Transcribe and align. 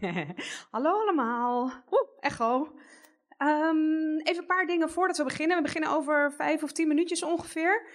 Hallo 0.70 0.90
allemaal. 0.90 1.62
Oeh, 1.64 2.08
echo. 2.20 2.74
Ehm, 3.36 4.16
even 4.22 4.38
een 4.38 4.46
paar 4.46 4.66
dingen 4.66 4.90
voordat 4.90 5.16
we 5.16 5.24
beginnen. 5.24 5.56
We 5.56 5.62
beginnen 5.62 5.90
over 5.90 6.32
vijf 6.32 6.62
of 6.62 6.72
tien 6.72 6.88
minuutjes 6.88 7.22
ongeveer. 7.22 7.86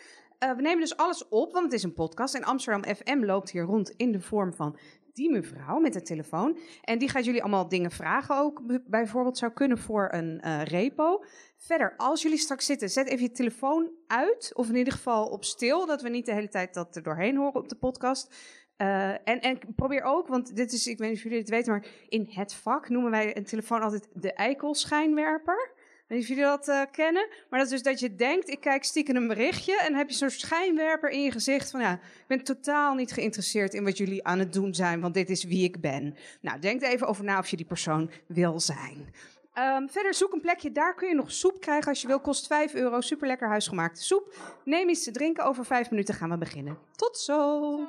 Uh, 0.44 0.52
we 0.56 0.62
nemen 0.62 0.80
dus 0.80 0.98
alles 0.98 1.28
op, 1.28 1.52
want 1.54 1.66
het 1.66 1.74
is 1.74 1.84
een 1.84 1.94
podcast. 1.94 2.36
En 2.36 2.44
Amsterdam 2.44 2.96
FM 2.96 3.24
loopt 3.24 3.52
hier 3.52 3.64
rond 3.64 3.90
in 3.90 4.12
de 4.12 4.22
vorm 4.22 4.54
van 4.54 4.78
die 5.14 5.32
mevrouw 5.32 5.80
met 5.80 5.94
de 5.94 6.02
telefoon. 6.02 6.58
En 6.82 6.98
die 6.98 7.10
gaat 7.10 7.26
jullie 7.26 7.42
allemaal 7.42 7.68
dingen 7.68 7.92
vragen 7.92 8.36
ook. 8.38 8.62
Bijvoorbeeld 8.88 9.38
zou 9.38 9.52
kunnen 9.52 9.78
voor 9.78 10.10
een 10.12 10.42
uh, 10.46 10.64
repo. 10.64 11.24
Verder, 11.58 11.94
als 11.98 12.22
jullie 12.22 12.38
straks 12.38 12.66
zitten, 12.66 12.90
zet 12.90 13.08
even 13.08 13.24
je 13.24 13.32
telefoon 13.32 13.92
uit. 14.08 14.52
Of 14.56 14.70
in 14.70 14.76
ieder 14.76 14.94
geval 14.94 15.28
op 15.28 15.44
stil, 15.44 15.86
dat 15.86 16.02
we 16.02 16.10
niet 16.10 16.26
de 16.26 16.34
hele 16.34 16.50
tijd 16.50 16.74
dat 16.74 16.96
er 16.96 17.04
doorheen 17.04 17.38
horen 17.38 17.62
op 17.62 17.70
de 17.70 17.78
podcast. 17.78 18.36
Uh, 18.82 19.10
en, 19.10 19.40
en, 19.42 19.60
probeer 19.76 20.04
ook, 20.04 20.28
want 20.28 20.56
dit 20.56 20.72
is, 20.72 20.88
ik 20.88 20.98
weet 20.98 21.10
niet 21.10 21.18
of 21.18 21.24
jullie 21.24 21.40
het 21.40 21.50
weten, 21.50 21.72
maar 21.72 21.86
in 22.10 22.28
het 22.30 22.54
vak 22.54 22.90
noemen 22.90 23.12
wij 23.12 23.38
een 23.38 23.44
telefoon 23.44 23.82
altijd 23.82 24.08
de 24.14 24.34
eikelschijnwerper. 24.34 25.72
Niet 26.08 26.22
of 26.22 26.28
jullie 26.28 26.44
dat 26.44 26.68
uh, 26.68 26.82
kennen, 26.92 27.28
maar 27.50 27.60
dat 27.60 27.72
is 27.72 27.74
dus 27.74 27.92
dat 27.92 28.00
je 28.00 28.16
denkt, 28.16 28.50
ik 28.50 28.60
kijk 28.60 28.84
stiekem 28.84 29.16
een 29.16 29.28
berichtje 29.28 29.80
en 29.80 29.88
dan 29.88 29.98
heb 29.98 30.10
je 30.10 30.16
zo'n 30.16 30.30
schijnwerper 30.30 31.10
in 31.10 31.24
je 31.24 31.32
gezicht 31.32 31.72
van 31.72 31.80
ja, 31.80 31.94
ik 31.94 32.28
ben 32.28 32.44
totaal 32.44 32.94
niet 32.94 33.12
geïnteresseerd 33.12 33.74
in 33.74 33.84
wat 33.84 33.98
jullie 33.98 34.24
aan 34.28 34.40
het 34.40 34.54
doen 34.54 34.74
zijn, 34.74 35.02
want 35.02 35.14
dit 35.14 35.30
is 35.30 35.44
wie 35.44 35.64
ik 35.64 35.82
ben. 35.82 36.16
Nou, 36.42 36.60
denk 36.60 36.82
even 36.82 37.08
over 37.08 37.24
na 37.24 37.40
of 37.40 37.48
je 37.48 37.58
die 37.58 37.66
persoon 37.66 38.12
wil 38.28 38.60
zijn. 38.60 39.14
Um, 39.58 39.90
verder 39.90 40.14
zoek 40.14 40.34
een 40.34 40.42
plekje, 40.42 40.72
daar 40.72 40.96
kun 40.96 41.08
je 41.08 41.16
nog 41.16 41.32
soep 41.32 41.62
krijgen 41.62 41.90
als 41.90 42.02
je 42.02 42.08
wil. 42.08 42.20
Kost 42.20 42.48
5 42.48 42.74
euro, 42.74 43.02
super 43.02 43.28
lekker 43.28 43.48
huisgemaakte 43.48 44.04
soep. 44.04 44.36
Neem 44.66 44.90
iets 44.90 45.04
te 45.04 45.12
drinken, 45.12 45.46
over 45.46 45.66
5 45.66 45.90
minuten 45.90 46.14
gaan 46.14 46.30
we 46.30 46.38
beginnen. 46.38 46.78
Tot 46.96 47.18
zo! 47.18 47.80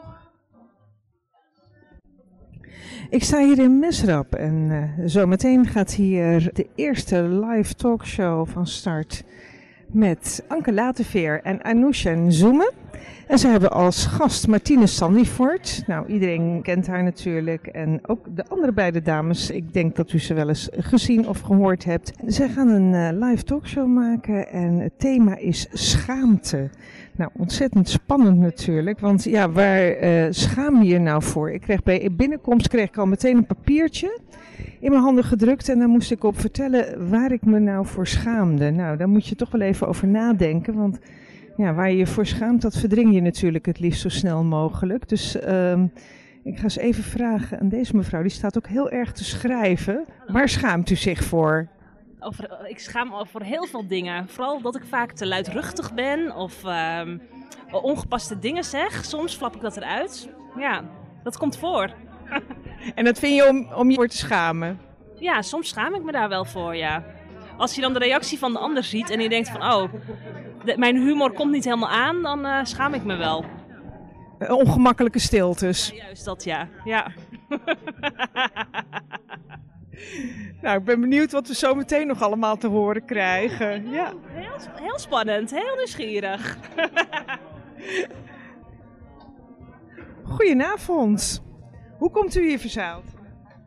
Ik 3.10 3.22
sta 3.22 3.44
hier 3.44 3.58
in 3.58 3.78
Mesrap 3.78 4.34
en 4.34 4.54
uh, 4.70 5.06
zometeen 5.08 5.66
gaat 5.66 5.92
hier 5.92 6.51
de 6.52 6.66
eerste 6.74 7.23
live 7.23 7.74
talkshow 7.74 8.48
van 8.48 8.66
start 8.66 9.24
met 9.87 10.45
Anke 10.48 10.73
Lateveer 10.73 11.40
en 11.42 11.64
Anousha 11.64 12.30
Zoemen. 12.30 12.73
En 13.26 13.38
ze 13.38 13.48
hebben 13.48 13.70
als 13.70 14.06
gast 14.06 14.46
Martine 14.46 14.87
Sandifort. 14.87 15.82
Nou, 15.87 16.06
iedereen 16.06 16.62
kent 16.62 16.87
haar 16.87 17.02
natuurlijk. 17.02 17.66
En 17.66 18.01
ook 18.02 18.37
de 18.37 18.45
andere 18.48 18.73
beide 18.73 19.02
dames. 19.02 19.51
Ik 19.51 19.73
denk 19.73 19.96
dat 19.96 20.12
u 20.12 20.18
ze 20.18 20.34
wel 20.34 20.48
eens 20.48 20.68
gezien 20.73 21.29
of 21.29 21.40
gehoord 21.40 21.84
hebt. 21.84 22.12
Zij 22.26 22.48
gaan 22.48 22.68
een 22.68 22.92
uh, 22.92 23.26
live 23.29 23.42
talkshow 23.42 23.86
maken 23.86 24.48
en 24.48 24.79
het 24.79 24.98
thema 24.98 25.36
is 25.36 25.68
schaamte. 25.73 26.70
Nou, 27.16 27.30
ontzettend 27.38 27.88
spannend 27.88 28.38
natuurlijk. 28.38 29.01
Want 29.01 29.24
ja, 29.24 29.51
waar 29.51 30.02
uh, 30.02 30.27
schaam 30.30 30.82
je 30.82 30.88
je 30.88 30.99
nou 30.99 31.23
voor? 31.23 31.51
Ik 31.51 31.60
kreeg 31.60 31.82
bij 31.82 32.09
binnenkomst 32.13 32.69
kreeg 32.69 32.88
ik 32.88 32.96
al 32.96 33.07
meteen 33.07 33.37
een 33.37 33.46
papiertje 33.46 34.21
in 34.80 34.91
mijn 34.91 35.02
handen 35.02 35.24
gedrukt. 35.24 35.69
En 35.69 35.79
daar 35.79 35.88
moest 35.88 36.10
ik 36.10 36.24
op 36.24 36.41
vertellen 36.41 37.10
waar 37.10 37.32
ik 37.32 37.45
me 37.45 37.59
nou 37.59 37.87
voor 37.87 38.07
schaamde. 38.07 38.71
Nou, 38.71 38.96
daar 38.96 39.09
moet 39.09 39.27
je 39.27 39.35
toch 39.35 39.51
wel 39.51 39.60
even 39.60 39.88
over 39.88 40.09
nadenken. 40.09 40.74
Want 40.74 40.99
ja, 41.57 41.74
waar 41.74 41.91
je 41.91 41.96
je 41.96 42.07
voor 42.07 42.27
schaamt, 42.27 42.63
dat 42.63 42.79
verdring 42.79 43.15
je 43.15 43.21
natuurlijk 43.21 43.66
het 43.66 43.79
liefst 43.79 44.01
zo 44.01 44.09
snel 44.09 44.45
mogelijk. 44.45 45.09
Dus 45.09 45.37
uh, 45.37 45.82
ik 46.43 46.57
ga 46.57 46.63
eens 46.63 46.76
even 46.76 47.02
vragen 47.02 47.60
aan 47.60 47.69
deze 47.69 47.97
mevrouw. 47.97 48.23
Die 48.23 48.30
staat 48.30 48.57
ook 48.57 48.66
heel 48.66 48.91
erg 48.91 49.13
te 49.13 49.24
schrijven. 49.24 50.04
Waar 50.26 50.49
schaamt 50.49 50.91
u 50.91 50.97
zich 50.97 51.24
voor? 51.24 51.69
Over, 52.24 52.68
ik 52.68 52.78
schaam 52.78 53.09
me 53.09 53.26
voor 53.26 53.42
heel 53.42 53.66
veel 53.66 53.87
dingen. 53.87 54.28
Vooral 54.28 54.60
dat 54.60 54.76
ik 54.76 54.84
vaak 54.84 55.12
te 55.12 55.26
luidruchtig 55.26 55.95
ben 55.95 56.34
of 56.34 56.64
uh, 56.64 57.01
ongepaste 57.70 58.38
dingen 58.38 58.64
zeg. 58.64 59.04
Soms 59.04 59.34
flap 59.34 59.54
ik 59.54 59.60
dat 59.60 59.76
eruit. 59.76 60.29
Ja, 60.56 60.84
dat 61.23 61.37
komt 61.37 61.56
voor. 61.56 61.90
en 62.95 63.04
dat 63.04 63.18
vind 63.18 63.34
je 63.34 63.48
om, 63.48 63.73
om 63.73 63.90
je 63.90 63.96
voor 63.96 64.09
te 64.09 64.16
schamen? 64.16 64.81
Ja, 65.19 65.42
soms 65.42 65.69
schaam 65.69 65.94
ik 65.94 66.03
me 66.03 66.12
daar 66.12 66.28
wel 66.28 66.44
voor, 66.44 66.76
ja. 66.76 67.04
Als 67.56 67.75
je 67.75 67.81
dan 67.81 67.92
de 67.92 67.98
reactie 67.98 68.38
van 68.38 68.53
de 68.53 68.59
ander 68.59 68.84
ziet 68.84 69.10
en 69.10 69.20
je 69.20 69.28
denkt 69.28 69.48
van... 69.48 69.62
oh, 69.62 69.92
mijn 70.76 70.97
humor 70.97 71.32
komt 71.32 71.52
niet 71.52 71.64
helemaal 71.64 71.91
aan, 71.91 72.22
dan 72.22 72.47
uh, 72.47 72.58
schaam 72.62 72.94
ik 72.94 73.04
me 73.04 73.16
wel. 73.16 73.44
Ongemakkelijke 74.48 75.18
stiltes. 75.18 75.91
Ja, 75.94 76.04
juist 76.04 76.24
dat, 76.24 76.44
ja. 76.44 76.68
ja. 76.84 77.12
nou, 80.60 80.78
ik 80.78 80.84
ben 80.84 81.00
benieuwd 81.00 81.32
wat 81.32 81.48
we 81.48 81.54
zo 81.54 81.74
meteen 81.74 82.06
nog 82.06 82.22
allemaal 82.22 82.56
te 82.56 82.66
horen 82.66 83.04
krijgen. 83.04 83.90
Ja. 83.90 84.12
Heel, 84.26 84.56
heel 84.80 84.98
spannend, 84.98 85.50
heel 85.50 85.76
nieuwsgierig. 85.76 86.56
Goedenavond. 90.22 91.42
Hoe 91.98 92.10
komt 92.10 92.36
u 92.36 92.48
hier 92.48 92.58
verzeild? 92.58 93.04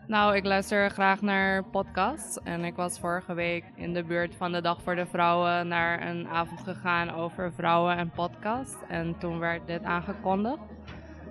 Nou, 0.08 0.36
ik 0.36 0.46
luister 0.46 0.90
graag 0.90 1.22
naar 1.22 1.64
podcasts. 1.64 2.40
En 2.44 2.64
ik 2.64 2.76
was 2.76 3.00
vorige 3.00 3.34
week 3.34 3.64
in 3.76 3.94
de 3.94 4.04
buurt 4.04 4.36
van 4.36 4.52
de 4.52 4.62
Dag 4.62 4.82
voor 4.82 4.96
de 4.96 5.06
Vrouwen 5.06 5.68
naar 5.68 6.08
een 6.08 6.28
avond 6.28 6.60
gegaan 6.60 7.12
over 7.12 7.54
vrouwen 7.54 7.98
en 7.98 8.10
podcast. 8.10 8.78
En 8.88 9.18
toen 9.18 9.40
werd 9.40 9.68
dit 9.68 9.84
aangekondigd. 9.84 10.62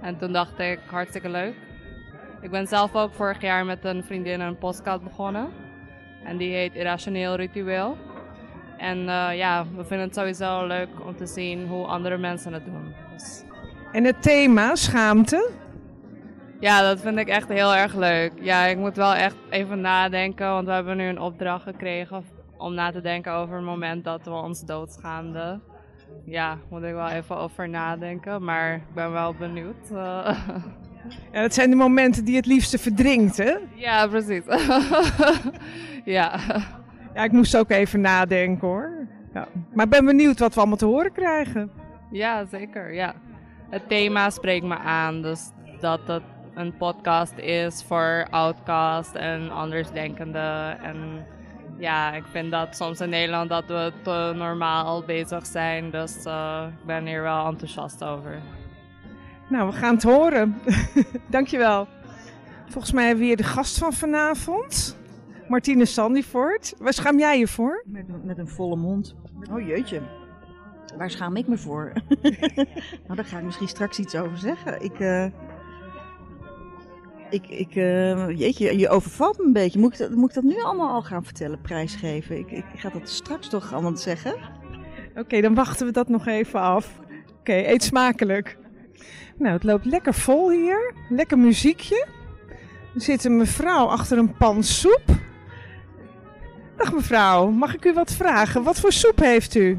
En 0.01 0.19
toen 0.19 0.33
dacht 0.33 0.59
ik, 0.59 0.81
hartstikke 0.87 1.29
leuk. 1.29 1.55
Ik 2.45 2.51
ben 2.51 2.67
zelf 2.67 2.95
ook 2.95 3.15
vorig 3.15 3.41
jaar 3.41 3.65
met 3.65 3.85
een 3.85 4.05
vriendin 4.05 4.41
een 4.41 4.59
podcast 4.59 5.03
begonnen. 5.03 5.49
En 6.25 6.37
die 6.37 6.53
heet 6.53 6.75
Irrationeel 6.75 7.35
Ritueel. 7.35 7.97
En 8.77 8.99
uh, 8.99 9.37
ja, 9.37 9.67
we 9.77 9.85
vinden 9.85 10.07
het 10.07 10.15
sowieso 10.15 10.67
leuk 10.67 10.89
om 11.07 11.17
te 11.17 11.27
zien 11.27 11.67
hoe 11.67 11.87
andere 11.87 12.19
mensen 12.19 12.53
het 12.53 12.65
doen. 12.65 12.95
Dus... 13.13 13.45
En 13.93 14.05
het 14.05 14.23
thema, 14.23 14.75
schaamte? 14.75 15.51
Ja, 16.61 16.81
dat 16.83 17.01
vind 17.01 17.19
ik 17.19 17.29
echt 17.29 17.49
heel 17.49 17.75
erg 17.75 17.95
leuk. 17.95 18.33
Ja, 18.41 18.65
ik 18.65 18.77
moet 18.77 18.97
wel 18.97 19.15
echt 19.15 19.37
even 19.51 19.81
nadenken, 19.81 20.49
want 20.49 20.67
we 20.67 20.73
hebben 20.73 20.97
nu 20.97 21.09
een 21.09 21.21
opdracht 21.21 21.63
gekregen 21.63 22.25
om 22.57 22.75
na 22.75 22.91
te 22.91 23.01
denken 23.01 23.33
over 23.33 23.57
het 23.57 23.65
moment 23.65 24.05
dat 24.05 24.25
we 24.25 24.31
ons 24.31 24.61
doodschaamden. 24.61 25.63
Ja, 26.25 26.59
moet 26.71 26.83
ik 26.83 26.95
wel 26.95 27.09
even 27.09 27.37
over 27.37 27.69
nadenken, 27.69 28.45
maar 28.45 28.75
ik 28.75 28.95
ben 28.95 29.13
wel 29.13 29.35
benieuwd. 29.35 29.91
Uh, 29.93 30.39
ja, 31.33 31.41
dat 31.41 31.55
zijn 31.55 31.71
de 31.71 31.77
momenten 31.77 32.25
die 32.25 32.37
het 32.37 32.47
liefste 32.47 32.79
verdrinkt, 32.79 33.37
hè? 33.37 33.55
Ja, 33.75 34.07
precies. 34.07 34.43
ja. 36.05 36.39
Ja, 37.15 37.25
ik 37.25 37.33
moest 37.33 37.57
ook 37.57 37.71
even 37.71 38.01
nadenken 38.01 38.69
hoor. 38.69 39.07
Ja. 39.35 39.49
Maar 39.73 39.85
ik 39.85 39.91
ben 39.91 40.05
benieuwd 40.05 40.39
wat 40.39 40.55
we 40.55 40.61
allemaal 40.61 40.77
te 40.77 40.85
horen 40.85 41.13
krijgen. 41.13 41.71
Ja, 42.11 42.45
zeker. 42.45 42.95
Ja. 42.95 43.15
Het 43.71 43.89
thema 43.89 44.31
spreekt 44.31 44.65
me 44.65 44.77
aan, 44.77 45.23
dus 45.23 45.51
dat 45.81 46.01
het 46.07 46.23
een 46.55 46.77
podcast 46.77 47.39
is 47.39 47.83
voor 47.87 48.27
outcast 48.31 49.15
en 49.15 49.51
andersdenkenden. 49.51 50.81
En 50.81 51.27
ja, 51.79 52.13
ik 52.13 52.25
vind 52.31 52.51
dat 52.51 52.77
soms 52.77 53.01
in 53.01 53.09
Nederland 53.09 53.49
dat 53.49 53.67
we 53.67 53.93
te 54.03 54.33
normaal 54.37 55.03
bezig 55.05 55.47
zijn. 55.47 55.91
Dus 55.91 56.27
uh, 56.27 56.65
ik 56.81 56.87
ben 56.87 57.07
hier 57.07 57.23
wel 57.23 57.47
enthousiast 57.47 58.05
over. 58.05 58.39
Nou, 59.49 59.71
we 59.71 59.73
gaan 59.73 59.95
het 59.95 60.03
horen. 60.03 60.59
Dankjewel. 61.31 61.89
Volgens 62.69 62.93
mij 62.93 63.05
hebben 63.05 63.21
we 63.21 63.27
hier 63.27 63.37
de 63.37 63.43
gast 63.43 63.79
van 63.79 63.93
vanavond. 63.93 64.97
Martine 65.49 65.85
Sandyvoort. 65.85 66.75
Waar 66.79 66.93
schaam 66.93 67.19
jij 67.19 67.39
je 67.39 67.49
voor? 67.49 67.83
Met, 67.87 68.25
met 68.25 68.39
een 68.39 68.49
volle 68.49 68.77
mond. 68.77 69.15
Oh 69.51 69.67
jeetje. 69.67 70.01
Waar 70.97 71.11
schaam 71.11 71.37
ik 71.37 71.49
me 71.49 71.59
voor? 71.59 71.93
nou, 73.05 73.15
daar 73.15 73.25
ga 73.25 73.39
ik 73.39 73.45
misschien 73.45 73.69
straks 73.69 73.99
iets 73.99 74.15
over 74.15 74.39
zeggen. 74.39 74.83
Ik, 74.83 74.99
uh, 74.99 75.25
ik, 77.31 77.47
ik, 77.47 77.75
uh, 77.75 78.39
jeetje, 78.39 78.79
je 78.79 78.89
overvalt 78.89 79.39
me 79.39 79.45
een 79.45 79.53
beetje. 79.53 79.79
Moet 79.79 79.93
ik, 79.93 79.99
dat, 79.99 80.11
moet 80.11 80.29
ik 80.29 80.35
dat 80.35 80.45
nu 80.45 80.63
allemaal 80.63 80.95
al 80.95 81.03
gaan 81.03 81.25
vertellen, 81.25 81.61
prijsgeven? 81.61 82.39
Ik, 82.39 82.51
ik, 82.51 82.65
ga 82.77 82.89
dat 82.89 83.09
straks 83.09 83.49
toch 83.49 83.73
allemaal 83.73 83.97
zeggen. 83.97 84.35
Oké, 84.35 85.21
okay, 85.21 85.41
dan 85.41 85.55
wachten 85.55 85.87
we 85.87 85.93
dat 85.93 86.09
nog 86.09 86.27
even 86.27 86.61
af. 86.61 86.99
Oké, 86.99 87.39
okay, 87.39 87.65
eet 87.67 87.83
smakelijk. 87.83 88.59
Nou, 89.39 89.55
het 89.55 89.65
loopt 89.65 89.85
lekker 89.85 90.15
vol 90.15 90.51
hier. 90.51 90.95
Lekker 91.09 91.39
muziekje. 91.39 92.07
Er 92.95 93.01
zit 93.01 93.25
een 93.25 93.37
mevrouw 93.37 93.87
achter 93.87 94.19
een 94.19 94.37
pan 94.37 94.63
soep. 94.63 95.03
Dag 96.77 96.93
mevrouw, 96.93 97.51
mag 97.51 97.75
ik 97.75 97.85
u 97.85 97.93
wat 97.93 98.13
vragen? 98.13 98.63
Wat 98.63 98.81
voor 98.81 98.93
soep 98.93 99.19
heeft 99.19 99.55
u? 99.55 99.79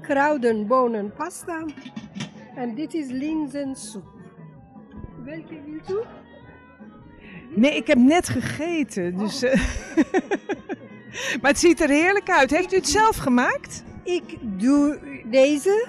Kruiden, 0.00 0.66
bonen, 0.66 1.12
pasta. 1.16 1.64
En 2.54 2.74
dit 2.74 2.94
is 2.94 3.06
linzensoep. 3.08 4.04
Welke 5.24 5.60
wilt 5.66 5.90
u? 5.90 5.98
Nee, 7.54 7.76
ik 7.76 7.86
heb 7.86 7.98
net 7.98 8.28
gegeten. 8.28 9.18
Dus, 9.18 9.42
uh, 9.42 9.54
maar 11.40 11.50
het 11.50 11.58
ziet 11.58 11.80
er 11.80 11.88
heerlijk 11.88 12.30
uit. 12.30 12.50
Heeft 12.50 12.72
u 12.72 12.76
het 12.76 12.88
zelf 12.88 13.16
gemaakt? 13.16 13.84
Ik 14.02 14.36
doe 14.40 14.98
deze. 15.24 15.86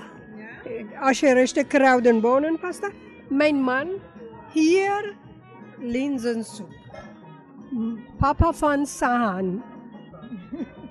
Als 0.99 1.19
je 1.19 1.33
rust 1.33 1.67
kruiden, 1.67 2.21
bonen, 2.21 2.59
pasta. 2.59 2.89
Mijn 3.29 3.55
man 3.55 3.87
hier 4.51 5.15
linzensoep. 5.79 6.73
Papa 8.17 8.53
van 8.53 8.85
Sahan. 8.85 9.63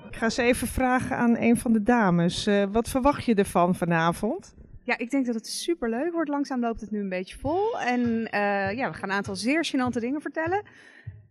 Ik 0.09 0.15
ga 0.15 0.23
eens 0.23 0.37
even 0.37 0.67
vragen 0.67 1.17
aan 1.17 1.37
een 1.37 1.57
van 1.57 1.73
de 1.73 1.83
dames. 1.83 2.47
Uh, 2.47 2.63
wat 2.71 2.89
verwacht 2.89 3.25
je 3.25 3.35
ervan 3.35 3.75
vanavond? 3.75 4.55
Ja, 4.83 4.97
ik 4.97 5.09
denk 5.09 5.25
dat 5.25 5.35
het 5.35 5.47
super 5.47 5.89
leuk 5.89 6.13
wordt. 6.13 6.29
Langzaam 6.29 6.59
loopt 6.59 6.81
het 6.81 6.91
nu 6.91 6.99
een 6.99 7.09
beetje 7.09 7.37
vol. 7.37 7.79
En 7.79 8.31
eh, 8.31 8.71
ja, 8.77 8.89
we 8.89 8.97
gaan 8.97 9.09
een 9.09 9.15
aantal 9.15 9.35
zeer 9.35 9.67
gênante 9.67 9.99
dingen 9.99 10.21
vertellen. 10.21 10.63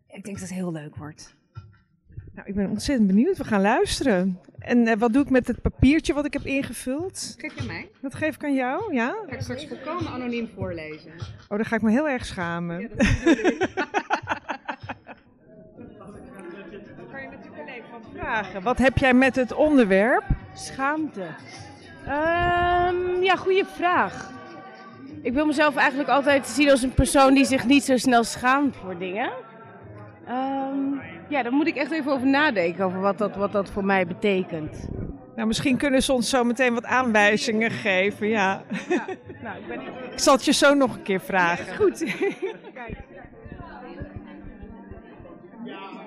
Ik 0.08 0.24
denk 0.24 0.38
dat 0.38 0.48
het 0.48 0.58
heel 0.58 0.72
leuk 0.72 0.96
wordt. 0.96 1.36
Nou, 2.34 2.48
ik 2.48 2.54
ben 2.54 2.70
ontzettend 2.70 3.06
benieuwd. 3.06 3.36
We 3.36 3.44
gaan 3.44 3.60
luisteren. 3.60 4.40
En 4.58 4.86
eh, 4.86 4.96
wat 4.98 5.12
doe 5.12 5.22
ik 5.22 5.30
met 5.30 5.46
het 5.46 5.62
papiertje 5.62 6.14
wat 6.14 6.24
ik 6.24 6.32
heb 6.32 6.44
ingevuld? 6.44 7.34
Geef 7.38 7.54
je 7.54 7.66
mij? 7.66 7.90
Dat 8.00 8.14
geef 8.14 8.34
ik 8.34 8.44
aan 8.44 8.54
jou, 8.54 8.94
ja? 8.94 9.14
Ga 9.26 9.34
ik 9.34 9.40
straks 9.40 9.66
volkomen 9.66 10.12
anoniem 10.12 10.48
voorlezen. 10.56 11.12
Oh, 11.48 11.56
dan 11.56 11.64
ga 11.64 11.76
ik 11.76 11.82
me 11.82 11.90
heel 11.90 12.08
erg 12.08 12.26
schamen. 12.26 12.80
Ja, 12.80 12.88
dat. 12.88 12.98
Dan 16.96 17.10
kan 17.10 17.22
je 17.22 17.28
natuurlijk 17.28 17.60
alleen 17.60 17.82
van 17.90 18.02
Vragen. 18.14 18.62
Wat 18.62 18.78
heb 18.78 18.98
jij 18.98 19.14
met 19.14 19.36
het 19.36 19.52
onderwerp? 19.52 20.24
Schaamte. 20.54 21.26
Ehm, 22.06 23.22
ja, 23.22 23.36
goede 23.36 23.64
vraag. 23.74 24.32
Ik 25.22 25.32
wil 25.32 25.46
mezelf 25.46 25.76
eigenlijk 25.76 26.08
altijd 26.08 26.46
zien 26.46 26.70
als 26.70 26.82
een 26.82 26.94
persoon 26.94 27.34
die 27.34 27.44
zich 27.44 27.66
niet 27.66 27.84
zo 27.84 27.96
snel 27.96 28.24
schaamt 28.24 28.76
voor 28.76 28.98
dingen. 28.98 29.30
Ehm, 30.26 31.13
ja, 31.28 31.42
daar 31.42 31.52
moet 31.52 31.66
ik 31.66 31.76
echt 31.76 31.90
even 31.90 32.12
over 32.12 32.26
nadenken, 32.26 32.84
over 32.84 33.00
wat 33.00 33.18
dat, 33.18 33.36
wat 33.36 33.52
dat 33.52 33.70
voor 33.70 33.84
mij 33.84 34.06
betekent. 34.06 34.88
Nou, 35.36 35.46
misschien 35.46 35.76
kunnen 35.76 36.02
ze 36.02 36.12
ons 36.12 36.28
zo 36.28 36.44
meteen 36.44 36.74
wat 36.74 36.84
aanwijzingen 36.84 37.70
geven, 37.70 38.28
ja. 38.28 38.62
Nou, 39.42 39.58
ik 39.58 39.66
ben 39.68 39.80
Ik 40.12 40.18
zal 40.18 40.34
het 40.34 40.44
je 40.44 40.52
zo 40.52 40.74
nog 40.74 40.94
een 40.94 41.02
keer 41.02 41.20
vragen. 41.20 41.76
goed. 41.76 42.00
Lieve 45.64 46.03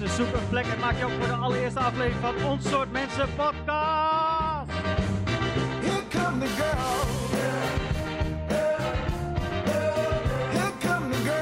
mensen, 0.00 0.24
zoek 0.24 0.34
een 0.34 0.48
plek 0.48 0.64
en 0.64 0.78
maak 0.78 0.98
je 0.98 1.04
op 1.04 1.10
voor 1.10 1.26
de 1.26 1.32
allereerste 1.32 1.78
aflevering 1.78 2.20
van 2.20 2.44
Ons 2.50 2.68
Soort 2.68 2.92
Mensen 2.92 3.28
Podcast. 3.34 4.70
Here 5.80 6.02
come 6.08 6.38
the 6.38 6.46
girl. 6.46 7.06
Here 10.50 10.72
come 10.80 11.10
the 11.10 11.16
girl. 11.22 11.38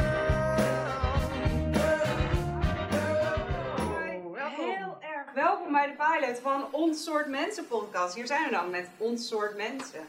Heel 4.56 4.98
erg 5.00 5.32
welkom 5.34 5.72
bij 5.72 5.86
de 5.86 5.92
pilot 5.92 6.40
van 6.40 6.66
Ons 6.70 7.04
Soort 7.04 7.26
Mensen 7.26 7.66
podcast. 7.66 8.14
Hier 8.14 8.26
zijn 8.26 8.44
we 8.44 8.50
dan 8.50 8.70
met 8.70 8.88
Ons 8.96 9.28
Soort 9.28 9.56
Mensen. 9.56 10.00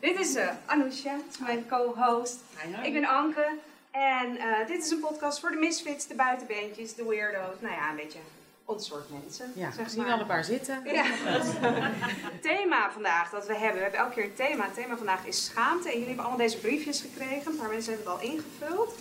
Dit 0.00 0.18
is 0.18 0.36
uh, 0.36 0.48
Anousha, 0.66 1.16
mijn 1.40 1.66
co-host. 1.68 2.36
Ik 2.82 2.92
ben 2.92 3.04
Anke. 3.04 3.46
En 3.94 4.36
eh, 4.36 4.66
dit 4.66 4.84
is 4.84 4.90
een 4.90 5.00
podcast 5.00 5.40
voor 5.40 5.50
de 5.50 5.56
misfits, 5.56 6.06
de 6.06 6.14
buitenbeentjes, 6.14 6.94
de 6.94 7.04
weirdo's. 7.04 7.60
Nou 7.60 7.74
ja, 7.74 7.90
een 7.90 7.96
beetje 7.96 8.18
ons 8.64 8.86
soort 8.86 9.10
mensen. 9.10 9.52
Ja, 9.54 9.70
zeg 9.70 9.90
zien 9.90 10.02
maar. 10.02 10.12
alle 10.12 10.24
paar 10.24 10.44
zitten. 10.44 10.80
Ja. 10.84 11.04
Het 11.04 12.42
thema 12.50 12.90
vandaag 12.92 13.30
dat 13.30 13.46
we 13.46 13.52
hebben, 13.52 13.74
we 13.74 13.82
hebben 13.82 14.00
elke 14.00 14.14
keer 14.14 14.24
een 14.24 14.34
thema. 14.34 14.64
Het 14.64 14.74
thema 14.74 14.96
vandaag 14.96 15.26
is 15.26 15.44
schaamte. 15.44 15.86
En 15.88 15.92
jullie 15.92 16.06
hebben 16.06 16.24
allemaal 16.24 16.46
deze 16.46 16.58
briefjes 16.58 17.00
gekregen. 17.00 17.52
Een 17.52 17.58
paar 17.58 17.68
mensen 17.68 17.92
hebben 17.92 18.12
het 18.12 18.20
al 18.20 18.28
ingevuld. 18.28 18.94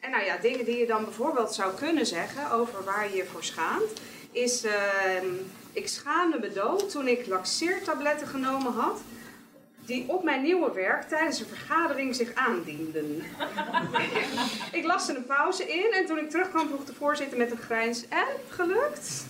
En 0.00 0.10
nou 0.10 0.24
ja, 0.24 0.36
dingen 0.36 0.64
die 0.64 0.78
je 0.78 0.86
dan 0.86 1.04
bijvoorbeeld 1.04 1.54
zou 1.54 1.74
kunnen 1.74 2.06
zeggen 2.06 2.50
over 2.50 2.84
waar 2.84 3.08
je 3.10 3.16
je 3.16 3.24
voor 3.24 3.44
schaamt. 3.44 4.00
Is, 4.30 4.64
ehm, 4.64 5.26
ik 5.72 5.88
schaamde 5.88 6.38
me 6.38 6.52
dood 6.52 6.90
toen 6.90 7.08
ik 7.08 7.26
laxeertabletten 7.26 8.26
genomen 8.26 8.72
had. 8.72 9.00
Die 9.90 10.04
op 10.06 10.22
mijn 10.22 10.42
nieuwe 10.42 10.72
werk 10.72 11.08
tijdens 11.08 11.40
een 11.40 11.46
vergadering 11.46 12.14
zich 12.14 12.34
aandienden. 12.34 13.22
ik 14.78 14.84
las 14.84 15.08
er 15.08 15.16
een 15.16 15.26
pauze 15.26 15.72
in 15.72 15.92
en 15.92 16.06
toen 16.06 16.18
ik 16.18 16.30
terugkwam 16.30 16.68
vroeg 16.68 16.84
de 16.84 16.94
voorzitter 16.94 17.38
met 17.38 17.50
een 17.50 17.58
grijns. 17.58 18.08
En, 18.08 18.26
gelukt? 18.48 19.24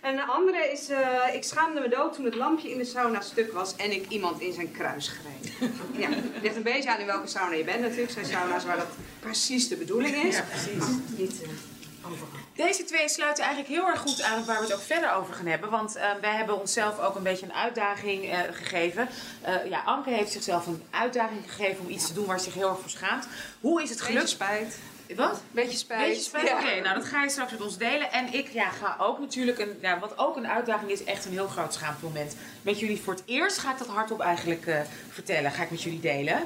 En 0.00 0.18
een 0.18 0.28
andere 0.28 0.70
is, 0.72 0.88
eh, 0.88 1.34
ik 1.34 1.44
schaamde 1.44 1.80
me 1.80 1.88
dood 1.88 2.14
toen 2.14 2.24
het 2.24 2.34
lampje 2.34 2.70
in 2.70 2.78
de 2.78 2.84
sauna 2.84 3.20
stuk 3.20 3.52
was 3.52 3.76
en 3.76 3.92
ik 3.92 4.08
iemand 4.08 4.40
in 4.40 4.52
zijn 4.52 4.70
kruis 4.70 5.08
greep. 5.08 5.70
Ja, 5.92 6.08
het 6.10 6.42
ligt 6.42 6.56
een 6.56 6.62
beetje 6.62 6.90
aan 6.90 7.00
in 7.00 7.06
welke 7.06 7.28
sauna 7.28 7.54
je 7.54 7.64
bent 7.64 7.80
natuurlijk. 7.80 8.10
Zijn 8.10 8.26
sauna's 8.26 8.64
waar 8.64 8.76
dat 8.76 8.90
precies 9.18 9.68
de 9.68 9.76
bedoeling 9.76 10.14
is. 10.14 10.36
Ja, 10.36 10.42
precies. 10.42 10.84
Niet 11.16 11.42
eh, 11.42 12.10
overal. 12.10 12.39
Deze 12.66 12.84
twee 12.84 13.08
sluiten 13.08 13.44
eigenlijk 13.44 13.74
heel 13.74 13.86
erg 13.86 14.00
goed 14.00 14.22
aan 14.22 14.38
op 14.38 14.46
waar 14.46 14.56
we 14.56 14.64
het 14.64 14.74
ook 14.74 14.80
verder 14.80 15.12
over 15.12 15.34
gaan 15.34 15.46
hebben. 15.46 15.70
Want 15.70 15.96
eh, 15.96 16.10
wij 16.20 16.34
hebben 16.34 16.60
onszelf 16.60 16.98
ook 16.98 17.14
een 17.14 17.22
beetje 17.22 17.46
een 17.46 17.52
uitdaging 17.52 18.30
eh, 18.30 18.38
gegeven. 18.52 19.08
Eh, 19.42 19.66
ja, 19.68 19.82
Anke 19.84 20.10
heeft 20.10 20.32
zichzelf 20.32 20.66
een 20.66 20.82
uitdaging 20.90 21.40
gegeven 21.46 21.84
om 21.84 21.90
iets 21.90 22.06
te 22.06 22.12
doen 22.12 22.26
waar 22.26 22.38
ze 22.38 22.44
zich 22.44 22.54
heel 22.54 22.68
erg 22.68 22.80
voor 22.80 22.90
schaamt. 22.90 23.26
Hoe 23.60 23.82
is 23.82 23.88
het 23.88 23.98
Beetje 23.98 24.12
gelukt? 24.12 24.30
spijt. 24.30 24.78
Wat? 25.16 25.42
Beetje 25.50 25.78
spijt. 25.78 26.08
Beetje 26.08 26.22
spijt? 26.22 26.48
Ja. 26.48 26.58
Oké, 26.58 26.80
nou 26.80 26.94
dat 26.94 27.04
ga 27.04 27.22
je 27.22 27.30
straks 27.30 27.50
met 27.50 27.62
ons 27.62 27.78
delen. 27.78 28.12
En 28.12 28.32
ik 28.32 28.48
ja, 28.48 28.68
ga 28.70 28.96
ook 28.98 29.18
natuurlijk, 29.18 29.58
een, 29.58 29.78
ja, 29.80 29.98
wat 29.98 30.18
ook 30.18 30.36
een 30.36 30.48
uitdaging 30.48 30.90
is, 30.90 31.04
echt 31.04 31.24
een 31.24 31.32
heel 31.32 31.48
groot 31.48 31.74
schaamtemoment. 31.74 32.36
Met 32.62 32.80
jullie 32.80 33.00
voor 33.00 33.14
het 33.14 33.22
eerst 33.26 33.58
ga 33.58 33.72
ik 33.72 33.78
dat 33.78 33.86
hardop 33.86 34.20
eigenlijk 34.20 34.70
vertellen. 35.10 35.50
Ga 35.50 35.62
ik 35.62 35.70
met 35.70 35.82
jullie 35.82 36.00
delen. 36.00 36.42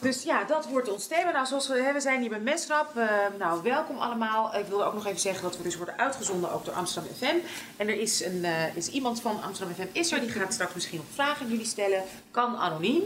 Dus 0.00 0.22
ja, 0.22 0.44
dat 0.44 0.68
wordt 0.68 0.92
ons 0.92 1.06
thema. 1.06 1.30
Nou, 1.30 1.46
zoals 1.46 1.68
we, 1.68 1.82
hè, 1.82 1.92
we 1.92 2.00
zijn 2.00 2.20
hier 2.20 2.28
bij 2.28 2.40
Mesrap. 2.40 2.96
Eh, 2.96 3.08
nou, 3.38 3.62
welkom 3.62 3.98
allemaal. 3.98 4.56
Ik 4.56 4.66
wilde 4.66 4.84
ook 4.84 4.94
nog 4.94 5.06
even 5.06 5.20
zeggen 5.20 5.42
dat 5.42 5.56
we 5.56 5.62
dus 5.62 5.76
worden 5.76 5.98
uitgezonden 5.98 6.52
ook 6.52 6.64
door 6.64 6.74
Amsterdam 6.74 7.12
FM. 7.14 7.36
En 7.76 7.88
er 7.88 8.00
is, 8.00 8.24
een, 8.24 8.44
eh, 8.44 8.76
is 8.76 8.88
iemand 8.88 9.20
van 9.20 9.42
Amsterdam 9.42 9.74
FM 9.74 9.98
is 9.98 10.12
er. 10.12 10.20
Die 10.20 10.30
gaat 10.30 10.52
straks 10.52 10.74
misschien 10.74 10.98
nog 10.98 11.06
vragen 11.14 11.44
aan 11.44 11.50
jullie 11.50 11.66
stellen. 11.66 12.02
Kan 12.30 12.56
anoniem. 12.56 13.02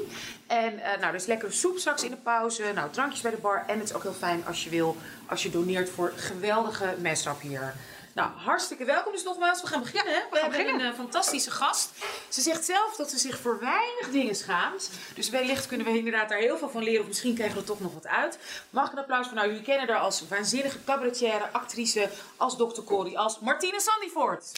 En 0.46 0.78
eh, 0.78 0.90
nou, 0.90 1.06
er 1.06 1.14
is 1.14 1.26
lekkere 1.26 1.52
soep 1.52 1.78
straks 1.78 2.02
in 2.02 2.10
de 2.10 2.16
pauze. 2.16 2.72
Nou, 2.74 2.90
drankjes 2.90 3.20
bij 3.20 3.30
de 3.30 3.36
bar. 3.36 3.64
En 3.66 3.78
het 3.78 3.88
is 3.88 3.94
ook 3.94 4.02
heel 4.02 4.12
fijn 4.12 4.46
als 4.46 4.64
je 4.64 4.70
wil, 4.70 4.96
als 5.26 5.42
je 5.42 5.50
doneert 5.50 5.90
voor 5.90 6.12
geweldige 6.16 6.94
Mesrap 6.98 7.40
hier. 7.40 7.74
Nou, 8.14 8.30
hartstikke 8.36 8.84
welkom 8.84 9.12
dus 9.12 9.24
nogmaals. 9.24 9.60
We 9.60 9.66
gaan 9.66 9.80
beginnen. 9.80 10.14
Hè? 10.14 10.20
We, 10.30 10.38
hebben 10.38 10.74
een 10.74 10.80
eh, 10.80 10.92
fantastische 10.94 11.50
gast. 11.50 11.90
Ze 12.28 12.40
zegt 12.40 12.64
zelf 12.64 12.96
dat 12.96 13.10
ze 13.10 13.18
zich 13.18 13.38
voor 13.38 13.60
weinig 13.60 14.10
dingen 14.10 14.34
schaamt. 14.34 14.90
Dus 15.14 15.30
wellicht 15.30 15.66
kunnen 15.66 15.86
we 15.86 15.98
inderdaad 15.98 16.28
daar 16.28 16.38
heel 16.38 16.58
veel 16.58 16.70
van 16.70 16.82
leren. 16.82 17.00
Of 17.00 17.06
misschien 17.06 17.34
krijgen 17.34 17.54
we 17.54 17.60
er 17.60 17.66
toch 17.66 17.80
nog 17.80 17.94
wat 17.94 18.06
uit. 18.06 18.38
Mag 18.70 18.86
ik 18.86 18.92
een 18.92 18.98
applaus 18.98 19.26
voor? 19.26 19.34
Nou, 19.34 19.48
jullie 19.48 19.62
kennen 19.62 19.88
haar 19.88 19.98
als 19.98 20.28
waanzinnige 20.28 20.84
cabaretière, 20.84 21.48
actrice, 21.52 22.08
als 22.36 22.56
Dr. 22.56 22.82
Corrie, 22.84 23.18
als 23.18 23.38
Martine 23.38 23.80
Sandyvoort. 23.80 24.50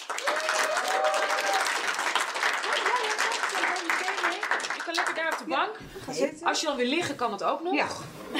Je 4.76 4.82
kan 4.84 4.94
lekker 4.94 5.14
daar 5.14 5.32
op 5.32 5.38
de 5.38 5.44
bank. 5.44 5.76
Als 6.42 6.60
je 6.60 6.66
dan 6.66 6.76
wil 6.76 6.86
liggen, 6.86 7.16
kan 7.16 7.32
het 7.32 7.42
ook 7.42 7.62
nog. 7.62 7.74
Ja. 7.74 7.86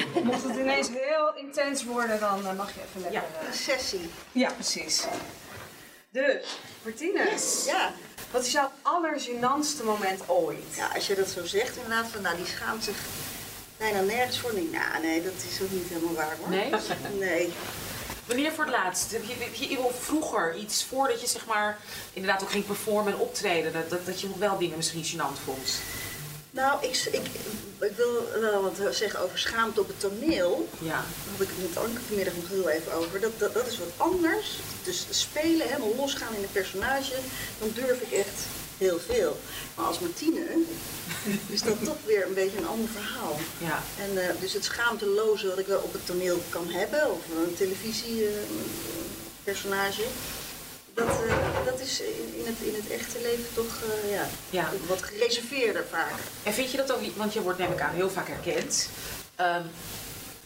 Mocht 0.23 0.43
het 0.43 0.55
ineens 0.55 0.89
heel 0.89 1.35
intens 1.35 1.83
worden, 1.83 2.19
dan 2.19 2.47
eh, 2.47 2.53
mag 2.53 2.73
je 2.73 2.79
even 2.87 3.01
lekker... 3.01 3.21
Ja. 3.21 3.47
eh, 3.47 3.53
Sessie. 3.53 4.09
ja, 4.31 4.51
precies. 4.51 5.03
Dus, 6.09 6.57
Martine. 6.83 7.29
Ja. 7.65 7.91
Wat 8.31 8.45
is 8.45 8.51
jouw 8.51 8.71
allergenantste 8.81 9.83
moment 9.83 10.29
ooit? 10.29 10.75
ja, 10.75 10.87
als 10.95 11.07
je 11.07 11.15
dat 11.15 11.29
zo 11.29 11.45
zegt 11.45 11.75
inderdaad, 11.75 12.07
van 12.07 12.21
nou 12.21 12.35
die 12.35 12.45
schaamt 12.45 12.83
zich 12.83 12.97
bijna 13.77 14.01
nergens 14.01 14.39
voor. 14.39 14.53
Nee, 14.53 14.69
nou, 14.71 15.01
nee, 15.01 15.23
dat 15.23 15.33
is 15.51 15.61
ook 15.61 15.71
niet 15.71 15.87
helemaal 15.87 16.13
waar 16.13 16.35
hoor. 16.39 16.49
Nee? 16.49 16.69
Nee. 17.27 17.53
Wanneer 18.25 18.51
voor 18.51 18.63
het 18.63 18.73
laatst? 18.73 19.11
Heb 19.11 19.23
je, 19.23 19.33
heb 19.39 19.53
je 19.53 19.89
vroeger 19.99 20.55
iets 20.55 20.83
voordat 20.83 21.21
je 21.21 21.27
zeg 21.27 21.45
maar 21.45 21.77
inderdaad 22.13 22.43
ook 22.43 22.51
ging 22.51 22.65
performen 22.65 23.13
en 23.13 23.19
optreden, 23.19 23.73
dat, 23.73 23.89
dat, 23.89 24.05
dat 24.05 24.21
je 24.21 24.27
nog 24.27 24.37
wel 24.37 24.57
dingen 24.57 24.77
misschien 24.77 25.05
gênant 25.05 25.43
vond? 25.43 25.79
Nou, 26.55 26.83
ik, 26.83 27.07
ik, 27.11 27.25
ik 27.79 27.95
wil 27.95 28.29
wel 28.39 28.61
wat 28.61 28.95
zeggen 28.95 29.19
over 29.19 29.39
schaamte 29.39 29.79
op 29.79 29.87
het 29.87 29.99
toneel. 29.99 30.67
Ja. 30.79 30.89
Daar 30.89 31.03
had 31.31 31.41
ik 31.41 31.47
het 31.47 31.57
met 31.67 31.77
Anke 31.77 32.01
vanmiddag 32.07 32.35
nog 32.35 32.49
heel 32.49 32.69
even 32.69 32.93
over. 32.93 33.19
Dat, 33.19 33.39
dat, 33.39 33.53
dat 33.53 33.67
is 33.67 33.77
wat 33.77 33.93
anders. 33.97 34.59
Dus 34.83 35.05
spelen, 35.09 35.67
helemaal 35.67 35.95
losgaan 35.95 36.35
in 36.35 36.43
een 36.43 36.51
personage, 36.51 37.15
dan 37.59 37.71
durf 37.73 38.01
ik 38.01 38.11
echt 38.11 38.41
heel 38.77 38.99
veel. 38.99 39.39
Maar 39.75 39.85
als 39.85 39.99
Martine 39.99 40.45
is 41.55 41.61
dat 41.61 41.83
toch 41.83 41.97
weer 42.05 42.25
een 42.25 42.33
beetje 42.33 42.57
een 42.57 42.67
ander 42.67 42.89
verhaal. 42.89 43.39
Ja. 43.57 43.83
En 43.99 44.27
eh, 44.27 44.35
dus 44.39 44.53
het 44.53 44.63
schaamteloze 44.63 45.47
wat 45.47 45.59
ik 45.59 45.67
wel 45.67 45.81
op 45.81 45.93
het 45.93 46.05
toneel 46.05 46.41
kan 46.49 46.69
hebben, 46.69 47.11
of 47.11 47.19
een 47.45 47.55
televisiepersonage, 47.55 50.03
dat, 50.95 51.07
eh, 51.27 51.65
dat 51.65 51.79
is 51.79 52.01
in, 52.01 52.33
in, 52.39 52.45
het, 52.45 52.59
in 52.59 52.73
het 52.75 52.89
echte 52.89 53.17
leven 53.21 53.53
toch 53.53 53.81
eh, 53.83 54.11
ja, 54.11 54.27
Ja. 54.49 54.69
wat 54.87 55.01
gereserveerder 55.01 55.85
vaak. 55.89 56.11
En 56.43 56.53
vind 56.53 56.71
je 56.71 56.77
dat 56.77 56.91
ook 56.93 57.01
want 57.15 57.33
je 57.33 57.41
wordt 57.41 57.59
neem 57.59 57.71
ik 57.71 57.81
aan 57.81 57.93
heel 57.93 58.09
vaak 58.09 58.27
herkend. 58.27 58.89
Ehm, 59.35 59.63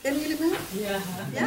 Kennen 0.02 0.22
jullie 0.22 0.38
me? 0.40 0.56
ja. 0.72 0.98
Ja? 1.34 1.46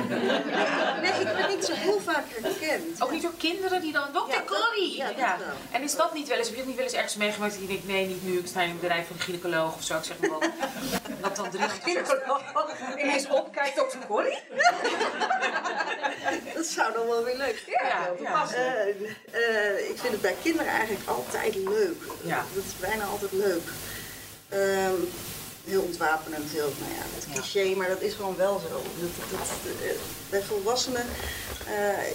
Nee, 1.00 1.12
ik 1.12 1.36
ben 1.36 1.48
niet 1.56 1.64
zo 1.64 1.72
heel 1.72 2.00
vaak 2.00 2.24
herkend. 2.28 3.02
Ook 3.02 3.10
niet 3.10 3.22
door 3.22 3.34
kinderen 3.38 3.80
die 3.80 3.92
dan, 3.92 4.08
Dr. 4.12 4.30
Ja, 4.30 4.42
Corrie! 4.46 4.96
ja, 4.96 5.14
wel. 5.16 5.36
En 5.70 5.82
is 5.82 5.96
dat 5.96 6.14
niet 6.14 6.28
wel 6.28 6.38
eens, 6.38 6.46
heb 6.46 6.56
je 6.56 6.60
dat 6.60 6.66
niet 6.68 6.76
wel 6.76 6.84
eens 6.84 6.94
ergens 6.94 7.16
meegemaakt 7.16 7.52
dat 7.52 7.60
je 7.60 7.66
denkt, 7.68 7.86
nee 7.86 8.06
niet 8.06 8.24
nu, 8.24 8.38
ik 8.38 8.46
sta 8.46 8.62
in 8.62 8.70
een 8.70 8.80
bedrijf 8.80 9.06
van 9.06 9.16
een 9.16 9.22
gynaecoloog 9.22 9.74
of 9.74 9.82
zo, 9.82 9.96
ik 9.96 10.04
zeg 10.04 10.18
maar 10.18 10.30
wat. 10.30 10.42
Dat 11.22 11.36
dan 11.36 11.50
drie 11.50 11.64
Ineens 12.98 13.28
opkijkt 13.28 13.80
op 13.80 13.90
zijn 13.90 14.06
Corrie? 14.06 14.38
Dat 16.54 16.66
zou 16.66 16.92
dan 16.92 17.06
wel 17.06 17.24
weer 17.24 17.36
leuk 17.36 17.62
zijn. 17.66 17.76
Ja, 18.22 18.30
ja. 18.30 18.46
Eh, 19.30 19.90
ik 19.90 19.98
vind 19.98 20.12
het 20.12 20.20
bij 20.20 20.36
kinderen 20.42 20.72
eigenlijk 20.72 21.08
altijd 21.08 21.54
leuk. 21.54 22.02
Ja. 22.22 22.44
Dat 22.54 22.64
is 22.64 22.88
bijna 22.88 23.04
altijd 23.04 23.32
leuk. 23.32 23.62
Ehm, 24.48 24.94
heel 25.64 25.80
ontwapenend, 25.82 26.50
heel, 26.50 26.72
nou 26.80 26.92
ja, 26.92 27.02
het 27.14 27.26
cliché, 27.32 27.74
maar 27.76 27.88
dat 27.88 28.00
is 28.00 28.14
gewoon 28.14 28.36
wel 28.36 28.58
zo. 28.68 28.68
Dat, 29.00 29.10
dat, 29.30 29.38
dat, 29.38 29.48
eh, 29.82 29.90
bij 30.30 30.42
volwassenen, 30.42 31.06
eh, 31.66 32.10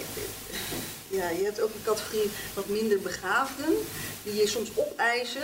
ja, 1.08 1.30
je 1.30 1.44
hebt 1.44 1.62
ook 1.62 1.74
een 1.74 1.84
categorie 1.86 2.30
wat 2.54 2.68
minder 2.68 3.00
begaafden, 3.00 3.78
die 4.24 4.36
je 4.36 4.48
soms 4.48 4.70
opeisen. 4.76 5.42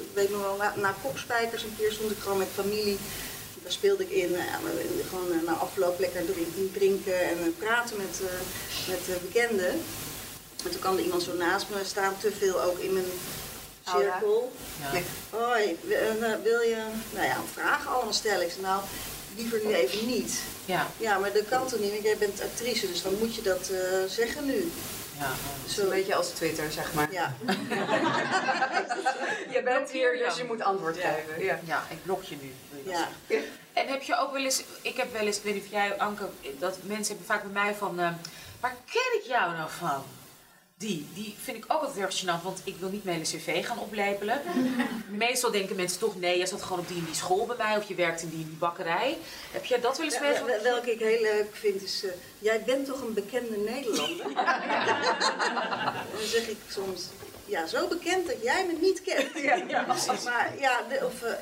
Ik 0.00 0.18
weet 0.18 0.30
nog 0.30 0.40
wel, 0.40 0.56
na, 0.56 0.74
na 0.76 0.94
kopspijkers 1.02 1.62
een 1.62 1.76
keer 1.78 1.92
stond 1.92 2.10
ik 2.10 2.18
gewoon 2.20 2.38
met 2.38 2.48
familie, 2.54 2.98
daar 3.62 3.72
speelde 3.72 4.02
ik 4.02 4.10
in, 4.10 4.30
ja, 4.30 4.58
we- 4.64 5.02
gewoon 5.08 5.32
eh, 5.32 5.46
na 5.46 5.52
afloop 5.52 5.98
lekker 5.98 6.24
drin- 6.24 6.70
drinken 6.74 7.20
en 7.20 7.38
eh, 7.38 7.46
praten 7.58 7.96
met, 7.96 8.20
eh, 8.20 8.38
met 8.88 9.00
eh, 9.08 9.22
bekenden. 9.22 9.70
En 10.64 10.70
toen 10.70 10.80
kwam 10.80 10.96
er 10.96 11.02
iemand 11.02 11.22
zo 11.22 11.34
naast 11.34 11.66
me 11.68 11.80
staan, 11.84 12.14
te 12.20 12.32
veel 12.38 12.62
ook 12.62 12.78
in 12.78 12.92
mijn. 12.92 13.04
Cirkel. 13.86 14.52
Ja. 14.92 15.00
Hoi, 15.38 15.78
eh, 15.90 16.34
wil 16.42 16.60
je 16.60 16.84
nou 17.10 17.26
ja, 17.26 17.36
vragen 17.52 17.90
allemaal 17.90 18.12
stellen? 18.12 18.42
Ik 18.46 18.50
zei, 18.50 18.62
nou, 18.62 18.82
liever 19.36 19.60
nu 19.64 19.74
even 19.74 20.06
niet. 20.06 20.40
Ja. 20.64 20.86
Ja, 20.96 21.18
maar 21.18 21.32
dat 21.32 21.48
kan 21.48 21.66
toch 21.68 21.80
niet, 21.80 21.90
want 21.90 22.02
jij 22.02 22.16
bent 22.18 22.42
actrice, 22.42 22.86
dus 22.86 23.02
dan 23.02 23.18
moet 23.18 23.34
je 23.34 23.42
dat 23.42 23.68
eh, 23.68 23.78
zeggen 24.08 24.46
nu. 24.46 24.72
Ja. 25.18 25.30
Zo. 25.68 25.82
Een 25.82 25.88
beetje 25.88 26.14
als 26.14 26.28
Twitter, 26.28 26.72
zeg 26.72 26.92
maar. 26.94 27.12
Ja. 27.12 27.34
je 29.54 29.60
bent 29.64 29.90
hier, 29.90 30.18
dus 30.18 30.36
je 30.36 30.44
moet 30.44 30.62
antwoord 30.62 30.96
Ja. 30.96 31.10
geven. 31.10 31.44
Ja. 31.44 31.58
Ja, 31.64 31.82
ik 31.90 32.02
blok 32.02 32.22
je 32.22 32.36
nu. 32.40 32.52
wil 32.70 32.80
je 32.84 32.90
dat 32.98 33.06
Ja. 33.28 33.38
En 33.72 33.88
heb 33.88 34.02
je 34.02 34.16
ook 34.18 34.32
wel 34.32 34.42
eens, 34.42 34.62
ik 34.82 34.96
heb 34.96 35.12
wel 35.12 35.26
eens, 35.26 35.36
ik 35.36 35.42
weet 35.42 35.54
niet 35.54 35.64
of 35.64 35.70
jij, 35.70 35.98
Anke, 35.98 36.28
dat 36.58 36.76
mensen 36.82 37.16
hebben 37.16 37.34
vaak 37.34 37.42
bij 37.42 37.62
mij 37.62 37.74
van, 37.74 38.00
eh, 38.00 38.08
waar 38.60 38.76
ken 38.92 39.20
ik 39.20 39.26
jou 39.26 39.52
nou 39.56 39.70
van? 39.78 40.04
Die, 40.82 41.06
die 41.14 41.34
vind 41.42 41.56
ik 41.56 41.64
ook 41.68 41.70
altijd 41.80 41.94
heel 41.96 42.04
erg 42.06 42.20
gênant, 42.24 42.42
want 42.42 42.60
ik 42.64 42.76
wil 42.78 42.88
niet 42.88 43.04
mijn 43.04 43.16
hele 43.16 43.38
cv 43.38 43.66
gaan 43.66 43.78
oplepelen. 43.78 44.40
Meestal 45.26 45.50
denken 45.50 45.76
mensen 45.76 45.98
toch, 45.98 46.16
nee, 46.20 46.38
je 46.38 46.46
zat 46.46 46.62
gewoon 46.62 46.78
op 46.78 46.88
die 46.88 46.96
en 46.98 47.04
die 47.04 47.14
school 47.14 47.46
bij 47.46 47.56
mij, 47.56 47.76
of 47.76 47.88
je 47.88 47.94
werkt 47.94 48.22
in 48.22 48.28
die 48.28 48.38
en 48.42 48.48
die 48.48 48.56
bakkerij. 48.56 49.18
Heb 49.52 49.64
jij 49.64 49.80
dat 49.80 49.96
wel 49.96 50.06
eens 50.06 50.14
Ja, 50.14 50.20
meegemaakt? 50.20 50.52
wel- 50.62 50.72
welke 50.72 50.92
ik 50.92 50.98
heel 50.98 51.20
leuk 51.20 51.56
vind 51.56 51.82
is, 51.82 52.04
eh, 52.04 52.10
jij 52.38 52.62
bent 52.62 52.86
toch 52.86 53.00
een 53.00 53.14
bekende 53.14 53.56
Nederlander? 53.56 54.26
dan 56.14 56.26
zeg 56.26 56.48
ik 56.48 56.56
soms, 56.68 57.02
ja, 57.46 57.66
zo 57.66 57.88
bekend 57.88 58.26
dat 58.26 58.42
jij 58.42 58.66
me 58.66 58.72
niet 58.80 59.02
kent. 59.02 59.28
Ja, 59.38 59.54
ja, 59.68 59.82
precies. 59.82 60.24
Maar 60.24 60.52
ja, 60.58 60.80
de- 60.88 61.06
of, 61.06 61.22
eh, 61.22 61.32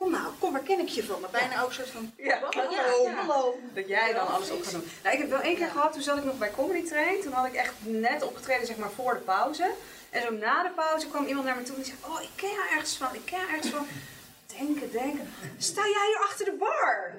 kom 0.00 0.10
nou, 0.10 0.32
kom, 0.38 0.52
waar 0.52 0.62
ken 0.62 0.80
ik 0.80 0.88
je 0.88 1.04
van? 1.04 1.20
Maar 1.20 1.30
bijna 1.30 1.62
ook 1.62 1.72
soort 1.72 1.88
van, 1.88 2.12
Ja, 2.16 2.38
hallo, 2.50 3.08
hallo. 3.08 3.58
Dat 3.74 3.88
jij 3.88 4.12
dan 4.12 4.26
alles 4.28 4.50
op 4.50 4.62
gaat 4.62 4.72
doen. 4.72 4.88
Nou, 5.02 5.14
ik 5.14 5.20
heb 5.20 5.30
wel 5.30 5.40
één 5.40 5.56
keer 5.56 5.68
gehad, 5.68 5.92
toen 5.92 6.02
zat 6.02 6.18
ik 6.18 6.24
nog 6.24 6.38
bij 6.38 6.50
Comedy 6.50 6.88
Train. 6.88 7.20
Toen 7.22 7.32
had 7.32 7.46
ik 7.46 7.54
echt 7.54 7.74
net 7.80 8.22
opgetreden, 8.22 8.66
zeg 8.66 8.76
maar, 8.76 8.90
voor 8.90 9.14
de 9.14 9.20
pauze. 9.20 9.70
En 10.10 10.22
zo 10.22 10.30
na 10.30 10.62
de 10.62 10.70
pauze 10.70 11.08
kwam 11.08 11.26
iemand 11.26 11.46
naar 11.46 11.56
me 11.56 11.62
toe 11.62 11.76
en 11.76 11.82
die 11.82 11.92
zei, 11.92 12.14
oh, 12.14 12.22
ik 12.22 12.28
ken 12.34 12.50
jou 12.50 12.68
ergens 12.70 12.96
van, 12.96 13.14
ik 13.14 13.24
ken 13.24 13.38
jou 13.38 13.50
ergens 13.50 13.72
van. 13.72 13.86
Denken, 14.58 14.90
denken. 14.92 15.32
Sta 15.58 15.82
jij 15.82 16.06
hier 16.06 16.20
achter 16.28 16.44
de 16.44 16.52
bar? 16.58 17.12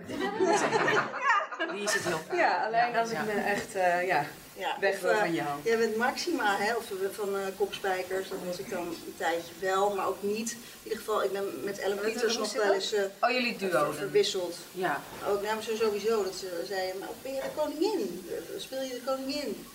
Die 1.73 1.83
is 1.83 1.93
het 1.93 2.01
fijn. 2.27 2.37
Ja, 2.37 2.65
alleen 2.65 2.95
als 2.95 3.09
ik 3.09 3.15
Ja. 3.15 3.23
me 3.23 3.31
echt, 3.31 3.75
eh, 3.75 4.07
ja, 4.07 4.25
Ja, 4.55 4.77
weg 4.79 4.99
wil 4.99 5.11
eh, 5.11 5.19
van 5.19 5.33
jou. 5.33 5.47
Jij 5.63 5.77
bent 5.77 5.95
Maxima, 5.95 6.57
hè, 6.57 6.73
of 6.75 6.83
van 7.11 7.35
eh 7.37 7.41
Kopspijkers. 7.57 8.29
Dat 8.29 8.37
was 8.45 8.57
ik 8.59 8.69
dan 8.69 8.87
een 8.87 9.13
tijdje 9.17 9.51
wel, 9.59 9.95
maar 9.95 10.07
ook 10.07 10.23
niet. 10.23 10.51
In 10.51 10.57
ieder 10.83 10.97
geval, 10.99 11.23
ik 11.23 11.31
ben 11.31 11.63
met 11.63 11.79
Ellen 11.79 11.99
Pieters 11.99 12.37
nog 12.37 12.53
wel 12.53 12.73
eens 12.73 12.93
eh, 12.93 13.03
Oh, 13.21 13.29
jullie 13.31 13.57
duo 13.57 13.91
verwisseld. 13.91 14.55
Ja. 14.71 15.01
Ook 15.27 15.41
namens 15.41 15.65
zo 15.65 15.75
sowieso, 15.75 16.23
dat 16.23 16.35
ze 16.35 16.63
zeiden, 16.67 16.99
nou 16.99 17.11
ben 17.21 17.33
je 17.33 17.41
de 17.41 17.47
koningin? 17.61 18.29
Speel 18.57 18.81
je 18.81 18.89
de 18.93 19.01
koningin? 19.05 19.65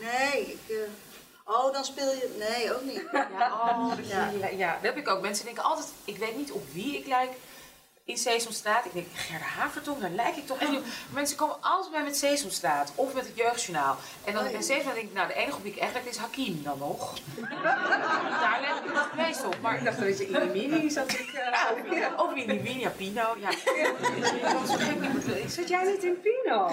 Nee, 0.00 0.40
ik... 0.40 0.74
oh, 1.46 1.72
dan 1.72 1.84
speel 1.84 2.10
je... 2.10 2.34
Nee, 2.38 2.74
ook 2.74 2.82
niet. 2.82 3.02
Ja, 3.38 3.52
oh, 3.52 3.92
ja. 4.08 4.30
ja, 4.56 4.72
dat 4.72 4.82
heb 4.82 4.96
ik 4.96 5.08
ook. 5.08 5.20
Mensen 5.20 5.44
denken 5.44 5.62
altijd, 5.62 5.88
ik 6.04 6.16
weet 6.16 6.36
niet 6.36 6.52
op 6.52 6.62
wie 6.72 6.98
ik 6.98 7.06
lijk 7.06 7.32
in 8.06 8.16
Sesamstraat. 8.18 8.84
Ik 8.84 8.92
denk, 8.92 9.06
Gerda 9.14 9.44
Havertong, 9.44 10.00
daar 10.00 10.10
lijk 10.10 10.36
ik 10.36 10.46
toch 10.46 10.60
op. 10.60 10.82
Mensen 11.10 11.36
komen 11.36 11.56
altijd 11.60 11.92
bij 11.92 12.02
met 12.02 12.16
Sesamstraat 12.16 12.92
of 12.94 13.14
met 13.14 13.26
het 13.26 13.36
Jeugdjournaal. 13.36 13.96
En 14.24 14.32
dan 14.32 14.44
Oh, 14.46 14.50
ja. 14.50 14.60
Sesamstraat 14.60 14.94
denk 14.94 15.06
ik, 15.08 15.14
nou 15.14 15.28
de 15.28 15.34
enige 15.34 15.56
op 15.56 15.62
wie 15.62 15.72
ik 15.72 15.78
echt 15.78 15.92
lijk 15.92 16.04
is 16.04 16.16
Hakim 16.16 16.62
dan 16.62 16.78
nog. 16.78 17.12
daar 18.42 18.58
lijk 18.60 18.84
ik 18.84 18.90
het 18.94 19.26
meest 19.26 19.44
op. 19.44 19.60
Maar 19.60 19.76
Ik 19.78 19.84
dacht 19.84 19.98
dat 20.00 20.18
je 20.18 20.26
in 20.26 20.32
de 20.32 20.50
mini 20.52 20.90
zat. 20.90 21.12
Ik, 21.12 21.32
eh, 21.32 21.98
ja, 21.98 22.14
of 22.16 22.34
in 22.34 22.48
die 22.48 22.60
Winia 22.60 22.90
Pino. 22.90 23.36
Ja. 23.38 23.50
Zit 25.48 25.68
jij 25.68 25.84
niet 25.84 26.04
in 26.04 26.20
Pino? 26.20 26.68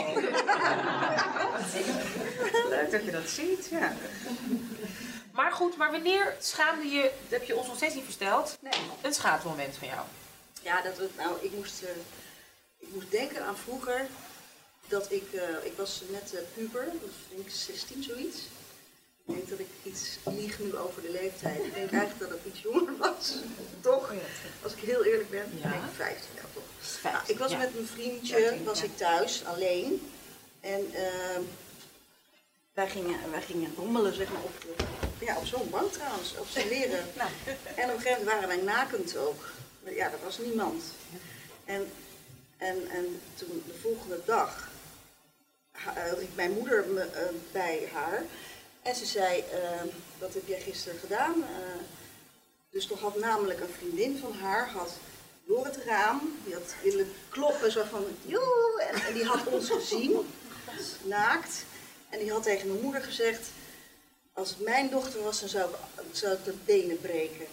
Leuk 2.70 2.92
dat 2.92 3.06
je 3.06 3.12
dat 3.12 3.30
ziet, 3.30 3.68
ja. 3.72 3.94
Maar 5.32 5.52
goed, 5.52 5.78
maar 5.78 5.92
wanneer 5.92 6.36
schaamde 6.40 6.88
je, 6.88 7.02
dat 7.02 7.40
heb 7.40 7.44
je 7.48 7.56
ons 7.58 7.68
nog 7.68 7.76
steeds 7.76 7.96
niet 7.96 8.06
verteld, 8.06 8.58
Nee. 8.62 8.72
een 9.02 9.14
schaamtemoment 9.14 9.76
van 9.78 9.88
jou? 9.88 10.00
Ja, 10.64 10.82
dat 10.82 10.98
was, 10.98 11.08
nou, 11.18 11.38
ik 11.42 11.52
moest, 11.52 11.82
eh, 11.82 11.90
ik 12.78 12.88
moest 12.94 13.12
denken 13.12 13.46
aan 13.46 13.58
vroeger. 13.58 14.08
Dat 14.88 15.12
ik, 15.12 15.34
eh, 15.34 15.66
ik 15.66 15.74
was 15.78 16.02
net 16.10 16.34
eh, 16.34 16.40
puber, 16.54 16.86
was 16.86 17.12
denk 17.30 17.46
ik 17.46 17.52
16 17.52 18.04
zoiets. 18.04 18.38
Ik 19.26 19.34
denk 19.36 19.50
dat 19.50 19.60
ik 19.60 19.68
iets 19.84 20.18
lieg 20.26 20.60
nu 20.60 20.76
over 20.76 21.02
de 21.02 21.12
leeftijd. 21.12 21.66
Ik 21.66 21.74
denk 21.74 21.92
eigenlijk 21.92 22.32
dat 22.32 22.40
ik 22.40 22.54
iets 22.54 22.62
jonger 22.62 22.98
was. 22.98 23.36
Toch? 23.82 24.14
Als 24.64 24.74
ik 24.74 24.80
heel 24.80 25.04
eerlijk 25.04 25.30
ben. 25.30 25.60
Ja. 25.62 25.66
Ik 25.66 25.72
denk 25.72 25.84
15 25.96 26.30
ja, 26.36 26.42
toch. 26.54 27.12
Nou, 27.12 27.24
ik 27.28 27.38
was 27.38 27.52
ja. 27.52 27.58
met 27.58 27.74
mijn 27.74 27.88
vriendje, 27.88 28.36
13, 28.36 28.64
was 28.64 28.80
ja. 28.80 28.86
ik 28.86 28.98
thuis, 28.98 29.46
alleen. 29.46 30.12
En 30.60 30.94
eh, 30.94 31.40
wij, 32.74 32.90
gingen, 32.90 33.32
wij 33.32 33.42
gingen 33.42 33.74
rommelen, 33.78 34.14
zeg 34.14 34.32
maar, 34.32 34.44
op, 34.44 34.54
ja, 35.20 35.38
op 35.38 35.46
zo'n 35.46 35.70
bank 35.70 35.92
trouwens, 35.92 36.38
op 36.38 36.48
zijn 36.48 36.68
leren. 36.68 37.06
Nou. 37.18 37.30
En 37.76 37.90
op 37.90 37.96
een 37.96 38.02
gegeven 38.02 38.24
moment 38.24 38.26
waren 38.26 38.48
wij 38.48 38.62
nakend 38.62 39.18
ook. 39.18 39.53
Ja, 39.86 40.12
er 40.12 40.24
was 40.24 40.38
niemand. 40.38 40.84
En, 41.66 41.92
en, 42.58 42.90
en 42.90 43.22
toen 43.36 43.64
de 43.68 43.74
volgende 43.82 44.20
dag 44.26 44.70
eh, 45.72 46.12
riep 46.12 46.36
mijn 46.36 46.52
moeder 46.52 46.88
me 46.88 47.02
eh, 47.02 47.26
bij 47.52 47.90
haar. 47.94 48.24
En 48.82 48.96
ze 48.96 49.06
zei, 49.06 49.40
eh, 49.52 49.82
wat 50.20 50.34
heb 50.34 50.48
jij 50.48 50.62
gisteren 50.62 51.00
gedaan? 51.00 51.46
Dus 52.70 52.86
toen 52.86 52.98
had 52.98 53.20
namelijk 53.20 53.60
een 53.60 53.74
vriendin 53.78 54.18
van 54.18 54.34
haar, 54.34 54.70
had 54.70 54.92
door 55.46 55.66
het 55.66 55.78
raam, 55.86 56.38
die 56.46 56.54
had 56.54 56.76
willen 56.84 57.14
kloppen, 57.30 57.72
zo 57.72 57.84
van, 57.84 58.06
joe, 58.26 58.82
en, 58.82 59.14
die 59.14 59.26
had 59.26 59.48
ons 59.48 59.70
gezien, 59.70 60.18
naakt. 61.04 61.66
En 62.10 62.20
die 62.20 62.32
had 62.32 62.44
tegen 62.44 62.68
mijn 62.68 62.82
moeder 62.82 63.02
gezegd, 63.02 63.48
als 64.34 64.50
het 64.50 64.60
mijn 64.60 64.90
dochter 64.90 65.24
was, 65.24 65.40
dan 65.40 65.50
zou 65.50 65.72
zou 66.12 66.34
ik 66.34 66.44
de 66.44 66.54
benen 66.66 67.02
breken. 67.02 67.46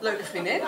Leuke 0.00 0.24
vriendin. 0.24 0.62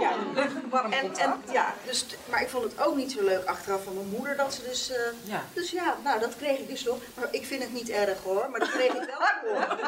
Ja, 0.00 0.16
leuk 0.34 0.50
warm 0.70 0.92
En, 0.92 1.16
en, 1.16 1.42
ja, 1.52 1.74
dus, 1.86 2.06
maar 2.30 2.42
ik 2.42 2.48
vond 2.48 2.64
het 2.64 2.80
ook 2.86 2.96
niet 2.96 3.12
zo 3.12 3.22
leuk 3.24 3.44
achteraf 3.44 3.84
van 3.84 3.94
mijn 3.94 4.08
moeder 4.08 4.36
dat 4.36 4.54
ze 4.54 4.62
dus. 4.62 4.90
eh, 4.90 4.96
Ja. 5.22 5.44
Dus 5.54 5.70
ja, 5.70 5.96
nou 6.04 6.20
dat 6.20 6.36
kreeg 6.36 6.58
ik 6.58 6.68
dus 6.68 6.84
nog. 6.84 6.98
Maar 7.14 7.28
ik 7.30 7.46
vind 7.46 7.62
het 7.62 7.72
niet 7.72 7.88
erg 7.88 8.22
hoor, 8.22 8.50
maar 8.50 8.60
dat 8.60 8.70
kreeg 8.70 8.92
ik 8.92 9.10
wel 9.18 9.26
voor. 9.42 9.78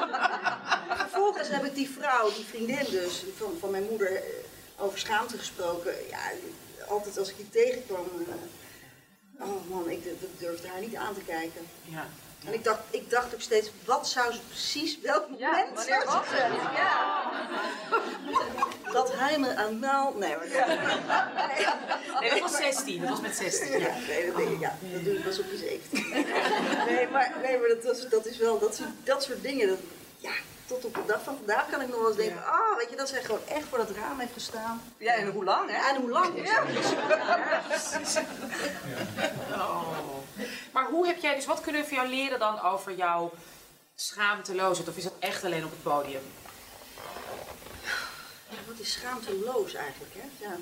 Vervolgens 0.97 1.49
heb 1.49 1.65
ik 1.65 1.75
die 1.75 1.91
vrouw, 1.99 2.33
die 2.35 2.45
vriendin 2.45 2.87
dus, 2.91 3.25
van, 3.37 3.57
van 3.61 3.71
mijn 3.71 3.87
moeder, 3.91 4.15
eh, 4.17 4.23
over 4.79 4.99
schaamte 4.99 5.39
gesproken. 5.39 5.93
Ja, 6.11 6.19
altijd 6.89 7.19
als 7.19 7.29
ik 7.31 7.37
die 7.37 7.51
tegenkwam. 7.51 8.07
eh, 9.39 9.47
oh 9.47 9.69
man, 9.71 9.91
ik 9.91 10.05
durfde 10.39 10.69
haar 10.69 10.81
niet 10.81 10.97
aan 10.97 11.15
te 11.15 11.21
kijken. 11.21 11.67
Ja. 11.85 12.07
En 12.47 12.53
ik 12.55 12.65
dacht, 12.65 12.79
ik 12.91 13.11
dacht 13.11 13.35
ook 13.35 13.41
steeds, 13.41 13.71
wat 13.85 14.09
zou 14.09 14.33
ze 14.33 14.41
precies, 14.49 15.01
welk 15.01 15.29
moment 15.29 15.81
zou 15.81 16.25
ze-? 16.27 16.37
Ja. 16.75 17.31
Dat 18.93 19.13
hij 19.17 19.39
me 19.39 19.55
aan 19.57 19.79
naal... 19.79 20.13
Nee, 20.17 20.37
maar... 20.37 20.47
Nee, 22.21 22.31
dat 22.31 22.39
was 22.41 22.57
16. 22.57 23.01
Dat 23.01 23.11
was 23.11 23.21
met 23.21 23.37
16. 23.37 23.79
Ja, 23.81 23.89
nee, 24.09 24.27
dat, 24.27 24.37
denk 24.37 24.51
ik, 24.51 24.61
ja, 24.61 24.77
dat 24.93 25.05
doe 25.05 25.15
ik 25.19 25.25
pas 25.25 25.39
op 25.39 25.45
je 25.51 25.57
17. 25.57 26.11
Nee, 26.87 27.09
maar, 27.09 27.33
nee, 27.43 27.59
maar 27.59 27.69
dat, 27.69 27.85
was- 27.85 28.09
dat 28.09 28.27
is 28.27 28.37
wel, 28.37 28.59
dat, 28.59 28.75
soort- 28.75 28.89
dat 29.05 29.23
soort 29.23 29.43
dingen, 29.43 29.69
dat, 29.69 29.79
ja, 30.19 30.31
tot 30.67 30.85
op 30.85 30.95
de 30.95 31.01
dag 31.07 31.23
van 31.23 31.37
vandaag 31.37 31.67
kan 31.71 31.81
ik 31.81 31.89
nog 31.89 31.99
wel 31.99 32.07
eens 32.09 32.17
denken, 32.17 32.45
ah, 32.47 32.77
weet 32.79 32.91
je, 32.91 32.97
dat 32.97 33.09
zij 33.09 33.23
gewoon 33.23 33.41
echt 33.49 33.65
voor 33.69 33.79
dat 33.79 33.91
raam 33.91 34.19
heeft 34.19 34.33
gestaan. 34.33 34.83
Ja, 34.97 35.15
en 35.15 35.31
hoe 35.31 35.45
lang, 35.45 35.71
hè? 35.71 35.89
En 35.91 36.01
hoe 36.01 36.11
lang? 36.11 36.47
Ja. 36.47 36.63
Oh. 39.53 40.21
Maar 40.73 40.87
hoe 40.91 41.07
heb 41.07 41.21
jij, 41.21 41.35
dus 41.35 41.47
wat 41.47 41.61
kunnen 41.61 41.81
we 41.81 41.89
van 41.89 41.97
jou 41.97 42.09
leren 42.09 42.39
dan 42.39 42.61
over 42.61 42.95
jouw 42.95 43.33
schaamteloosheid? 43.95 44.89
Of 44.89 44.97
is 44.97 45.03
dat 45.03 45.19
echt 45.19 45.45
alleen 45.45 45.65
op 45.65 45.71
het 45.71 45.83
podium? 45.83 46.23
Ja, 48.49 48.57
wat 48.67 48.79
is 48.79 48.93
schaamteloos 48.93 49.75
eigenlijk, 49.75 50.13
hè? 50.17 50.47
Ja. 50.47 50.57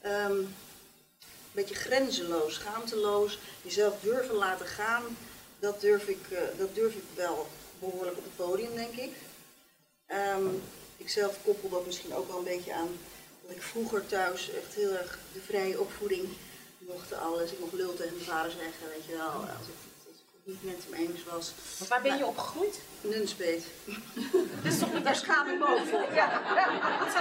Ehm, 0.00 0.38
een 0.38 1.56
beetje 1.56 1.74
grenzeloos, 1.74 2.54
schaamteloos, 2.54 3.38
jezelf 3.62 4.00
durven 4.00 4.34
laten 4.34 4.66
gaan, 4.66 5.02
dat 5.58 5.80
durf 5.80 6.06
ik, 6.08 6.30
eh, 6.30 6.42
dat 6.58 6.74
durf 6.74 6.94
ik 6.94 7.04
wel 7.14 7.48
behoorlijk 7.78 8.16
op 8.16 8.24
het 8.24 8.36
podium, 8.36 8.74
denk 8.74 8.94
ik. 8.94 9.12
Ehm, 10.06 10.46
ik 10.96 11.08
zelf 11.10 11.36
koppel 11.44 11.68
dat 11.68 11.86
misschien 11.86 12.14
ook 12.14 12.28
wel 12.28 12.38
een 12.38 12.44
beetje 12.44 12.74
aan 12.74 12.98
dat 13.42 13.56
ik 13.56 13.62
vroeger 13.62 14.06
thuis 14.06 14.50
echt 14.50 14.74
heel 14.74 14.92
erg 14.92 15.18
de 15.32 15.40
vrije 15.40 15.80
opvoeding 15.80 16.28
mocht 16.92 17.12
alles. 17.14 17.52
Ik 17.52 17.58
mocht 17.58 17.72
lul 17.72 17.94
tegen 17.94 18.14
mijn 18.14 18.26
vader 18.26 18.50
zeggen, 18.50 18.88
weet 18.94 19.04
je 19.06 19.16
wel. 19.16 19.32
Als 19.58 19.66
ik, 19.72 19.78
als 20.08 20.18
ik 20.20 20.42
niet 20.44 20.64
met 20.64 20.84
hem 20.90 20.94
eens 21.06 21.24
was. 21.24 21.52
Want 21.78 21.90
waar 21.90 22.02
ben 22.02 22.18
je 22.18 22.26
opgegroeid? 22.26 22.80
Nunspeet. 23.00 23.64
Dat 24.62 24.72
is 24.72 24.78
toch 24.82 24.92
niet 24.92 25.04
Daar 25.04 25.16
schaam 25.16 25.48
ik 25.48 25.58
me 25.58 25.66
ook 25.66 25.86
voor. 25.86 26.14
Ja, 26.14 26.26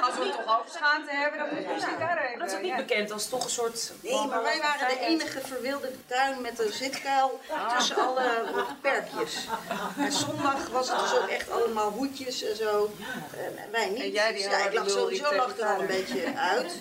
als 0.02 0.16
we 0.18 0.24
het 0.24 0.34
toch 0.34 0.60
over 0.60 0.72
schaamte 0.78 1.12
hebben, 1.12 1.40
dan 1.40 1.50
moet 1.54 1.64
je 1.64 1.74
misschien 1.74 2.00
daar 2.00 2.18
even. 2.18 2.38
Maar 2.38 2.48
dat 2.48 2.50
is 2.50 2.56
ook 2.56 2.70
niet 2.70 2.88
bekend 2.88 3.12
als 3.12 3.30
toch 3.30 3.44
een 3.44 3.50
soort... 3.50 3.92
Nee, 4.02 4.28
maar 4.28 4.44
wij 4.44 4.60
waren 4.62 4.88
de 4.88 5.00
enige 5.00 5.42
verwilderde 5.42 6.06
tuin 6.06 6.42
met 6.42 6.60
een 6.60 6.72
zitkuil 6.72 7.40
tussen 7.78 7.96
alle 7.96 8.46
perkjes. 8.82 9.48
En 9.98 10.12
zondag 10.12 10.70
was 10.70 10.90
het 10.90 11.00
dus 11.00 11.20
ook 11.20 11.28
echt 11.28 11.50
allemaal 11.50 11.92
hoedjes 11.92 12.44
en 12.44 12.56
zo. 12.56 12.92
En 13.38 13.72
wij 13.72 13.90
niet. 13.90 14.02
En 14.02 14.12
jij 14.12 14.34
die 14.34 14.44
Dus 14.44 14.52
ja, 14.52 14.66
ik 14.66 14.74
lag 14.74 14.90
sowieso 14.90 15.36
lag 15.36 15.58
er 15.58 15.66
al 15.66 15.80
een 15.80 15.88
beetje 15.88 16.36
uit. 16.36 16.72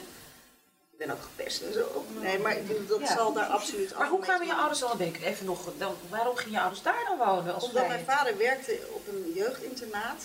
Ik 0.99 1.07
ben 1.07 1.17
ook 1.17 1.23
gepest 1.23 1.63
en 1.63 1.73
zo. 1.73 2.05
Nee, 2.21 2.39
maar 2.39 2.57
ik 2.57 2.89
dat 2.89 3.01
Ja. 3.01 3.15
zal 3.17 3.33
daar 3.33 3.47
absoluut 3.47 3.99
Maar 3.99 4.09
hoe 4.09 4.21
kwamen 4.21 4.47
je 4.47 4.55
ouders 4.55 4.79
dan, 4.81 5.01
ik 5.01 5.21
even 5.23 5.47
nog, 5.47 5.69
dan, 5.79 5.97
waarom 6.11 6.37
gingen 6.37 6.53
je 6.53 6.61
ouders 6.61 6.83
daar 6.83 7.05
dan 7.07 7.19
wonen? 7.27 7.55
Als 7.55 7.65
Omdat 7.65 7.87
mijn 7.89 8.05
vader 8.05 8.37
werkte 8.37 8.79
op 8.93 9.09
een 9.09 9.33
jeugdinternaat 9.35 10.23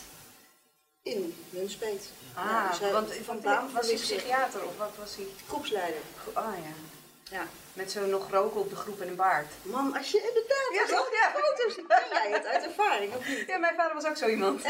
in 1.03 1.35
Nunspeet. 1.49 2.09
Ah, 2.33 2.45
Ja, 2.45 2.69
dus 2.69 2.79
hij- 2.79 2.91
want 2.91 3.13
van 3.23 3.41
baan 3.41 3.71
was 3.73 3.85
hij 3.87 3.95
psychiater 3.95 4.65
of 4.65 4.77
wat 4.77 4.91
was 4.97 5.15
hij? 5.15 5.25
Groepsleider. 5.47 6.01
Oh 6.33 6.33
ja. 6.63 7.37
Ja. 7.37 7.47
Met 7.73 7.91
zo 7.91 8.05
nog 8.05 8.31
roken 8.31 8.59
op 8.59 8.69
de 8.69 8.75
groep 8.75 9.01
en 9.01 9.07
een 9.07 9.15
baard. 9.15 9.45
Man, 9.61 9.97
als 9.97 10.11
je 10.11 10.17
inderdaad 10.17 10.89
Ja, 10.89 10.95
toch? 10.97 11.09
Ja. 11.11 11.31
foto's 11.33 11.75
ken 11.75 11.85
jij 12.23 12.31
het 12.31 12.45
uit 12.45 12.63
ervaring, 12.63 13.15
of 13.15 13.27
niet? 13.27 13.43
Ja, 13.47 13.57
mijn 13.57 13.75
vader 13.75 13.93
was 13.93 14.05
ook 14.05 14.17
zo 14.17 14.27
iemand. 14.27 14.61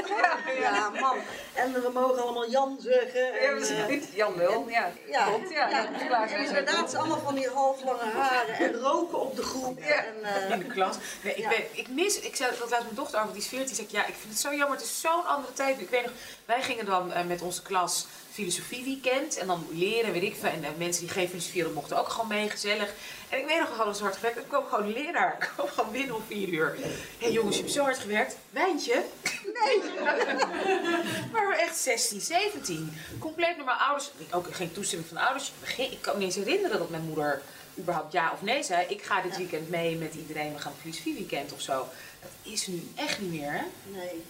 Ja, 0.59 0.89
man. 0.89 1.17
En 1.53 1.73
we 1.73 1.89
mogen 1.93 2.21
allemaal 2.21 2.49
Jan 2.49 2.77
zeggen. 2.81 3.39
En, 3.39 3.43
Ja, 3.75 3.85
precies. 3.85 4.05
Jan 4.13 4.37
Lul, 4.37 4.65
ja. 4.69 4.91
Ja, 5.07 5.25
Klopt, 5.25 5.49
ja. 5.49 5.69
ja. 5.69 5.79
ja. 5.81 6.05
Klaar 6.07 6.21
En 6.21 6.29
ze. 6.29 6.35
inderdaad, 6.47 6.87
is 6.87 6.95
allemaal 6.95 7.19
van 7.19 7.35
die 7.35 7.47
halflange 7.49 8.03
haren 8.03 8.55
en 8.55 8.73
roken 8.79 9.19
op 9.19 9.35
de 9.35 9.43
groep. 9.43 9.79
Ja. 9.83 9.85
En, 10.05 10.23
eh, 10.23 10.49
in 10.49 10.59
de 10.59 10.65
klas. 10.65 10.95
Nee, 11.23 11.33
ik, 11.33 11.43
Ja. 11.43 11.49
ben, 11.49 11.63
ik 11.71 11.87
mis, 11.87 12.19
ik 12.19 12.35
zei 12.35 12.49
dat 12.59 12.59
laatst 12.69 12.83
mijn 12.85 12.95
dochter 12.95 13.19
over, 13.21 13.33
die 13.33 13.41
is 13.41 13.47
14, 13.47 13.75
zei 13.75 13.87
ik, 13.87 13.93
ja, 13.93 14.05
ik 14.05 14.15
vind 14.19 14.29
het 14.33 14.39
zo 14.39 14.49
jammer, 14.53 14.77
het 14.77 14.85
is 14.85 15.01
zo'n 15.01 15.25
andere 15.25 15.53
tijd. 15.53 15.79
Ik 15.79 15.89
weet 15.89 16.03
nog, 16.03 16.11
wij 16.45 16.61
gingen 16.61 16.85
dan 16.85 17.11
eh, 17.13 17.23
met 17.25 17.41
onze 17.41 17.61
klas 17.61 18.05
filosofie 18.33 18.83
weekend 18.83 19.37
en 19.37 19.47
dan 19.47 19.67
leren, 19.71 20.11
weet 20.11 20.23
ik 20.23 20.35
veel. 20.35 20.49
En 20.49 20.63
mensen 20.77 21.03
die 21.03 21.13
geen 21.13 21.27
filosofie 21.27 21.61
hadden, 21.61 21.79
mochten 21.79 21.97
ook 21.97 22.09
gewoon 22.09 22.27
mee, 22.27 22.49
gezellig. 22.49 22.93
En 23.29 23.39
ik 23.39 23.45
weet 23.45 23.59
nog, 23.59 23.69
we 23.69 23.75
hadden 23.75 23.95
zo 23.95 24.03
hard 24.03 24.15
gewerkt, 24.15 24.37
er 24.37 24.43
kwam 24.43 24.65
gewoon 24.65 24.85
een 24.85 24.93
leraar, 24.93 25.33
ik 25.39 25.49
kwam 25.55 25.67
gewoon 25.67 25.91
binnen 25.91 26.15
om 26.15 26.21
vier 26.27 26.49
uur. 26.49 26.77
Hé 26.79 26.89
hey, 27.17 27.31
jongens, 27.31 27.55
je 27.55 27.61
hebt 27.61 27.73
zo 27.73 27.83
hard 27.83 27.97
gewerkt, 27.97 28.35
wijntje? 28.49 29.03
Nee. 29.43 29.81
maar 31.31 31.47
we 31.47 31.55
echt 31.59 31.77
16, 31.77 32.21
17. 32.21 32.97
Compleet 33.19 33.57
normaal 33.57 33.77
ouders, 33.77 34.11
ook 34.31 34.47
geen 34.51 34.71
toestemming 34.71 35.09
van 35.09 35.17
de 35.17 35.23
ouders. 35.23 35.51
Ik 35.77 35.97
kan 36.01 36.13
me 36.13 36.19
niet 36.23 36.35
eens 36.35 36.45
herinneren 36.45 36.79
dat 36.79 36.89
mijn 36.89 37.03
moeder 37.03 37.41
überhaupt 37.77 38.11
ja 38.11 38.31
of 38.33 38.41
nee 38.41 38.63
zei. 38.63 38.85
Ik 38.87 39.03
ga 39.03 39.21
dit 39.21 39.37
weekend 39.37 39.69
mee 39.69 39.95
met 39.95 40.13
iedereen, 40.13 40.53
we 40.53 40.59
gaan 40.59 40.71
een 40.71 40.81
filosofieweekend 40.81 41.53
of 41.53 41.61
zo. 41.61 41.87
Dat 42.21 42.31
is 42.41 42.67
nu 42.67 42.87
echt 42.95 43.19
niet 43.19 43.31
meer, 43.31 43.51
hè? 43.51 43.63
nee. 43.97 44.23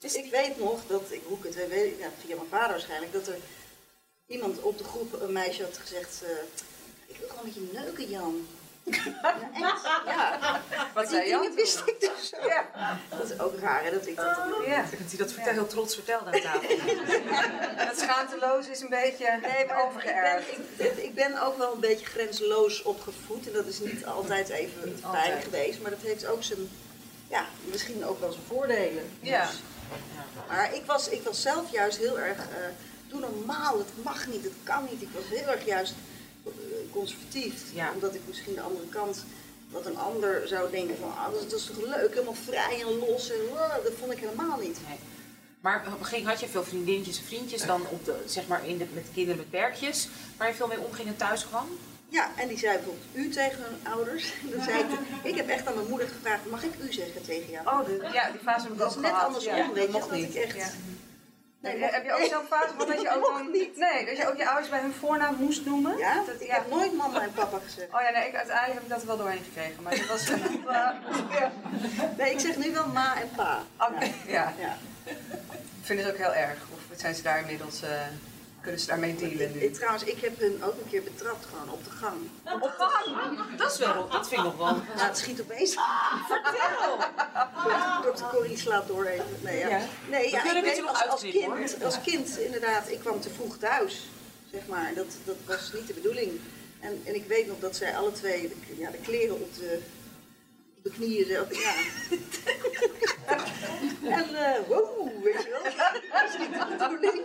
Dus 0.00 0.14
ik 0.14 0.30
weet 0.30 0.58
nog 0.58 0.80
dat, 0.86 1.02
ik, 1.10 1.20
hoe 1.26 1.38
ik 1.38 1.44
het 1.44 1.68
weet, 1.68 1.98
ja, 1.98 2.08
via 2.24 2.36
mijn 2.36 2.48
vader 2.48 2.70
waarschijnlijk, 2.70 3.12
dat 3.12 3.26
er 3.26 3.36
iemand 4.26 4.60
op 4.60 4.78
de 4.78 4.84
groep, 4.84 5.20
een 5.20 5.32
meisje 5.32 5.62
had 5.62 5.78
gezegd, 5.78 6.22
eh, 6.24 6.30
ik 7.06 7.16
wil 7.16 7.28
gewoon 7.28 7.44
met 7.44 7.54
je 7.54 7.68
neuken, 7.72 8.08
Jan. 8.10 8.46
Ja, 9.22 9.50
echt? 9.54 9.82
Ja. 10.06 10.60
Wat 10.94 11.08
Die 11.08 11.14
zei 11.16 11.28
Jan 11.28 11.40
dingen 11.40 11.56
wist 11.56 11.82
ik 11.86 12.00
dus. 12.00 12.32
Ja. 12.46 12.98
Dat 13.08 13.30
is 13.30 13.38
ook 13.38 13.58
raar, 13.58 13.84
hè, 13.84 13.90
dat 13.90 14.06
ik 14.06 14.16
dat... 14.16 14.26
Ja. 14.66 14.82
Dat 14.82 15.08
hij 15.08 15.18
dat 15.18 15.32
vertel, 15.32 15.52
heel 15.52 15.66
trots 15.66 15.94
vertelde 15.94 16.24
aan 16.32 16.40
tafel. 16.40 16.76
Dat 17.86 17.98
schaamteloos 17.98 18.66
is 18.68 18.80
een 18.80 18.88
beetje 18.88 19.38
Nee, 19.42 19.66
maar 19.66 19.84
overgeërfd. 19.86 20.46
ben, 20.76 20.86
ik, 20.86 20.96
ik 20.96 21.14
ben 21.14 21.42
ook 21.42 21.56
wel 21.58 21.72
een 21.74 21.80
beetje 21.80 22.06
grenzeloos 22.06 22.82
opgevoed. 22.82 23.46
En 23.46 23.52
dat 23.52 23.66
is 23.66 23.78
niet 23.80 24.04
altijd 24.04 24.48
even 24.48 24.84
Niet 24.84 25.00
fijn 25.00 25.14
altijd. 25.14 25.44
geweest. 25.44 25.80
Maar 25.80 25.90
dat 25.90 26.00
heeft 26.02 26.26
ook 26.26 26.42
zijn, 26.42 26.70
ja, 27.28 27.46
misschien 27.64 28.04
ook 28.06 28.20
wel 28.20 28.32
zijn 28.32 28.44
voordelen. 28.48 29.10
Ja. 29.20 29.50
Maar 30.48 30.74
ik 30.74 30.84
was, 30.86 31.08
ik 31.08 31.22
was 31.22 31.42
zelf 31.42 31.72
juist 31.72 31.98
heel 31.98 32.18
erg, 32.18 32.38
eh, 32.38 32.68
doe 33.08 33.20
normaal, 33.20 33.78
het 33.78 34.04
mag 34.04 34.26
niet, 34.26 34.44
het 34.44 34.52
kan 34.62 34.86
niet. 34.90 35.02
Ik 35.02 35.08
was 35.14 35.38
heel 35.38 35.48
erg 35.48 35.64
juist 35.64 35.94
eh, 36.44 36.52
conservatief. 36.92 37.74
Ja. 37.74 37.92
Omdat 37.94 38.14
ik 38.14 38.20
misschien 38.26 38.54
de 38.54 38.60
andere 38.60 38.88
kant, 38.88 39.24
wat 39.70 39.86
een 39.86 39.98
ander 39.98 40.48
zou 40.48 40.70
denken 40.70 40.96
van, 40.96 41.16
ah, 41.16 41.32
dat, 41.32 41.42
is, 41.42 41.48
dat 41.48 41.60
is 41.60 41.66
toch 41.66 41.84
leuk, 41.84 42.10
helemaal 42.10 42.34
vrij 42.34 42.80
en 42.80 42.98
los. 42.98 43.30
En, 43.30 43.58
ah, 43.58 43.84
dat 43.84 43.92
vond 43.98 44.12
ik 44.12 44.18
helemaal 44.18 44.58
niet. 44.58 44.78
Nee. 44.88 44.98
Maar 45.60 45.84
ging, 46.00 46.26
had 46.26 46.40
je 46.40 46.48
veel 46.48 46.64
vriendinnetjes 46.64 47.18
en 47.18 47.24
vriendjes 47.24 47.66
dan 47.66 47.86
op 47.88 48.04
de, 48.04 48.22
zeg 48.26 48.46
maar 48.46 48.66
in 48.66 48.78
de, 48.78 48.86
met 48.94 49.06
kinderen 49.14 49.38
met 49.38 49.50
bergjes, 49.50 50.08
waar 50.36 50.48
je 50.48 50.54
veel 50.54 50.66
mee 50.66 50.80
omging 50.80 51.08
en 51.08 51.16
thuis 51.16 51.46
kwam? 51.46 51.68
Ja, 52.10 52.30
en 52.36 52.48
die 52.48 52.58
zei 52.58 52.74
bijvoorbeeld 52.76 53.04
u 53.12 53.28
tegen 53.28 53.58
hun 53.62 53.92
ouders. 53.92 54.32
Dan 54.54 54.62
zei 54.64 54.78
ik, 54.78 54.86
ik 55.22 55.36
heb 55.36 55.48
echt 55.48 55.66
aan 55.66 55.74
mijn 55.74 55.88
moeder 55.88 56.08
gevraagd, 56.08 56.50
mag 56.50 56.62
ik 56.62 56.72
u 56.82 56.92
zeggen 56.92 57.22
tegen 57.22 57.50
jou? 57.50 57.66
Oh, 57.66 57.86
de, 57.86 58.08
ja, 58.12 58.30
die 58.30 58.40
fase 58.40 58.62
heb 58.62 58.72
ik 58.72 58.78
Dat 58.78 58.90
is 58.90 58.96
net 58.96 59.10
gehad. 59.10 59.26
andersom, 59.26 59.56
ja, 59.56 59.72
weet 59.72 59.86
je, 59.86 59.98
dat 59.98 60.10
niet. 60.10 60.34
ik 60.34 60.42
echt... 60.44 60.56
Ja. 60.56 60.66
Nee, 61.62 61.78
heb 61.84 62.04
je 62.04 62.12
ook 62.12 62.28
zo'n 62.30 62.46
fase 62.48 62.68
gehad 62.68 62.86
dat 62.88 63.00
je 63.00 63.10
ook 63.16 63.26
dan... 63.26 63.50
Nee, 63.50 64.06
dat 64.06 64.16
je 64.16 64.28
ook 64.28 64.36
je 64.36 64.46
ouders 64.48 64.68
bij 64.68 64.80
hun 64.80 64.92
voornaam 64.92 65.34
moest 65.38 65.64
noemen? 65.64 65.98
Ja, 65.98 66.14
Dat, 66.26 66.40
ik 66.40 66.46
ja. 66.46 66.54
heb 66.54 66.70
nooit 66.70 66.92
mama 66.96 67.22
en 67.22 67.32
papa 67.32 67.58
gezegd. 67.64 67.92
Oh 67.92 68.00
ja, 68.00 68.10
nee, 68.10 68.28
ik, 68.28 68.34
uiteindelijk 68.34 68.74
heb 68.74 68.82
ik 68.82 68.88
dat 68.88 69.00
er 69.00 69.06
wel 69.06 69.16
doorheen 69.16 69.42
gekregen. 69.44 69.82
Maar 69.82 69.96
dat 69.96 70.06
was... 70.06 70.26
ja. 71.38 71.52
Nee, 72.16 72.30
ik 72.32 72.40
zeg 72.40 72.56
nu 72.56 72.72
wel 72.72 72.86
ma 72.86 73.20
en 73.20 73.30
pa. 73.36 73.62
Oké, 73.76 74.10
ja. 74.26 74.52
Ja. 74.58 74.76
Ik 75.80 75.86
vind 75.86 76.00
het 76.00 76.10
ook 76.10 76.16
heel 76.18 76.34
erg. 76.34 76.58
Of 76.72 76.98
zijn 76.98 77.14
ze 77.14 77.22
daar 77.22 77.38
inmiddels... 77.38 77.82
eh, 77.82 77.90
kunnen 78.62 78.80
ze 78.80 78.86
daarmee 78.86 79.14
dealen 79.16 79.40
Ik, 79.48 79.54
nu? 79.54 79.60
ik- 79.60 79.74
trouwens, 79.74 80.04
ik 80.04 80.20
heb 80.20 80.38
hun 80.38 80.64
ook 80.64 80.72
een 80.72 80.88
keer 80.90 81.02
betrapt 81.02 81.46
gewoon 81.46 81.70
op 81.70 81.84
de 81.84 81.90
gang. 81.90 82.16
Op 82.62 82.74
gang? 82.78 83.38
Dat 83.56 83.72
is 83.72 83.78
wel, 83.78 84.08
dat 84.08 84.28
vind 84.28 84.40
ik 84.40 84.46
nog 84.46 84.56
wel. 84.56 84.66
Ja, 84.96 85.06
het 85.06 85.18
schiet 85.18 85.40
opeens. 85.40 85.76
Vertel! 86.28 86.98
Dokter 88.02 88.26
Corrie 88.26 88.58
slaat 88.58 88.86
door 88.86 89.04
even. 89.04 89.24
Nee, 89.40 89.58
ja. 89.58 89.80
Nee, 90.08 90.30
ja, 90.30 90.54
ik 90.54 90.62
weet 90.62 90.80
nog 90.80 91.08
als, 91.10 91.20
kind, 91.20 91.44
hoor. 91.44 91.84
als 91.84 92.00
kind 92.00 92.38
inderdaad, 92.38 92.88
ik 92.90 92.98
kwam 93.00 93.20
te 93.20 93.30
vroeg 93.30 93.56
thuis. 93.58 94.08
Zeg 94.52 94.66
maar, 94.66 94.92
dat, 94.94 95.06
dat 95.24 95.36
was 95.46 95.72
niet 95.72 95.86
de 95.86 95.92
bedoeling. 95.92 96.40
En, 96.80 97.00
en 97.04 97.14
ik 97.14 97.26
weet 97.26 97.46
nog 97.46 97.58
dat 97.58 97.76
zij 97.76 97.96
alle 97.96 98.12
twee 98.12 98.48
de, 98.48 98.76
ja, 98.78 98.90
de 98.90 98.98
kleren 98.98 99.34
op 99.34 99.54
de, 99.54 99.78
de 100.82 100.90
knieën, 100.90 101.26
zo, 101.26 101.46
ja. 101.50 101.72
en 104.18 104.34
eh, 104.34 104.58
wow, 104.68 105.22
weet 105.22 105.42
je 105.42 105.48
wel. 105.50 105.62
Dat 106.12 106.30
is 106.30 106.38
niet 106.38 106.52
de 106.52 106.66
bedoeling. 106.88 107.24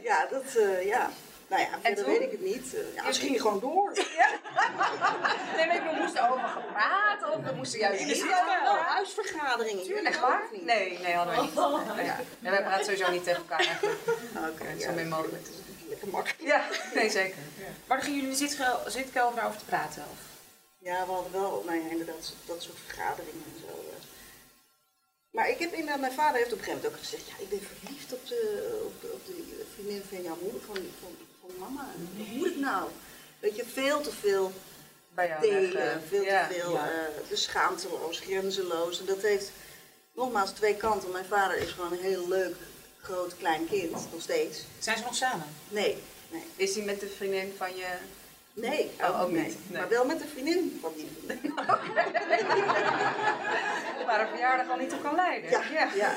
Ja, 0.00 0.26
dat, 0.30 0.54
eh, 0.54 0.86
ja. 0.86 1.10
Nou 1.48 1.62
ja, 1.62 1.68
verder 1.82 2.04
toen? 2.04 2.12
weet 2.12 2.22
ik 2.22 2.30
het 2.30 2.40
niet. 2.40 2.74
Eh, 2.74 2.94
ja, 2.94 3.12
ze 3.12 3.20
gingen 3.20 3.40
gewoon 3.40 3.60
door. 3.60 3.92
Nee, 5.56 5.66
maar 5.66 5.94
we 5.94 6.00
moesten 6.00 6.30
over 6.30 6.48
gepraat 6.48 7.34
of 7.34 7.44
we 7.44 7.52
moesten 7.56 7.78
juist 7.78 8.00
In 8.00 8.06
de 8.06 8.12
over... 8.14 8.24
Jullie 9.86 10.06
Echt 10.06 10.16
ook 10.16 10.22
waar? 10.22 10.42
Nee, 10.62 10.98
nee, 10.98 11.14
hadden 11.14 11.34
we 11.34 11.40
niet. 11.42 11.54
Nee, 11.96 12.04
ja. 12.04 12.16
nee, 12.38 12.50
wij 12.50 12.62
praten 12.62 12.84
sowieso 12.84 13.10
niet 13.10 13.24
tegen 13.24 13.42
elkaar. 13.48 13.78
Oké, 14.50 14.80
Zo 14.80 14.92
min 14.92 15.08
mogelijk. 15.08 15.46
Lekker 15.88 16.08
makkelijk. 16.08 16.40
Ja, 16.40 16.64
nee, 16.94 17.10
zeker. 17.10 17.36
Maar 17.86 17.96
dan 17.96 18.06
gingen 18.06 18.20
jullie 18.20 18.38
in 18.38 18.46
de 18.46 18.54
zitkel- 18.54 18.90
zitkelder 18.90 19.34
daarover 19.34 19.58
te 19.58 19.64
praten? 19.64 20.02
Of? 20.10 20.33
Ja, 20.84 21.06
we 21.06 21.12
hadden 21.12 21.32
wel, 21.32 21.62
nou 21.66 21.78
ja, 21.78 21.90
inderdaad, 21.90 22.32
dat 22.46 22.62
soort 22.62 22.78
vergaderingen 22.86 23.44
en 23.54 23.60
zo. 23.60 23.84
Maar 25.30 25.50
ik 25.50 25.58
heb 25.58 25.72
inderdaad, 25.72 26.00
mijn 26.00 26.12
vader 26.12 26.36
heeft 26.36 26.52
op 26.52 26.58
een 26.58 26.64
gegeven 26.64 26.82
moment 26.82 27.00
ook 27.00 27.08
gezegd, 27.08 27.26
ja, 27.28 27.34
ik 27.38 27.48
ben 27.48 27.60
verliefd 27.62 28.12
op 28.12 28.28
de, 28.28 28.42
op 28.84 29.00
de, 29.00 29.10
op 29.12 29.26
de 29.26 29.64
vriendin 29.74 30.02
van 30.08 30.22
jouw 30.22 30.38
moeder, 30.42 30.60
van, 30.60 30.74
van, 30.74 31.16
van 31.40 31.50
mama. 31.58 31.88
Hoe 32.16 32.36
moet 32.38 32.46
ik 32.46 32.56
nou? 32.56 32.90
Weet 33.38 33.56
je, 33.56 33.64
veel 33.64 34.00
te 34.00 34.12
veel 34.12 34.52
Bij 35.14 35.36
delen, 35.40 35.72
weg, 35.72 35.98
veel 36.08 36.22
ja. 36.22 36.46
te 36.46 36.54
veel, 36.54 36.72
ja. 36.72 36.90
eh, 36.90 37.28
dus 37.28 37.42
schaamteloos, 37.42 38.18
grenzeloos. 38.18 39.00
En 39.00 39.06
dat 39.06 39.22
heeft 39.22 39.50
nogmaals 40.12 40.50
twee 40.50 40.76
kanten. 40.76 41.10
Mijn 41.10 41.24
vader 41.24 41.56
is 41.56 41.70
gewoon 41.70 41.92
een 41.92 41.98
heel 41.98 42.28
leuk, 42.28 42.56
groot, 43.00 43.36
klein 43.36 43.66
kind, 43.68 43.90
nog 43.90 44.22
steeds. 44.22 44.64
Zijn 44.78 44.98
ze 44.98 45.04
nog 45.04 45.14
samen? 45.14 45.46
Nee, 45.68 46.02
nee. 46.30 46.44
Is 46.56 46.74
hij 46.74 46.84
met 46.84 47.00
de 47.00 47.08
vriendin 47.08 47.54
van 47.56 47.76
je... 47.76 47.88
Nee, 48.56 48.90
Oh, 49.00 49.22
ook 49.22 49.30
nee. 49.30 49.42
niet. 49.42 49.56
Nee. 49.66 49.78
Maar 49.80 49.88
wel 49.88 50.04
met 50.04 50.18
de 50.18 50.24
vriendin 50.32 50.78
van 50.82 50.92
die 50.96 51.08
vriendin. 51.26 51.54
Waar 54.06 54.20
een 54.20 54.28
verjaardag 54.28 54.68
al 54.70 54.76
niet 54.76 54.88
toe 54.88 55.00
kan 55.00 55.14
leiden? 55.14 55.50
Ja, 55.50 55.62
ja. 55.72 55.88
ja. 55.94 56.14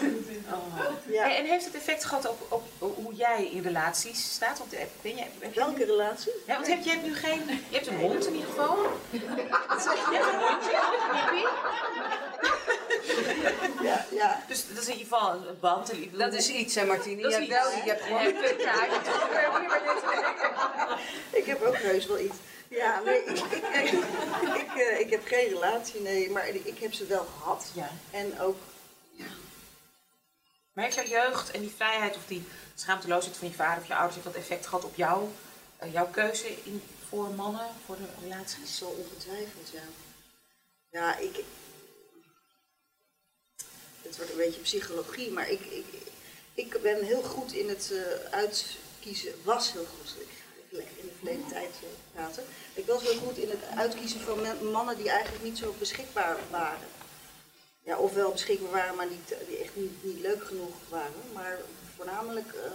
En, 1.23 1.36
en 1.36 1.45
heeft 1.45 1.65
het 1.65 1.76
effect 1.76 2.06
gehad 2.06 2.30
op, 2.30 2.38
op, 2.50 2.63
op 2.78 2.95
hoe 2.95 3.13
jij 3.13 3.45
in 3.52 3.62
relaties 3.62 4.34
staat? 4.34 4.58
Want, 4.58 4.73
eh, 4.73 4.84
ben 5.02 5.15
je, 5.15 5.21
heb 5.39 5.54
je 5.54 5.60
Welke 5.60 5.86
relatie? 5.86 6.32
Ja, 6.45 6.54
want 6.54 6.67
heb, 6.67 6.84
je 6.84 6.89
hebt 6.89 7.04
nu 7.04 7.15
geen... 7.15 7.41
Je 7.69 7.76
hebt 7.76 7.88
een 7.88 8.00
hond 8.00 8.28
in 8.28 8.34
ieder 8.34 8.50
geval. 8.50 8.78
Wat 9.67 9.82
zeg 9.82 9.93
je? 9.93 10.08
Je 10.12 10.17
hebt 10.17 10.34
een 10.34 10.39
hondje, 10.39 10.80
Nippie. 11.13 11.47
Ja, 13.88 14.06
ja. 14.12 14.41
Dus 14.47 14.67
dat 14.67 14.78
is 14.84 14.88
in 14.88 14.97
ieder 14.97 15.08
geval 15.17 15.32
een 15.32 15.60
band. 15.60 15.91
Dat 16.12 16.34
is 16.34 16.50
iets, 16.50 16.76
hè 16.76 16.86
Martine? 16.86 17.21
Dat 17.21 17.32
Je 17.32 17.38
is 17.41 17.47
hebt 17.47 17.62
wel, 17.63 17.71
je 17.84 17.89
hebt 17.89 18.02
gewoon 18.04 18.26
een 18.26 18.34
punt. 18.34 18.62
Ja, 18.62 18.73
ook 18.73 19.02
Ik 21.32 21.45
heb 21.45 21.62
ook 21.62 21.78
heus 21.78 22.06
wel 22.06 22.19
iets. 22.19 22.27
Ja, 22.69 22.99
nee, 22.99 23.23
ik, 23.23 23.38
ik, 23.39 23.63
ik, 23.63 23.91
ik, 24.56 24.75
eh, 24.75 24.99
ik 24.99 25.10
heb 25.10 25.25
geen 25.25 25.49
relatie, 25.49 26.01
nee, 26.01 26.30
maar 26.30 26.47
ik, 26.47 26.80
heb 26.80 26.93
ze 26.93 27.06
wel 27.06 27.25
gehad. 27.25 27.71
Ja. 27.73 27.89
En 28.12 28.39
ook, 28.39 28.58
Maar 30.73 30.84
heeft 30.84 30.95
jouw 30.95 31.23
jeugd 31.23 31.51
en 31.51 31.62
die 31.62 31.73
vrijheid 31.75 32.15
of 32.15 32.25
die 32.27 32.43
schaamteloosheid 32.75 33.38
van 33.38 33.47
je 33.47 33.53
vader 33.53 33.82
of 33.82 33.88
je 33.88 33.95
ouders... 33.95 34.15
heeft 34.15 34.27
dat 34.27 34.43
effect 34.43 34.65
gehad 34.65 34.84
op 34.84 34.95
jou, 34.95 35.30
eh, 35.77 35.93
jouw 35.93 36.08
keuze 36.08 36.47
in, 36.63 36.84
voor 37.10 37.30
mannen, 37.30 37.67
voor 37.86 37.97
de 37.97 38.08
relaties? 38.21 38.77
zo 38.77 38.86
ongetwijfeld, 38.86 39.69
ja. 39.73 39.84
Ja, 40.89 41.17
ik, 41.17 41.43
het 44.01 44.17
wordt 44.17 44.32
een 44.32 44.38
beetje 44.38 44.62
psychologie, 44.62 45.32
maar 45.32 45.49
ik, 45.49 45.62
ik, 45.62 45.86
ik 46.53 46.82
ben 46.82 47.03
heel 47.03 47.21
goed 47.21 47.53
in 47.53 47.69
het 47.69 47.91
eh, 47.91 48.34
uitkiezen, 48.34 49.34
was 49.43 49.71
heel 49.71 49.86
goed, 49.86 50.15
verleden 51.17 51.47
tijd 51.47 51.69
eh, 51.82 51.88
praten. 52.13 52.43
Ik 52.73 52.86
was 52.86 53.01
heel 53.01 53.17
goed 53.19 53.38
in 53.38 53.49
het 53.49 53.60
uitkiezen 53.75 54.19
van 54.19 54.69
mannen 54.71 54.97
die 54.97 55.10
eigenlijk 55.10 55.43
niet 55.43 55.58
zo 55.58 55.75
beschikbaar 55.80 56.38
waren. 56.49 56.88
Ja, 57.84 57.97
ofwel 57.97 58.32
beschikbaar 58.32 58.71
waren, 58.71 58.95
maar 58.95 59.08
niet, 59.10 59.36
die 59.47 59.58
echt 59.58 59.75
niet, 59.75 60.03
niet 60.03 60.19
leuk 60.19 60.43
genoeg 60.45 60.75
waren. 60.89 61.21
Maar 61.34 61.58
voornamelijk 61.95 62.53
eh, 62.53 62.71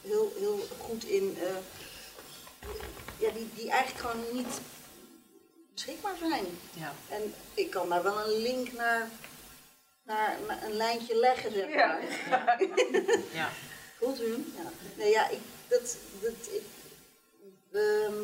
heel, 0.00 0.32
heel 0.38 0.66
goed 0.80 1.04
in, 1.04 1.36
eh, 1.42 1.56
ja, 3.18 3.30
die, 3.30 3.48
die 3.54 3.70
eigenlijk 3.70 4.10
gewoon 4.10 4.24
niet 4.32 4.60
beschikbaar 5.74 6.16
zijn. 6.18 6.46
Ja. 6.72 6.92
En 7.08 7.34
ik 7.54 7.70
kan 7.70 7.88
daar 7.88 8.02
wel 8.02 8.20
een 8.20 8.42
link 8.42 8.72
naar, 8.72 9.08
naar, 10.02 10.36
naar 10.46 10.62
een 10.62 10.76
lijntje 10.76 11.16
leggen, 11.16 11.52
zeg 11.52 11.68
Ja. 11.74 11.98
maar. 12.30 12.62
Ja. 13.32 13.50
Voelt 13.98 14.20
u 14.22 14.30
hem? 14.32 14.52
Ja. 14.56 14.70
Nee, 14.96 15.10
ja, 15.10 15.28
ik, 15.28 15.38
dat, 15.68 15.96
dat, 16.20 16.32
ik, 16.50 16.62
ehm, 17.74 18.14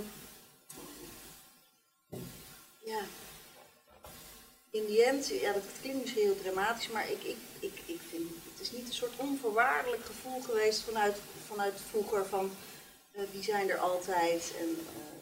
ja. 2.84 3.00
In 4.70 4.86
die 4.86 5.04
end, 5.04 5.26
ja, 5.26 5.52
dat 5.52 5.62
klinkt 5.80 6.00
misschien 6.00 6.22
heel 6.22 6.40
dramatisch, 6.42 6.88
maar 6.88 7.10
ik, 7.10 7.22
ik, 7.22 7.36
ik, 7.58 7.82
ik 7.86 8.00
vind, 8.08 8.30
het 8.52 8.60
is 8.60 8.70
niet 8.70 8.86
een 8.86 8.94
soort 8.94 9.16
onvoorwaardelijk 9.16 10.04
gevoel 10.04 10.40
geweest 10.40 10.82
vanuit, 10.82 11.16
vanuit 11.46 11.74
vroeger 11.90 12.26
van, 12.26 12.50
eh, 13.12 13.22
die 13.32 13.42
zijn 13.42 13.70
er 13.70 13.78
altijd 13.78 14.52
en 14.58 14.68
eh, 14.68 15.20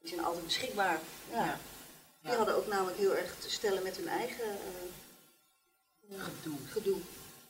die 0.00 0.08
zijn 0.08 0.24
altijd 0.24 0.44
beschikbaar. 0.44 1.00
Ja. 1.30 1.44
Ja. 1.44 1.58
Die 2.20 2.32
hadden 2.32 2.54
ook 2.56 2.66
namelijk 2.66 2.98
heel 2.98 3.16
erg 3.16 3.34
te 3.38 3.50
stellen 3.50 3.82
met 3.82 3.96
hun 3.96 4.08
eigen 4.08 4.50
eh, 4.50 6.18
Gedoe. 6.18 6.58
gedoe. 6.68 6.98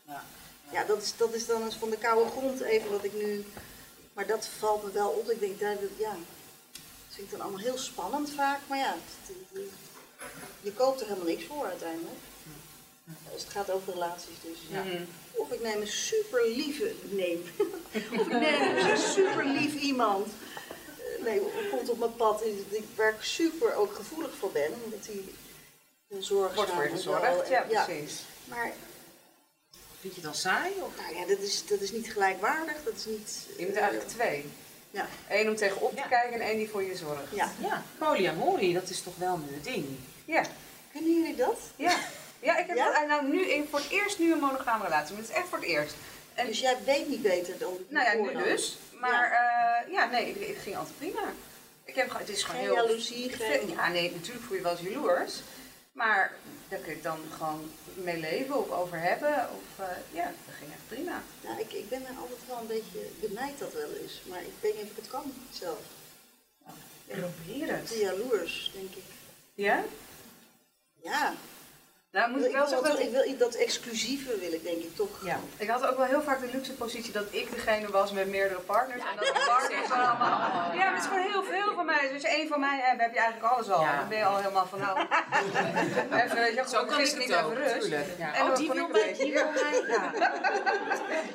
Ja. 0.06 0.24
Ja, 0.72 0.84
dat 0.84 1.02
is, 1.02 1.16
dat 1.16 1.34
is 1.34 1.46
dan 1.46 1.62
eens 1.62 1.76
van 1.76 1.90
de 1.90 1.98
koude 1.98 2.30
grond 2.30 2.60
even 2.60 2.90
wat 2.90 3.04
ik 3.04 3.12
nu. 3.12 3.44
Maar 4.14 4.26
dat 4.26 4.46
valt 4.58 4.84
me 4.84 4.90
wel 4.90 5.08
op. 5.08 5.30
Ik 5.30 5.40
denk, 5.40 5.60
daar, 5.60 5.74
dat- 5.80 5.90
ja. 5.98 6.16
Dat 6.72 7.14
vind 7.14 7.26
ik 7.26 7.30
dan 7.30 7.40
allemaal 7.40 7.60
heel 7.60 7.78
spannend 7.78 8.30
vaak. 8.30 8.60
Maar 8.66 8.78
ja, 8.78 8.94
het- 8.94 9.36
het- 9.36 9.62
het- 9.62 9.70
je 10.60 10.72
koopt 10.72 11.00
er 11.00 11.06
helemaal 11.06 11.26
niks 11.28 11.44
voor 11.44 11.66
uiteindelijk. 11.66 12.18
Als 13.32 13.42
het 13.42 13.50
gaat 13.52 13.70
over 13.70 13.92
relaties 13.92 14.36
dus. 14.42 14.58
Ja. 14.68 14.84
Of 15.32 15.50
ik 15.52 15.60
neem 15.60 15.80
een 15.80 15.86
super 15.88 16.48
lieve. 16.48 16.92
Neem. 17.02 17.42
of 18.18 18.26
ik 18.26 18.26
neem 18.28 18.76
een 18.76 18.98
super 18.98 19.44
lief 19.46 19.74
iemand. 19.74 20.28
Nee, 21.24 21.40
komt 21.70 21.88
op 21.88 21.98
mijn 21.98 22.16
pad 22.16 22.42
waar 22.94 23.08
ik 23.14 23.22
super 23.22 23.74
ook 23.74 23.94
gevoelig 23.94 24.34
voor 24.38 24.50
ben. 24.52 24.72
Omdat 24.84 25.06
hij 25.06 25.24
heel 26.08 26.22
zorgzaam 26.22 26.54
Wordt 26.56 26.70
voor 26.70 26.82
je 26.84 26.88
gezorgd, 26.90 27.48
ja, 27.48 27.62
precies. 27.84 28.20
Maar 28.44 28.72
Vind 30.04 30.16
je 30.16 30.22
het 30.22 30.30
dan 30.32 30.40
saai? 30.40 30.72
Of? 30.82 30.92
nou 31.02 31.16
ja, 31.16 31.26
dat 31.26 31.38
is, 31.38 31.66
dat 31.66 31.80
is 31.80 31.92
niet 31.92 32.12
gelijkwaardig. 32.12 32.74
Dat 32.84 32.94
is 32.96 33.04
niet. 33.04 33.46
Je 33.58 33.66
moet 33.66 33.76
eigenlijk 33.76 34.08
twee. 34.08 34.44
Ja. 34.90 35.06
Eén 35.28 35.48
om 35.48 35.56
tegenop 35.56 35.90
te 35.96 36.02
kijken 36.08 36.32
en 36.32 36.40
één 36.40 36.56
die 36.56 36.68
voor 36.68 36.82
je 36.82 36.96
zorgt. 36.96 37.22
Ja. 37.34 37.50
Ja, 37.60 37.82
polyamorie, 37.98 38.74
dat 38.74 38.88
is 38.90 39.02
toch 39.02 39.16
wel 39.16 39.36
nu 39.36 39.54
het 39.54 39.64
ding. 39.64 39.86
Ja. 40.24 40.42
Kennen 40.92 41.14
jullie 41.14 41.36
dat? 41.36 41.58
Ja. 41.76 41.96
Ja, 42.40 42.56
ik 42.58 42.66
heb 42.66 42.76
Ja? 42.76 43.04
nou, 43.08 43.28
nu 43.28 43.46
in- 43.50 43.66
voor 43.70 43.78
het 43.78 43.90
eerst 43.90 44.18
nu 44.18 44.32
een 44.32 44.38
monogame 44.38 44.84
relatie. 44.84 45.12
Maar 45.14 45.22
het 45.22 45.30
is 45.30 45.36
echt 45.36 45.48
voor 45.48 45.58
het 45.58 45.66
eerst. 45.66 45.94
En, 46.34 46.46
Dus 46.46 46.60
jij 46.60 46.76
weet 46.84 47.08
niet 47.08 47.22
beter 47.22 47.58
dan. 47.58 47.76
nou 47.88 48.06
ja, 48.06 48.22
nu 48.24 48.32
dan? 48.32 48.42
dus. 48.42 48.78
Maar 49.00 49.30
ja, 49.32 49.84
ja 49.90 50.06
nee, 50.10 50.26
het, 50.38 50.46
het 50.48 50.62
ging 50.62 50.76
altijd 50.76 50.98
prima. 50.98 51.22
Ik 51.84 51.94
heb, 51.94 52.06
gewoon- 52.10 52.26
het 52.26 52.36
is 52.36 52.42
gewoon 52.42 52.60
Geen 52.60 52.70
heel... 52.74 52.84
jaloezie, 52.86 53.30
geen- 53.30 53.68
Ja, 53.70 53.88
nee, 53.88 54.10
natuurlijk 54.14 54.44
voel 54.44 54.56
je 54.56 54.62
wel 54.62 54.72
eens 54.72 54.80
jaloers. 54.80 55.34
Maar 55.92 56.32
daar 56.68 56.78
kun 56.78 56.94
je 56.94 57.02
dan 57.02 57.18
gewoon 57.36 57.70
mee 57.94 58.18
leven 58.20 58.58
of 58.58 58.70
over 58.70 59.00
hebben. 59.00 59.48
Of, 59.50 59.84
eh, 59.84 59.96
ja, 60.12 60.24
dat 60.24 60.54
ging 60.54 60.70
echt 60.70 60.88
prima. 60.88 61.22
Nou, 61.42 61.60
ik, 61.60 61.72
ik 61.72 61.88
ben 61.88 62.06
er 62.06 62.16
altijd 62.20 62.38
wel 62.48 62.58
een 62.60 62.66
beetje 62.66 63.00
benijd 63.20 63.58
dat 63.58 63.72
wel 63.72 63.90
eens. 64.02 64.20
Maar 64.28 64.42
ik 64.42 64.52
weet 64.60 64.74
niet 64.74 64.84
of 64.84 64.90
ik 64.90 64.96
het 64.96 65.08
kan 65.08 65.32
zelf. 65.50 65.80
Probeer 67.06 67.76
het. 67.76 67.86
Te 67.86 67.98
jaloers, 67.98 68.70
denk 68.74 68.94
ik. 68.94 69.04
Ja? 69.54 69.84
Ja. 71.02 71.34
Nou, 72.14 72.30
moet 72.30 72.44
ik 72.44 72.52
wel 72.52 72.66
zeggen 72.66 72.88
dat, 72.90 72.98
ik 73.00 73.10
wil 73.10 73.24
iets- 73.24 73.38
dat 73.38 73.54
exclusieve 73.54 74.38
wil 74.38 74.52
ik 74.52 74.62
denk 74.64 74.76
ik 74.76 74.96
toch. 74.96 75.08
Ja, 75.24 75.38
ik 75.56 75.68
had 75.68 75.86
ook 75.86 75.96
wel 75.96 76.06
heel 76.06 76.22
vaak 76.22 76.40
de 76.40 76.48
luxe 76.52 76.72
positie 76.72 77.12
dat 77.12 77.24
ik 77.30 77.50
degene 77.54 77.90
was 77.90 78.12
met 78.12 78.26
meerdere 78.28 78.60
partners. 78.60 79.02
en 79.02 79.16
dat 79.16 79.24
de 79.26 79.42
partners 79.46 79.90
allemaal. 79.90 80.38
Ja, 80.72 80.84
maar 80.84 80.92
het 80.94 81.02
is 81.02 81.08
gewoon 81.08 81.30
heel 81.30 81.42
veel 81.42 81.74
van 81.74 81.86
mij. 81.86 82.00
Dus 82.00 82.12
als 82.12 82.22
je 82.22 82.28
één 82.28 82.48
van 82.48 82.60
mij 82.60 82.78
hebt, 82.82 83.00
heb 83.00 83.12
je 83.14 83.18
eigenlijk 83.20 83.52
alles 83.52 83.70
al. 83.70 83.80
Ja. 83.82 83.98
Dan 83.98 84.08
ben 84.08 84.18
je 84.18 84.24
al 84.24 84.36
helemaal 84.36 84.66
van 84.66 84.78
nou. 84.80 84.98
even, 86.22 86.36
weet 86.36 86.54
je, 86.54 86.62
Zo 86.68 86.84
kan 86.84 87.00
ik 87.00 87.04
niet 87.04 87.12
het 87.12 87.22
even 87.22 87.44
ook, 87.44 87.54
rust. 87.54 87.88
Ja. 88.18 88.34
En 88.34 88.42
Oh, 88.50 88.56
die 88.56 88.70
wil 88.72 88.86
die 88.86 88.92
mij. 88.92 89.16
Ja. 89.26 90.12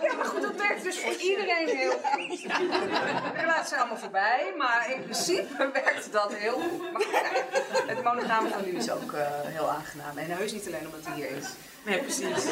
Ja, 0.01 0.13
maar 0.15 0.25
goed, 0.25 0.41
dat 0.41 0.55
werkt 0.55 0.83
dus 0.83 0.99
voor 0.99 1.13
iedereen 1.13 1.67
heel 1.67 1.91
goed. 1.91 2.41
De 2.41 3.31
relaties 3.35 3.69
zijn 3.69 3.79
allemaal 3.79 3.97
voorbij, 3.97 4.53
maar 4.57 4.91
in 4.95 5.03
principe 5.03 5.69
werkt 5.83 6.11
dat 6.11 6.33
heel 6.33 6.53
goed. 6.69 6.91
Maar 6.91 7.31
het 7.87 8.03
monogame 8.03 8.49
van 8.49 8.63
nu 8.65 8.71
is 8.71 8.91
ook 8.91 9.13
eh, 9.13 9.21
heel 9.43 9.69
aangenaam. 9.69 10.17
En 10.17 10.25
heus 10.31 10.51
niet 10.51 10.67
alleen 10.73 10.85
omdat 10.85 11.05
hij 11.05 11.15
hier 11.15 11.31
is. 11.31 11.45
Nee, 11.85 11.99
precies. 11.99 12.43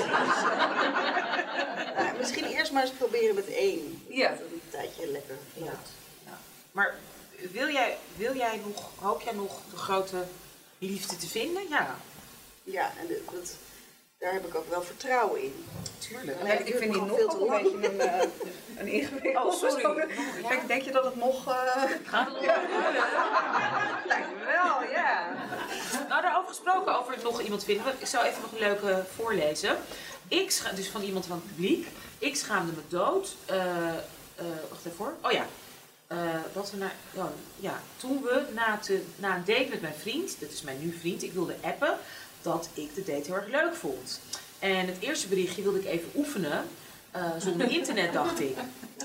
Nou, 1.96 2.18
misschien 2.18 2.46
eerst 2.46 2.72
maar 2.72 2.84
eens 2.84 2.92
proberen 2.92 3.36
met 3.36 3.48
één. 3.48 4.04
Ja. 4.10 4.30
Dat 4.30 4.40
het 4.40 4.52
een 4.52 4.62
tijdje 4.70 5.08
lekker 5.08 5.36
loopt. 5.54 5.90
Maar 6.72 6.96
wil 7.52 7.70
jij, 7.70 7.98
wil 8.16 8.36
jij 8.36 8.60
nog, 8.66 8.90
hoop 9.00 9.22
jij 9.22 9.34
nog 9.34 9.60
de 9.72 9.78
grote 9.78 10.24
liefde 10.78 11.16
te 11.18 11.28
vinden? 11.28 11.64
Ja. 11.70 11.96
Ja, 12.64 12.92
en 13.00 13.08
de- 13.08 13.24
dat, 13.32 13.56
daar 14.20 14.34
heb 14.34 14.46
ik 14.48 14.56
ook 14.56 14.70
wel 14.70 14.82
vertrouwen 14.84 15.42
in. 15.44 15.66
Tuurlijk. 15.98 16.44
Nee, 16.44 16.58
ik 16.64 16.76
vind 16.78 16.94
die 16.94 17.02
nog 17.02 17.18
veel 17.18 17.30
te 17.30 17.36
een 17.38 17.46
lang. 17.46 17.64
beetje 17.72 17.88
een, 17.90 18.00
eh, 18.00 18.28
een 18.78 18.88
ingewikkeld. 18.88 19.64
Oh, 19.64 19.70
sorry. 19.70 20.08
Denk, 20.48 20.68
denk 20.68 20.82
je 20.82 20.92
dat 20.92 21.04
het 21.04 21.16
nog... 21.16 21.48
eh 21.48 21.84
Gaat 22.06 22.28
het 22.34 22.44
ja. 22.44 22.62
Lijkt 24.06 24.28
me 24.30 24.46
wel, 24.46 24.84
ja. 24.92 25.28
Nou, 26.10 26.22
daarover 26.22 26.50
gesproken, 26.50 27.00
over 27.00 27.16
nog 27.24 27.42
iemand 27.42 27.64
vinden. 27.64 27.86
Ik 27.98 28.06
zou 28.08 28.26
even 28.26 28.42
nog 28.42 28.52
een 28.52 28.60
leuke 28.60 29.04
voorlezen. 29.16 29.78
Ik 30.28 30.52
scha- 30.52 30.72
dus 30.72 30.90
van 30.90 31.02
iemand 31.02 31.26
van 31.26 31.36
het 31.38 31.48
publiek. 31.48 31.88
Ik 32.18 32.36
schaamde 32.36 32.72
me 32.72 32.82
dood. 32.88 33.36
Eh, 33.46 33.88
eh, 33.90 34.46
wacht 34.70 34.86
even 34.86 34.98
hoor. 34.98 35.14
Oh 35.22 35.32
ja. 35.32 35.46
Eh, 36.08 36.18
dat 36.54 36.72
we 36.72 36.78
naar, 36.78 36.96
ja, 37.12 37.32
ja, 37.56 37.82
toen 37.98 38.22
we 38.24 38.44
na, 38.54 38.78
te, 38.82 39.02
na 39.16 39.36
een 39.36 39.44
date 39.46 39.68
met 39.70 39.82
mijn 39.82 39.94
vriend, 40.00 40.40
dat 40.40 40.50
is 40.52 40.62
mijn 40.62 40.78
nu 40.82 40.98
vriend, 41.00 41.24
ik 41.24 41.34
wilde 41.34 41.56
appen 41.62 41.98
dat 42.42 42.70
ik 42.74 42.96
de 42.96 43.04
date 43.04 43.26
heel 43.26 43.36
erg 43.36 43.48
leuk 43.48 43.76
vond. 43.76 44.20
En 44.60 44.88
het 44.88 44.98
eerste 45.00 45.28
berichtje 45.28 45.62
wilde 45.62 45.80
ik 45.80 45.86
even 45.86 46.10
oefenen, 46.16 46.66
eh, 47.12 47.22
zonder 47.38 47.70
internet 47.70 48.14
dacht 48.14 48.40
ik. 48.40 48.58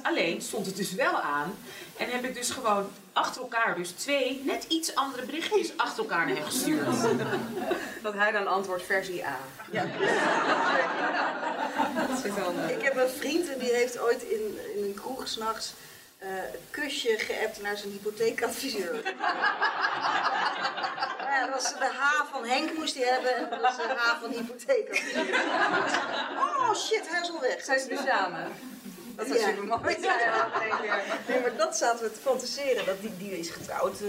Alleen 0.03 0.42
stond 0.42 0.66
het 0.66 0.77
dus 0.77 0.92
wel 0.92 1.21
aan 1.21 1.55
en 1.97 2.11
heb 2.11 2.25
ik 2.25 2.35
dus 2.35 2.51
gewoon 2.51 2.90
achter 3.12 3.42
elkaar, 3.42 3.77
dus 3.77 3.90
twee 3.90 4.42
net 4.45 4.64
iets 4.68 4.95
andere 4.95 5.27
berichtjes 5.27 5.77
achter 5.77 6.03
elkaar 6.03 6.27
naar 6.27 6.37
hem 6.37 6.45
gestuurd. 6.45 6.87
Dat 8.03 8.14
hij 8.14 8.33
dan 8.33 8.47
antwoordt 8.47 8.83
versie 8.83 9.27
A. 9.27 9.38
Ja. 9.71 9.87
Dat 12.09 12.25
eh, 12.25 12.77
Ik 12.77 12.83
heb 12.83 12.97
een 12.97 13.09
vriend 13.09 13.49
en 13.49 13.59
die 13.59 13.73
heeft 13.73 13.99
ooit 13.99 14.23
in, 14.23 14.59
in 14.77 14.85
een 14.85 14.95
kroeg 14.95 15.29
s'nachts 15.29 15.73
eh 16.23 16.29
een 16.53 16.61
kusje 16.71 17.15
geappt 17.19 17.63
naar 17.63 17.77
zijn 17.77 17.91
hypotheekadviseur. 17.93 19.01
Ja, 21.33 21.47
dat 21.47 21.63
was 21.63 21.79
de 21.79 21.85
H 21.99 22.25
van 22.31 22.45
Henk 22.45 22.73
moest 22.79 22.95
hij 22.95 23.05
hebben 23.07 23.37
en 23.37 23.51
dat 23.51 23.61
was 23.61 23.77
de 23.77 23.83
H 23.97 24.21
van 24.21 24.31
hypotheekadviseur. 24.31 25.41
Oh 26.37 26.75
shit, 26.75 27.09
hij 27.09 27.21
is 27.21 27.31
al 27.31 27.41
weg. 27.41 27.65
Zijn 27.65 27.81
ze 27.81 27.87
nu 27.89 27.97
samen? 28.07 28.53
Dat. 29.17 29.27
Ja, 30.03 30.49
dat 30.53 30.61
denk 30.61 30.75
ik. 30.75 31.29
Nee, 31.29 31.41
maar 31.41 31.57
dat 31.57 31.77
zaten 31.77 32.05
we 32.05 32.13
te 32.13 32.21
fantaseren. 32.21 32.87
Dat 32.87 33.01
die, 33.01 33.17
die 33.17 33.39
is 33.39 33.51
getrouwd. 33.51 34.01
eh, 34.01 34.09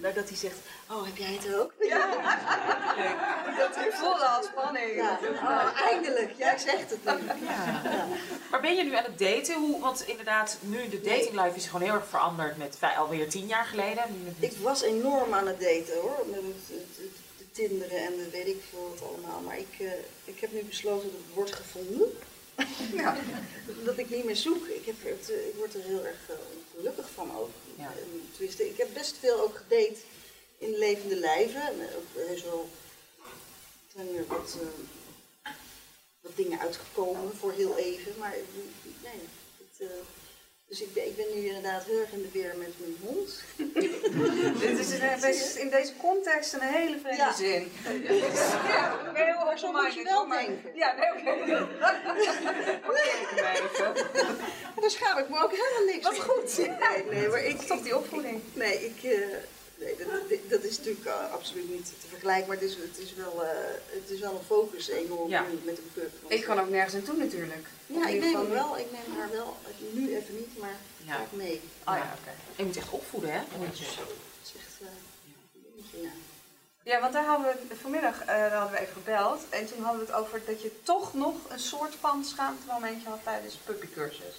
nou, 0.00 0.14
dat 0.14 0.28
hij 0.28 0.36
zegt, 0.36 0.58
oh, 0.90 1.04
heb 1.04 1.16
jij 1.16 1.38
het 1.40 1.54
ook? 1.54 1.72
Ja. 1.80 2.08
Dat 3.58 3.76
is 3.76 3.94
volle 3.94 4.24
al 4.24 4.42
spanning. 4.42 4.94
Ja. 4.94 5.18
Oh, 5.32 5.82
eindelijk. 5.90 6.32
Jij 6.36 6.58
zegt 6.58 6.90
het 6.90 7.04
nu. 7.04 7.46
Ja. 7.46 8.06
Maar 8.50 8.60
ben 8.60 8.74
je 8.74 8.84
nu 8.84 8.94
aan 8.94 9.04
het 9.04 9.18
daten? 9.18 9.54
Hoe, 9.54 9.80
want 9.80 10.04
inderdaad, 10.06 10.58
nu 10.60 10.88
de 10.88 11.00
dating 11.00 11.42
life 11.44 11.56
is 11.56 11.66
gewoon 11.66 11.82
heel 11.82 11.94
erg 11.94 12.08
veranderd 12.08 12.56
met 12.56 12.78
alweer 12.96 13.28
tien 13.28 13.46
jaar 13.46 13.64
geleden. 13.64 14.34
Ik 14.38 14.52
was 14.62 14.82
enorm 14.82 15.34
aan 15.34 15.46
het 15.46 15.60
daten 15.60 16.00
hoor. 16.00 16.26
Met 16.26 16.42
het, 16.42 16.68
het, 16.68 16.96
het, 16.96 17.16
het 17.38 17.54
tinderen 17.54 17.98
en 17.98 18.16
de 18.16 18.30
weet 18.30 18.46
ik 18.46 18.62
veel 18.70 18.94
wat 18.94 19.08
allemaal. 19.08 19.40
Maar 19.40 19.58
ik, 19.58 19.74
eh, 19.78 19.92
ik 20.24 20.40
heb 20.40 20.52
nu 20.52 20.62
besloten 20.62 21.10
dat 21.10 21.20
het 21.26 21.34
wordt 21.34 21.54
gevonden. 21.54 22.08
Ja. 22.92 23.16
Dat 23.84 23.98
ik 23.98 24.10
niet 24.10 24.24
meer 24.24 24.36
zoek. 24.36 24.66
Ik, 24.66 24.86
heb 24.86 24.96
het, 25.02 25.30
eh, 25.30 25.46
ik 25.46 25.54
word 25.56 25.74
er 25.74 25.82
heel 25.82 26.04
erg 26.04 26.28
eh, 26.28 26.34
gelukkig 26.76 27.10
van 27.14 27.36
ook. 27.36 27.50
Ja. 27.80 27.92
Ik 28.64 28.76
heb 28.76 28.88
best 28.94 29.16
veel 29.16 29.40
ook 29.40 29.56
gedate 29.56 29.96
in 30.58 30.78
levende 30.78 31.16
lijven. 31.16 31.62
Heus 32.14 32.42
wel 32.42 32.68
zijn 33.92 34.16
er 34.16 34.26
wat, 34.26 34.56
eh, 34.60 35.52
wat 36.20 36.36
dingen 36.36 36.60
uitgekomen 36.60 37.36
voor 37.36 37.52
heel 37.52 37.76
even. 37.76 38.18
Maar 38.18 38.34
nee, 39.02 39.20
het, 39.58 39.88
eh, 39.88 39.96
Dus 40.70 40.80
ik 40.80 40.94
ben, 40.94 41.06
ik 41.06 41.16
ben 41.16 41.26
nu 41.34 41.46
inderdaad 41.46 41.84
heel 41.84 42.00
erg 42.00 42.12
in 42.12 42.22
de 42.22 42.28
weer 42.32 42.54
met 42.58 42.72
mijn 42.78 42.96
hond. 43.00 43.42
Dit 44.60 44.78
is 44.78 44.90
in, 44.90 45.00
deze- 45.20 45.60
in 45.60 45.70
deze 45.70 45.92
context 45.96 46.52
een 46.52 46.60
hele 46.60 46.98
vreemde 46.98 47.16
Ja. 47.22 47.32
zin. 47.32 47.72
Ja, 48.68 49.10
heel 49.14 49.44
maar 49.44 49.58
zo 49.58 49.72
moet 49.72 49.94
je 49.94 50.02
wel 50.04 50.28
denken. 50.28 50.70
Ja, 50.74 50.94
nee, 50.94 51.10
oké. 51.34 51.68
Daar 54.80 54.90
schaam 54.90 55.18
ik 55.18 55.28
me 55.28 55.42
ook 55.42 55.50
helemaal 55.50 55.84
niks 55.94 56.04
Wat 56.04 56.18
goed. 56.18 56.56
Nee, 56.58 57.04
nee, 57.10 57.28
maar 57.28 57.44
ik... 57.44 57.60
Toch 57.60 57.82
die 57.82 57.96
opvoeding. 57.96 58.40
Nee, 58.52 58.84
ik... 58.84 59.02
eh, 59.02 59.20
nee, 59.80 59.96
dat, 59.96 60.50
dat 60.50 60.62
is 60.62 60.76
natuurlijk 60.78 61.06
eh, 61.06 61.32
absoluut 61.32 61.70
niet 61.70 61.86
te 62.00 62.06
vergelijken, 62.08 62.46
maar 62.48 62.56
het 62.56 62.64
is, 62.70 62.76
het 62.76 62.98
is, 62.98 63.14
wel, 63.14 63.44
eh, 63.44 63.50
het 63.86 64.10
is 64.10 64.20
wel 64.20 64.34
een 64.34 64.44
focus 64.46 64.88
enorm 64.88 65.28
Ja. 65.30 65.44
met 65.64 65.76
de. 65.76 65.82
Want- 66.20 66.32
Ik 66.34 66.42
kan 66.44 66.60
ook 66.60 66.68
nergens 66.68 66.94
aan 66.94 67.02
toe 67.02 67.16
natuurlijk. 67.16 67.66
Ja, 67.86 68.06
ik 68.08 68.20
neem 68.20 68.34
hem 68.34 68.50
wel, 68.50 68.78
ik 68.78 68.86
neem 68.92 69.18
haar 69.18 69.30
wel, 69.30 69.56
nu 69.90 70.16
even 70.16 70.34
niet, 70.36 70.58
maar 70.58 70.76
Ja. 71.04 71.16
vaak 71.16 71.32
mee. 71.32 71.60
Oh 71.86 71.94
ja, 71.96 72.16
oké. 72.20 72.30
Je 72.56 72.64
moet 72.64 72.76
echt 72.76 72.90
opvoeden, 72.90 73.30
hè? 73.32 73.38
Het 73.38 73.74
is 73.78 73.86
echt 74.56 74.80
eh, 74.80 74.86
een 75.54 75.62
dingetje, 75.74 76.00
ja. 76.02 76.10
Ja, 76.82 77.00
want 77.00 77.12
daar 77.12 77.24
hadden 77.24 77.56
we 77.68 77.74
vanmiddag 77.76 78.20
eh, 78.20 78.26
daar 78.26 78.52
hadden 78.52 78.72
we 78.76 78.80
even 78.82 78.92
gebeld. 78.94 79.42
En 79.48 79.66
toen 79.66 79.82
hadden 79.82 80.06
we 80.06 80.12
het 80.12 80.22
over 80.22 80.42
dat 80.46 80.62
je 80.62 80.70
toch 80.82 81.14
nog 81.14 81.34
een 81.48 81.58
soort 81.58 81.94
van 82.00 82.24
schaamtemomentje 82.24 83.08
had 83.08 83.22
tijdens 83.24 83.54
puppycursus. 83.64 84.34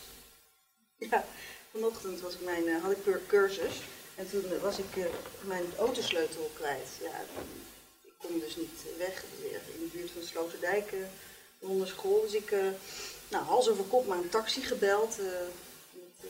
Ja, 0.98 1.26
vanochtend 1.72 2.22
was 2.22 2.34
ik 2.34 2.42
mijn, 2.42 2.68
eh, 2.68 2.82
had 2.82 2.92
ik 2.92 3.04
cur- 3.04 3.22
cursus 3.28 3.82
en 4.16 4.30
toen 4.30 4.60
was 4.62 4.78
ik 4.78 4.98
eh, 4.98 5.06
mijn 5.42 5.66
autosleutel 5.78 6.52
kwijt. 6.54 6.90
Ja, 7.02 7.20
ik 8.04 8.14
kon 8.18 8.40
dus 8.40 8.56
niet 8.56 8.98
weg, 8.98 9.24
in 9.44 9.80
de 9.80 9.98
buurt 9.98 10.12
van 10.12 10.24
Sloterdijk, 10.24 10.92
eh, 10.92 11.00
de 11.60 11.66
hondenschool. 11.66 12.22
Dus 12.22 12.34
ik, 12.34 12.52
eh, 12.52 12.66
nou, 13.28 13.44
hals 13.46 13.70
over 13.70 13.84
kop 13.84 14.08
maar 14.08 14.18
een 14.18 14.30
taxi 14.30 14.62
gebeld. 14.62 15.16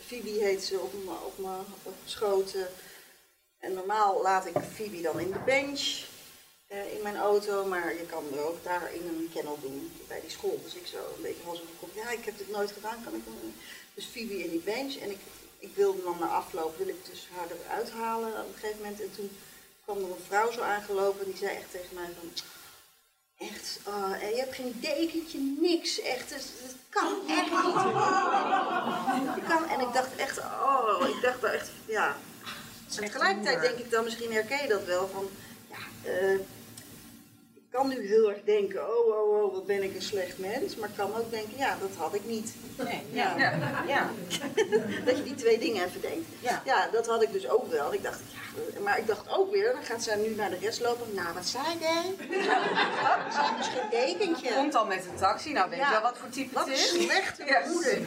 Phoebe 0.05 0.29
heet 0.29 0.63
ze 0.63 0.79
op 0.79 0.93
mijn 1.37 1.59
op 1.63 1.75
op 1.83 1.95
schoot. 2.05 2.55
en 3.59 3.73
normaal 3.73 4.21
laat 4.21 4.45
ik 4.45 4.55
Phoebe 4.75 5.01
dan 5.01 5.19
in 5.19 5.31
de 5.31 5.39
bench 5.45 6.09
in 6.67 7.01
mijn 7.01 7.17
auto, 7.17 7.65
maar 7.65 7.93
je 7.93 8.05
kan 8.05 8.23
er 8.33 8.45
ook 8.45 8.63
daar 8.63 8.93
in 8.93 9.07
een 9.07 9.29
kennel 9.33 9.57
doen 9.61 9.91
bij 10.07 10.21
die 10.21 10.29
school. 10.29 10.59
Dus 10.63 10.73
ik 10.73 10.87
zo 10.87 10.97
een 10.97 11.21
beetje 11.21 11.47
over 11.47 11.63
kop. 11.79 11.89
Ja, 11.95 12.09
ik 12.09 12.25
heb 12.25 12.37
dit 12.37 12.49
nooit 12.49 12.71
gedaan, 12.71 13.03
kan 13.03 13.15
ik 13.15 13.21
hem 13.25 13.53
dus 13.93 14.05
Phoebe 14.05 14.43
in 14.43 14.49
die 14.49 14.59
bench. 14.59 14.95
En 14.95 15.09
ik, 15.09 15.19
ik 15.61 15.75
wilde 15.75 16.03
dan 16.03 16.17
na 16.19 16.27
afloop, 16.27 16.77
wil 16.77 16.87
ik 16.87 17.05
dus 17.05 17.27
haar 17.35 17.47
eruit 17.51 17.91
halen 17.91 18.41
op 18.41 18.47
een 18.47 18.59
gegeven 18.59 18.81
moment. 18.81 19.01
En 19.01 19.15
toen 19.15 19.37
kwam 19.83 19.97
er 19.97 20.03
een 20.03 20.25
vrouw 20.27 20.51
zo 20.51 20.61
aangelopen 20.61 21.19
en 21.19 21.31
die 21.31 21.37
zei 21.37 21.55
echt 21.55 21.71
tegen 21.71 21.95
mij 21.95 22.09
van... 22.19 22.31
Echt, 23.37 23.79
en 24.21 24.29
je 24.29 24.35
hebt 24.35 24.55
geen 24.55 24.77
dekentje, 24.79 25.39
niks, 25.59 25.99
echt, 25.99 26.29
het, 26.29 26.51
het 26.63 26.75
kan 26.89 27.27
echt 27.27 27.51
niet. 27.51 27.73
Kan, 29.47 29.67
en 29.67 29.79
ik 29.79 29.93
dacht 29.93 30.15
echt, 30.15 30.37
oh, 30.37 31.07
ik 31.07 31.21
dacht 31.21 31.43
echt, 31.43 31.69
ja. 31.85 32.15
En 32.95 33.01
tegelijkertijd 33.01 33.61
denk 33.61 33.77
ik 33.77 33.91
dan, 33.91 34.03
misschien 34.03 34.31
herken 34.31 34.61
je 34.61 34.67
dat 34.67 34.83
wel, 34.83 35.07
van, 35.07 35.29
ja, 35.69 36.09
eh, 36.09 36.39
kan 37.71 37.87
nu 37.87 38.07
heel 38.07 38.29
erg 38.29 38.39
denken, 38.45 38.81
oh, 38.97 39.07
oh, 39.07 39.43
oh, 39.43 39.53
wat 39.53 39.65
ben 39.65 39.83
ik 39.83 39.95
een 39.95 40.01
slecht 40.01 40.37
mens. 40.37 40.75
Maar 40.75 40.89
ik 40.89 40.95
kan 40.95 41.15
ook 41.15 41.31
denken, 41.31 41.57
ja, 41.57 41.77
dat 41.79 41.89
had 41.97 42.13
ik 42.13 42.25
niet. 42.25 42.53
Nee, 42.77 43.01
Ja. 43.11 43.33
ja. 43.37 43.53
ja. 43.87 44.09
dat 45.05 45.17
je 45.17 45.23
die 45.23 45.35
twee 45.35 45.57
dingen 45.59 45.85
even 45.85 46.01
denkt. 46.01 46.27
Ja. 46.39 46.87
dat 46.91 47.07
had 47.07 47.23
ik 47.23 47.31
dus 47.31 47.49
ook 47.49 47.71
wel. 47.71 47.93
Ik 47.93 48.03
dacht, 48.03 48.19
ja, 48.73 48.79
maar 48.79 48.97
ik 48.97 49.07
dacht 49.07 49.29
ook 49.29 49.51
weer, 49.51 49.73
dan 49.73 49.83
gaat 49.83 50.03
zij 50.03 50.15
nu 50.15 50.35
naar 50.35 50.49
de 50.49 50.57
rest 50.57 50.81
lopen. 50.81 51.13
Nou, 51.13 51.33
wat 51.33 51.45
zei 51.45 51.63
jij? 51.79 52.03
Dat 52.17 53.43
is 53.43 53.57
misschien 53.57 53.81
een 53.81 53.89
dekentje. 54.17 54.53
Komt 54.53 54.75
al 54.75 54.85
met 54.85 55.05
een 55.11 55.15
taxi, 55.19 55.51
nou 55.53 55.69
weet 55.69 55.79
je 55.79 55.85
Ja. 55.85 55.91
wel 55.91 56.01
wat 56.01 56.17
voor 56.17 56.29
type 56.29 56.53
Wat 56.53 56.65
het 56.67 56.77
is. 56.77 56.91
een 56.93 57.01
slechte 57.01 57.43
Ja. 57.45 57.61
moeder. 57.67 57.99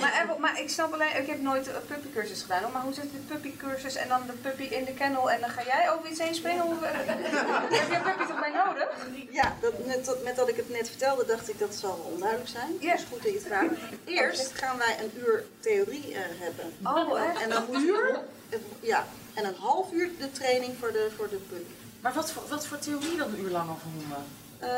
Maar, 0.00 0.12
en- 0.12 0.40
maar 0.40 0.60
ik 0.60 0.70
snap 0.70 0.92
alleen, 0.92 1.16
ik 1.16 1.26
heb 1.26 1.40
nooit 1.40 1.66
een 1.66 1.72
puppycursus 1.86 2.42
gedaan, 2.42 2.62
hoor, 2.62 2.72
maar 2.72 2.82
hoe 2.82 2.92
zit 2.94 3.12
de 3.12 3.18
puppycursus 3.28 3.94
en 3.94 4.08
dan 4.08 4.20
de 4.26 4.32
puppy 4.32 4.62
in 4.62 4.84
de 4.84 4.92
kennel 4.94 5.30
en 5.30 5.40
dan 5.40 5.50
ga 5.50 5.62
jij 5.64 5.90
over 5.90 6.10
iets 6.10 6.20
heen 6.20 6.34
springen? 6.34 6.64
Eh, 6.82 6.90
heb 8.12 8.18
je 8.18 8.21
puppy 8.26 8.32
toch 8.32 8.40
bij 8.40 8.64
nodig? 8.64 8.88
Ja, 9.30 9.56
dat, 9.60 9.86
net, 9.86 10.04
dat, 10.04 10.22
met 10.22 10.36
dat 10.36 10.48
ik 10.48 10.56
het 10.56 10.70
net 10.70 10.88
vertelde, 10.88 11.26
dacht 11.26 11.48
ik 11.48 11.58
dat 11.58 11.74
zal 11.74 11.96
wel 11.96 12.12
onduidelijk 12.12 12.50
zijn. 12.50 12.76
Ja. 12.80 12.92
Dus 12.92 13.04
goed 13.10 13.22
dat 13.22 13.32
je 13.32 13.38
het 13.38 13.46
vraagt. 13.46 13.74
Eerst 14.04 14.52
gaan 14.54 14.78
wij 14.78 14.98
een 15.00 15.10
uur 15.16 15.44
theorie 15.60 16.14
eh, 16.14 16.20
hebben. 16.24 16.72
Oh, 16.84 17.20
echt? 17.20 17.42
En 17.42 17.50
een 17.56 17.80
uur, 17.80 18.20
ja, 18.80 19.06
en 19.34 19.44
een 19.44 19.56
half 19.56 19.92
uur 19.92 20.10
de 20.18 20.30
training 20.30 20.76
voor 20.78 20.92
de, 20.92 21.08
voor 21.16 21.28
de 21.28 21.36
puppy. 21.36 21.72
Maar 22.00 22.12
wat 22.12 22.30
voor, 22.30 22.42
wat 22.48 22.66
voor 22.66 22.78
theorie 22.78 23.16
dan 23.16 23.32
een 23.32 23.40
uur 23.40 23.50
lang 23.50 23.70
over 23.70 23.86
honden? 23.94 24.24
Eh, 24.62 24.68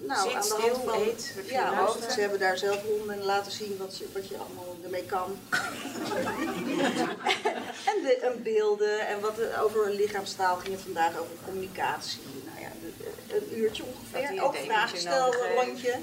nou, 0.00 0.28
Zit 0.28 0.34
aan 0.34 0.48
de 0.60 0.68
hand 0.70 0.84
van... 0.84 1.00
eet, 1.00 1.32
heb 1.34 1.46
je 1.46 1.52
ja, 1.52 1.88
ze 2.10 2.20
hebben 2.20 2.38
daar 2.38 2.58
zelf 2.58 2.82
honden 2.82 3.14
en 3.16 3.24
laten 3.24 3.52
zien 3.52 3.76
wat, 3.78 3.94
ze, 3.94 4.04
wat 4.12 4.28
je 4.28 4.36
allemaal 4.36 4.76
ermee 4.84 5.04
kan. 5.04 5.38
en, 7.90 8.02
de, 8.02 8.18
en 8.22 8.42
beelden 8.42 9.06
en 9.06 9.20
wat 9.20 9.38
er 9.38 9.62
over 9.62 9.90
lichaamstaal 9.90 10.56
ging 10.56 10.74
het 10.74 10.82
vandaag, 10.82 11.18
over 11.18 11.32
communicatie. 11.44 12.20
Nou 12.44 12.60
ja, 12.60 12.68
de- 12.80 13.34
een 13.36 13.58
uurtje 13.58 13.82
Dat 13.82 13.92
ongeveer. 14.22 14.42
Ook 14.44 14.56
vraagstel 14.56 15.34
rondje. 15.34 15.94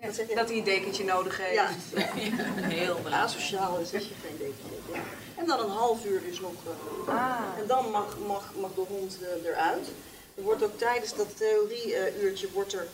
Je? 0.00 0.32
Dat 0.34 0.48
hij 0.48 0.58
een 0.58 0.64
dekentje 0.64 1.04
nodig 1.04 1.38
heeft. 1.38 1.54
Ja, 1.54 1.68
Heel 2.04 2.94
belangrijk. 2.94 3.14
asociaal 3.24 3.78
is 3.78 3.94
als 3.94 4.02
je 4.02 4.14
geen 4.26 4.36
dekentje 4.38 4.64
hebt. 4.70 4.94
Ja. 4.94 5.00
En 5.40 5.46
dan 5.46 5.60
een 5.60 5.70
half 5.70 6.04
uur 6.04 6.22
dus 6.22 6.40
nog. 6.40 6.52
eh, 7.06 7.14
Ah. 7.14 7.40
En 7.58 7.66
dan 7.66 7.90
mag, 7.90 8.16
mag, 8.26 8.52
mag 8.60 8.70
de 8.74 8.80
hond 8.88 9.18
eh, 9.22 9.48
eruit. 9.50 9.86
Er 10.34 10.42
wordt 10.42 10.62
ook 10.62 10.78
tijdens 10.78 11.14
dat 11.16 11.36
theorieuurtje 11.36 12.50
wordt 12.52 12.72
er 12.72 12.86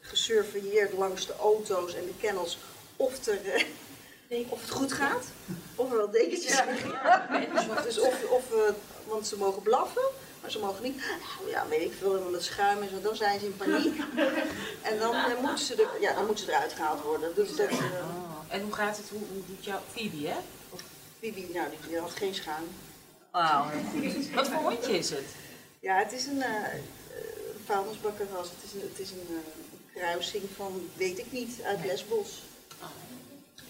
gesurveilleerd 0.00 0.92
langs 0.92 1.26
de 1.26 1.34
auto's 1.40 1.94
en 1.94 2.04
de 2.04 2.14
kennels 2.20 2.58
of, 2.96 3.26
er, 3.26 3.38
eh, 4.28 4.52
of 4.52 4.60
het 4.60 4.70
goed 4.70 4.92
gaat. 4.92 5.24
Of 5.74 5.90
er 5.90 5.96
wel 5.96 6.10
dekentjes 6.10 6.52
zijn. 6.56 6.76
Dus 7.84 7.98
of, 7.98 8.24
of, 8.30 8.52
eh, 8.52 8.72
want 9.06 9.26
ze 9.26 9.36
mogen 9.38 9.62
blaffen, 9.62 10.02
maar 10.40 10.50
ze 10.50 10.58
mogen 10.58 10.82
niet. 10.82 10.96
Nou 10.96 11.50
ja, 11.50 11.66
weet 11.68 11.80
ik 11.80 11.92
veel, 11.98 12.18
want 12.18 12.34
het 12.34 12.44
schuim 12.44 12.82
is, 12.82 12.88
dan 13.02 13.16
zijn 13.16 13.40
ze 13.40 13.46
in 13.46 13.56
paniek. 13.56 13.98
En 14.82 14.98
dan, 14.98 15.14
eh, 15.14 15.38
moeten, 15.40 15.58
ze 15.64 15.74
er, 15.74 16.00
ja, 16.00 16.14
dan 16.14 16.26
moeten 16.26 16.44
ze 16.44 16.50
eruit 16.50 16.72
gehaald 16.72 17.02
worden. 17.02 17.34
Dus 17.34 17.56
dat, 17.56 17.68
eh, 17.68 17.74
Oh. 17.74 18.54
En 18.54 18.62
hoe 18.62 18.72
gaat 18.72 18.96
het? 18.96 19.08
Hoe, 19.10 19.20
hoe 19.32 19.42
doet 19.46 19.64
jouw 19.64 19.80
Phoebe, 19.92 20.26
hè? 20.28 20.36
Bibi, 21.20 21.50
nou, 21.52 21.68
die, 21.70 21.78
die 21.88 21.98
had 21.98 22.10
geen 22.10 22.34
schuim. 22.34 22.64
Goed. 23.90 24.30
Wat 24.34 24.48
voor 24.48 24.62
hondje 24.62 24.98
is 24.98 25.10
het? 25.10 25.24
Ja, 25.84 25.98
het 25.98 26.12
is 26.12 26.26
een 26.26 26.36
uh. 26.36 26.44
Het 27.66 28.64
is 28.64 28.72
een, 28.72 28.80
het 28.90 28.98
is 28.98 29.10
een, 29.10 29.26
eh, 29.30 30.00
kruising 30.00 30.42
van, 30.56 30.88
weet 30.96 31.18
ik 31.18 31.32
niet, 31.32 31.62
uit 31.64 31.84
Lesbos. 31.84 32.42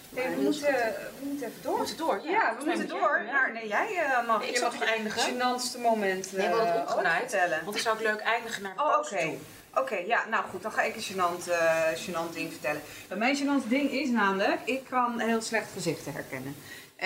Nee, 0.09 0.29
we, 0.29 0.43
moeten, 0.43 0.73
we 1.21 1.27
moeten 1.27 1.47
even 1.47 1.63
door. 1.63 1.73
We 1.73 1.79
moeten 1.79 1.97
door, 1.97 2.21
ja. 2.25 2.31
Ja, 2.31 2.57
we 2.59 2.65
moeten 2.65 2.89
door. 2.89 3.23
ja. 3.27 3.33
Maar 3.33 3.53
nee, 3.53 3.69
jij 3.69 3.97
eh, 3.97 4.27
mag. 4.27 4.39
Nee, 4.39 4.49
ik 4.49 4.55
je 4.55 4.61
zal 4.61 4.71
mag 4.71 4.79
toch 4.79 4.89
eindigen? 4.89 5.23
Het 5.23 5.31
gênantste 5.31 5.81
moment 5.81 6.33
Nee, 6.33 6.49
we 6.49 6.55
hadden 6.55 7.11
vertellen. 7.11 7.61
Want 7.65 7.73
dan 7.73 7.83
zou 7.83 7.97
ik 7.99 8.03
leuk 8.03 8.21
eindigen 8.21 8.63
naar 8.63 8.75
de 8.75 8.83
Oh, 8.83 8.99
oké. 8.99 9.37
Oké, 9.75 9.97
ja, 9.97 10.25
nou 10.29 10.45
goed, 10.51 10.63
dan 10.63 10.73
ga 10.73 10.83
ik 10.83 10.97
een 10.97 11.03
gênant, 11.03 11.51
eh, 11.51 11.89
gênant 11.95 12.33
ding 12.33 12.51
vertellen. 12.51 12.83
Mijn 13.17 13.37
gênant 13.37 13.69
ding 13.69 13.91
is 13.91 14.09
namelijk, 14.09 14.61
ik 14.65 14.85
kan 14.89 15.21
heel 15.21 15.41
slecht 15.41 15.73
gezichten 15.73 16.13
herkennen. 16.13 16.57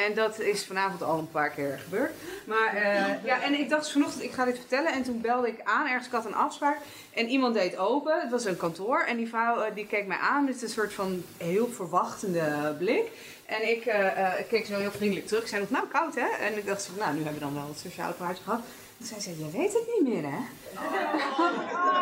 En 0.06 0.14
dat 0.14 0.40
is 0.40 0.64
vanavond 0.64 1.02
al 1.02 1.18
een 1.18 1.30
paar 1.30 1.50
keer 1.50 1.80
gebeurd. 1.84 2.12
Maar 2.44 2.74
eh, 2.74 3.24
ja, 3.24 3.42
en 3.42 3.58
ik 3.58 3.68
dacht 3.68 3.90
vanochtend, 3.90 4.22
ik 4.22 4.32
ga 4.32 4.44
dit 4.44 4.58
vertellen. 4.58 4.92
En 4.92 5.02
toen 5.02 5.20
belde 5.20 5.48
ik 5.48 5.60
aan, 5.64 5.86
ergens, 5.86 6.06
ik 6.06 6.12
had 6.12 6.24
een 6.24 6.34
afspraak. 6.34 6.78
En 7.14 7.28
iemand 7.28 7.54
deed 7.54 7.76
open, 7.76 8.20
het 8.20 8.30
was 8.30 8.44
een 8.44 8.56
kantoor. 8.56 9.00
En 9.00 9.16
die 9.16 9.28
vrouw 9.28 9.60
eh, 9.60 9.74
die 9.74 9.86
keek 9.86 10.06
mij 10.06 10.16
aan 10.16 10.44
met 10.44 10.62
een 10.62 10.68
soort 10.68 10.92
van 10.92 11.22
heel 11.36 11.68
verwachtende 11.68 12.74
blik. 12.78 13.10
En 13.46 13.70
ik 13.70 13.86
eh, 13.86 14.32
keek 14.48 14.66
zo 14.66 14.78
heel 14.78 14.90
vriendelijk 14.90 15.26
terug. 15.26 15.42
Ik 15.42 15.48
zei 15.48 15.60
nog, 15.60 15.70
nou 15.70 15.86
koud 15.86 16.14
hè? 16.14 16.28
En 16.40 16.56
ik 16.56 16.66
dacht, 16.66 16.90
nou 16.98 17.14
nu 17.14 17.22
hebben 17.22 17.40
we 17.40 17.46
dan 17.46 17.54
wel 17.54 17.68
het 17.68 17.78
sociaal 17.78 18.12
praatje 18.12 18.42
gehad. 18.42 18.60
Toen 18.98 19.06
zei 19.06 19.20
ze, 19.20 19.30
je 19.30 19.50
weet 19.50 19.72
het 19.72 19.86
niet 19.98 20.14
meer 20.14 20.30
hè? 20.30 20.38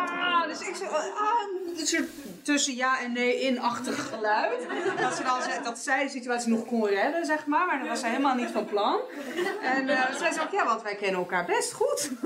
Ah, 0.09 0.47
dus 0.47 0.61
ik 0.61 0.75
zei, 0.75 0.89
ah, 0.89 1.79
een 1.79 1.87
soort 1.87 2.09
tussen 2.47 2.75
ja 2.75 3.01
en 3.01 3.11
nee 3.11 3.41
in-achtig 3.41 4.09
geluid. 4.09 4.67
Dat, 4.99 5.15
ze 5.15 5.23
dan, 5.23 5.63
dat 5.63 5.79
zij 5.79 6.03
de 6.03 6.09
situatie 6.09 6.49
nog 6.49 6.65
kon 6.65 6.87
redden, 6.87 7.25
zeg 7.25 7.45
maar. 7.45 7.65
Maar 7.65 7.79
dat 7.79 7.87
was 7.87 7.99
zij 7.99 8.09
helemaal 8.09 8.35
niet 8.35 8.51
van 8.51 8.65
plan. 8.65 8.99
En 9.61 9.89
eh 9.89 10.05
toen 10.05 10.17
zei 10.17 10.33
ze 10.33 10.41
ook, 10.41 10.51
ja, 10.51 10.65
want 10.65 10.81
wij 10.81 10.95
kennen 10.95 11.19
elkaar 11.19 11.45
best 11.45 11.73
goed. 11.73 12.09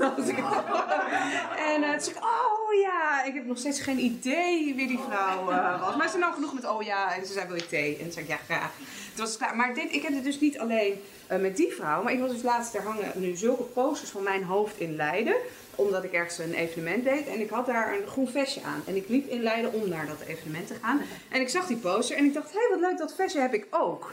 En 1.72 1.82
eh, 1.82 1.90
toen 1.90 2.00
zei 2.00 2.16
ik, 2.16 2.22
oh 2.22 2.80
ja, 2.82 3.24
ik 3.24 3.34
heb 3.34 3.46
nog 3.46 3.58
steeds 3.58 3.80
geen 3.80 3.98
idee 3.98 4.74
wie 4.74 4.86
die 4.86 5.00
vrouw 5.08 5.50
eh, 5.50 5.80
was. 5.80 5.96
Maar 5.96 6.08
ze 6.08 6.18
nam 6.18 6.32
genoeg 6.32 6.54
met 6.54 6.68
oh 6.68 6.82
ja. 6.82 7.14
En 7.14 7.26
ze 7.26 7.32
zei, 7.32 7.46
wil 7.46 7.56
je 7.56 7.66
thee? 7.66 7.98
En 7.98 8.12
zei 8.12 8.24
ik, 8.24 8.30
ja, 8.30 8.38
graag. 8.44 8.70
Het 9.10 9.20
was 9.20 9.36
klaar. 9.36 9.56
Maar 9.56 9.74
dit, 9.74 9.92
ik 9.92 10.02
heb 10.02 10.14
het 10.14 10.24
dus 10.24 10.40
niet 10.40 10.58
alleen 10.58 11.00
met 11.40 11.56
die 11.56 11.72
vrouw. 11.72 12.02
Maar 12.02 12.12
ik 12.12 12.20
was 12.20 12.30
dus 12.30 12.42
laatst, 12.42 12.74
er 12.74 12.82
hangen 12.82 13.12
nu 13.14 13.36
zulke 13.36 13.62
posters 13.62 14.10
van 14.10 14.22
mijn 14.22 14.44
hoofd 14.44 14.78
in 14.78 14.96
Leiden. 14.96 15.36
Omdat 15.74 16.04
ik 16.04 16.12
ergens 16.12 16.38
een 16.38 16.54
evenement 16.54 17.04
deed. 17.04 17.26
En 17.26 17.40
ik 17.40 17.50
had 17.50 17.66
daar 17.66 17.94
een 17.94 18.06
groen 18.06 18.28
vestje 18.28 18.62
aan. 18.62 18.82
En 18.86 18.96
ik 18.96 19.08
liep 19.08 19.28
in 19.28 19.42
Leiden 19.42 19.72
om 19.72 19.88
naar 19.88 20.06
dat 20.06 20.20
evenement 20.26 20.66
te 20.66 20.74
gaan. 20.82 21.00
En 21.28 21.40
ik 21.40 21.48
zag 21.48 21.66
die 21.66 21.76
poster 21.76 22.16
en 22.16 22.24
ik 22.24 22.34
dacht, 22.34 22.52
hé, 22.52 22.58
hey, 22.58 22.68
wat 22.70 22.80
leuk, 22.90 22.98
dat 22.98 23.14
vestje 23.14 23.40
heb 23.40 23.54
ik 23.54 23.66
ook. 23.70 24.12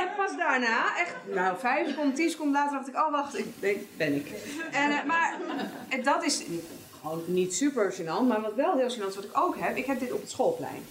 en 0.00 0.08
pas 0.16 0.36
daarna, 0.36 0.98
echt, 0.98 1.14
nou, 1.34 1.58
vijf 1.58 1.88
seconden, 1.88 2.14
tien 2.14 2.30
seconden 2.30 2.54
later 2.54 2.76
dacht 2.76 2.88
ik, 2.88 2.96
oh 2.96 3.10
wacht, 3.10 3.38
ik, 3.38 3.46
nee, 3.60 3.88
ben 3.96 4.14
ik. 4.14 4.32
En, 4.72 4.90
eh, 4.90 5.04
maar 5.04 5.36
en 5.88 6.02
dat 6.02 6.24
is 6.24 6.42
gewoon 7.00 7.22
niet 7.26 7.54
super 7.54 7.92
gênant. 7.92 8.26
Maar 8.28 8.40
wat 8.40 8.54
wel 8.54 8.76
heel 8.76 8.90
gênant 8.90 9.08
is, 9.08 9.14
wat 9.14 9.24
ik 9.24 9.38
ook 9.38 9.56
heb, 9.58 9.76
ik 9.76 9.86
heb 9.86 10.00
dit 10.00 10.12
op 10.12 10.20
het 10.20 10.30
schoolplein. 10.30 10.84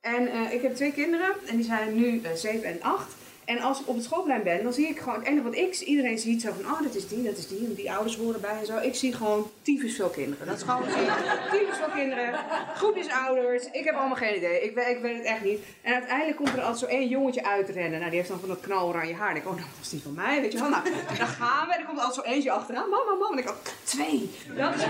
En 0.00 0.26
eh, 0.26 0.52
ik 0.52 0.62
heb 0.62 0.74
twee 0.74 0.92
kinderen 0.92 1.34
en 1.46 1.56
die 1.56 1.64
zijn 1.64 1.94
nu 1.94 2.20
eh, 2.22 2.32
7 2.32 2.64
en 2.64 2.82
8. 2.82 3.14
En 3.50 3.60
als 3.60 3.80
ik 3.80 3.88
op 3.88 3.94
het 3.94 4.04
schoolplein 4.04 4.42
ben, 4.42 4.62
dan 4.62 4.72
zie 4.72 4.88
ik 4.88 4.98
gewoon 4.98 5.18
het 5.18 5.26
enige 5.26 5.42
wat 5.42 5.54
ik. 5.54 5.80
Iedereen 5.80 6.18
ziet 6.18 6.42
zo 6.42 6.52
van, 6.60 6.72
oh, 6.72 6.82
dat 6.82 6.94
is 6.94 7.08
die, 7.08 7.22
dat 7.22 7.36
is 7.36 7.48
die. 7.48 7.58
En 7.66 7.74
die 7.74 7.92
ouders 7.92 8.16
horen 8.16 8.40
bij 8.40 8.58
en 8.60 8.66
zo. 8.66 8.78
Ik 8.78 8.94
zie 8.94 9.12
gewoon 9.14 9.50
tyfus 9.62 9.94
veel 9.96 10.08
kinderen. 10.08 10.46
Dat 10.46 10.56
is 10.56 10.62
gewoon 10.62 10.82
tyfus 11.52 11.76
veel 11.76 11.94
kinderen. 11.94 12.34
Groepjes 12.74 13.08
ouders. 13.26 13.64
Ik 13.72 13.84
heb 13.84 13.94
allemaal 13.94 14.16
geen 14.16 14.36
idee. 14.36 14.62
Ik, 14.62 14.74
weet- 14.74 14.86
ik 14.96 15.02
weet 15.02 15.16
het 15.16 15.24
echt 15.24 15.44
niet. 15.44 15.60
En 15.82 15.94
uiteindelijk 15.94 16.36
komt 16.36 16.48
er 16.48 16.60
altijd 16.60 16.78
zo 16.78 16.86
één 16.86 17.08
jongetje 17.08 17.44
uitrennen. 17.44 17.98
Nou, 17.98 18.10
die 18.10 18.18
heeft 18.18 18.28
dan 18.28 18.40
van 18.40 18.48
dat 18.48 18.60
knaloranje 18.60 19.14
haar. 19.14 19.30
En 19.30 19.36
ik 19.36 19.42
denk, 19.42 19.54
oh, 19.54 19.60
nou, 19.60 19.72
dat 19.76 19.84
is 19.84 19.90
die 19.90 20.02
van 20.02 20.14
mij. 20.14 20.40
Weet 20.40 20.52
je 20.52 20.58
wel. 20.58 20.68
Nou, 20.68 20.82
dan 21.18 21.26
gaan 21.26 21.66
we. 21.66 21.74
En 21.74 21.80
er 21.80 21.86
komt 21.86 21.98
altijd 21.98 22.26
zo 22.26 22.32
eentje 22.32 22.50
achteraan. 22.50 22.88
Mama, 22.88 23.12
mama. 23.12 23.32
En 23.32 23.38
ik 23.38 23.48
oh, 23.48 23.56
twee. 23.82 24.30
Dat 24.56 24.74
is, 24.74 24.82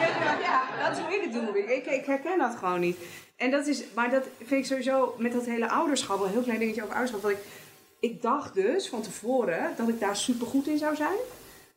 ja, 0.42 0.62
dat 0.82 0.96
is 0.96 1.02
hoe 1.02 1.14
ik 1.14 1.22
het 1.22 1.32
doe. 1.32 1.58
Ik, 1.58 1.68
ik, 1.68 1.86
ik 1.86 2.06
herken 2.06 2.38
dat 2.38 2.54
gewoon 2.58 2.80
niet. 2.80 2.96
En 3.36 3.50
dat 3.50 3.66
is, 3.66 3.82
maar 3.94 4.10
dat 4.10 4.24
vind 4.38 4.60
ik 4.60 4.66
sowieso 4.66 5.14
met 5.18 5.32
dat 5.32 5.44
hele 5.44 5.68
ouderschap, 5.68 6.16
wel 6.18 6.26
een 6.26 6.32
heel 6.32 6.42
klein 6.42 6.58
dingetje 6.58 6.82
over 6.82 6.94
ouderschap. 6.94 7.22
Dat 7.22 7.30
ik, 7.30 7.38
ik 8.00 8.22
dacht 8.22 8.54
dus 8.54 8.88
van 8.88 9.02
tevoren 9.02 9.74
dat 9.76 9.88
ik 9.88 10.00
daar 10.00 10.16
super 10.16 10.46
goed 10.46 10.66
in 10.66 10.78
zou 10.78 10.96
zijn. 10.96 11.16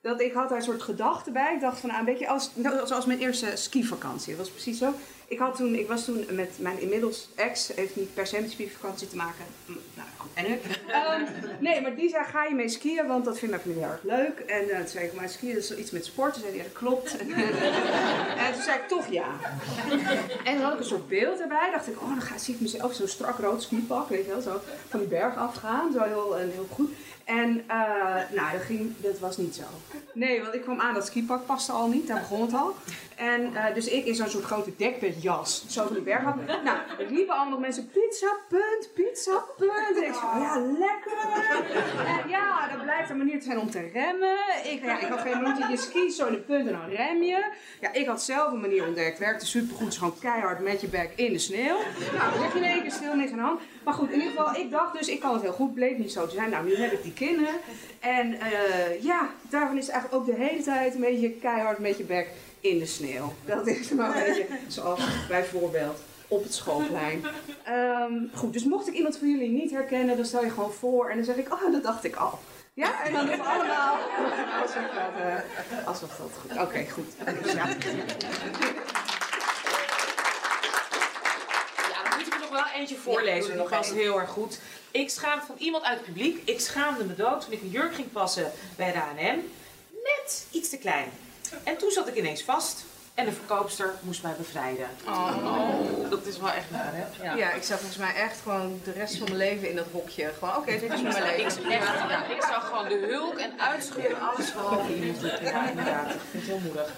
Dat 0.01 0.21
ik 0.21 0.33
had 0.33 0.49
daar 0.49 0.57
een 0.57 0.63
soort 0.63 0.81
gedachte 0.81 1.31
bij. 1.31 1.53
Ik 1.53 1.61
dacht 1.61 1.79
van, 1.79 1.89
nou, 1.89 2.01
een 2.01 2.05
beetje 2.05 2.27
als, 2.27 2.51
nou, 2.53 2.87
zoals 2.87 3.05
mijn 3.05 3.19
eerste 3.19 3.51
skivakantie. 3.55 4.35
Dat 4.35 4.45
was 4.45 4.49
precies 4.49 4.77
zo. 4.77 4.93
Ik, 5.33 5.39
had 5.39 5.55
toen, 5.55 5.75
ik 5.75 5.87
was 5.87 6.05
toen 6.05 6.25
met 6.29 6.51
mijn 6.59 6.79
inmiddels 6.79 7.29
ex, 7.35 7.71
heeft 7.75 7.95
niet 7.95 8.13
per 8.13 8.27
se 8.27 8.41
met 8.41 8.51
skivakantie 8.51 9.07
te 9.07 9.15
maken. 9.15 9.45
Nou, 9.65 10.07
goed, 10.17 10.29
en 10.33 10.49
nu? 10.49 10.59
Ehm, 10.87 11.21
nee, 11.59 11.81
maar 11.81 11.95
die 11.95 12.09
zei, 12.09 12.23
ga 12.23 12.43
je 12.43 12.55
mee 12.55 12.69
skiën? 12.69 13.07
Want 13.07 13.25
dat 13.25 13.39
vind 13.39 13.53
ik 13.53 13.61
heel 13.63 13.81
erg 13.81 14.03
leuk. 14.03 14.39
En 14.39 14.69
eh, 14.69 14.77
toen 14.77 14.87
zei 14.87 15.05
ik, 15.05 15.13
maar 15.13 15.29
skiën 15.29 15.57
is 15.57 15.75
iets 15.75 15.91
met 15.91 16.05
sport. 16.05 16.33
Toen 16.33 16.41
zei 16.41 16.55
hij, 16.55 16.63
dat 16.63 16.73
klopt. 16.73 17.17
en 18.45 18.53
toen 18.53 18.61
zei 18.61 18.79
ik, 18.79 18.87
toch 18.87 19.07
ja. 19.07 19.27
En 20.43 20.53
dan 20.53 20.63
had 20.63 20.73
ik 20.73 20.79
een 20.79 20.85
soort 20.85 21.07
beeld 21.07 21.39
erbij. 21.39 21.71
Dacht 21.71 21.87
ik, 21.87 22.01
oh, 22.01 22.09
dan 22.09 22.21
ga, 22.21 22.37
zie 22.37 22.53
ik 22.53 22.59
mezelf 22.59 22.93
zo'n 22.93 23.07
strak 23.07 23.39
rood 23.39 23.61
skipak, 23.63 24.09
weet 24.09 24.25
je 24.25 24.31
wel, 24.31 24.41
zo 24.41 24.61
van 24.89 24.99
die 24.99 25.09
berg 25.09 25.35
afgaan. 25.35 25.91
Zo 25.91 26.03
heel, 26.03 26.35
heel 26.35 26.67
goed. 26.71 26.91
En 27.23 27.63
eh, 27.67 27.75
nou, 28.31 28.51
dat, 28.51 28.61
ging, 28.61 28.93
dat 28.97 29.19
was 29.19 29.37
niet 29.37 29.55
zo. 29.55 29.63
Nee, 30.13 30.41
want 30.41 30.53
ik 30.53 30.61
kwam 30.61 30.79
aan, 30.79 30.93
dat 30.93 31.05
skipak 31.05 31.45
paste 31.45 31.71
al 31.71 31.87
niet, 31.87 32.07
daar 32.07 32.19
begon 32.19 32.41
het 32.41 32.53
al. 32.53 32.75
En 33.17 33.55
eh, 33.55 33.73
dus 33.73 33.87
ik 33.87 34.05
in 34.05 34.15
zo'n 34.15 34.29
soort 34.29 34.43
grote 34.43 34.75
dekbedjas, 34.77 35.65
zo 35.67 35.85
van 35.85 35.93
die 35.93 36.03
berg 36.03 36.25
af. 36.25 36.35
Nou, 36.63 36.77
er 36.99 37.11
liepen 37.11 37.35
allemaal 37.35 37.59
mensen, 37.59 37.89
pizza 37.93 38.35
punt, 38.49 38.89
pizza 38.93 39.43
punt. 39.57 39.97
En 39.97 40.03
ik 40.03 40.13
zei, 40.13 40.41
ja, 40.41 40.59
lekker. 40.59 41.11
En 42.05 42.29
ja, 42.29 42.67
dat 42.67 42.83
blijft 42.83 43.09
een 43.09 43.17
manier 43.17 43.39
te 43.39 43.45
zijn 43.45 43.59
om 43.59 43.69
te 43.69 43.89
remmen. 43.93 44.37
Ik, 44.63 44.83
ja, 44.83 44.99
ik 44.99 45.07
had 45.07 45.19
geen 45.19 45.41
manier, 45.41 45.69
je 45.69 45.77
skiet 45.77 46.13
zo 46.13 46.27
in 46.27 46.33
de 46.33 46.39
punt 46.39 46.67
en 46.67 46.73
dan 46.73 46.89
rem 46.89 47.23
je. 47.23 47.45
Ja, 47.81 47.93
ik 47.93 48.05
had 48.05 48.23
zelf 48.23 48.51
een 48.51 48.61
manier 48.61 48.87
ontdekt, 48.87 49.19
werkte 49.19 49.45
supergoed, 49.45 49.97
gewoon 49.97 50.19
keihard 50.19 50.59
met 50.59 50.81
je 50.81 50.87
bek 50.87 51.11
in 51.15 51.33
de 51.33 51.39
sneeuw. 51.39 51.77
Nou, 52.17 52.31
dan 52.31 52.41
lig 52.41 52.53
je 52.53 52.59
in 52.59 52.65
één 52.65 52.81
keer 52.81 52.91
stil, 52.91 53.15
niks 53.15 53.31
aan 53.31 53.37
de 53.37 53.43
hand. 53.43 53.59
Maar 53.83 53.93
goed, 53.93 54.11
in 54.11 54.19
ieder 54.21 54.29
geval, 54.29 54.55
ik 54.55 54.71
dacht 54.71 54.97
dus, 54.97 55.07
ik 55.07 55.19
kan 55.19 55.33
het 55.33 55.41
heel 55.41 55.51
goed, 55.51 55.73
bleek 55.73 55.97
niet 55.97 56.11
zo 56.11 56.27
te 56.27 56.35
zijn. 56.35 56.49
Nou, 56.49 56.65
nu 56.65 56.75
heb 56.75 56.91
ik 56.91 57.03
die 57.03 57.13
kinderen. 57.13 57.53
En 57.99 58.39
eh, 58.39 59.03
ja, 59.03 59.29
daarvan 59.49 59.77
is 59.77 59.89
eigenlijk 59.89 60.21
ook 60.21 60.35
de 60.35 60.43
hele 60.43 60.63
tijd 60.63 60.95
een 60.95 61.01
beetje 61.01 61.29
keihard 61.29 61.79
met 61.79 61.97
je 61.97 62.03
bek 62.03 62.27
in 62.63 62.79
de 62.79 62.85
sneeuw. 62.85 63.33
Dat 63.45 63.67
is 63.67 63.89
maar 63.89 64.17
een 64.17 64.23
beetje 64.23 64.47
zoals 64.67 64.99
bijvoorbeeld 65.27 65.99
op 66.27 66.43
het 66.43 66.53
schoolplein. 66.53 67.25
Ehm, 67.63 68.13
goed, 68.33 68.53
dus 68.53 68.63
mocht 68.63 68.87
ik 68.87 68.93
iemand 68.93 69.17
van 69.17 69.29
jullie 69.29 69.49
niet 69.49 69.71
herkennen, 69.71 70.15
dan 70.15 70.25
stel 70.25 70.43
je 70.43 70.49
gewoon 70.49 70.73
voor 70.73 71.09
en 71.09 71.15
dan 71.15 71.25
zeg 71.25 71.35
ik, 71.35 71.53
oh, 71.53 71.71
dat 71.71 71.83
dacht 71.83 72.03
ik 72.03 72.15
al. 72.15 72.39
Ja, 72.73 73.03
en 73.03 73.13
dan 73.13 73.25
doen 73.25 73.37
we 73.37 73.43
allemaal 73.43 73.97
alsof 74.61 74.75
dat, 74.75 75.21
eh, 75.21 75.87
alsof 75.87 76.09
dat 76.17 76.29
goed. 76.41 76.61
Oké, 76.61 76.85
goed. 76.89 77.05
Dus 77.43 77.51
ja. 77.53 77.67
Ja, 81.89 82.03
dan 82.03 82.17
moet 82.17 82.27
ik 82.27 82.33
er 82.33 82.39
nog 82.39 82.49
wel 82.49 82.65
eentje 82.75 82.95
voorlezen. 82.97 83.57
Nog 83.57 83.69
was 83.69 83.91
heel 83.91 84.19
erg 84.19 84.29
goed. 84.29 84.59
Ik 84.91 85.09
schaamde 85.09 85.45
van 85.45 85.55
iemand 85.57 85.83
uit 85.83 85.97
het 85.97 86.05
publiek. 86.05 86.41
Ik 86.49 86.59
schaamde 86.59 87.03
me 87.03 87.15
dood 87.15 87.41
toen 87.41 87.53
ik 87.53 87.61
een 87.61 87.69
jurk 87.69 87.95
ging 87.95 88.11
passen 88.11 88.51
bij 88.75 88.91
de 88.91 88.97
H&M. 88.97 89.39
Net 90.03 90.45
iets 90.51 90.69
te 90.69 90.77
klein. 90.77 91.11
En 91.63 91.77
toen 91.77 91.91
zat 91.91 92.07
ik 92.07 92.15
ineens 92.15 92.43
vast. 92.43 92.83
En 93.13 93.25
de 93.25 93.31
verkoopster 93.31 93.93
moest 94.01 94.23
mij 94.23 94.33
bevrijden. 94.37 94.87
Oh. 95.07 96.09
Dat 96.09 96.25
is 96.25 96.37
wel 96.37 96.49
echt 96.51 96.71
naar, 96.71 96.91
hè? 96.93 97.33
Ja. 97.35 97.51
ik 97.51 97.63
zou 97.63 97.79
volgens 97.79 97.99
mij 97.99 98.13
echt 98.15 98.39
gewoon 98.43 98.81
de 98.83 98.91
rest 98.91 99.15
van 99.17 99.23
mijn 99.23 99.37
leven 99.37 99.69
in 99.69 99.75
dat 99.75 99.85
hokje. 99.91 100.31
Gewoon, 100.39 100.55
oké, 100.57 100.71
dit 100.71 100.91
is 100.93 101.01
mijn 101.01 101.15
Ik, 101.15 101.23
leven. 101.37 101.43
echt, 101.71 101.99
ja, 102.09 102.25
ik 102.25 102.41
zag 102.41 102.67
gewoon 102.67 102.87
de 102.87 103.07
hulk 103.09 103.37
en 103.37 103.59
uitschudden, 103.61 104.21
alles 104.21 104.49
gewoon. 104.49 104.87
Ja, 105.41 105.69
inderdaad. 105.69 106.09
Ik 106.13 106.19
vind 106.31 106.43
het 106.43 106.51
heel 106.51 106.59
moedig. 106.63 106.93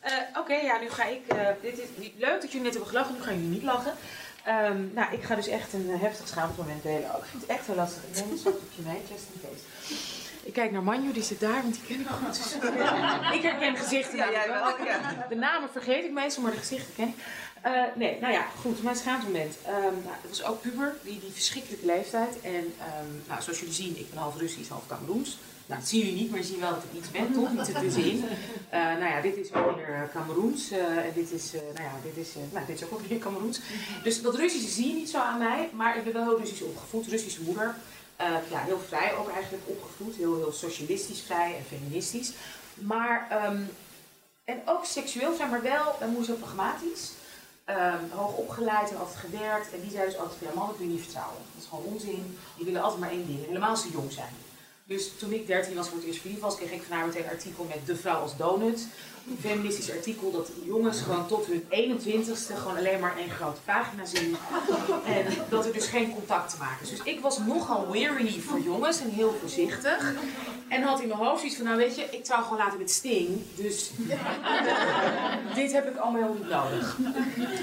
Eh, 0.00 0.12
Oké, 0.38 0.54
ja, 0.54 0.78
nu 0.78 0.90
ga 0.90 1.04
ik. 1.04 1.20
eh, 1.26 1.46
dit 1.62 1.78
is 1.78 1.86
niet 1.96 2.12
leuk 2.18 2.40
dat 2.40 2.50
jullie 2.52 2.60
net 2.66 2.70
hebben 2.74 2.88
gelachen, 2.90 3.14
nu 3.14 3.22
gaan 3.22 3.34
jullie 3.34 3.48
niet 3.48 3.62
lachen. 3.62 3.92
Ehm, 4.44 4.82
nou, 4.94 5.12
ik 5.12 5.22
ga 5.22 5.34
dus 5.34 5.46
echt 5.46 5.72
een 5.72 5.90
eh, 5.94 6.00
heftig 6.00 6.28
schaamtemoment 6.28 6.82
delen. 6.82 7.14
ook. 7.14 7.22
ik 7.22 7.28
vind 7.30 7.42
het 7.42 7.50
echt 7.50 7.66
heel 7.66 7.74
lastig. 7.74 8.02
Ik 8.10 8.14
neem 8.14 8.30
een 8.30 8.38
zakdoekje 8.38 8.82
mee, 8.82 9.00
just 9.10 9.24
in 9.32 9.40
case. 9.42 9.62
Ik 10.48 10.54
kijk 10.54 10.70
naar 10.70 10.82
Manju, 10.82 11.12
die 11.12 11.22
zit 11.22 11.40
daar, 11.40 11.62
want 11.62 11.74
die 11.74 11.82
ken 11.86 12.00
ik 12.00 12.06
goed. 12.06 12.56
Ik 13.38 13.42
herken 13.42 13.76
gezichten. 13.76 14.16
Ja, 14.16 14.30
jij 14.30 14.48
wel. 14.48 14.62
wel, 14.64 14.86
ja. 14.86 15.26
De 15.28 15.34
namen 15.34 15.68
vergeet 15.70 16.04
ik 16.04 16.12
meestal, 16.12 16.42
maar 16.42 16.52
de 16.52 16.58
gezichten 16.58 16.94
ken 16.94 17.08
ik. 17.08 17.14
Eh, 17.62 17.82
nee, 17.94 18.20
nou 18.20 18.32
ja, 18.32 18.46
goed, 18.60 18.82
mijn 18.82 18.96
schaamtemoment. 18.96 19.56
Ehm 19.64 19.80
nou, 19.80 20.16
dat 20.22 20.30
was 20.30 20.44
ook 20.44 20.60
puber, 20.60 20.94
die, 21.02 21.20
die 21.20 21.30
verschrikkelijke 21.32 21.86
leeftijd. 21.86 22.40
En 22.40 22.74
ehm, 22.78 23.10
nou, 23.28 23.42
zoals 23.42 23.58
jullie 23.58 23.74
zien, 23.74 23.98
ik 23.98 24.10
ben 24.10 24.18
half 24.18 24.38
Russisch, 24.38 24.70
half 24.70 24.86
Cameroens. 24.86 25.38
Nou, 25.66 25.80
dat 25.80 25.88
zien 25.88 26.00
jullie 26.00 26.14
niet, 26.14 26.30
maar 26.30 26.38
je 26.38 26.44
ziet 26.44 26.58
wel 26.58 26.70
dat 26.70 26.84
ik 26.90 26.98
iets 26.98 27.10
ben, 27.10 27.32
toch? 27.32 27.52
Iets 27.52 27.68
ertussenin. 27.68 28.24
Eh 28.68 28.80
nou 28.80 29.04
ja, 29.04 29.20
dit 29.20 29.36
is 29.36 29.54
ook 29.54 29.76
weer 29.76 29.94
eh, 29.94 30.02
Cameroens. 30.12 30.70
en 30.70 31.12
dit 31.14 31.32
is, 31.32 31.52
nou 31.52 31.88
ja, 31.88 31.92
dit 32.02 32.26
is, 32.26 32.34
nou, 32.52 32.66
dit 32.66 32.76
is 32.76 32.90
ook 32.90 33.00
weer 33.08 33.18
Cameroens. 33.18 33.60
Dus 34.02 34.22
dat 34.22 34.34
Russische 34.34 34.70
zie 34.70 34.88
je 34.88 34.94
niet 34.94 35.10
zo 35.10 35.18
aan 35.18 35.38
mij, 35.38 35.68
maar 35.72 35.96
ik 35.96 36.04
ben 36.04 36.12
wel 36.12 36.24
heel 36.24 36.38
Russisch 36.38 36.62
opgevoed. 36.62 37.06
Russische 37.06 37.42
moeder. 37.42 37.74
Eh, 38.18 38.26
ja, 38.50 38.58
heel 38.58 38.80
vrij 38.88 39.14
ook 39.16 39.30
eigenlijk 39.30 39.62
opgevoed. 39.66 40.16
Heel, 40.16 40.36
heel 40.36 40.52
socialistisch 40.52 41.20
vrij 41.20 41.56
en 41.56 41.64
feministisch. 41.64 42.32
Maar, 42.74 43.26
ehm, 43.30 43.62
en 44.44 44.62
ook 44.64 44.84
seksueel 44.84 45.36
zijn, 45.36 45.50
maar 45.50 45.62
wel, 45.62 45.96
dan 46.00 46.10
moest 46.10 46.30
ook 46.30 46.38
pragmatisch. 46.38 47.12
Ehm, 47.64 48.10
hoog 48.10 48.36
opgeleid 48.36 48.90
en 48.90 48.98
altijd 48.98 49.16
gewerkt. 49.16 49.72
En 49.72 49.80
die 49.80 49.90
zei 49.90 50.04
dus 50.04 50.18
altijd, 50.18 50.40
ja, 50.40 50.48
mannen 50.54 50.76
kun 50.76 50.86
je 50.86 50.92
niet 50.92 51.02
vertrouwen. 51.02 51.36
Dat 51.54 51.62
is 51.62 51.68
gewoon 51.68 51.84
onzin. 51.84 52.38
Die 52.56 52.64
willen 52.64 52.82
altijd 52.82 53.00
maar 53.00 53.10
één 53.10 53.26
ding. 53.26 53.46
Helemaal 53.46 53.70
als 53.70 53.82
ze 53.82 53.90
jong 53.90 54.12
zijn. 54.12 54.34
Dus 54.84 55.10
toen 55.18 55.32
ik 55.32 55.46
13 55.46 55.74
was 55.74 55.88
voor 55.88 55.98
het 55.98 56.06
eerst 56.06 56.20
verliefd 56.20 56.40
was, 56.40 56.56
kreeg 56.56 56.70
ik 56.70 56.82
van 56.82 56.96
haar 56.96 57.06
meteen 57.06 57.24
een 57.24 57.30
artikel 57.30 57.64
met 57.64 57.86
De 57.86 57.96
Vrouw 57.96 58.20
als 58.20 58.36
Donut. 58.36 58.86
Feministisch 59.40 59.90
artikel 59.90 60.30
dat 60.30 60.50
jongens 60.64 61.00
gewoon 61.00 61.26
tot 61.26 61.46
hun 61.46 61.64
21ste 61.70 62.56
gewoon 62.56 62.76
alleen 62.76 63.00
maar 63.00 63.16
één 63.16 63.30
grote 63.30 63.60
pagina 63.64 64.04
zien. 64.04 64.36
En 65.06 65.24
dat 65.48 65.66
er 65.66 65.72
dus 65.72 65.86
geen 65.86 66.14
contact 66.14 66.50
te 66.50 66.56
maken 66.58 66.82
is. 66.82 66.90
Dus 66.90 67.02
ik 67.02 67.20
was 67.20 67.38
nogal 67.38 67.90
weary 67.90 68.40
voor 68.40 68.60
jongens 68.60 69.00
en 69.00 69.10
heel 69.10 69.34
voorzichtig. 69.40 70.12
En 70.68 70.82
had 70.82 71.00
in 71.00 71.08
mijn 71.08 71.20
hoofd 71.20 71.38
zoiets 71.38 71.56
van, 71.56 71.64
nou 71.66 71.76
weet 71.76 71.96
je, 71.96 72.06
ik 72.10 72.24
trouw 72.24 72.42
gewoon 72.42 72.58
later 72.58 72.78
met 72.78 72.90
Sting. 72.90 73.28
Dus 73.54 73.90
dit 75.54 75.72
heb 75.72 75.88
ik 75.88 75.96
allemaal 75.96 76.22
heel 76.22 76.34
niet 76.34 76.48
nodig. 76.48 76.96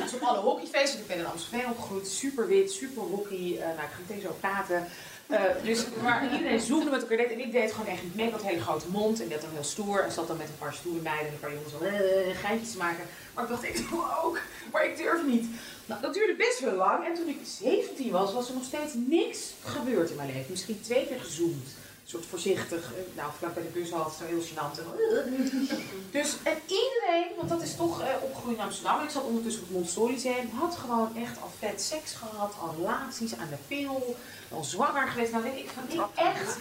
Dus 0.03 0.13
op 0.13 0.21
alle 0.21 0.37
hockeyfeesten, 0.39 0.99
ik 0.99 1.07
ben 1.07 1.17
in 1.17 1.25
Amsterdam 1.25 1.71
opgegroeid, 1.71 2.07
super 2.07 2.47
wit, 2.47 2.71
super 2.71 3.01
hockey. 3.01 3.57
eh, 3.57 3.59
nou, 3.59 3.71
ik 3.73 3.93
ga 3.93 3.99
meteen 4.07 4.21
zo 4.21 4.35
praten. 4.39 4.87
Eh, 5.27 5.41
dus 5.63 5.83
waar 6.01 6.33
iedereen 6.33 6.59
zoende 6.59 6.91
met 6.91 7.01
elkaar 7.01 7.25
en 7.25 7.39
ik 7.39 7.51
deed 7.51 7.71
gewoon 7.71 7.87
echt 7.87 8.03
niet 8.03 8.15
mee. 8.15 8.25
Ik 8.25 8.31
had 8.31 8.41
een 8.41 8.47
hele 8.47 8.61
grote 8.61 8.89
mond 8.89 9.21
en 9.21 9.29
dat 9.29 9.41
dan 9.41 9.49
heel 9.53 9.63
stoer. 9.63 10.03
En 10.03 10.11
zat 10.11 10.27
dan 10.27 10.37
met 10.37 10.47
een 10.47 10.57
paar 10.57 10.73
stoere 10.73 11.01
meiden 11.01 11.27
en 11.27 11.33
een 11.33 11.39
paar 11.39 11.53
jongens 11.53 11.73
al 11.73 11.81
eh, 11.81 12.37
geintjes 12.37 12.75
maken. 12.75 13.05
Maar 13.33 13.43
ik 13.43 13.49
dacht, 13.49 13.63
ik 13.63 13.89
doe 13.89 14.03
ook, 14.23 14.39
maar 14.71 14.85
ik 14.85 14.97
durf 14.97 15.25
niet. 15.25 15.45
Nou, 15.85 16.01
dat 16.01 16.13
duurde 16.13 16.35
best 16.35 16.59
wel 16.59 16.75
lang. 16.75 17.05
En 17.05 17.13
toen 17.13 17.27
ik 17.27 17.39
17 17.43 18.11
was, 18.11 18.33
was 18.33 18.47
er 18.47 18.53
nog 18.53 18.63
steeds 18.63 18.93
niks 18.93 19.53
gebeurd 19.63 20.09
in 20.09 20.15
mijn 20.15 20.33
leven. 20.33 20.45
Misschien 20.51 20.81
twee 20.81 21.07
keer 21.07 21.19
gezoomd. 21.19 21.75
Een 22.05 22.11
soort 22.11 22.25
voorzichtig, 22.25 22.93
eh, 22.93 23.15
nou, 23.15 23.31
vlak 23.37 23.53
bij 23.53 23.63
de 23.63 23.69
bushalte, 23.69 24.15
zo 24.17 24.25
heel 24.25 24.41
gênant. 24.41 24.79
Dus, 26.17 26.37
en 26.43 26.57
iedereen, 26.67 27.35
want 27.37 27.49
dat 27.49 27.61
is 27.61 27.75
toch 27.75 28.01
eh, 28.01 28.07
opgegroeid 28.21 28.57
in 28.57 28.63
Amsterdam. 28.63 29.03
Ik 29.03 29.09
zat 29.09 29.23
ondertussen 29.23 29.61
op 29.61 29.67
het 29.67 29.77
Montessori-museum. 29.77 30.49
Had 30.49 30.75
gewoon 30.75 31.15
echt 31.15 31.41
al 31.41 31.51
vet 31.59 31.81
seks 31.81 32.13
gehad, 32.13 32.53
al 32.61 32.75
relaties 32.77 33.35
aan 33.35 33.49
de 33.49 33.57
pil. 33.67 34.15
Al 34.51 34.63
zwanger 34.63 35.07
geweest. 35.07 35.31
Nou 35.31 35.43
weet 35.43 35.57
ik 35.57 35.69
van, 35.69 35.83
ik 35.89 36.05
echt... 36.15 36.57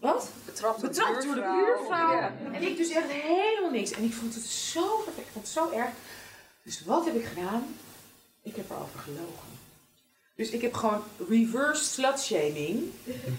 Wat? 0.00 0.28
Betrapt 0.44 0.80
door 0.80 0.90
de 0.90 0.96
Betrapt 0.96 1.22
door 1.22 1.34
de 1.34 1.40
buurvrouw. 1.40 2.12
Ja. 2.12 2.32
En 2.52 2.62
ik 2.62 2.76
dus 2.76 2.90
echt 2.90 3.10
helemaal 3.10 3.70
niks. 3.70 3.90
En 3.90 4.02
ik 4.02 4.12
vond 4.12 4.34
het 4.34 4.44
zo. 4.44 5.04
Ik 5.16 5.26
vond 5.32 5.44
het 5.44 5.48
zo 5.48 5.70
erg. 5.70 5.90
Dus 6.62 6.84
wat 6.84 7.04
heb 7.04 7.14
ik 7.14 7.24
gedaan? 7.24 7.76
Ik 8.42 8.56
heb 8.56 8.70
erover 8.70 8.98
gelogen. 8.98 9.49
Dus 10.40 10.50
ik 10.50 10.62
heb 10.62 10.74
gewoon 10.74 11.02
reverse 11.28 11.84
slut-shaming. 11.84 12.90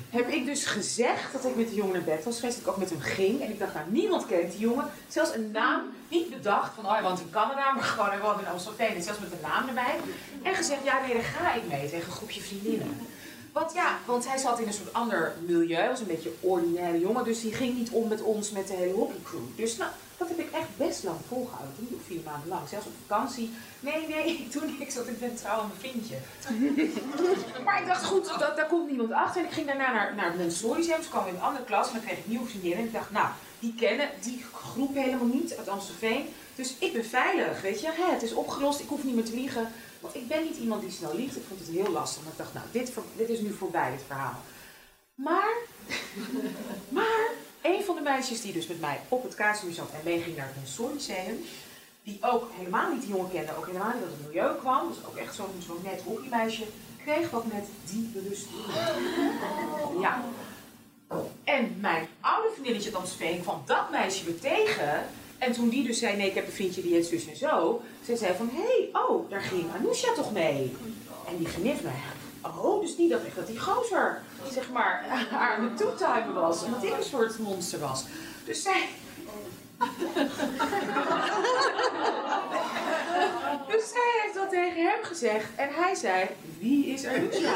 heb 0.09 0.27
ik 0.29 0.45
dus 0.45 0.65
gezegd 0.65 1.33
dat 1.33 1.45
ik 1.45 1.55
met 1.55 1.67
die 1.67 1.75
jongen 1.75 1.93
naar 1.93 2.03
bed 2.03 2.23
was 2.23 2.35
geweest. 2.35 2.55
Dat 2.55 2.65
ik 2.65 2.71
ook 2.71 2.77
met 2.77 2.89
hem 2.89 2.99
ging. 2.99 3.41
En 3.41 3.49
ik 3.49 3.59
dacht, 3.59 3.73
nou, 3.73 3.85
niemand 3.89 4.25
kent 4.25 4.51
die 4.51 4.59
jongen. 4.59 4.85
Zelfs 5.07 5.35
een 5.35 5.51
naam 5.51 5.81
niet 6.07 6.29
bedacht. 6.29 6.73
Van, 6.75 6.85
oh, 6.85 6.91
hij 6.91 7.03
woont 7.03 7.19
in 7.19 7.29
Canada. 7.29 7.71
Maar 7.71 7.83
gewoon, 7.83 8.09
hij 8.09 8.19
woont 8.19 8.39
in 8.39 8.47
Amstelveen. 8.47 8.95
En 8.95 9.03
zelfs 9.03 9.19
met 9.19 9.31
een 9.31 9.41
naam 9.41 9.67
erbij. 9.67 9.95
En 10.43 10.55
gezegd, 10.55 10.83
ja, 10.83 11.01
nee, 11.05 11.21
ga 11.21 11.53
ik 11.53 11.67
mee. 11.67 11.89
Tegen 11.89 12.05
een 12.05 12.11
groepje 12.11 12.41
vriendinnen. 12.41 13.07
Want 13.51 13.73
ja, 13.73 13.97
want 14.05 14.27
hij 14.27 14.37
zat 14.37 14.59
in 14.59 14.67
een 14.67 14.73
soort 14.73 14.93
ander 14.93 15.33
milieu. 15.45 15.89
was 15.89 15.99
een 15.99 16.05
beetje 16.05 16.33
ordinaire 16.39 16.99
jongen. 16.99 17.23
Dus 17.23 17.41
die 17.41 17.53
ging 17.53 17.77
niet 17.77 17.89
om 17.89 18.07
met 18.07 18.21
ons, 18.21 18.51
met 18.51 18.67
de 18.67 18.73
hele 18.73 18.93
hockeycrew. 18.93 19.39
Dus 19.55 19.77
nou, 19.77 19.91
Dat 20.21 20.29
heb 20.29 20.39
ik 20.39 20.51
echt 20.51 20.77
best 20.77 21.03
lang 21.03 21.17
volgehouden. 21.27 21.75
Drie 21.75 21.95
of 21.95 22.05
vier 22.05 22.21
maanden 22.25 22.49
lang. 22.49 22.67
Zelfs 22.69 22.85
op 22.85 22.93
vakantie. 23.07 23.51
Nee, 23.79 24.07
nee, 24.07 24.25
ik 24.25 24.51
doe 24.51 24.61
niks, 24.79 24.95
want 24.95 25.07
ik 25.07 25.19
ben 25.19 25.35
trouw 25.35 25.59
aan 25.59 25.71
mijn 25.71 25.79
vriendje. 25.79 26.17
maar 27.65 27.81
ik 27.81 27.87
dacht, 27.87 28.05
goed, 28.05 28.39
dat, 28.39 28.55
daar 28.55 28.67
komt 28.67 28.87
niemand 28.89 29.11
achter. 29.11 29.41
En 29.41 29.47
ik 29.47 29.53
ging 29.53 29.67
daarna 29.67 29.91
naar, 29.91 30.15
naar 30.15 30.25
het 30.25 30.37
Montessori-museum. 30.37 30.97
Dus 30.97 31.09
kwam 31.09 31.27
in 31.27 31.35
een 31.35 31.41
andere 31.41 31.65
klas 31.65 31.87
en 31.87 31.93
dan 31.93 32.03
kreeg 32.03 32.17
ik 32.17 32.27
nieuwe 32.27 32.47
vriendinnen. 32.47 32.79
En 32.79 32.85
ik 32.85 32.93
dacht, 32.93 33.11
nou, 33.11 33.27
die 33.59 33.75
kennen 33.75 34.09
die 34.21 34.43
groep 34.53 34.95
helemaal 34.95 35.25
niet 35.25 35.57
uit 35.57 35.67
Amstelveen. 35.67 36.25
Dus 36.55 36.75
ik 36.79 36.93
ben 36.93 37.05
veilig, 37.05 37.61
weet 37.61 37.81
je. 37.81 37.87
Hè, 37.91 38.11
het 38.13 38.23
is 38.23 38.33
opgelost, 38.33 38.79
ik 38.79 38.87
hoef 38.87 39.03
niet 39.03 39.15
meer 39.15 39.25
te 39.25 39.35
liegen. 39.35 39.71
Want 39.99 40.15
ik 40.15 40.27
ben 40.27 40.43
niet 40.43 40.57
iemand 40.57 40.81
die 40.81 40.91
snel 40.91 41.15
liegt. 41.15 41.35
Ik 41.35 41.43
vond 41.47 41.59
het 41.59 41.69
heel 41.69 41.91
lastig. 41.91 42.23
Maar 42.23 42.31
ik 42.31 42.37
dacht, 42.37 42.53
nou, 42.53 42.65
dit, 42.71 42.93
dit 43.15 43.29
is 43.29 43.39
nu 43.39 43.51
voorbij, 43.53 43.91
het 43.91 44.03
verhaal. 44.07 44.39
Maar, 45.15 45.53
maar, 46.97 47.29
een 47.61 47.83
van 47.83 47.95
de 47.95 48.01
meisjes 48.01 48.41
die 48.41 48.53
dus 48.53 48.67
met 48.67 48.79
mij 48.79 48.99
op 49.09 49.23
het 49.23 49.35
kaatsmuseum 49.35 49.85
zat 49.85 49.99
en 49.99 50.11
meeging 50.11 50.35
naar 50.35 50.45
het 50.45 50.55
Montessori-museum, 50.55 51.45
die 52.03 52.17
ook 52.21 52.49
helemaal 52.57 52.91
niet 52.91 53.01
die 53.01 53.09
jongen 53.09 53.31
kende, 53.31 53.57
ook 53.57 53.65
helemaal 53.65 53.93
niet 53.93 54.03
uit 54.03 54.11
het 54.11 54.27
milieu 54.27 54.55
kwam, 54.55 54.87
dus 54.87 55.05
ook 55.07 55.15
echt 55.15 55.35
zo'n 55.35 55.61
zo'n 55.65 55.81
net 55.83 56.01
hockeymeisje, 56.01 56.63
kreeg 57.03 57.29
wat 57.29 57.45
met 57.45 57.65
die 57.89 58.09
bewustwording. 58.13 58.79
Ja. 60.01 60.23
En 61.43 61.77
mijn 61.79 62.07
oude 62.19 62.49
vriendinnetje 62.51 62.89
uit 62.89 62.99
Amstelveen 62.99 63.41
kwam 63.41 63.61
dat 63.65 63.91
meisje 63.91 64.25
weer 64.25 64.39
tegen. 64.39 65.05
En 65.37 65.51
toen 65.51 65.69
die 65.69 65.83
dus 65.83 65.99
zei, 65.99 66.17
nee, 66.17 66.27
ik 66.27 66.35
heb 66.35 66.45
een 66.45 66.51
vriendje 66.51 66.81
die 66.81 66.93
heet 66.93 67.05
zus 67.05 67.27
en 67.27 67.37
zo. 67.37 67.81
Ze 68.05 68.17
zei 68.17 68.35
van, 68.35 68.49
hé, 68.53 68.61
hey, 68.61 69.01
oh, 69.01 69.29
daar 69.29 69.41
ging 69.41 69.65
Anousha 69.75 70.13
toch 70.13 70.31
mee? 70.31 70.75
En 71.27 71.37
die 71.37 71.47
vriendin 71.47 71.75
van 71.75 71.83
mij, 71.83 72.51
oh, 72.51 72.81
dus 72.81 72.95
die 72.95 73.09
dacht 73.09 73.25
echt 73.25 73.35
dat 73.35 73.47
die 73.47 73.59
gozer, 73.59 74.21
zeg 74.49 74.71
maar, 74.71 75.05
aan 75.55 75.63
het 75.63 75.77
toetimen 75.77 76.33
was. 76.33 76.63
En 76.63 76.71
dat 76.71 76.83
ik 76.83 76.97
een 76.97 77.03
soort 77.03 77.39
monster 77.39 77.79
was. 77.79 78.05
Dus 78.45 78.61
zij... 78.61 78.89
dus 83.71 83.89
zij 83.89 84.19
heeft 84.21 84.35
dat 84.35 84.49
tegen 84.49 84.85
hem 84.85 85.03
gezegd. 85.03 85.45
En 85.55 85.69
hij 85.71 85.95
zei, 85.95 86.27
wie 86.59 86.85
is 86.85 87.05
Anousha? 87.05 87.53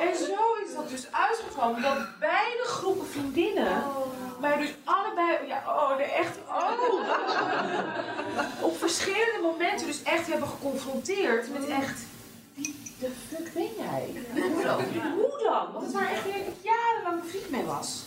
En 0.00 0.16
zo 0.16 0.54
is 0.64 0.74
dat 0.74 0.88
dus 0.88 1.12
uitgekomen 1.12 1.82
dat 1.82 2.18
beide 2.18 2.62
groepen 2.64 3.06
vriendinnen 3.06 3.82
mij 4.40 4.56
dus 4.56 4.74
allebei, 4.84 5.46
ja, 5.46 5.62
oh, 5.66 5.96
de 5.96 6.02
echt, 6.02 6.38
oh, 6.48 6.82
op 8.60 8.78
verschillende 8.78 9.38
momenten 9.42 9.86
dus 9.86 10.02
echt 10.02 10.26
hebben 10.26 10.48
geconfronteerd 10.48 11.52
met 11.52 11.68
echt, 11.68 12.00
wie 12.54 12.74
de 12.98 13.10
fuck 13.28 13.52
ben 13.52 13.70
jij? 13.78 14.22
Hoe 14.32 14.62
dan? 14.62 14.84
Hoe 15.14 15.40
dan? 15.44 15.72
Want 15.72 15.84
het 15.84 15.92
waren 15.92 16.10
echt 16.10 16.26
ik 16.26 16.54
jarenlang 16.62 17.22
bevriend 17.22 17.50
mee 17.50 17.64
was. 17.64 18.04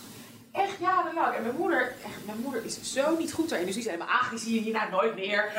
Echt 0.52 0.80
jarenlang. 0.80 1.36
En 1.36 1.42
mijn 1.42 1.56
moeder, 1.56 1.96
echt, 2.06 2.26
mijn 2.26 2.40
moeder 2.40 2.66
is 2.66 2.94
zo 2.94 3.18
niet 3.18 3.34
goed 3.34 3.50
daarin. 3.50 3.66
Dus 3.68 3.76
die 3.76 3.84
zei, 3.84 3.98
maar 3.98 4.08
ach, 4.08 4.30
die 4.30 4.40
zie 4.40 4.54
je 4.54 4.60
hierna 4.60 4.90
nooit 4.90 5.16
meer. 5.16 5.52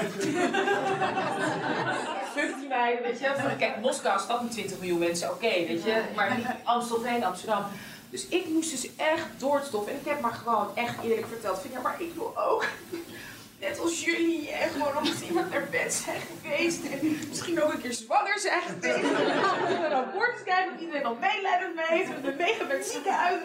Fuck 2.34 2.56
die 2.58 2.68
meiden, 2.68 3.02
weet 3.02 3.18
je. 3.18 3.54
Kijk, 3.58 3.80
Moskou 3.80 4.20
stad 4.20 4.42
met 4.42 4.52
20 4.52 4.78
miljoen 4.78 4.98
mensen, 4.98 5.30
oké, 5.30 5.48
weet 5.48 5.84
je. 5.84 6.02
Maar 6.16 6.36
niet 6.36 6.46
Amstelveen, 6.64 7.24
Amsterdam. 7.24 7.64
Dus 8.10 8.28
ik 8.28 8.48
moest 8.48 8.70
dus 8.70 8.96
echt 8.96 9.26
doorstoffen. 9.36 9.92
En 9.92 9.98
ik 9.98 10.06
heb 10.06 10.20
maar 10.20 10.32
gewoon 10.32 10.68
echt 10.74 11.02
eerlijk 11.02 11.26
verteld 11.26 11.62
ja, 11.72 11.80
maar 11.80 12.00
ik 12.00 12.14
doe 12.14 12.36
ook. 12.36 12.64
Net 13.60 13.80
als 13.80 14.04
jullie, 14.04 14.50
en 14.50 14.70
gewoon 14.70 14.96
omdat 14.96 15.20
iemand 15.28 15.50
naar 15.50 15.63
zijn 16.04 16.20
geweest. 16.42 16.80
En 16.92 17.18
misschien 17.28 17.62
ook 17.62 17.72
een 17.72 17.80
keer 17.80 17.92
zwanger 17.92 18.38
zijn 18.38 18.62
geweest. 18.62 18.96
En 18.96 19.80
dan 19.80 19.90
rapporten 19.90 20.44
krijgen, 20.44 20.72
dat 20.72 20.80
iedereen 20.80 21.04
al 21.04 21.16
medelijden 21.20 21.72
mee. 21.74 22.02
En 22.04 22.22
dan 22.22 22.36
mega 22.36 22.64
met 22.64 22.86
ziekenhuis. 22.86 23.40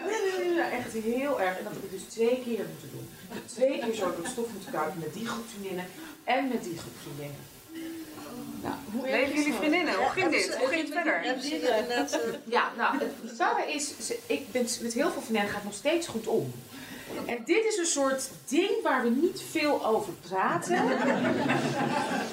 Echt 0.72 0.92
heel 0.92 1.40
erg. 1.40 1.58
En 1.58 1.64
dat 1.64 1.72
heb 1.72 1.82
ik 1.84 1.90
dus 1.90 2.02
twee 2.08 2.42
keer 2.44 2.64
moeten 2.68 2.90
doen. 2.92 3.08
Twee 3.46 3.78
keer 3.78 3.94
zo 3.94 4.04
door 4.04 4.22
het 4.24 4.32
stof 4.32 4.46
moeten 4.52 4.72
kuipen 4.72 4.98
met 5.00 5.14
die 5.14 5.26
groep 5.26 5.44
vriendinnen 5.48 5.84
en 6.24 6.48
met 6.48 6.62
die 6.64 6.78
groep 6.78 6.92
vriendinnen. 7.02 7.36
Nou, 8.62 8.74
hoe 8.92 9.02
Leven 9.10 9.34
jullie 9.34 9.52
vriendinnen? 9.54 9.94
Hoe 9.94 10.08
ging 10.08 10.30
dit? 10.30 10.56
Hoe 10.58 10.66
ging 10.68 10.80
het 10.82 10.92
verder? 10.92 11.24
Ja, 12.44 12.70
nou, 12.76 12.98
het 12.98 13.22
bizarre 13.22 13.72
is, 13.72 13.92
ze- 14.06 14.18
ik 14.26 14.52
ben 14.52 14.66
met 14.80 14.92
heel 14.92 15.10
veel 15.10 15.20
vriendinnen 15.22 15.50
gaat 15.50 15.60
het 15.62 15.64
nog 15.70 15.74
steeds 15.74 16.06
goed 16.06 16.26
om. 16.26 16.52
En 17.26 17.42
dit 17.44 17.64
is 17.64 17.76
een 17.76 17.86
soort 17.86 18.30
ding 18.48 18.82
waar 18.82 19.02
we 19.02 19.08
niet 19.08 19.42
veel 19.50 19.86
over 19.86 20.12
praten. 20.28 20.82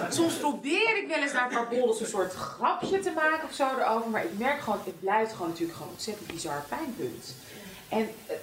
Soms 0.10 0.34
probeer 0.34 0.98
ik 0.98 1.08
wel 1.08 1.18
eens 1.18 1.32
naar 1.32 1.52
een 1.52 1.68
paar 1.68 1.72
een 1.72 2.06
soort 2.06 2.34
grapje 2.34 3.00
te 3.00 3.12
maken 3.12 3.48
of 3.50 3.56
zo 3.56 3.68
erover. 3.80 4.10
Maar 4.10 4.24
ik 4.24 4.38
merk 4.38 4.62
gewoon, 4.62 4.80
het 4.84 5.00
blijft 5.00 5.32
gewoon 5.32 5.48
natuurlijk 5.48 5.78
gewoon 5.78 5.92
ontzettend 5.92 6.28
bizar 6.28 6.64
pijnpunt. 6.70 7.36
En 7.90 8.10
eh, 8.28 8.36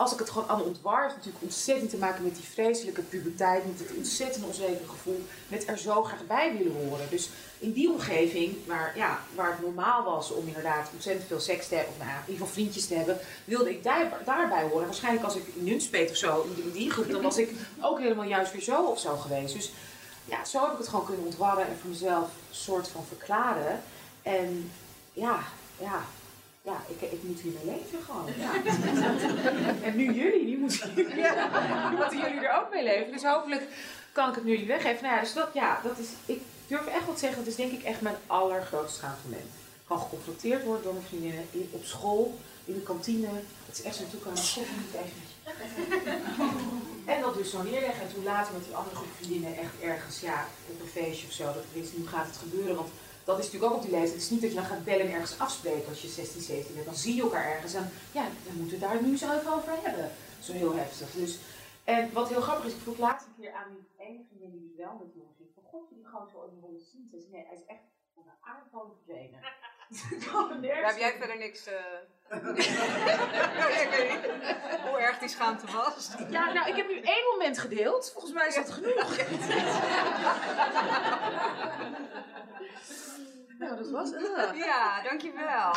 als 0.00 0.12
ik 0.12 0.18
het 0.18 0.30
gewoon 0.30 0.48
allemaal 0.48 0.66
ontwar, 0.66 1.02
heeft 1.02 1.16
natuurlijk 1.16 1.44
ontzettend 1.44 1.90
te 1.90 1.96
maken 1.96 2.24
met 2.24 2.34
die 2.34 2.44
vreselijke 2.44 3.02
puberteit, 3.02 3.66
met 3.66 3.78
het 3.78 3.96
ontzettend 3.96 4.44
onzekere 4.44 4.88
gevoel, 4.88 5.24
met 5.48 5.68
er 5.68 5.78
zo 5.78 6.02
graag 6.02 6.26
bij 6.26 6.56
willen 6.56 6.88
horen. 6.88 7.10
Dus 7.10 7.28
in 7.58 7.72
die 7.72 7.90
omgeving, 7.90 8.56
waar, 8.66 8.92
ja, 8.96 9.18
waar 9.34 9.50
het 9.50 9.60
normaal 9.60 10.04
was 10.04 10.32
om 10.32 10.46
inderdaad 10.46 10.90
ontzettend 10.92 11.26
veel 11.26 11.40
seks 11.40 11.68
te 11.68 11.74
hebben, 11.74 11.92
of 11.92 11.98
nou 11.98 12.10
in 12.10 12.16
ieder 12.20 12.32
geval 12.32 12.54
vriendjes 12.54 12.86
te 12.86 12.94
hebben, 12.94 13.18
wilde 13.44 13.70
ik 13.70 13.84
daar, 13.84 14.12
daarbij 14.24 14.62
horen. 14.62 14.86
Waarschijnlijk 14.86 15.24
als 15.24 15.34
ik 15.34 15.46
in 15.54 15.64
Nunspeet 15.64 16.10
of 16.10 16.16
zo, 16.16 16.42
in 16.42 16.54
die, 16.54 16.64
in 16.64 16.72
die 16.72 16.90
groep, 16.90 17.10
dan 17.10 17.22
was 17.22 17.38
ik 17.38 17.50
ook 17.80 17.98
helemaal 17.98 18.24
juist 18.24 18.52
weer 18.52 18.62
zo 18.62 18.84
of 18.84 19.00
zo 19.00 19.16
geweest. 19.16 19.54
Dus 19.54 19.72
ja, 20.24 20.44
zo 20.44 20.62
heb 20.62 20.72
ik 20.72 20.78
het 20.78 20.88
gewoon 20.88 21.06
kunnen 21.06 21.24
ontwarren 21.24 21.66
en 21.66 21.76
voor 21.80 21.90
mezelf 21.90 22.24
een 22.24 22.54
soort 22.54 22.88
van 22.88 23.04
verklaren. 23.08 23.82
En 24.22 24.70
ja, 25.12 25.38
ja, 25.78 26.04
ja, 26.70 26.82
ik, 26.88 27.12
ik 27.12 27.22
moet 27.22 27.40
hiermee 27.40 27.64
leven 27.64 27.98
gewoon. 28.04 28.26
Ja. 28.38 28.52
en 29.86 29.96
nu 29.96 30.12
jullie, 30.12 30.44
nu 30.44 30.58
moeten 30.58 30.94
jullie, 30.94 31.14
nu 31.90 31.96
moeten 31.96 32.18
jullie 32.18 32.40
er 32.46 32.60
ook 32.60 32.72
mee 32.72 32.82
leven. 32.82 33.12
Dus 33.12 33.24
hopelijk 33.24 33.62
kan 34.12 34.28
ik 34.28 34.34
het 34.34 34.44
nu 34.44 34.50
jullie 34.50 34.66
weggeven. 34.66 35.02
Nou 35.02 35.14
ja, 35.14 35.20
dus 35.20 35.32
dat, 35.32 35.48
ja, 35.54 35.80
dat 35.82 35.98
is, 35.98 36.08
ik 36.26 36.40
durf 36.66 36.86
echt 36.86 37.04
wel 37.04 37.14
te 37.14 37.20
zeggen, 37.20 37.38
dat 37.38 37.46
is 37.46 37.56
denk 37.56 37.72
ik 37.72 37.82
echt 37.82 38.00
mijn 38.00 38.16
allergrootste 38.26 38.98
schaamtemoment. 38.98 39.50
Gewoon 39.86 40.02
geconfronteerd 40.02 40.64
worden 40.64 40.82
door 40.82 40.92
mijn 40.92 41.06
vriendinnen 41.06 41.46
in, 41.50 41.68
op 41.70 41.84
school, 41.84 42.38
in 42.64 42.74
de 42.74 42.82
kantine. 42.82 43.28
Het 43.66 43.78
is 43.78 43.82
echt 43.82 43.94
zo 43.94 44.02
naartoe 44.02 44.20
komen, 44.20 44.38
god, 44.38 44.66
niet 44.76 44.94
even. 44.94 45.28
En 47.04 47.20
dat 47.20 47.34
dus 47.34 47.50
zo 47.50 47.62
neerleggen. 47.62 48.02
En 48.02 48.14
toen 48.14 48.24
later 48.24 48.52
met 48.52 48.64
die 48.64 48.74
andere 48.74 48.96
groep 48.96 49.14
vriendinnen 49.16 49.56
echt 49.58 49.80
ergens, 49.82 50.20
ja, 50.20 50.46
op 50.70 50.80
een 50.80 51.02
feestje 51.02 51.26
of 51.26 51.32
zo. 51.32 51.44
Dat 51.44 51.64
ik 51.68 51.82
wist, 51.82 51.96
nu 51.96 52.06
gaat 52.06 52.26
het 52.26 52.36
gebeuren. 52.36 52.76
Want 52.76 52.90
dat 53.24 53.38
is 53.38 53.44
natuurlijk 53.44 53.72
ook 53.72 53.78
op 53.78 53.82
die 53.84 53.90
leeftijd. 53.90 54.12
Het 54.12 54.22
is 54.22 54.30
niet 54.30 54.40
dat 54.40 54.50
je 54.50 54.56
dan 54.56 54.64
gaat 54.64 54.84
bellen 54.84 55.06
en 55.06 55.12
ergens 55.12 55.38
afspreken 55.38 55.88
als 55.88 56.02
je 56.02 56.08
16, 56.08 56.40
17 56.40 56.74
bent. 56.74 56.86
Dan 56.86 56.94
zie 56.94 57.14
je 57.14 57.22
elkaar 57.22 57.44
ergens. 57.54 57.74
En 57.74 57.90
ja, 58.12 58.24
dan 58.46 58.54
moeten 58.54 58.78
we 58.78 58.86
daar 58.86 59.02
nu 59.02 59.16
zo 59.16 59.32
even 59.38 59.52
over 59.52 59.72
hebben. 59.82 60.10
Zo 60.40 60.52
heel 60.52 60.74
heftig. 60.74 61.10
Dus, 61.10 61.38
en 61.84 62.12
wat 62.12 62.28
heel 62.28 62.40
grappig 62.40 62.64
is, 62.64 62.72
ik 62.72 62.80
vroeg 62.80 62.98
laatst 62.98 63.26
een 63.26 63.42
keer 63.42 63.52
aan 63.52 63.70
die 63.72 64.06
ene 64.06 64.24
vriendin 64.28 64.50
die 64.50 64.68
dus 64.68 64.76
wel 64.76 64.94
met 64.98 65.12
die 65.12 65.20
jongen 65.20 65.34
ging. 65.36 65.48
Van 65.54 65.62
god, 65.62 65.88
die 65.90 66.06
gewoon 66.06 66.28
zo 66.28 66.42
in 66.42 66.54
de 66.54 66.60
ronde 66.60 66.80
zien. 66.80 67.26
Nee, 67.30 67.44
hij 67.46 67.56
is 67.56 67.64
echt 67.66 67.82
van 68.14 68.22
de 68.24 68.32
aardbodem 68.40 68.92
verdwenen. 68.96 69.40
Daar 70.62 70.86
heb 70.86 70.98
jij 70.98 71.16
verder 71.18 71.38
niks. 71.38 71.66
eh 71.66 71.74
ik 72.30 73.88
weet 73.90 74.10
niet 74.10 74.20
hoe 74.88 74.98
erg 74.98 75.18
die 75.18 75.28
schaamte 75.28 75.66
was. 75.66 76.10
Ja, 76.28 76.52
nou, 76.52 76.68
ik 76.68 76.76
heb 76.76 76.88
nu 76.88 77.00
één 77.00 77.24
moment 77.30 77.58
gedeeld. 77.58 78.10
Volgens 78.12 78.32
mij 78.32 78.46
is 78.46 78.54
dat 78.54 78.70
genoeg. 78.70 79.16
nou, 83.58 83.76
dat 83.76 83.90
was 83.90 84.10
het. 84.10 84.56
Ja, 84.56 85.02
dankjewel. 85.02 85.72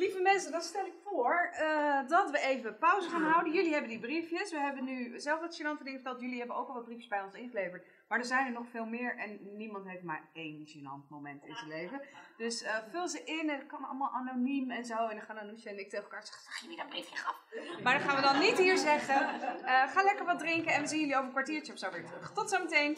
Lieve 0.00 0.20
mensen, 0.20 0.52
dan 0.52 0.62
stel 0.62 0.86
ik 0.86 0.92
voor 1.04 1.50
eh, 1.52 2.08
dat 2.08 2.30
we 2.30 2.40
even 2.40 2.78
pauze 2.78 3.08
gaan 3.08 3.22
houden. 3.22 3.52
Jullie 3.52 3.72
hebben 3.72 3.90
die 3.90 3.98
briefjes. 3.98 4.50
We 4.50 4.58
hebben 4.58 4.84
nu 4.84 5.20
zelf 5.20 5.40
wat 5.40 5.60
gênante 5.60 5.84
dingen 5.84 6.00
verteld. 6.00 6.20
Jullie 6.20 6.38
hebben 6.38 6.56
ook 6.56 6.68
al 6.68 6.74
wat 6.74 6.84
briefjes 6.84 7.08
bij 7.08 7.22
ons 7.22 7.34
ingeleverd. 7.34 7.86
Maar 8.08 8.18
er 8.18 8.24
zijn 8.24 8.46
er 8.46 8.52
nog 8.52 8.68
veel 8.70 8.86
meer. 8.86 9.16
En 9.16 9.38
niemand 9.56 9.88
heeft 9.88 10.02
maar 10.02 10.28
één 10.32 10.66
gênant 10.68 11.08
moment 11.08 11.44
in 11.44 11.54
zijn 11.54 11.68
leven. 11.68 12.00
Dus 12.36 12.62
eh, 12.62 12.76
vul 12.90 13.08
ze 13.08 13.24
in. 13.24 13.50
En 13.50 13.58
het 13.58 13.66
kan 13.66 13.84
allemaal 13.84 14.10
anoniem 14.10 14.70
en 14.70 14.84
zo. 14.84 15.06
En 15.06 15.16
dan 15.16 15.24
gaan 15.26 15.38
Anousha 15.38 15.70
en 15.70 15.78
ik 15.78 15.88
tegen 15.88 16.04
elkaar 16.04 16.24
zeggen: 16.24 16.42
Zag 16.44 16.60
je 16.60 16.68
wie 16.68 16.76
dat 16.76 16.88
briefje 16.88 17.16
gaf? 17.16 17.44
Maar 17.82 17.98
dat 17.98 18.08
gaan 18.08 18.16
we 18.16 18.22
dan 18.22 18.38
niet 18.38 18.58
hier 18.58 18.76
zeggen. 18.76 19.40
Eh, 19.64 19.88
ga 19.88 20.02
lekker 20.02 20.24
wat 20.24 20.38
drinken. 20.38 20.72
En 20.72 20.80
we 20.80 20.88
zien 20.88 21.00
jullie 21.00 21.14
over 21.14 21.26
een 21.26 21.32
kwartiertje 21.32 21.72
of 21.72 21.78
zo 21.78 21.90
weer 21.90 22.04
terug. 22.04 22.32
Tot 22.32 22.50
zometeen. 22.50 22.94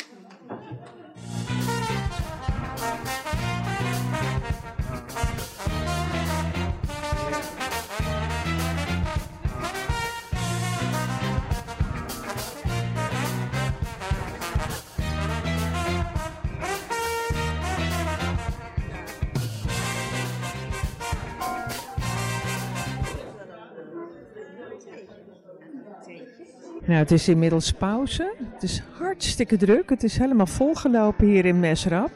Nou, 26.92 27.04
het 27.04 27.12
is 27.12 27.28
inmiddels 27.28 27.72
pauze. 27.72 28.34
Het 28.52 28.62
is 28.62 28.82
hartstikke 28.98 29.56
druk. 29.56 29.90
Het 29.90 30.02
is 30.02 30.18
helemaal 30.18 30.46
volgelopen 30.46 31.26
hier 31.26 31.44
in 31.44 31.60
Mesrap. 31.60 32.10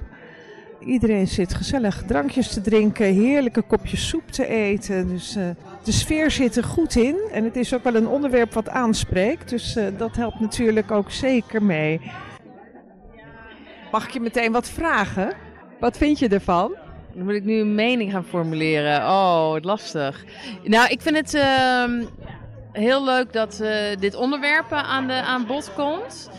iedereen 0.81 1.27
zit 1.27 1.55
gezellig 1.55 2.03
drankjes 2.07 2.53
te 2.53 2.61
drinken, 2.61 3.07
heerlijke 3.07 3.63
kopjes 3.63 4.09
soep 4.09 4.31
te 4.31 4.47
eten. 4.47 5.09
Dus 5.09 5.37
eh, 5.37 5.45
de 5.85 5.93
sfeer 5.93 6.31
zit 6.31 6.57
er 6.57 6.65
goed 6.65 6.97
in. 6.97 7.17
En 7.33 7.45
het 7.45 7.57
is 7.57 7.75
ook 7.75 7.85
wel 7.85 7.95
een 7.95 8.09
onderwerp 8.09 8.53
wat 8.53 8.69
aanspreekt. 8.69 9.49
Dus 9.49 9.77
eh, 9.77 9.85
dat 9.97 10.17
helpt 10.17 10.41
natuurlijk 10.41 10.91
ook 10.91 11.11
zeker 11.11 11.63
mee. 11.63 12.01
Mag 13.93 14.05
ik 14.07 14.11
je 14.11 14.21
meteen 14.21 14.53
wat 14.53 14.69
vragen? 14.69 15.33
Wat 15.81 15.97
vind 15.97 16.19
je 16.19 16.29
ervan? 16.29 16.75
Dan 17.15 17.25
moet 17.25 17.35
ik 17.35 17.45
nu 17.45 17.61
een 17.61 17.75
mening 17.75 18.13
gaan 18.13 18.25
formuleren. 18.25 19.01
Oh, 19.01 19.51
wat 19.51 19.65
lastig. 19.65 20.25
Nou, 20.65 20.89
ik 20.89 21.01
vind 21.01 21.17
het 21.17 21.35
ehm, 21.35 22.05
heel 22.79 23.05
leuk 23.05 23.33
dat 23.33 23.61
eh, 23.61 23.97
dit 23.99 24.15
onderwerp 24.15 24.73
aan, 24.73 25.07
de, 25.07 25.13
aan 25.13 25.47
bod 25.47 25.73
komt. 25.75 26.31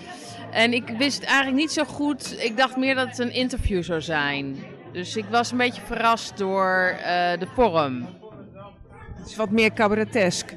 En 0.51 0.73
ik 0.73 0.87
wist 0.97 1.23
eigenlijk 1.23 1.57
niet 1.57 1.71
zo 1.71 1.83
goed. 1.83 2.43
Ik 2.43 2.57
dacht 2.57 2.75
meer 2.77 2.95
dat 2.95 3.07
het 3.07 3.17
een 3.17 3.33
interview 3.33 3.83
zou 3.83 4.01
zijn. 4.01 4.57
Dus 4.91 5.15
ik 5.15 5.25
was 5.29 5.51
een 5.51 5.57
beetje 5.57 5.81
verrast 5.81 6.37
door 6.37 6.97
eh, 7.03 7.39
de 7.39 7.47
vorm. 7.55 8.07
Het 9.17 9.27
is 9.27 9.35
wat 9.35 9.49
meer 9.49 9.73
cabaretesk. 9.73 10.55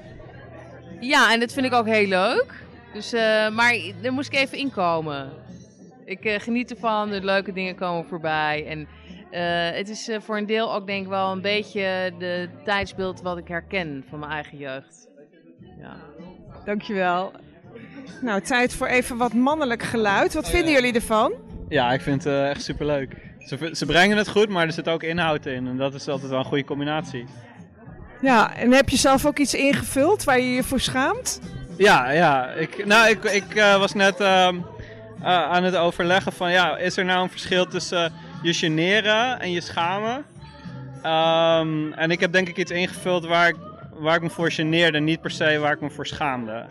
Ja, 1.00 1.32
en 1.32 1.40
dat 1.40 1.52
vind 1.52 1.66
ik 1.66 1.72
ook 1.72 1.86
heel 1.86 2.06
leuk. 2.06 2.54
Dus, 2.92 3.12
eh, 3.12 3.48
maar 3.48 3.74
daar 4.02 4.12
moest 4.12 4.32
ik 4.32 4.38
even 4.38 4.58
inkomen. 4.58 5.40
Ik 6.10 6.24
eh, 6.24 6.40
geniet 6.40 6.70
ervan, 6.70 7.10
de 7.10 7.24
leuke 7.24 7.52
dingen 7.52 7.74
komen 7.74 8.04
voorbij. 8.04 8.66
En 8.66 8.88
eh, 9.30 9.76
het 9.76 9.88
is 9.88 10.08
eh, 10.08 10.20
voor 10.20 10.36
een 10.36 10.46
deel 10.46 10.74
ook 10.74 10.86
denk 10.86 11.02
ik 11.02 11.08
wel 11.08 11.32
een 11.32 11.40
beetje 11.40 12.12
de 12.18 12.48
tijdsbeeld 12.64 13.22
wat 13.22 13.38
ik 13.38 13.48
herken 13.48 14.04
van 14.08 14.18
mijn 14.18 14.32
eigen 14.32 14.58
jeugd. 14.58 15.08
Ja. 15.80 15.96
Dankjewel. 16.64 17.32
Nou, 18.20 18.40
tijd 18.40 18.74
voor 18.74 18.86
even 18.86 19.16
wat 19.16 19.32
mannelijk 19.32 19.82
geluid. 19.82 20.34
Wat 20.34 20.50
vinden 20.50 20.72
jullie 20.72 20.92
ervan? 20.92 21.32
Ja, 21.68 21.92
ik 21.92 22.00
vind 22.00 22.24
het 22.24 22.32
eh, 22.32 22.50
echt 22.50 22.62
superleuk. 22.62 23.16
Ze, 23.38 23.70
ze 23.72 23.86
brengen 23.86 24.16
het 24.16 24.28
goed, 24.28 24.48
maar 24.48 24.66
er 24.66 24.72
zit 24.72 24.88
ook 24.88 25.02
inhoud 25.02 25.46
in. 25.46 25.66
En 25.66 25.76
dat 25.76 25.94
is 25.94 26.08
altijd 26.08 26.30
wel 26.30 26.38
een 26.38 26.44
goede 26.44 26.64
combinatie. 26.64 27.24
Ja, 28.20 28.56
en 28.56 28.72
heb 28.72 28.88
je 28.88 28.96
zelf 28.96 29.26
ook 29.26 29.38
iets 29.38 29.54
ingevuld 29.54 30.24
waar 30.24 30.40
je 30.40 30.54
je 30.54 30.62
voor 30.62 30.80
schaamt? 30.80 31.40
Ja, 31.76 32.10
ja. 32.10 32.48
Ik, 32.48 32.86
nou, 32.86 33.08
ik, 33.08 33.24
ik 33.24 33.54
eh, 33.54 33.78
was 33.78 33.94
net 33.94 34.20
ehm, 34.20 34.56
eh, 35.22 35.50
aan 35.50 35.64
het 35.64 35.76
overleggen 35.76 36.32
van... 36.32 36.50
Ja, 36.50 36.76
is 36.76 36.96
er 36.96 37.04
nou 37.04 37.22
een 37.22 37.30
verschil 37.30 37.66
tussen 37.66 38.12
je 38.42 38.54
generen 38.54 39.40
en 39.40 39.50
je 39.50 39.60
schamen? 39.60 40.24
Ehm, 41.02 41.92
en 41.92 42.10
ik 42.10 42.20
heb 42.20 42.32
denk 42.32 42.48
ik 42.48 42.56
iets 42.56 42.70
ingevuld 42.70 43.26
waar 43.26 43.48
ik, 43.48 43.56
waar 44.00 44.16
ik 44.16 44.22
me 44.22 44.30
voor 44.30 44.50
geneerde. 44.50 45.00
Niet 45.00 45.20
per 45.20 45.30
se 45.30 45.58
waar 45.58 45.72
ik 45.72 45.80
me 45.80 45.90
voor 45.90 46.06
schaamde. 46.06 46.66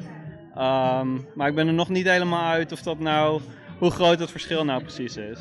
Ehm, 0.55 1.07
maar 1.35 1.47
ik 1.47 1.55
ben 1.55 1.67
er 1.67 1.73
nog 1.73 1.89
niet 1.89 2.09
helemaal 2.09 2.51
uit 2.51 2.71
of 2.71 2.81
dat 2.81 2.99
nou... 2.99 3.41
Hoe 3.77 3.91
groot 3.91 4.19
dat 4.19 4.31
verschil 4.31 4.65
nou 4.65 4.81
precies 4.81 5.17
is. 5.17 5.39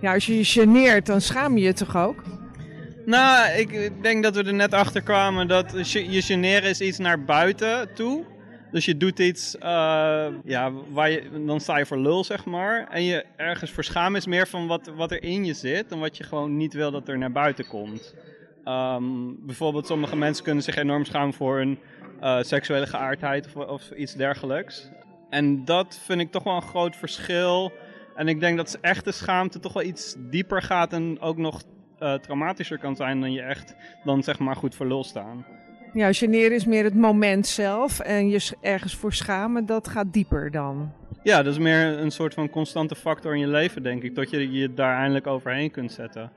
Ja, 0.00 0.14
als 0.14 0.26
je 0.26 0.36
je 0.36 0.44
geneert, 0.44 1.06
dan 1.06 1.20
schaam 1.20 1.58
je 1.58 1.64
je 1.64 1.72
toch 1.72 1.96
ook? 1.96 2.22
Nou, 3.06 3.58
ik 3.58 4.02
denk 4.02 4.22
dat 4.22 4.36
we 4.36 4.44
er 4.44 4.54
net 4.54 4.72
achter 4.72 5.02
kwamen 5.02 5.48
dat 5.48 5.92
je 5.92 6.22
generen 6.22 6.68
is 6.68 6.80
iets 6.80 6.98
naar 6.98 7.24
buiten 7.24 7.94
toe. 7.94 8.24
Dus 8.70 8.84
je 8.84 8.96
doet 8.96 9.18
iets, 9.18 9.58
eh, 9.58 10.26
ja, 10.44 10.72
waar 10.90 11.10
je, 11.10 11.22
dan 11.46 11.60
sta 11.60 11.78
je 11.78 11.86
voor 11.86 11.98
lul, 11.98 12.24
zeg 12.24 12.44
maar. 12.44 12.86
En 12.90 13.02
je 13.02 13.24
ergens 13.36 13.70
voor 13.70 13.84
schamen 13.84 14.18
is 14.18 14.26
meer 14.26 14.46
van 14.46 14.66
wat, 14.66 14.90
wat 14.96 15.10
er 15.10 15.22
in 15.22 15.44
je 15.44 15.54
zit 15.54 15.92
en 15.92 15.98
wat 15.98 16.16
je 16.16 16.24
gewoon 16.24 16.56
niet 16.56 16.72
wil 16.72 16.90
dat 16.90 17.08
er 17.08 17.18
naar 17.18 17.32
buiten 17.32 17.66
komt. 17.66 18.14
Ehm, 18.64 19.04
bijvoorbeeld, 19.38 19.86
sommige 19.86 20.16
mensen 20.16 20.44
kunnen 20.44 20.62
zich 20.62 20.76
enorm 20.76 21.04
schamen 21.04 21.34
voor 21.34 21.56
hun 21.56 21.78
eh, 22.20 22.38
seksuele 22.40 22.86
geaardheid 22.86 23.46
of, 23.46 23.68
of 23.68 23.90
iets 23.90 24.14
dergelijks. 24.14 24.90
En 25.30 25.64
dat 25.64 26.00
vind 26.04 26.20
ik 26.20 26.30
toch 26.30 26.42
wel 26.42 26.54
een 26.54 26.62
groot 26.62 26.96
verschil. 26.96 27.72
En 28.14 28.28
ik 28.28 28.40
denk 28.40 28.56
dat 28.56 28.78
echte 28.80 29.12
schaamte 29.12 29.60
toch 29.60 29.72
wel 29.72 29.82
iets 29.82 30.16
dieper 30.18 30.62
gaat 30.62 30.92
en 30.92 31.20
ook 31.20 31.36
nog 31.36 31.62
eh, 31.98 32.14
traumatischer 32.14 32.78
kan 32.78 32.96
zijn 32.96 33.20
dan 33.20 33.32
je 33.32 33.42
echt 33.42 33.74
dan 34.04 34.22
zeg 34.22 34.38
maar 34.38 34.56
goed 34.56 34.74
voor 34.74 34.86
lul 34.86 35.04
staan. 35.04 35.46
Ja, 35.92 36.12
generen 36.12 36.52
is 36.52 36.64
meer 36.64 36.84
het 36.84 36.94
moment 36.94 37.46
zelf 37.46 38.00
en 38.00 38.28
je 38.28 38.56
ergens 38.60 38.94
voor 38.94 39.12
schamen, 39.12 39.66
dat 39.66 39.88
gaat 39.88 40.12
dieper 40.12 40.50
dan. 40.50 40.92
Ja, 41.22 41.42
dat 41.42 41.52
is 41.52 41.58
meer 41.58 41.98
een 41.98 42.10
soort 42.10 42.34
van 42.34 42.50
constante 42.50 42.94
factor 42.94 43.34
in 43.34 43.40
je 43.40 43.46
leven, 43.46 43.82
denk 43.82 44.02
ik. 44.02 44.14
Dat 44.14 44.30
je 44.30 44.50
je 44.50 44.74
daar 44.74 44.96
eindelijk 44.96 45.26
overheen 45.26 45.70
kunt 45.70 45.92
zetten. 45.92 46.30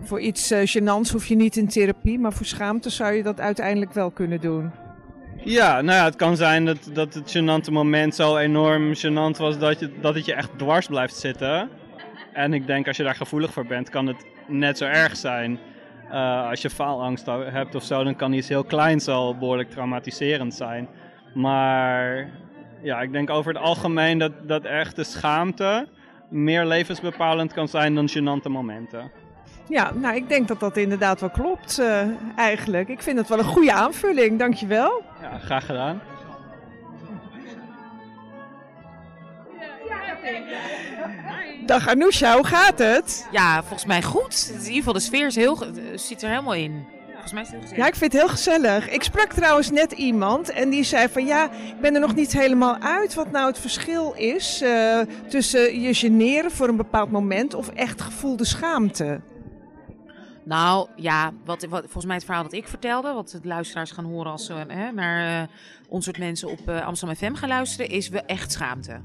Voor 0.00 0.20
iets 0.20 0.50
eh 0.50 0.66
gênants 0.66 1.12
hoef 1.12 1.26
je 1.26 1.36
niet 1.36 1.56
in 1.56 1.68
therapie, 1.68 2.18
maar 2.18 2.32
voor 2.32 2.46
schaamte 2.46 2.90
zou 2.90 3.12
je 3.12 3.22
dat 3.22 3.40
uiteindelijk 3.40 3.92
wel 3.92 4.10
kunnen 4.10 4.40
doen. 4.40 4.72
Ja, 5.44 5.80
nou 5.80 5.98
ja, 5.98 6.04
het 6.04 6.16
kan 6.16 6.36
zijn 6.36 6.64
dat, 6.64 6.90
dat 6.92 7.14
het 7.14 7.36
gênante 7.36 7.72
moment 7.72 8.14
zo 8.14 8.36
enorm 8.36 8.92
gênant 8.94 9.36
was 9.38 9.58
dat, 9.58 9.80
je, 9.80 9.90
dat 10.00 10.14
het 10.14 10.24
je 10.24 10.34
echt 10.34 10.58
dwars 10.58 10.86
blijft 10.86 11.16
zitten. 11.16 11.68
En 12.32 12.52
ik 12.52 12.66
denk 12.66 12.86
als 12.86 12.96
je 12.96 13.02
daar 13.02 13.14
gevoelig 13.14 13.52
voor 13.52 13.66
bent, 13.66 13.90
kan 13.90 14.06
het 14.06 14.26
net 14.48 14.78
zo 14.78 14.84
erg 14.84 15.16
zijn. 15.16 15.58
Eh, 16.10 16.48
als 16.48 16.62
je 16.62 16.70
faalangst 16.70 17.26
hebt 17.26 17.74
of 17.74 17.82
zo, 17.82 18.04
dan 18.04 18.16
kan 18.16 18.32
iets 18.32 18.48
heel 18.48 18.64
kleins 18.64 19.08
al 19.08 19.38
behoorlijk 19.38 19.70
traumatiserend 19.70 20.54
zijn. 20.54 20.88
Maar 21.34 22.30
ja, 22.82 23.00
ik 23.00 23.12
denk 23.12 23.30
over 23.30 23.52
het 23.52 23.62
algemeen 23.62 24.18
dat, 24.18 24.32
dat 24.46 24.64
echt 24.64 24.96
de 24.96 25.04
schaamte 25.04 25.88
meer 26.30 26.66
levensbepalend 26.66 27.52
kan 27.52 27.68
zijn 27.68 27.94
dan 27.94 28.08
gênante 28.08 28.50
momenten. 28.50 29.10
Ja, 29.68 29.92
nou 29.94 30.16
ik 30.16 30.28
denk 30.28 30.48
dat 30.48 30.60
dat 30.60 30.76
inderdaad 30.76 31.20
wel 31.20 31.30
klopt 31.30 31.78
eh, 31.78 32.02
eigenlijk. 32.36 32.88
Ik 32.88 33.02
vind 33.02 33.18
het 33.18 33.28
wel 33.28 33.38
een 33.38 33.44
goede 33.44 33.72
aanvulling, 33.72 34.38
dankjewel. 34.38 35.02
Ja, 35.22 35.38
graag 35.38 35.66
gedaan. 35.66 36.00
Dag 41.66 41.88
Anousha, 41.88 42.34
hoe 42.34 42.46
gaat 42.46 42.78
het? 42.78 43.28
Ja, 43.30 43.60
volgens 43.60 43.84
mij 43.84 44.02
goed. 44.02 44.50
In 44.52 44.58
ieder 44.58 44.74
geval, 44.74 44.92
de 44.92 45.00
sfeer 45.00 45.26
is 45.26 45.34
heel, 45.34 45.62
eh, 45.62 45.68
zit 45.94 46.22
er 46.22 46.28
helemaal 46.28 46.54
in. 46.54 46.86
Volgens 47.12 47.32
mij 47.32 47.42
is 47.42 47.48
het 47.48 47.56
heel 47.56 47.60
gezellig. 47.60 47.84
Ja, 47.84 47.86
ik 47.86 47.94
vind 47.94 48.12
het 48.12 48.20
heel 48.20 48.30
gezellig. 48.30 48.90
Ik 48.90 49.02
sprak 49.02 49.32
trouwens 49.32 49.70
net 49.70 49.92
iemand 49.92 50.50
en 50.50 50.70
die 50.70 50.84
zei 50.84 51.08
van 51.08 51.26
ja, 51.26 51.44
ik 51.44 51.80
ben 51.80 51.94
er 51.94 52.00
nog 52.00 52.14
niet 52.14 52.32
helemaal 52.32 52.76
uit 52.78 53.14
wat 53.14 53.30
nou 53.30 53.46
het 53.46 53.58
verschil 53.58 54.12
is 54.16 54.60
eh, 54.60 54.98
tussen 55.28 55.80
je 55.80 55.94
generen 55.94 56.50
voor 56.50 56.68
een 56.68 56.76
bepaald 56.76 57.10
moment 57.10 57.54
of 57.54 57.68
echt 57.68 58.00
gevoelde 58.00 58.44
schaamte. 58.44 59.20
Nou 60.44 60.88
ja, 60.96 61.32
wat, 61.44 61.66
volgens 61.68 62.04
mij 62.04 62.14
het 62.14 62.24
verhaal 62.24 62.42
dat 62.42 62.52
ik 62.52 62.68
vertelde, 62.68 63.12
wat 63.12 63.38
de 63.42 63.48
luisteraars 63.48 63.90
gaan 63.90 64.04
horen 64.04 64.32
als 64.32 64.46
ze 64.46 64.52
hè, 64.68 64.92
naar 64.92 65.42
eh, 65.42 65.48
ons 65.88 66.04
soort 66.04 66.18
mensen 66.18 66.50
op 66.50 66.68
eh, 66.68 66.86
Amsterdam 66.86 67.16
FM 67.16 67.34
gaan 67.34 67.48
luisteren, 67.48 67.90
is 67.90 68.08
wel 68.08 68.24
echt 68.26 68.52
schaamte. 68.52 69.00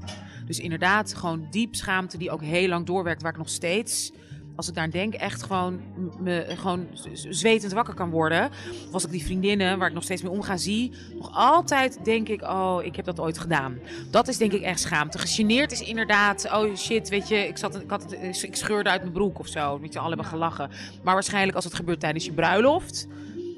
Dus 0.46 0.58
inderdaad, 0.58 1.14
gewoon 1.14 1.46
diep 1.50 1.74
schaamte 1.74 2.18
die 2.18 2.30
ook 2.30 2.42
heel 2.42 2.68
lang 2.68 2.86
doorwerkt, 2.86 3.22
waar 3.22 3.32
ik 3.32 3.38
nog 3.38 3.48
steeds, 3.48 4.12
als 4.56 4.68
ik 4.68 4.74
daar 4.74 4.90
denk, 4.90 5.14
echt 5.14 5.42
gewoon, 5.42 5.80
me, 6.18 6.44
gewoon 6.48 6.86
zwetend 7.12 7.72
wakker 7.72 7.94
kan 7.94 8.10
worden. 8.10 8.50
Of 8.86 8.92
als 8.92 9.04
ik 9.04 9.10
die 9.10 9.24
vriendinnen, 9.24 9.78
waar 9.78 9.88
ik 9.88 9.94
nog 9.94 10.02
steeds 10.02 10.22
mee 10.22 10.32
omga, 10.32 10.56
zie, 10.56 10.92
nog 11.14 11.30
altijd 11.34 11.98
denk 12.04 12.28
ik, 12.28 12.42
oh, 12.42 12.78
ik 12.82 12.96
heb 12.96 13.04
dat 13.04 13.20
ooit 13.20 13.38
gedaan. 13.38 13.78
Dat 14.10 14.28
is 14.28 14.36
denk 14.36 14.52
ik 14.52 14.62
echt 14.62 14.80
schaamte. 14.80 15.18
Gegeneerd 15.18 15.72
is 15.72 15.80
inderdaad, 15.80 16.48
oh 16.52 16.76
shit, 16.76 17.08
weet 17.08 17.28
je, 17.28 17.36
ik, 17.36 17.58
zat, 17.58 17.80
ik, 17.80 17.90
had 17.90 18.02
het, 18.02 18.42
ik 18.42 18.56
scheurde 18.56 18.90
uit 18.90 19.00
mijn 19.00 19.12
broek 19.12 19.38
of 19.38 19.46
zo. 19.46 19.80
Weet 19.80 19.92
je, 19.92 19.98
alle 19.98 20.08
hebben 20.08 20.26
gelachen. 20.26 20.70
Maar 21.02 21.14
waarschijnlijk 21.14 21.56
als 21.56 21.64
het 21.64 21.74
gebeurt 21.74 22.00
tijdens 22.00 22.24
je 22.24 22.32
bruiloft, 22.32 23.06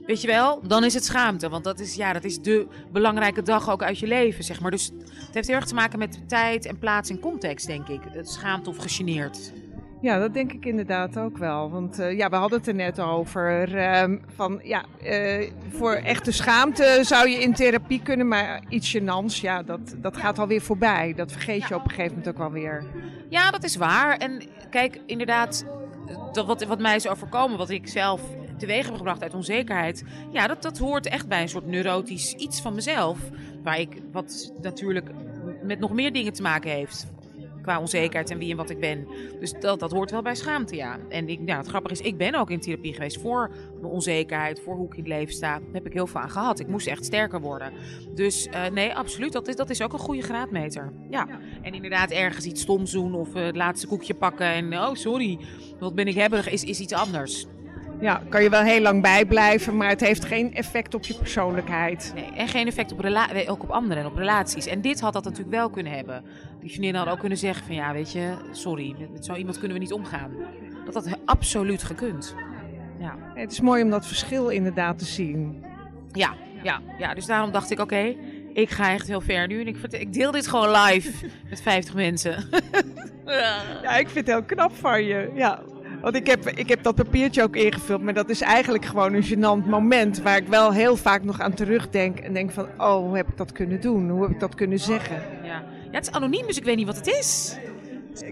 weet 0.06 0.20
je 0.20 0.26
wel, 0.26 0.60
dan 0.66 0.84
is 0.84 0.94
het 0.94 1.04
schaamte. 1.04 1.48
Want 1.48 1.64
dat 1.64 1.80
is, 1.80 1.94
ja, 1.94 2.12
dat 2.12 2.24
is 2.24 2.38
de 2.38 2.66
belangrijke 2.92 3.42
dag 3.42 3.70
ook 3.70 3.82
uit 3.82 3.98
je 3.98 4.06
leven, 4.06 4.44
zeg 4.44 4.60
maar. 4.60 4.70
Dus 4.70 4.90
het 5.26 5.34
heeft 5.34 5.46
heel 5.46 5.56
erg 5.56 5.66
te 5.66 5.74
maken 5.74 5.98
met 5.98 6.28
tijd 6.28 6.66
en 6.66 6.78
plaats 6.78 7.10
en 7.10 7.20
context, 7.20 7.66
denk 7.66 7.88
ik. 7.88 8.00
Het 8.10 8.30
schaamte 8.30 8.70
of 8.70 8.76
gegeneerd. 8.76 9.52
Ja, 10.02 10.18
dat 10.18 10.34
denk 10.34 10.52
ik 10.52 10.64
inderdaad 10.64 11.18
ook 11.18 11.38
wel. 11.38 11.70
Want 11.70 11.98
eh, 11.98 12.16
ja, 12.16 12.28
we 12.28 12.36
hadden 12.36 12.58
het 12.58 12.68
er 12.68 12.74
net 12.74 13.00
over. 13.00 13.76
ehm, 13.76 14.18
van 14.34 14.60
ja, 14.62 14.84
eh, 15.02 15.50
voor 15.68 15.92
echte 15.92 16.32
schaamte 16.32 16.98
zou 17.02 17.28
je 17.28 17.38
in 17.38 17.52
therapie 17.52 18.02
kunnen, 18.02 18.28
maar 18.28 18.62
iets 18.68 18.96
gênants, 18.96 19.40
ja, 19.40 19.62
dat, 19.62 19.94
dat 19.96 20.16
gaat 20.16 20.38
alweer 20.38 20.60
voorbij. 20.60 21.14
Dat 21.16 21.32
vergeet 21.32 21.68
je 21.68 21.74
op 21.74 21.84
een 21.84 21.90
gegeven 21.90 22.16
moment 22.16 22.28
ook 22.28 22.44
alweer. 22.44 22.84
Ja, 23.28 23.50
dat 23.50 23.64
is 23.64 23.76
waar. 23.76 24.16
En 24.16 24.42
kijk, 24.70 25.00
inderdaad, 25.06 25.66
dat 26.32 26.46
wat, 26.46 26.64
wat 26.64 26.80
mij 26.80 26.96
is 26.96 27.08
overkomen, 27.08 27.58
wat 27.58 27.70
ik 27.70 27.88
zelf 27.88 28.20
teweeg 28.58 28.86
heb 28.86 28.96
gebracht 28.96 29.22
uit 29.22 29.34
onzekerheid. 29.34 30.04
Ja, 30.30 30.46
dat, 30.46 30.62
dat 30.62 30.78
hoort 30.78 31.06
echt 31.06 31.28
bij 31.28 31.42
een 31.42 31.48
soort 31.48 31.66
neurotisch 31.66 32.32
iets 32.34 32.60
van 32.60 32.74
mezelf. 32.74 33.18
Waar 33.62 33.80
ik, 33.80 34.02
wat 34.12 34.52
natuurlijk 34.62 35.10
met 35.62 35.78
nog 35.78 35.92
meer 35.92 36.12
dingen 36.12 36.32
te 36.32 36.42
maken 36.42 36.70
heeft. 36.70 37.06
Qua 37.62 37.80
onzekerheid 37.80 38.30
en 38.30 38.38
wie 38.38 38.50
en 38.50 38.56
wat 38.56 38.70
ik 38.70 38.80
ben. 38.80 39.08
Dus 39.40 39.52
dat, 39.60 39.80
dat 39.80 39.90
hoort 39.90 40.10
wel 40.10 40.22
bij 40.22 40.34
schaamte, 40.34 40.76
ja. 40.76 40.98
En 41.08 41.28
ik, 41.28 41.40
nou, 41.40 41.58
het 41.58 41.66
grappige 41.66 41.94
is, 41.94 42.00
ik 42.00 42.16
ben 42.16 42.34
ook 42.34 42.50
in 42.50 42.60
therapie 42.60 42.92
geweest 42.92 43.20
voor 43.20 43.50
mijn 43.80 43.92
onzekerheid, 43.92 44.60
voor 44.60 44.76
hoe 44.76 44.86
ik 44.86 44.92
in 44.92 44.98
het 44.98 45.08
leven 45.08 45.34
sta. 45.34 45.58
Daar 45.58 45.68
heb 45.72 45.86
ik 45.86 45.92
heel 45.92 46.06
veel 46.06 46.20
aan 46.20 46.30
gehad. 46.30 46.60
Ik 46.60 46.68
moest 46.68 46.86
echt 46.86 47.04
sterker 47.04 47.40
worden. 47.40 47.72
Dus 48.14 48.46
eh, 48.46 48.66
nee, 48.70 48.94
absoluut. 48.94 49.32
Dat 49.32 49.48
is, 49.48 49.56
dat 49.56 49.70
is 49.70 49.82
ook 49.82 49.92
een 49.92 49.98
goede 49.98 50.22
graadmeter. 50.22 50.92
Ja. 51.10 51.28
En 51.62 51.74
inderdaad, 51.74 52.10
ergens 52.10 52.44
iets 52.44 52.60
stoms 52.60 52.90
doen 52.90 53.14
of 53.14 53.34
eh, 53.34 53.44
het 53.44 53.56
laatste 53.56 53.86
koekje 53.86 54.14
pakken 54.14 54.46
en 54.46 54.78
oh, 54.78 54.94
sorry, 54.94 55.38
wat 55.78 55.94
ben 55.94 56.06
ik 56.06 56.14
hebberig, 56.14 56.50
is, 56.50 56.64
is 56.64 56.80
iets 56.80 56.92
anders. 56.92 57.46
Ja, 58.02 58.22
kan 58.28 58.42
je 58.42 58.50
wel 58.50 58.62
heel 58.62 58.80
lang 58.80 59.02
bijblijven, 59.02 59.76
maar 59.76 59.88
het 59.88 60.00
heeft 60.00 60.24
geen 60.24 60.54
effect 60.54 60.94
op 60.94 61.04
je 61.04 61.14
persoonlijkheid. 61.14 62.12
Nee, 62.14 62.32
en 62.36 62.48
geen 62.48 62.66
effect 62.66 62.92
op, 62.92 63.00
rela- 63.00 63.28
ook 63.46 63.62
op 63.62 63.70
anderen 63.70 64.02
en 64.02 64.08
op 64.08 64.16
relaties. 64.16 64.66
En 64.66 64.80
dit 64.80 65.00
had 65.00 65.12
dat 65.12 65.24
natuurlijk 65.24 65.50
wel 65.50 65.70
kunnen 65.70 65.92
hebben. 65.92 66.24
Die 66.60 66.68
vriendinnen 66.68 66.94
hadden 66.96 67.12
ook 67.14 67.20
kunnen 67.20 67.38
zeggen 67.38 67.66
van 67.66 67.74
ja, 67.74 67.92
weet 67.92 68.12
je, 68.12 68.32
sorry, 68.52 68.94
met, 68.98 69.12
met 69.12 69.24
zo 69.24 69.34
iemand 69.34 69.58
kunnen 69.58 69.76
we 69.76 69.82
niet 69.82 69.92
omgaan. 69.92 70.30
dat 70.84 70.94
dat 70.94 71.06
absoluut 71.24 71.82
gekund. 71.82 72.34
Ja. 72.98 73.16
Het 73.34 73.52
is 73.52 73.60
mooi 73.60 73.82
om 73.82 73.90
dat 73.90 74.06
verschil 74.06 74.48
inderdaad 74.48 74.98
te 74.98 75.04
zien. 75.04 75.64
Ja, 76.12 76.34
ja, 76.62 76.80
ja. 76.98 77.14
Dus 77.14 77.26
daarom 77.26 77.52
dacht 77.52 77.70
ik, 77.70 77.80
oké, 77.80 78.14
ik 78.52 78.70
ga 78.70 78.92
echt 78.92 79.08
heel 79.08 79.20
ver 79.20 79.46
nu. 79.46 79.60
En 79.60 79.66
ik, 79.66 79.76
ik 79.90 80.12
deel 80.12 80.30
dit 80.30 80.46
gewoon 80.46 80.70
live 80.82 81.26
met 81.50 81.62
50 81.62 81.94
mensen. 81.94 82.36
Ja, 83.82 83.96
ik 83.96 84.08
vind 84.08 84.26
het 84.26 84.36
heel 84.36 84.42
knap 84.44 84.76
van 84.76 85.04
je. 85.04 85.30
Ja. 85.34 85.60
Want 86.02 86.14
ik 86.16 86.26
heb, 86.26 86.48
ik 86.48 86.68
heb 86.68 86.82
dat 86.82 86.94
papiertje 86.94 87.42
ook 87.42 87.56
ingevuld, 87.56 88.02
maar 88.02 88.14
dat 88.14 88.28
is 88.28 88.40
eigenlijk 88.40 88.84
gewoon 88.84 89.12
een 89.14 89.24
gênant 89.24 89.68
moment 89.68 90.22
waar 90.22 90.36
ik 90.36 90.48
wel 90.48 90.72
heel 90.72 90.96
vaak 90.96 91.24
nog 91.24 91.40
aan 91.40 91.54
terugdenk 91.54 92.18
en 92.18 92.32
denk 92.32 92.50
van, 92.50 92.66
oh, 92.78 92.94
hoe 92.96 93.16
heb 93.16 93.28
ik 93.28 93.36
dat 93.36 93.52
kunnen 93.52 93.80
doen? 93.80 94.10
Hoe 94.10 94.22
heb 94.22 94.30
ik 94.30 94.40
dat 94.40 94.54
kunnen 94.54 94.78
zeggen? 94.78 95.22
Ja. 95.42 95.48
ja, 95.54 95.64
het 95.90 96.06
is 96.06 96.12
anoniem, 96.12 96.46
dus 96.46 96.56
ik 96.56 96.64
weet 96.64 96.76
niet 96.76 96.86
wat 96.86 96.96
het 96.96 97.06
is. 97.06 97.56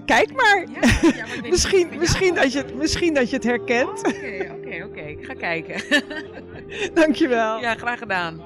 Kijk 0.05 0.33
maar. 0.33 0.65
misschien, 1.51 1.89
misschien, 1.99 2.35
dat 2.35 2.53
je, 2.53 2.59
het- 2.59 2.75
misschien 2.75 3.15
dat 3.15 3.31
je 3.31 3.37
het 3.37 3.45
herkent. 3.45 3.99
Oké, 4.07 4.53
oké, 4.59 4.85
oké. 4.85 5.01
Ik 5.01 5.25
ga 5.25 5.35
kijken. 5.35 5.83
Dankjewel. 7.01 7.61
Ja, 7.61 7.75
graag 7.75 7.99
gedaan. 7.99 8.41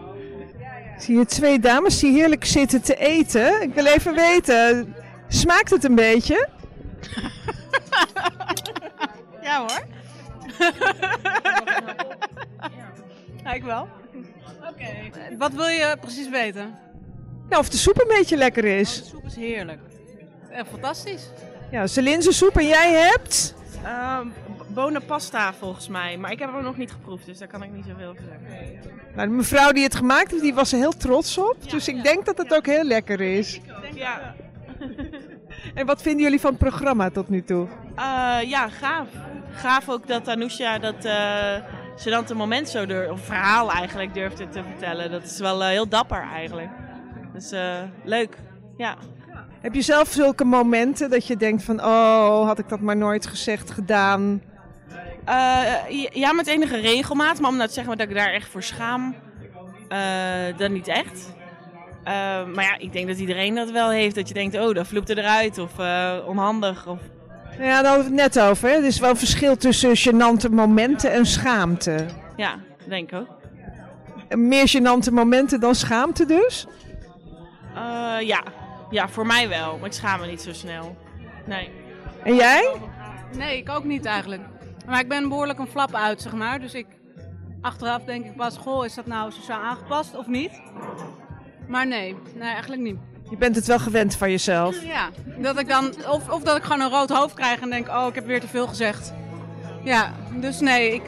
Zie 0.98 1.18
je 1.18 1.24
twee 1.26 1.58
dames 1.58 1.98
die 1.98 2.12
heerlijk 2.12 2.44
zitten 2.44 2.82
te 2.82 2.94
eten. 2.96 3.62
Ik 3.62 3.74
wil 3.74 3.86
even 3.86 4.14
weten, 4.14 4.94
smaakt 5.28 5.70
het 5.70 5.84
een 5.84 5.94
beetje? 5.94 6.48
Ja 9.44 9.58
hoor. 9.58 9.82
Ja, 13.44 13.52
ik 13.52 13.62
wel. 13.62 13.88
Oké. 14.70 14.86
Wat 15.38 15.52
wil 15.52 15.66
je 15.66 15.96
precies 16.00 16.28
weten? 16.28 16.74
Nou, 17.48 17.60
of 17.62 17.68
de 17.68 17.76
soep 17.76 18.00
een 18.00 18.16
beetje 18.16 18.36
lekker 18.36 18.64
is. 18.64 18.96
De 18.96 19.04
soep 19.04 19.24
is 19.24 19.36
heerlijk. 19.36 19.80
Echt 20.50 20.68
fantastisch. 20.68 21.30
Ja, 21.70 21.86
Celinse-soep 21.86 22.56
en 22.56 22.66
jij 22.66 22.92
hebt? 22.92 23.54
Ehm, 23.84 24.26
bonenpasta 24.68 25.54
volgens 25.54 25.88
mij, 25.88 26.16
maar 26.16 26.30
ik 26.32 26.38
heb 26.38 26.52
hem 26.52 26.62
nog 26.62 26.76
niet 26.76 26.92
geproefd, 26.92 27.26
dus 27.26 27.38
daar 27.38 27.48
kan 27.48 27.62
ik 27.62 27.72
niet 27.72 27.84
zoveel 27.88 28.08
over 28.08 28.22
zeggen. 28.28 28.80
Nou, 29.14 29.28
de 29.28 29.34
mevrouw 29.34 29.72
die 29.72 29.82
het 29.82 29.94
gemaakt 29.94 30.30
heeft, 30.30 30.42
die 30.42 30.54
was 30.54 30.72
er 30.72 30.78
heel 30.78 30.96
trots 30.96 31.38
op. 31.38 31.70
Dus 31.70 31.88
ik 31.88 32.02
denk 32.02 32.24
dat 32.26 32.38
het 32.38 32.54
ook 32.54 32.66
heel 32.66 32.84
lekker 32.84 33.20
is. 33.20 33.60
Ja, 33.94 34.34
En 35.74 35.86
wat 35.86 36.02
vinden 36.02 36.22
jullie 36.22 36.40
van 36.40 36.50
het 36.50 36.58
programma 36.58 37.10
tot 37.10 37.28
nu 37.28 37.42
toe? 37.44 37.66
Eh, 37.96 38.38
ja 38.42 38.68
gaaf. 38.68 39.08
Gaaf 39.54 39.88
ook 39.88 40.06
dat 40.06 40.28
Anousha 40.28 40.78
dat 40.78 41.04
eh 41.04 41.56
ze 41.96 42.10
dan 42.10 42.24
het 42.24 42.34
moment 42.34 42.68
zo 42.68 42.86
durf, 42.86 43.10
of 43.10 43.24
verhaal 43.24 43.72
eigenlijk 43.72 44.14
durfde 44.14 44.48
te 44.48 44.62
vertellen. 44.62 45.10
Dat 45.10 45.22
is 45.22 45.38
wel 45.38 45.62
eh, 45.62 45.68
heel 45.68 45.88
dapper 45.88 46.28
eigenlijk. 46.32 46.70
Dus 47.32 47.52
eh, 47.52 47.82
leuk, 48.04 48.36
ja. 48.76 48.96
Heb 49.60 49.74
je 49.74 49.82
zelf 49.82 50.08
zulke 50.08 50.44
momenten 50.44 51.10
dat 51.10 51.26
je 51.26 51.36
denkt 51.36 51.62
van, 51.62 51.80
oh, 51.80 52.46
had 52.46 52.58
ik 52.58 52.68
dat 52.68 52.80
maar 52.80 52.96
nooit 52.96 53.26
gezegd, 53.26 53.70
gedaan? 53.70 54.42
Ja, 56.12 56.32
met 56.32 56.46
enige 56.46 56.80
regelmaat, 56.80 57.40
maar 57.40 57.50
om 57.50 57.56
nou 57.56 57.68
te 57.68 57.74
zeggen 57.74 57.96
dat 57.96 58.08
ik 58.08 58.14
daar 58.14 58.32
echt 58.32 58.48
voor 58.48 58.62
schaam, 58.62 59.14
eh, 59.88 59.98
dan 60.56 60.72
niet 60.72 60.88
echt. 60.88 61.32
Maar 62.54 62.64
ja, 62.64 62.78
ik 62.78 62.92
denk 62.92 63.06
dat 63.06 63.18
iedereen 63.18 63.54
dat 63.54 63.70
wel 63.70 63.90
heeft. 63.90 64.14
Dat 64.14 64.28
je 64.28 64.34
denkt, 64.34 64.58
oh, 64.58 64.74
dat 64.74 64.86
vloept 64.86 65.10
er 65.10 65.18
eruit. 65.18 65.58
Of 65.58 65.72
onhandig. 66.26 66.86
Of... 66.86 66.98
Nou 67.58 67.68
Ja, 67.68 67.82
daar 67.82 67.92
hadden 67.92 68.12
we 68.12 68.22
het 68.22 68.34
net 68.34 68.44
over. 68.44 68.68
Hè? 68.68 68.74
Er 68.74 68.84
is 68.84 68.98
wel 68.98 69.10
een 69.10 69.16
verschil 69.16 69.56
tussen 69.56 69.96
gênante 69.96 70.50
momenten 70.50 71.12
en 71.12 71.26
schaamte. 71.26 72.06
Ja, 72.36 72.58
denk 72.88 73.12
ik 73.12 73.18
ook. 73.18 73.28
Meer 74.36 74.68
gênante 74.68 75.12
momenten 75.12 75.60
dan 75.60 75.74
schaamte 75.74 76.26
dus? 76.26 76.66
Eh, 77.74 78.16
ja. 78.20 78.42
ja, 78.90 79.08
voor 79.08 79.26
mij 79.26 79.48
wel. 79.48 79.76
Maar 79.76 79.86
ik 79.86 79.92
schaam 79.92 80.20
me 80.20 80.26
niet 80.26 80.42
zo 80.42 80.52
snel. 80.52 80.96
Nee. 81.46 81.70
En 82.24 82.34
jij? 82.34 82.72
Nee, 83.36 83.58
ik 83.58 83.70
ook 83.70 83.84
niet 83.84 84.04
eigenlijk. 84.04 84.42
Maar 84.86 85.00
ik 85.00 85.08
ben 85.08 85.28
behoorlijk 85.28 85.58
een 85.58 85.66
flap 85.66 85.94
uit, 85.94 86.22
zeg 86.22 86.32
maar. 86.32 86.60
Dus 86.60 86.74
ik, 86.74 86.86
achteraf 87.60 88.04
denk 88.04 88.24
ik 88.24 88.36
pas, 88.36 88.56
goh, 88.56 88.84
is 88.84 88.94
dat 88.94 89.06
nou 89.06 89.32
sociaal 89.32 89.60
aangepast 89.60 90.16
of 90.16 90.26
niet? 90.26 90.60
Maar 91.68 91.86
nee, 91.86 92.16
nee, 92.34 92.50
eigenlijk 92.50 92.82
niet. 92.82 92.96
Je 93.30 93.36
bent 93.36 93.56
het 93.56 93.66
wel 93.66 93.78
gewend 93.78 94.16
van 94.16 94.30
jezelf. 94.30 94.82
Ja, 94.84 95.10
dat 95.38 95.58
ik 95.58 95.68
dan, 95.68 95.94
of, 96.10 96.30
of 96.30 96.42
dat 96.42 96.56
ik 96.56 96.62
gewoon 96.62 96.80
een 96.80 96.90
rood 96.90 97.08
hoofd 97.08 97.34
krijg 97.34 97.60
en 97.60 97.70
denk, 97.70 97.88
oh, 97.88 98.06
ik 98.08 98.14
heb 98.14 98.26
weer 98.26 98.40
te 98.40 98.48
veel 98.48 98.66
gezegd. 98.66 99.12
Ja, 99.84 100.12
dus 100.40 100.60
nee, 100.60 100.94
ik, 100.94 101.02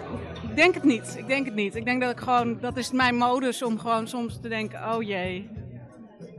ik 0.49 0.57
denk 0.57 0.75
het 0.75 0.85
niet. 0.85 1.15
Ik 1.17 1.27
denk 1.27 1.45
het 1.45 1.55
niet. 1.55 1.75
Ik 1.75 1.85
denk 1.85 2.01
dat 2.01 2.11
ik 2.11 2.19
gewoon, 2.19 2.59
dat 2.61 2.77
is 2.77 2.91
mijn 2.91 3.17
modus 3.17 3.63
om 3.63 3.79
gewoon 3.79 4.09
soms 4.09 4.41
te 4.41 4.49
denken, 4.49 4.95
oh 4.95 5.03
jee, 5.03 5.51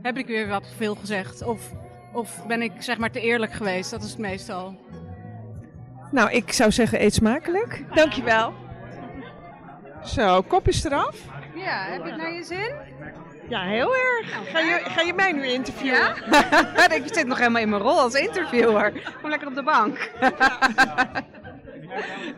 heb 0.02 0.16
ik 0.16 0.26
weer 0.26 0.48
wat 0.48 0.62
te 0.62 0.76
veel 0.76 0.94
gezegd? 0.94 1.42
Of, 1.42 1.72
of 2.12 2.46
ben 2.46 2.62
ik 2.62 2.72
zeg 2.78 2.98
maar 2.98 3.10
te 3.10 3.20
eerlijk 3.20 3.52
geweest? 3.52 3.90
Dat 3.90 4.02
is 4.02 4.10
het 4.10 4.18
meestal. 4.18 4.76
Nou, 6.10 6.30
ik 6.30 6.52
zou 6.52 6.72
zeggen, 6.72 7.02
eet 7.02 7.14
smakelijk. 7.14 7.84
Dankjewel. 7.94 8.52
Zo, 10.04 10.42
kopjes 10.42 10.84
eraf. 10.84 11.16
Ja, 11.54 11.84
heb 11.84 12.04
je 12.04 12.10
het 12.10 12.20
naar 12.20 12.32
je 12.32 12.44
zin? 12.44 12.72
Ja, 13.48 13.62
heel 13.62 13.94
erg. 13.96 14.50
Ga 14.52 14.58
je, 14.58 14.80
ga 14.84 15.00
je 15.00 15.14
mij 15.14 15.32
nu 15.32 15.46
interviewen? 15.46 16.14
Ja? 16.30 16.90
ik 16.90 17.02
zit 17.14 17.26
nog 17.26 17.38
helemaal 17.38 17.62
in 17.62 17.68
mijn 17.68 17.82
rol 17.82 18.00
als 18.00 18.14
interviewer. 18.14 18.92
Kom 19.20 19.30
lekker 19.30 19.48
op 19.48 19.54
de 19.54 19.62
bank. 19.62 20.10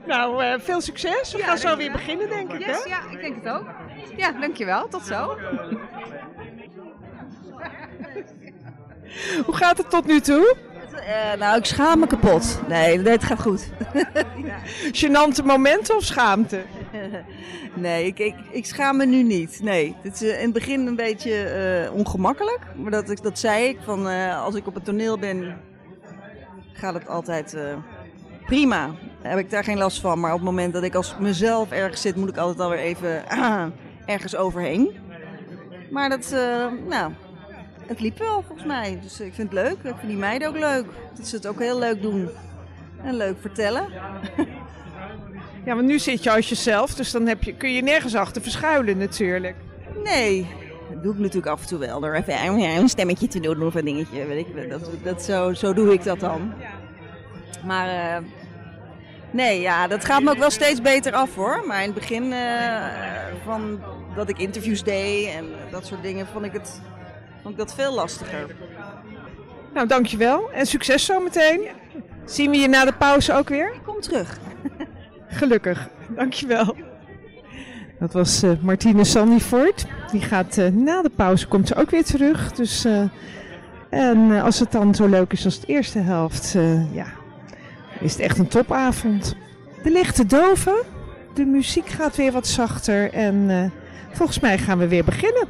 nou, 0.07 0.45
eh, 0.45 0.55
veel 0.59 0.81
succes. 0.81 1.33
We 1.33 1.39
Ja, 1.39 1.45
gaan 1.45 1.59
zo 1.59 1.77
weer 1.77 1.93
beginnen, 1.93 2.29
denk 2.29 2.53
ik. 2.53 2.59
Yes, 2.67 2.85
hè? 2.85 2.89
ja, 2.89 2.99
ik 3.11 3.21
denk 3.21 3.45
het 3.45 3.55
ook. 3.55 3.67
Ja, 4.17 4.33
dankjewel. 4.33 4.89
Tot 4.89 5.07
zo. 5.07 5.27
Hoe 9.47 9.55
gaat 9.57 9.79
het 9.79 9.91
tot 9.91 10.07
nu 10.07 10.21
toe? 10.21 10.57
Eh, 11.07 11.39
nou, 11.39 11.59
ik 11.59 11.65
schaam 11.65 11.99
me 11.99 12.07
kapot. 12.07 12.61
Nee, 12.69 12.99
nee 12.99 13.13
het 13.13 13.25
gaat 13.25 13.41
goed. 13.41 13.69
Gênante 14.93 15.45
momenten 15.45 15.97
of 15.97 16.03
schaamte? 16.05 16.63
nee, 17.75 18.07
ik, 18.07 18.19
ik, 18.19 18.35
ik 18.51 18.65
schaam 18.65 18.97
me 18.97 19.07
nu 19.07 19.23
niet. 19.23 19.61
Nee, 19.63 19.97
het 20.03 20.15
is 20.15 20.23
eh, 20.23 20.39
in 20.39 20.45
het 20.45 20.53
begin 20.53 20.87
een 20.87 20.97
beetje 20.97 21.45
eh, 21.45 21.95
ongemakkelijk. 21.95 22.61
Maar 22.77 22.91
dat, 22.91 23.19
dat 23.23 23.39
zei 23.39 23.69
ik, 23.69 23.79
van, 23.85 24.09
eh, 24.09 24.43
als 24.43 24.55
ik 24.55 24.67
op 24.67 24.75
het 24.75 24.85
toneel 24.85 25.19
ben, 25.19 25.61
gaat 26.73 26.95
het 26.95 27.09
altijd 27.09 27.57
prima. 28.47 28.91
Heb 29.23 29.39
ik 29.39 29.51
daar 29.51 29.65
geen 29.65 29.79
last 29.79 30.01
van. 30.01 30.21
Maar 30.21 30.33
op 30.33 30.39
het 30.39 30.47
moment 30.47 30.73
dat 30.73 30.83
ik 30.83 30.95
als 30.95 31.17
mezelf 31.19 31.71
ergens 31.71 32.01
zit, 32.01 32.17
moet 32.17 32.29
ik 32.29 32.37
altijd 32.37 32.61
alweer 32.61 32.79
even 32.79 33.29
ergens 34.07 34.37
overheen. 34.37 34.91
Maar 35.91 36.09
dat, 36.09 36.31
nou, 36.89 37.13
het 37.87 38.01
liep 38.01 38.19
wel 38.19 38.43
volgens 38.43 38.67
mij. 38.67 38.99
Dus 39.03 39.21
ik 39.21 39.35
vind 39.35 39.53
het 39.53 39.63
leuk. 39.63 39.73
Ik 39.73 39.99
vind 39.99 40.07
die 40.07 40.17
meiden 40.17 40.49
ook 40.49 40.59
leuk. 40.59 40.85
Dat 41.17 41.27
ze 41.27 41.37
het 41.37 41.47
ook 41.47 41.59
heel 41.59 41.79
leuk 41.79 42.03
doen. 42.03 42.29
En 43.03 43.15
leuk 43.15 43.37
vertellen. 43.41 43.87
Ja, 45.65 45.75
want 45.75 45.87
nu 45.87 45.99
zit 45.99 46.23
je 46.23 46.31
als 46.33 46.49
jezelf, 46.49 46.95
dus 46.95 47.11
dan 47.11 47.27
heb 47.27 47.43
je, 47.43 47.55
kun 47.55 47.73
je 47.73 47.83
nergens 47.83 48.15
achter 48.15 48.43
verschuilen 48.43 48.99
natuurlijk. 48.99 49.57
Nee, 50.05 50.47
dat 50.93 51.03
doe 51.03 51.13
ik 51.13 51.19
natuurlijk 51.19 51.47
af 51.53 51.61
en 51.61 51.67
toe 51.67 51.79
wel. 51.79 52.01
Door 52.01 52.15
even 52.15 52.47
een- 52.47 52.89
stemmetje 52.89 53.29
te 53.29 53.41
doen 53.41 53.63
of 53.67 53.75
een 53.75 53.85
dingetje. 53.85 54.27
Weet 54.27 54.47
ik, 54.47 54.55
wel. 54.55 54.69
dat, 54.69 54.91
dat, 55.03 55.23
zo, 55.23 55.53
zo 55.53 55.73
doe 55.75 55.93
ik 55.93 56.03
dat 56.05 56.21
dan. 56.21 56.53
Maar 57.65 57.89
eh, 58.17 58.23
nee, 59.31 59.61
ja, 59.61 59.87
dat 59.87 60.05
gaat 60.05 60.23
me 60.23 60.31
ook 60.31 60.39
wel 60.39 60.51
steeds 60.51 60.81
beter 60.83 61.13
af 61.13 61.35
hoor. 61.35 61.65
Maar 61.67 61.79
in 61.83 61.91
het 61.91 61.95
begin 61.99 62.33
eh, 62.33 62.87
van 63.45 63.81
dat 64.15 64.29
ik 64.29 64.39
interviews 64.39 64.83
deed 64.83 65.27
en 65.27 65.45
dat 65.71 65.87
soort 65.87 66.03
dingen 66.03 66.27
vond 66.27 66.45
ik, 66.45 66.53
het, 66.53 66.81
vond 67.43 67.55
ik 67.55 67.59
dat 67.61 67.75
veel 67.75 67.95
lastiger. 67.95 68.47
Nou, 69.75 69.87
dankjewel. 69.87 70.51
En 70.53 70.67
succes 70.67 71.05
zometeen. 71.05 71.69
Zien 72.25 72.51
we 72.51 72.57
je 72.57 72.69
na 72.69 72.85
de 72.85 72.93
pauze 72.93 73.33
ook 73.35 73.49
weer? 73.49 73.73
Ik 73.75 73.81
kom 73.85 74.01
terug. 74.01 74.39
Gelukkig. 75.31 75.89
Dankjewel. 76.17 76.77
Dat 77.99 78.13
was 78.13 78.43
eh, 78.43 78.51
Martine 78.61 79.05
Sandyford. 79.05 79.87
Die 80.11 80.21
gaat 80.21 80.59
eh, 80.59 80.69
na 80.69 81.03
de 81.03 81.11
pauze 81.17 81.47
komt 81.47 81.69
ze 81.69 81.75
ook 81.75 81.91
weer 81.91 82.05
terug. 82.05 82.53
Dus, 82.53 82.85
eh, 82.85 83.03
en 83.89 84.43
als 84.43 84.59
het 84.59 84.73
dan 84.73 84.95
zo 84.95 85.07
leuk 85.07 85.33
is 85.33 85.45
als 85.45 85.61
de 85.61 85.67
eerste 85.67 85.99
helft, 85.99 86.57
ja, 86.93 87.07
is 88.01 88.13
het 88.13 88.21
echt 88.21 88.39
een 88.39 88.49
topavond. 88.49 89.35
De 89.83 89.91
lichten 89.91 90.29
doven, 90.29 90.75
de 91.35 91.45
muziek 91.45 91.89
gaat 91.89 92.17
weer 92.17 92.33
wat 92.33 92.47
zachter 92.47 93.13
en 93.13 93.73
volgens 94.13 94.41
mij 94.41 94.59
gaan 94.59 94.79
we 94.79 94.89
weer 94.89 95.05
beginnen. 95.05 95.49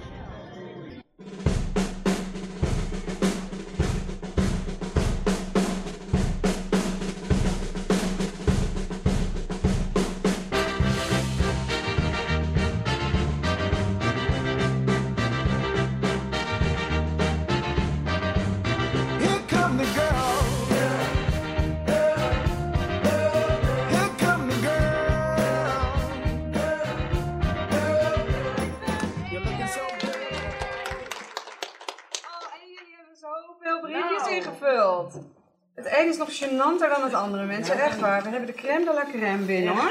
Is 36.11 36.17
nog 36.17 36.31
gênanter 36.39 36.89
dan 36.89 37.03
het 37.03 37.15
andere, 37.15 37.45
mensen. 37.45 37.79
Echt 37.79 38.01
waar. 38.01 38.23
We 38.23 38.29
hebben 38.29 38.47
de 38.47 38.55
crème 38.63 38.85
de 38.85 38.93
la 38.93 39.05
crème 39.13 39.45
binnen, 39.45 39.77
hoor. 39.77 39.91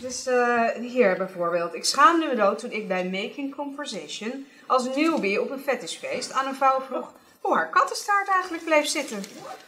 Dus 0.00 0.26
eh, 0.26 0.62
hier 0.80 1.16
bijvoorbeeld. 1.16 1.74
Ik 1.74 1.84
schaamde 1.84 2.26
me 2.26 2.34
dood 2.34 2.58
toen 2.58 2.70
ik 2.72 2.88
bij 2.88 3.04
Making 3.04 3.54
Conversation 3.54 4.46
als 4.66 4.94
newbie 4.94 5.40
op 5.42 5.50
een 5.50 5.62
fetishfeest 5.66 6.32
aan 6.32 6.46
een 6.46 6.54
vrouw 6.54 6.80
vroeg 6.80 7.12
hoe 7.40 7.54
haar 7.56 7.70
kattenstaart 7.70 8.28
eigenlijk 8.28 8.64
bleef 8.64 8.86
zitten. 8.86 9.24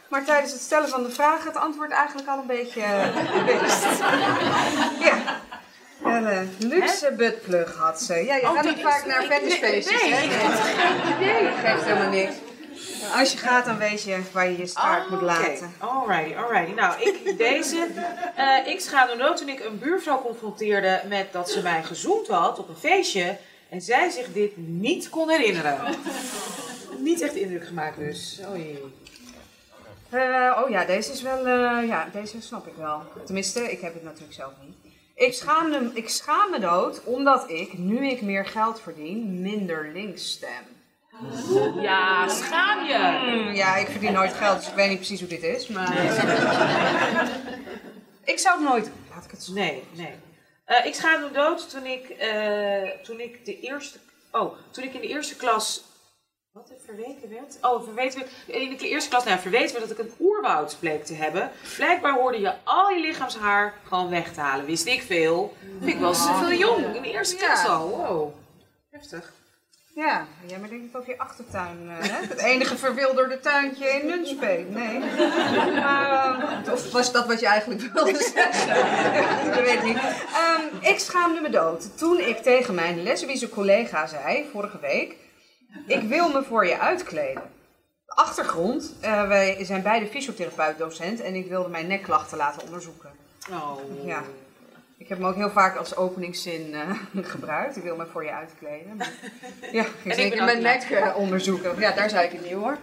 Maar 0.09 0.25
tijdens 0.25 0.51
het 0.51 0.61
stellen 0.61 0.89
van 0.89 1.03
de 1.03 1.09
vraag 1.09 1.43
het 1.43 1.55
antwoord 1.57 1.91
eigenlijk 1.91 2.27
al 2.27 2.39
een 2.39 2.47
beetje 2.47 2.81
wist. 3.45 3.83
ja. 5.09 5.39
Een 6.03 6.27
eh, 6.27 6.39
luxe 6.59 7.11
buttplug 7.17 7.75
had 7.75 8.01
ze. 8.01 8.13
Ja, 8.15 8.35
je 8.35 8.41
Oh, 8.41 8.53
gaat 8.53 8.63
niet 8.63 8.81
vaak 8.81 9.05
naar 9.05 9.23
fetishfeestjes, 9.23 10.01
nee, 10.01 10.13
hè? 10.13 10.27
nee. 11.19 11.43
Dat 11.43 11.53
geeft 11.63 11.83
helemaal 11.83 12.09
niks. 12.09 12.33
Als 13.15 13.31
je 13.31 13.37
gaat, 13.37 13.65
dan 13.65 13.77
weet 13.77 14.03
je 14.03 14.21
waar 14.31 14.49
je 14.49 14.57
je 14.57 14.67
staart 14.67 15.09
moet 15.09 15.21
laten. 15.21 15.73
Alrighty, 15.77 16.35
alrighty. 16.35 16.71
Nou, 16.73 17.01
ik, 17.01 17.37
deze. 17.37 17.87
eh, 18.35 18.67
ik 18.67 18.79
schaamde 18.79 19.15
me 19.15 19.23
dood 19.23 19.37
toen 19.37 19.49
ik 19.49 19.59
een 19.59 19.79
buurvrouw 19.79 20.21
confronteerde 20.21 21.01
met 21.07 21.31
dat 21.31 21.49
ze 21.49 21.61
mij 21.61 21.83
gezoend 21.83 22.27
had 22.27 22.59
op 22.59 22.69
een 22.69 22.75
feestje. 22.75 23.37
En 23.69 23.81
zij 23.81 24.09
zich 24.09 24.33
dit 24.33 24.57
niet 24.57 25.09
kon 25.09 25.29
herinneren. 25.29 25.77
niet 26.97 27.21
echt 27.21 27.35
indruk 27.35 27.67
gemaakt 27.67 27.97
dus. 27.97 28.39
Oh 28.49 28.57
jee. 28.57 28.83
Eh, 30.09 30.61
oh 30.63 30.69
ja, 30.69 30.85
deze 30.85 31.11
is 31.11 31.21
wel, 31.21 31.37
eh, 31.45 31.87
ja, 31.87 32.07
deze 32.13 32.41
snap 32.41 32.67
ik 32.67 32.73
wel. 32.77 33.01
Tenminste, 33.25 33.71
ik 33.71 33.81
heb 33.81 33.93
het 33.93 34.03
natuurlijk 34.03 34.33
zelf 34.33 34.51
niet. 34.65 34.75
Ik 35.15 35.33
schaam, 35.33 35.69
me, 35.69 35.89
ik 35.93 36.09
schaam 36.09 36.49
me 36.49 36.59
dood 36.59 37.01
omdat 37.03 37.49
ik, 37.49 37.77
nu 37.77 38.07
ik 38.07 38.21
meer 38.21 38.45
geld 38.45 38.81
verdien, 38.81 39.41
minder 39.41 39.89
links 39.93 40.31
stem. 40.31 40.63
Ja, 41.81 42.27
schaam 42.27 42.85
je. 42.85 42.97
Hmm, 42.97 43.53
ja, 43.53 43.75
ik 43.75 43.87
verdien 43.87 44.13
nooit 44.13 44.33
geld, 44.33 44.59
dus 44.59 44.67
ik 44.67 44.73
weet 44.73 44.89
niet 44.89 44.97
precies 44.97 45.19
hoe 45.19 45.29
dit 45.29 45.43
is, 45.43 45.67
maar... 45.67 46.03
ik 48.23 48.39
zou 48.39 48.59
het 48.59 48.69
nooit... 48.69 48.89
Laat 49.13 49.25
ik 49.25 49.31
het 49.31 49.43
zo 49.43 49.53
Nee, 49.53 49.83
nee. 49.91 50.13
Eh, 50.65 50.85
ik 50.85 50.93
schaamde 50.93 51.27
me 51.27 51.33
dood 51.33 51.69
toen 51.69 51.85
ik, 51.85 52.09
eh, 52.09 52.89
toen 53.03 53.19
ik 53.19 53.45
de 53.45 53.59
eerste... 53.59 53.97
Oh, 54.31 54.53
toen 54.71 54.83
ik 54.83 54.93
in 54.93 55.01
de 55.01 55.07
eerste 55.07 55.35
klas... 55.35 55.83
Wat 56.51 56.69
er 56.69 56.75
verweten 56.85 57.29
werd? 57.29 57.57
Oh, 57.61 57.83
verweten 57.83 58.19
werd... 58.19 58.31
In 58.45 58.77
de 58.77 58.89
eerste 58.89 59.09
klas, 59.09 59.23
nou 59.23 59.35
ja, 59.35 59.41
verweten 59.41 59.75
werd 59.75 59.89
dat 59.89 59.99
ik 59.99 60.05
een 60.05 60.13
oerwoud 60.19 60.77
bleek 60.79 61.05
te 61.05 61.13
hebben. 61.13 61.51
Blijkbaar 61.75 62.13
hoorde 62.13 62.39
je 62.39 62.53
al 62.63 62.89
je 62.89 62.99
lichaamshaar 62.99 63.73
gewoon 63.87 64.09
weg 64.09 64.33
te 64.33 64.39
halen. 64.39 64.65
Wist 64.65 64.85
ik 64.85 65.01
veel. 65.01 65.53
Ik 65.81 65.97
wel 65.97 66.13
zoveel 66.13 66.53
jong. 66.53 66.95
In 66.95 67.01
de 67.01 67.11
eerste 67.11 67.35
klas 67.35 67.65
al. 67.65 67.89
Wow. 67.89 68.33
Heftig. 68.89 69.33
Ja, 69.93 70.25
jij 70.47 70.59
maar 70.59 70.69
denkt 70.69 70.95
over 70.95 71.09
je 71.09 71.17
achtertuin. 71.19 71.89
eh, 71.89 72.09
hè? 72.09 72.27
Het 72.27 72.39
enige 72.39 72.77
verwilderde 72.77 73.39
tuintje 73.39 73.85
in 73.89 74.05
Nunspeet. 74.05 74.69
Nee. 74.69 74.99
Maar, 75.73 76.63
eh, 76.65 76.73
of 76.73 76.91
was 76.91 77.11
dat 77.11 77.27
wat 77.27 77.39
je 77.39 77.45
eigenlijk 77.45 77.81
wilde 77.93 78.31
zeggen? 78.33 78.75
dat 79.53 79.63
weet 79.63 79.73
ik 79.73 79.83
niet. 79.83 79.97
Ehm, 79.97 80.91
ik 80.91 80.99
schaamde 80.99 81.41
me 81.41 81.49
dood 81.49 81.97
toen 81.97 82.19
ik 82.19 82.37
tegen 82.37 82.75
mijn 82.75 83.03
lesbische 83.03 83.49
collega 83.49 84.07
zei, 84.07 84.49
vorige 84.51 84.79
week... 84.79 85.15
Ik 85.87 86.01
wil 86.01 86.29
me 86.29 86.43
voor 86.43 86.67
je 86.67 86.79
uitkleden. 86.79 87.43
De 88.05 88.13
achtergrond, 88.15 88.93
eh, 89.01 89.27
wij 89.27 89.57
zijn 89.65 89.81
beide 89.81 90.07
fysiotherapeut-docent 90.07 91.21
en 91.21 91.35
ik 91.35 91.47
wilde 91.47 91.69
mijn 91.69 91.87
nekklachten 91.87 92.37
laten 92.37 92.63
onderzoeken. 92.63 93.09
Oh. 93.51 94.05
Ja. 94.05 94.23
Ik 95.01 95.09
heb 95.09 95.17
hem 95.17 95.27
ook 95.27 95.35
heel 95.35 95.49
vaak 95.49 95.75
als 95.75 95.95
openingszin 95.95 96.73
eh, 96.73 97.23
gebruikt. 97.33 97.77
Ik 97.77 97.83
wil 97.83 97.95
me 97.95 98.05
voor 98.11 98.23
je 98.23 98.31
uitkleden. 98.31 98.95
Maar, 98.95 99.11
ja, 99.71 99.83
ik 99.83 100.03
ben 100.03 100.15
zeker 100.15 100.43
mijn 100.43 100.61
nek 100.61 101.13
onderzoeken. 101.15 101.79
Ja, 101.79 101.91
daar 101.91 102.09
zei 102.09 102.25
ik 102.25 102.31
het 102.31 102.43
niet 102.43 102.53
hoor. 102.53 102.77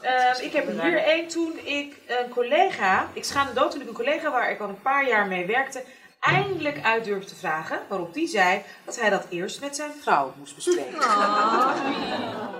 Eh, 0.00 0.44
ik 0.44 0.52
heb 0.52 0.68
er 0.68 0.82
hier 0.82 1.02
één 1.02 1.28
toen 1.28 1.52
ik 1.64 1.96
een 2.06 2.28
collega, 2.28 3.08
ik 3.12 3.24
schaamde 3.24 3.52
dood 3.52 3.70
toen 3.70 3.80
ik 3.80 3.88
een 3.88 3.94
collega 3.94 4.30
waar 4.30 4.50
ik 4.50 4.60
al 4.60 4.68
een 4.68 4.82
paar 4.82 5.08
jaar 5.08 5.26
mee 5.26 5.46
werkte, 5.46 5.82
eindelijk 6.20 6.82
uit 6.82 7.04
durfde 7.04 7.28
te 7.28 7.36
vragen. 7.36 7.78
Waarop 7.88 8.14
die 8.14 8.28
zei 8.28 8.62
dat 8.84 9.00
hij 9.00 9.10
dat 9.10 9.26
eerst 9.28 9.60
met 9.60 9.76
zijn 9.76 9.92
vrouw 10.02 10.34
moest 10.38 10.54
bespreken. 10.54 10.98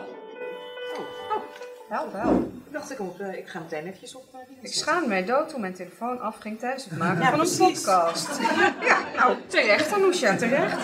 Wel, 1.88 2.12
wel. 2.12 2.50
Ik 2.66 2.72
dacht, 2.72 2.90
ik, 2.90 3.00
op, 3.00 3.20
eh, 3.20 3.36
ik 3.38 3.48
ga 3.48 3.58
meteen 3.60 3.84
eventjes 3.86 4.14
op. 4.14 4.24
eh, 4.32 4.38
Ik 4.60 4.72
schaamde 4.72 5.08
mij 5.08 5.24
dood 5.24 5.48
toen 5.48 5.60
mijn 5.60 5.74
telefoon 5.74 6.20
afging 6.20 6.58
tijdens 6.58 6.84
het 6.84 6.98
maken 6.98 7.20
Ja, 7.22 7.30
van 7.30 7.40
een 7.40 7.46
precies. 7.46 7.58
podcast. 7.82 8.38
Ja, 8.88 8.98
nou, 9.16 9.36
terecht 9.46 9.92
Anousha, 9.92 10.36
terecht. 10.36 10.78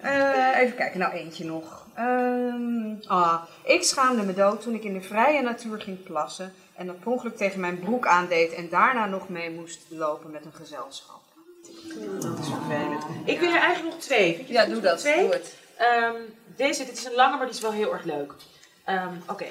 Eh, 0.00 0.58
even 0.60 0.76
kijken, 0.76 0.98
nou 0.98 1.12
eentje 1.12 1.44
nog. 1.44 1.86
Ehm, 1.94 2.94
ah, 3.06 3.42
ik 3.62 3.82
schaamde 3.82 4.22
me 4.22 4.34
dood 4.34 4.60
toen 4.62 4.74
ik 4.74 4.84
in 4.84 4.92
de 4.92 5.00
vrije 5.00 5.42
natuur 5.42 5.80
ging 5.80 6.02
plassen 6.02 6.52
en 6.76 6.86
dat 6.86 7.00
per 7.00 7.10
ongeluk 7.12 7.36
tegen 7.36 7.60
mijn 7.60 7.78
broek 7.78 8.06
aandeed 8.06 8.52
en 8.54 8.68
daarna 8.68 9.06
nog 9.06 9.28
mee 9.28 9.50
moest 9.50 9.80
lopen 9.88 10.30
met 10.30 10.44
een 10.44 10.52
gezelschap. 10.54 11.22
Dat 12.20 12.38
is 12.38 12.46
vervelend. 12.48 13.02
Ik 13.24 13.40
wil 13.40 13.48
er 13.52 13.60
eigenlijk 13.60 13.94
nog 13.94 14.04
twee. 14.04 14.44
Ja, 14.48 14.64
doe 14.66 14.80
dat. 14.80 14.98
Twee? 14.98 15.20
Doe 15.22 15.32
het. 15.32 15.54
Ehm, 15.76 16.14
deze, 16.56 16.84
dit 16.84 16.96
is 16.98 17.04
een 17.04 17.14
lange, 17.14 17.36
maar 17.36 17.46
die 17.46 17.54
is 17.54 17.60
wel 17.60 17.72
heel 17.72 17.92
erg 17.92 18.04
leuk. 18.04 18.32
Ehm, 18.84 19.14
Oké. 19.28 19.44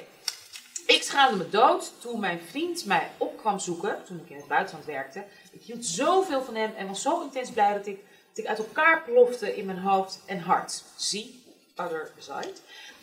Ik 0.86 1.02
schaamde 1.02 1.36
me 1.36 1.50
dood 1.50 1.92
toen 2.00 2.20
mijn 2.20 2.40
vriend 2.50 2.84
mij 2.84 3.10
op 3.18 3.38
kwam 3.38 3.58
zoeken, 3.58 4.04
toen 4.06 4.20
ik 4.24 4.30
in 4.30 4.36
het 4.36 4.48
buitenland 4.48 4.86
werkte. 4.86 5.24
Ik 5.52 5.62
hield 5.62 5.86
zoveel 5.86 6.42
van 6.42 6.54
hem 6.54 6.74
en 6.76 6.86
was 6.86 7.02
zo 7.02 7.22
intens 7.22 7.50
blij 7.50 7.72
dat 7.72 7.86
ik, 7.86 7.98
dat 8.28 8.38
ik 8.38 8.46
uit 8.46 8.58
elkaar 8.58 9.02
plofte 9.02 9.56
in 9.56 9.66
mijn 9.66 9.78
hoofd 9.78 10.20
en 10.26 10.40
hart. 10.40 10.82
Zie, 10.96 11.42
other 11.76 12.12
side. 12.18 12.52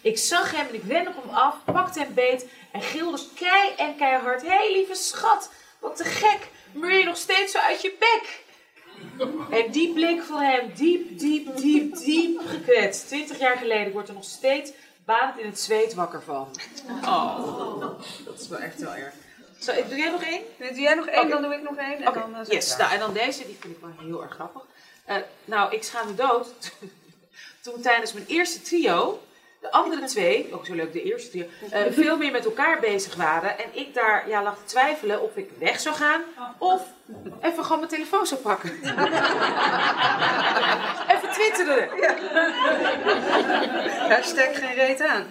Ik 0.02 0.18
zag 0.18 0.52
hem 0.52 0.68
en 0.68 0.76
ik 0.76 1.08
op 1.08 1.24
hem 1.24 1.34
af, 1.34 1.56
pakte 1.66 2.00
hem 2.00 2.14
beet 2.14 2.48
en 2.72 2.82
gilde 2.82 3.22
kei 3.36 3.74
en 3.78 3.96
keihard. 3.96 4.42
Hé 4.42 4.48
hey, 4.48 4.72
lieve 4.72 4.96
schat, 4.96 5.52
wat 5.80 5.96
te 5.96 6.04
gek, 6.04 6.48
meur 6.72 6.98
je 6.98 7.06
nog 7.06 7.18
steeds 7.18 7.52
zo 7.52 7.58
uit 7.58 7.82
je 7.82 7.96
bek? 8.00 8.44
En 9.50 9.72
die 9.72 9.94
blik 9.94 10.22
van 10.22 10.42
hem, 10.42 10.72
diep, 10.76 11.20
diep, 11.20 11.58
diep, 11.58 11.98
diep 11.98 12.42
gekwetst. 12.46 13.08
Twintig 13.08 13.40
jaar 13.40 13.58
geleden, 13.58 13.88
ik 13.88 13.94
word 13.94 14.08
er 14.08 14.14
nog 14.14 14.24
steeds 14.24 14.72
in 15.38 15.46
het 15.46 15.60
zweet 15.60 15.94
wakker 15.94 16.22
van. 16.22 16.48
Oh, 17.04 17.80
dat 18.26 18.40
is 18.40 18.48
wel 18.48 18.60
echt 18.60 18.80
wel 18.80 18.94
erg. 18.96 19.14
Zo, 19.60 19.74
doe 19.74 19.98
jij 19.98 20.12
nog 20.12 20.24
één? 20.24 20.42
Doe 20.58 20.80
jij 20.80 20.94
nog 20.94 21.06
één, 21.06 21.30
dan 21.30 21.42
doe 21.42 21.54
ik 21.54 21.62
nog 21.62 21.76
één. 21.76 22.02
En 22.02 22.08
Oké, 22.08 22.20
dan, 22.20 22.36
eh, 22.36 22.46
yes. 22.48 22.78
Nou, 22.78 22.92
en 22.92 23.00
dan 23.00 23.14
deze, 23.14 23.46
die 23.46 23.58
vind 23.60 23.76
ik 23.76 23.82
wel 23.82 23.92
heel 24.00 24.24
erg 24.24 24.34
grappig. 24.34 24.62
Eh, 25.06 25.16
nou, 25.46 25.74
ik 25.74 25.84
schaam 25.84 26.08
me 26.08 26.16
dood 26.16 26.48
toen 27.64 27.82
tijdens 27.82 28.14
mijn 28.14 28.26
eerste 28.26 28.62
trio, 28.62 29.24
de 29.62 29.72
andere 29.72 30.06
twee, 30.06 30.50
ook 30.54 30.66
zo 30.66 30.74
leuk, 30.76 30.94
de 30.94 31.04
eerste 31.04 31.30
trio, 31.30 31.46
eh, 31.72 31.82
veel 32.04 32.18
meer 32.18 32.32
met 32.32 32.46
elkaar 32.46 32.80
bezig 32.80 33.16
waren. 33.16 33.58
En 33.60 33.66
ik 33.72 33.94
daar 33.94 34.30
ja, 34.30 34.44
lag 34.44 34.58
te 34.58 34.64
twijfelen 34.66 35.22
of 35.22 35.36
ik 35.36 35.50
weg 35.60 35.80
zou 35.80 35.96
gaan 35.96 36.22
of 36.58 36.82
even 37.42 37.64
gewoon 37.64 37.80
mijn 37.80 37.92
telefoon 37.92 38.26
zou 38.28 38.42
pakken. 38.42 38.70
even 41.14 41.30
twitteren. 41.34 41.90
Hashtag 44.14 44.60
geen 44.60 44.74
reet 44.76 45.02
aan. 45.02 45.26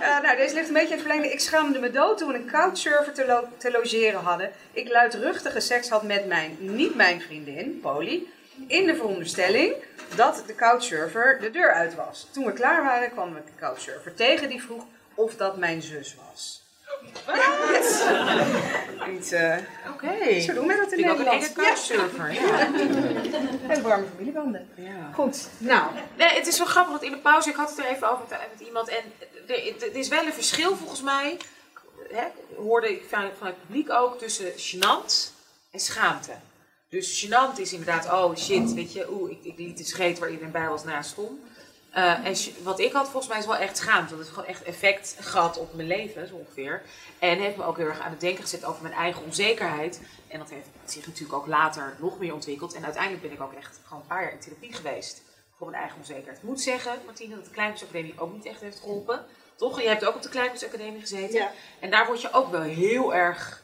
Ja, 0.00 0.20
nou, 0.20 0.36
deze 0.36 0.54
ligt 0.54 0.68
een 0.68 0.74
beetje 0.74 0.88
in 0.88 0.92
het 0.98 1.06
verlengde. 1.06 1.32
Ik 1.32 1.40
schaamde 1.40 1.78
me 1.78 1.90
dood 1.90 2.18
toen 2.18 2.28
we 2.28 2.34
een 2.34 2.50
couchsurfer 2.50 3.12
te, 3.12 3.26
lo- 3.26 3.48
te 3.58 3.70
logeren 3.70 4.20
hadden. 4.20 4.50
Ik 4.72 4.88
luidruchtige 4.88 5.60
seks 5.60 5.88
had 5.88 6.02
met 6.02 6.26
mijn, 6.26 6.56
niet 6.60 6.94
mijn 6.94 7.20
vriendin, 7.20 7.78
Polly. 7.82 8.22
In 8.66 8.86
de 8.86 8.94
veronderstelling 8.94 9.74
dat 10.14 10.42
de 10.46 10.54
couchsurfer 10.54 11.38
de 11.40 11.50
deur 11.50 11.72
uit 11.72 11.94
was. 11.94 12.26
Toen 12.30 12.44
we 12.44 12.52
klaar 12.52 12.82
waren 12.84 13.10
kwam 13.10 13.34
de 13.34 13.40
couchsurfer 13.58 14.14
tegen 14.14 14.48
die 14.48 14.62
vroeg 14.62 14.84
of 15.14 15.36
dat 15.36 15.56
mijn 15.56 15.82
zus 15.82 16.16
was. 16.28 16.64
Wat? 17.26 17.36
Iets, 19.08 19.32
eh 19.32 19.56
Oké. 19.92 20.40
Zo 20.40 20.54
doen 20.54 20.66
we 20.66 20.76
dat 20.76 20.92
in 20.92 20.98
ik 20.98 21.06
Nederland. 21.06 21.42
ene 21.42 21.52
couchsurfer, 21.52 22.32
ja. 22.32 22.68
En 23.74 23.82
warme 23.82 24.06
familiebanden. 24.14 24.68
Goed, 25.14 25.48
nou. 25.58 25.90
Nee, 26.16 26.28
het 26.28 26.46
is 26.46 26.58
wel 26.58 26.66
grappig, 26.66 26.90
want 26.92 27.04
in 27.04 27.10
de 27.10 27.18
pauze, 27.18 27.48
ik 27.48 27.56
had 27.56 27.70
het 27.70 27.78
er 27.78 27.84
even 27.84 28.10
over 28.10 28.24
met, 28.28 28.66
iemand. 28.66 28.88
En 28.88 29.12
er, 29.46 29.74
het 29.78 29.94
is 29.94 30.08
wel 30.08 30.26
een 30.26 30.32
verschil 30.32 30.76
volgens 30.76 31.02
mij, 31.02 31.36
hè, 32.12 32.24
hoorde 32.56 32.90
ik 32.90 33.02
van, 33.08 33.30
van 33.38 33.46
het 33.46 33.60
publiek 33.66 33.90
ook, 33.90 34.18
tussen 34.18 34.52
gênant 34.52 35.32
en 35.70 35.80
schaamte. 35.80 36.32
Dus 36.88 37.24
gênant 37.24 37.58
is 37.58 37.72
inderdaad, 37.72 38.12
oh 38.12 38.36
shit, 38.36 38.74
weet 38.74 38.92
je, 38.92 39.12
oeh, 39.12 39.30
ik, 39.30 39.38
ik 39.42 39.58
liet 39.58 39.78
de 39.78 39.84
scheet 39.84 40.18
waar 40.18 40.30
iedereen 40.30 40.52
bij 40.52 40.68
was 40.68 40.84
naast 40.84 41.10
stond. 41.10 41.40
Eh, 41.90 42.26
en 42.26 42.36
wat 42.62 42.80
ik 42.80 42.92
had 42.92 43.08
volgens 43.08 43.28
mij 43.28 43.38
is 43.38 43.46
wel 43.46 43.56
echt 43.56 43.76
schaamte. 43.76 44.16
Want 44.16 44.26
het 44.26 44.36
heeft 44.36 44.38
gewoon 44.38 44.48
echt 44.48 44.62
effect 44.62 45.16
gehad 45.20 45.58
op 45.58 45.74
mijn 45.74 45.88
leven, 45.88 46.28
zo 46.28 46.34
ongeveer. 46.34 46.82
En 47.18 47.38
heeft 47.38 47.56
me 47.56 47.64
ook 47.64 47.76
heel 47.76 47.86
erg 47.86 48.00
aan 48.00 48.10
het 48.10 48.20
denken 48.20 48.42
gezet 48.42 48.64
over 48.64 48.82
mijn 48.82 48.94
eigen 48.94 49.24
onzekerheid. 49.24 50.00
En 50.28 50.38
dat 50.38 50.50
heeft 50.50 50.68
zich 50.84 51.06
natuurlijk 51.06 51.38
ook 51.38 51.46
later 51.46 51.96
nog 52.00 52.18
meer 52.18 52.34
ontwikkeld. 52.34 52.74
En 52.74 52.84
uiteindelijk 52.84 53.22
ben 53.22 53.32
ik 53.32 53.40
ook 53.40 53.52
echt 53.52 53.80
gewoon 53.84 54.00
een 54.02 54.08
paar 54.08 54.22
jaar 54.22 54.32
in 54.32 54.38
therapie 54.38 54.72
geweest. 54.72 55.22
Voor 55.56 55.70
mijn 55.70 55.80
eigen 55.80 55.98
onzekerheid. 55.98 56.36
Ik 56.36 56.42
moet 56.42 56.60
zeggen, 56.60 56.98
Martine, 57.04 57.34
dat 57.34 57.44
de 57.44 57.50
Kleinkunstacademie 57.50 58.14
ook 58.18 58.32
niet 58.32 58.44
echt 58.44 58.60
heeft 58.60 58.78
geholpen. 58.78 59.24
Toch? 59.56 59.82
Je 59.82 59.88
hebt 59.88 60.04
ook 60.04 60.14
op 60.14 60.22
de 60.22 60.28
Kleinkunstacademie 60.28 61.00
gezeten. 61.00 61.38
Ja. 61.38 61.52
En 61.80 61.90
daar 61.90 62.06
word 62.06 62.20
je 62.20 62.32
ook 62.32 62.50
wel 62.50 62.62
heel 62.62 63.14
erg 63.14 63.62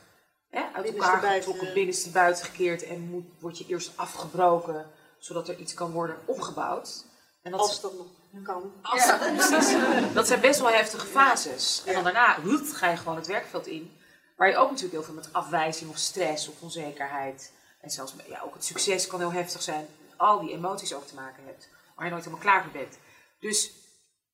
hè, 0.53 0.63
uit 0.73 0.87
elkaar 0.87 1.33
getrokken, 1.33 1.73
binnenste 1.75 2.11
buiten 2.11 2.45
gekeerd. 2.45 2.83
En 2.85 3.01
moet, 3.01 3.25
word 3.41 3.59
je 3.59 3.65
eerst 3.69 3.93
afgebroken, 3.97 4.91
zodat 5.19 5.49
er 5.49 5.59
iets 5.59 5.75
kan 5.75 5.91
worden 5.93 6.17
opgebouwd. 6.25 7.05
En 7.43 7.51
dat, 7.51 7.61
Als 7.61 7.81
dat 7.81 7.93
nog 7.93 8.07
kan. 8.43 8.73
Als- 8.83 9.05
Ja. 9.05 9.17
precies. 9.49 9.77
Dat 10.15 10.27
zijn 10.27 10.41
best 10.41 10.61
wel 10.61 10.71
heftige 10.71 11.07
fases. 11.07 11.83
En 11.87 11.95
dan 11.95 12.05
daarna 12.05 12.41
huut, 12.41 12.73
ga 12.73 12.91
je 12.91 12.97
gewoon 12.97 13.17
het 13.17 13.27
werkveld 13.27 13.67
in. 13.67 13.97
Waar 14.37 14.49
je 14.49 14.57
ook 14.57 14.69
natuurlijk 14.69 14.95
heel 14.95 15.03
veel 15.03 15.15
met 15.15 15.33
afwijzing 15.33 15.91
of 15.91 15.97
stress 15.97 16.49
of 16.49 16.61
onzekerheid. 16.61 17.53
En 17.81 17.91
zelfs 17.91 18.15
met, 18.15 18.27
ja, 18.27 18.41
ook 18.41 18.55
het 18.55 18.65
succes 18.65 19.07
kan 19.07 19.19
heel 19.21 19.33
heftig 19.33 19.63
zijn. 19.63 19.87
Al 20.17 20.41
die 20.41 20.53
emoties 20.53 20.95
over 20.95 21.09
te 21.09 21.15
maken 21.15 21.45
hebt. 21.45 21.69
Waar 21.95 22.05
je 22.05 22.11
nooit 22.11 22.25
helemaal 22.25 22.45
klaar 22.45 22.63
voor 22.63 22.73
bent. 22.73 22.99
Dus 23.41 23.73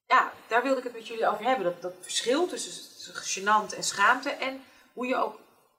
ja, 0.07 0.33
daar 0.49 0.63
wilde 0.63 0.79
ik 0.79 0.85
het 0.85 0.93
met 0.93 1.07
jullie 1.09 1.29
over 1.29 1.45
hebben. 1.45 1.65
Dat, 1.65 1.83
dat 1.83 1.93
verschil 2.01 2.47
tussen 2.47 3.15
gênant 3.15 3.77
en 3.77 3.85
schaamte. 3.85 4.31
En 4.31 4.61
hoe, 4.93 5.07
je 5.07 5.17
ook, 5.17 5.39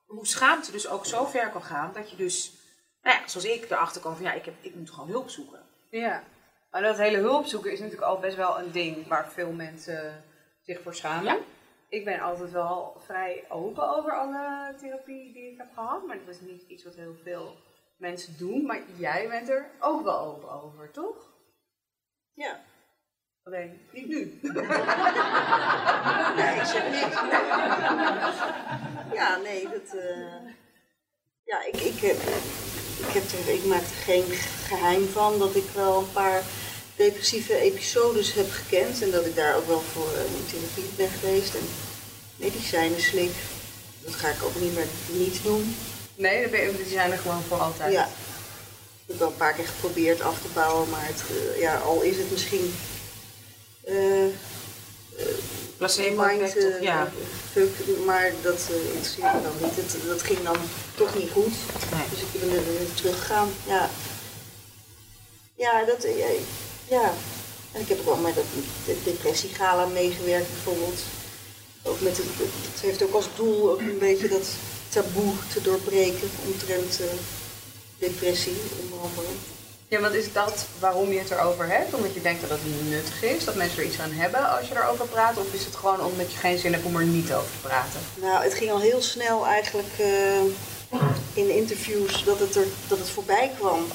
hoe 0.10 0.28
schaamte 0.28 0.72
dus 0.72 0.88
ook 0.88 1.05
zo 1.05 1.26
ver 1.26 1.49
kan 1.49 1.64
gaan. 1.64 1.93
Dat 1.93 2.10
je 2.10 2.16
dus, 2.16 2.53
nou 3.01 3.18
ja, 3.18 3.28
zoals 3.28 3.45
ik 3.45 3.70
erachter 3.70 4.01
kwam 4.01 4.16
van 4.16 4.24
ja, 4.24 4.34
ik, 4.34 4.45
heb, 4.45 4.53
ik 4.62 4.76
moet 4.76 4.89
gewoon 4.89 5.10
hulp 5.10 5.30
zoeken. 5.30 5.66
Ja, 5.89 6.24
maar 6.72 6.82
dat 6.82 6.97
hele 6.97 7.18
hulp 7.18 7.45
zoeken 7.45 7.72
is 7.72 7.80
natuurlijk 7.80 8.07
al 8.07 8.20
best 8.20 8.36
wel 8.36 8.60
een 8.60 8.72
ding 8.72 9.07
waar 9.07 9.32
veel 9.32 9.51
mensen 9.51 10.24
zich 10.62 10.82
voor 10.82 10.95
schamen. 10.95 11.38
Ik 11.89 12.05
ben 12.05 12.20
altijd 12.20 12.51
wel 12.51 13.01
vrij 13.05 13.45
open 13.49 13.97
over 13.97 14.12
alle 14.12 14.76
therapie 14.78 15.34
die 15.34 15.51
ik 15.51 15.57
heb 15.57 15.68
gehad, 15.74 16.05
maar 16.05 16.18
dat 16.26 16.36
is 16.36 16.41
niet 16.41 16.62
iets 16.68 16.84
wat 16.84 16.95
heel 16.95 17.16
veel 17.24 17.55
mensen 17.97 18.38
doen. 18.38 18.66
Maar 18.66 18.82
jij 18.97 19.28
bent 19.28 19.49
er 19.49 19.70
ook 19.80 20.03
wel 20.03 20.20
open 20.20 20.51
over, 20.51 20.91
toch? 20.91 21.28
Ja. 22.34 22.60
Alleen 23.50 23.80
niet 23.91 24.08
nu. 24.08 24.39
Nee, 26.38 26.56
ik 26.56 26.66
zeg 26.66 26.84
niks. 26.91 27.16
Ja, 29.14 29.38
nee, 29.43 29.64
dat. 29.64 30.00
eh, 30.00 30.52
ja, 31.43 31.66
ik, 31.66 31.82
ik, 31.82 32.00
heb, 32.00 32.18
ik, 33.08 33.14
heb 33.14 33.24
er, 33.32 33.54
ik 33.54 33.66
maak 33.66 33.82
er 33.82 34.04
geen 34.04 34.24
geheim 34.68 35.08
van 35.08 35.39
dat 35.39 35.56
ik 35.56 35.64
wel 35.76 35.97
een 36.00 36.12
paar 36.12 36.41
depressieve 36.95 37.56
episodes 37.56 38.34
heb 38.34 38.52
gekend 38.52 39.02
en 39.02 39.12
dat 39.12 39.26
ik 39.26 39.36
daar 39.36 39.56
ook 39.56 39.68
wel 39.68 39.82
voor 39.82 40.14
eh, 40.14 40.24
in 40.24 40.45
therapie 40.50 40.93
ben 40.95 41.10
geweest 41.10 41.56
en 41.56 41.68
medicijnen 42.36 43.02
slik. 43.02 43.32
Dat 44.04 44.16
ga 44.16 44.28
ik 44.28 44.43
ook 44.43 44.60
niet 44.60 44.76
meer 44.76 44.88
niet 45.12 45.43
doen. 45.43 45.76
Nee, 46.16 46.41
dan 46.41 46.52
ben 46.52 46.62
je, 46.62 46.76
die 46.78 46.86
zijn 46.93 47.12
er 47.12 47.18
gewoon 47.18 47.41
voor 47.41 47.58
altijd. 47.58 47.93
Ja. 47.93 48.06
Ik 48.06 49.16
heb 49.16 49.18
wel 49.20 49.28
een 49.28 49.36
paar 49.36 49.54
keer 49.54 49.68
geprobeerd 49.68 50.22
af 50.22 50.41
te 50.41 50.47
bouwen, 50.54 50.89
maar 50.89 51.06
het, 51.08 51.24
eh, 51.30 51.60
ja, 51.62 51.76
al 51.76 52.02
is 52.02 52.18
het 52.18 52.32
misschien. 52.32 52.74
Eh, 53.90 54.26
eh, 54.26 54.32
Placebo 55.78 56.24
effect, 56.24 56.58
eh, 56.58 56.82
ja. 56.82 57.12
maar 58.06 58.32
dat 58.42 58.68
eh, 58.70 58.86
interesseert 58.86 59.34
me 59.34 59.42
dan 59.42 59.52
niet. 59.62 59.76
Het, 59.76 59.96
dat 60.08 60.24
ging 60.24 60.40
dan 60.44 60.58
toch 60.96 61.16
niet 61.16 61.32
goed. 61.32 61.54
Dus 62.10 62.20
ik 62.20 62.40
ben 62.40 62.50
er 62.58 62.66
weer 62.66 62.94
teruggegaan. 62.94 63.50
Ja. 63.68 63.90
Ja, 65.56 65.86
dat. 65.86 66.04
eh, 66.04 66.40
ja. 66.90 67.14
En 67.72 67.82
ik 67.82 67.88
heb 67.88 68.00
ook 68.00 68.06
wel 68.06 68.16
met 68.16 68.36
de 68.86 68.96
depressiegala 69.04 69.86
meegewerkt 69.86 70.48
bijvoorbeeld. 70.54 71.00
Ook 71.84 72.02
met 72.02 72.18
het, 72.18 72.26
het 72.72 72.82
heeft 72.82 73.04
ook 73.04 73.14
als 73.14 73.28
doel 73.36 73.72
ook 73.72 73.80
een 73.80 73.98
beetje 74.00 74.28
dat 74.28 74.48
taboe 74.90 75.34
te 75.54 75.62
doorbreken 75.62 76.30
omtrent 76.46 77.00
depressie 77.98 78.56
onder 78.82 79.00
andere. 79.00 79.28
Ja, 79.90 80.00
want 80.00 80.14
is 80.14 80.34
dat 80.34 80.66
waarom 80.80 81.12
je 81.12 81.20
het 81.20 81.32
erover 81.32 81.68
hebt? 81.68 81.94
Omdat 81.94 82.14
je 82.14 82.22
denkt 82.22 82.42
dat 82.42 82.50
het 82.50 82.90
nuttig 82.90 83.24
is, 83.24 83.46
dat 83.46 83.56
mensen 83.56 83.78
er 83.80 83.86
iets 83.86 84.00
aan 84.00 84.12
hebben 84.12 84.58
als 84.58 84.68
je 84.68 84.76
erover 84.76 85.08
praat? 85.08 85.38
Of 85.38 85.54
is 85.54 85.66
het 85.66 85.76
gewoon 85.76 86.02
omdat 86.02 86.32
je 86.32 86.38
geen 86.38 86.58
zin 86.58 86.74
hebt 86.74 86.86
om 86.86 86.96
er 86.96 87.06
niet 87.06 87.34
over 87.34 87.52
te 87.52 87.68
praten? 87.68 88.00
Nou, 88.22 88.44
het 88.44 88.54
ging 88.54 88.72
al 88.72 88.80
heel 88.80 89.02
snel 89.02 89.46
eigenlijk 89.46 89.88
eh, 89.98 90.42
in 91.34 91.50
interviews 91.56 92.24
dat 92.24 92.40
het, 92.40 92.56
er, 92.56 92.66
dat 92.88 92.98
het 92.98 93.10
voorbij 93.10 93.52
kwam. 93.58 93.86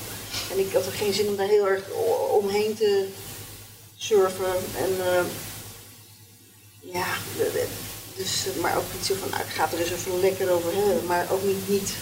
En 0.53 0.59
ik 0.59 0.73
had 0.73 0.87
er 0.87 0.93
geen 0.93 1.13
zin 1.13 1.29
om 1.29 1.37
daar 1.37 1.47
heel 1.49 1.69
erg 1.69 1.83
omheen 2.31 2.75
te 2.77 3.07
surfen. 3.97 4.55
En 4.79 4.91
eh, 5.07 5.25
ja, 6.81 7.07
de- 7.37 7.67
dus, 8.17 8.47
eh, 8.47 8.63
maar 8.63 8.77
ook 8.77 8.93
niet 8.97 9.07
zo 9.07 9.15
van, 9.21 9.31
nou, 9.31 9.43
ik 9.43 9.49
ga 9.55 9.69
er 9.73 9.79
eens 9.81 9.91
even 9.91 10.21
lekker 10.21 10.51
over 10.51 10.73
hebben. 10.75 11.07
Maar 11.07 11.27
ook 11.31 11.43
niet, 11.43 11.69
niet. 11.69 11.93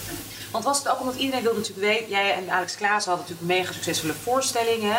Want 0.53 0.65
was 0.65 0.77
het 0.77 0.89
ook 0.89 0.99
omdat 0.99 1.15
iedereen 1.15 1.43
wilde 1.43 1.59
natuurlijk 1.59 1.87
weten, 1.87 2.09
jij 2.09 2.33
en 2.33 2.49
Alex 2.49 2.75
Klaas 2.75 3.05
hadden 3.05 3.25
natuurlijk 3.27 3.57
mega 3.57 3.73
succesvolle 3.73 4.13
voorstellingen, 4.13 4.97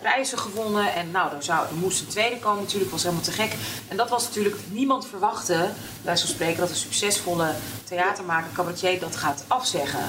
prijzen 0.00 0.38
gewonnen 0.38 0.94
en 0.94 1.10
nou, 1.10 1.34
er, 1.36 1.42
zou, 1.42 1.66
er 1.66 1.74
moest 1.74 2.00
een 2.00 2.06
tweede 2.06 2.38
komen 2.38 2.62
natuurlijk, 2.62 2.90
was 2.90 3.02
helemaal 3.02 3.24
te 3.24 3.32
gek. 3.32 3.52
En 3.88 3.96
dat 3.96 4.08
was 4.08 4.24
natuurlijk, 4.24 4.56
niemand 4.70 5.06
verwachtte, 5.06 5.70
bij 6.02 6.16
zo'n 6.16 6.28
spreken, 6.28 6.60
dat 6.60 6.70
een 6.70 6.76
succesvolle 6.76 7.54
theatermaker, 7.84 8.52
cabaretier 8.52 9.00
dat 9.00 9.16
gaat 9.16 9.44
afzeggen. 9.46 10.04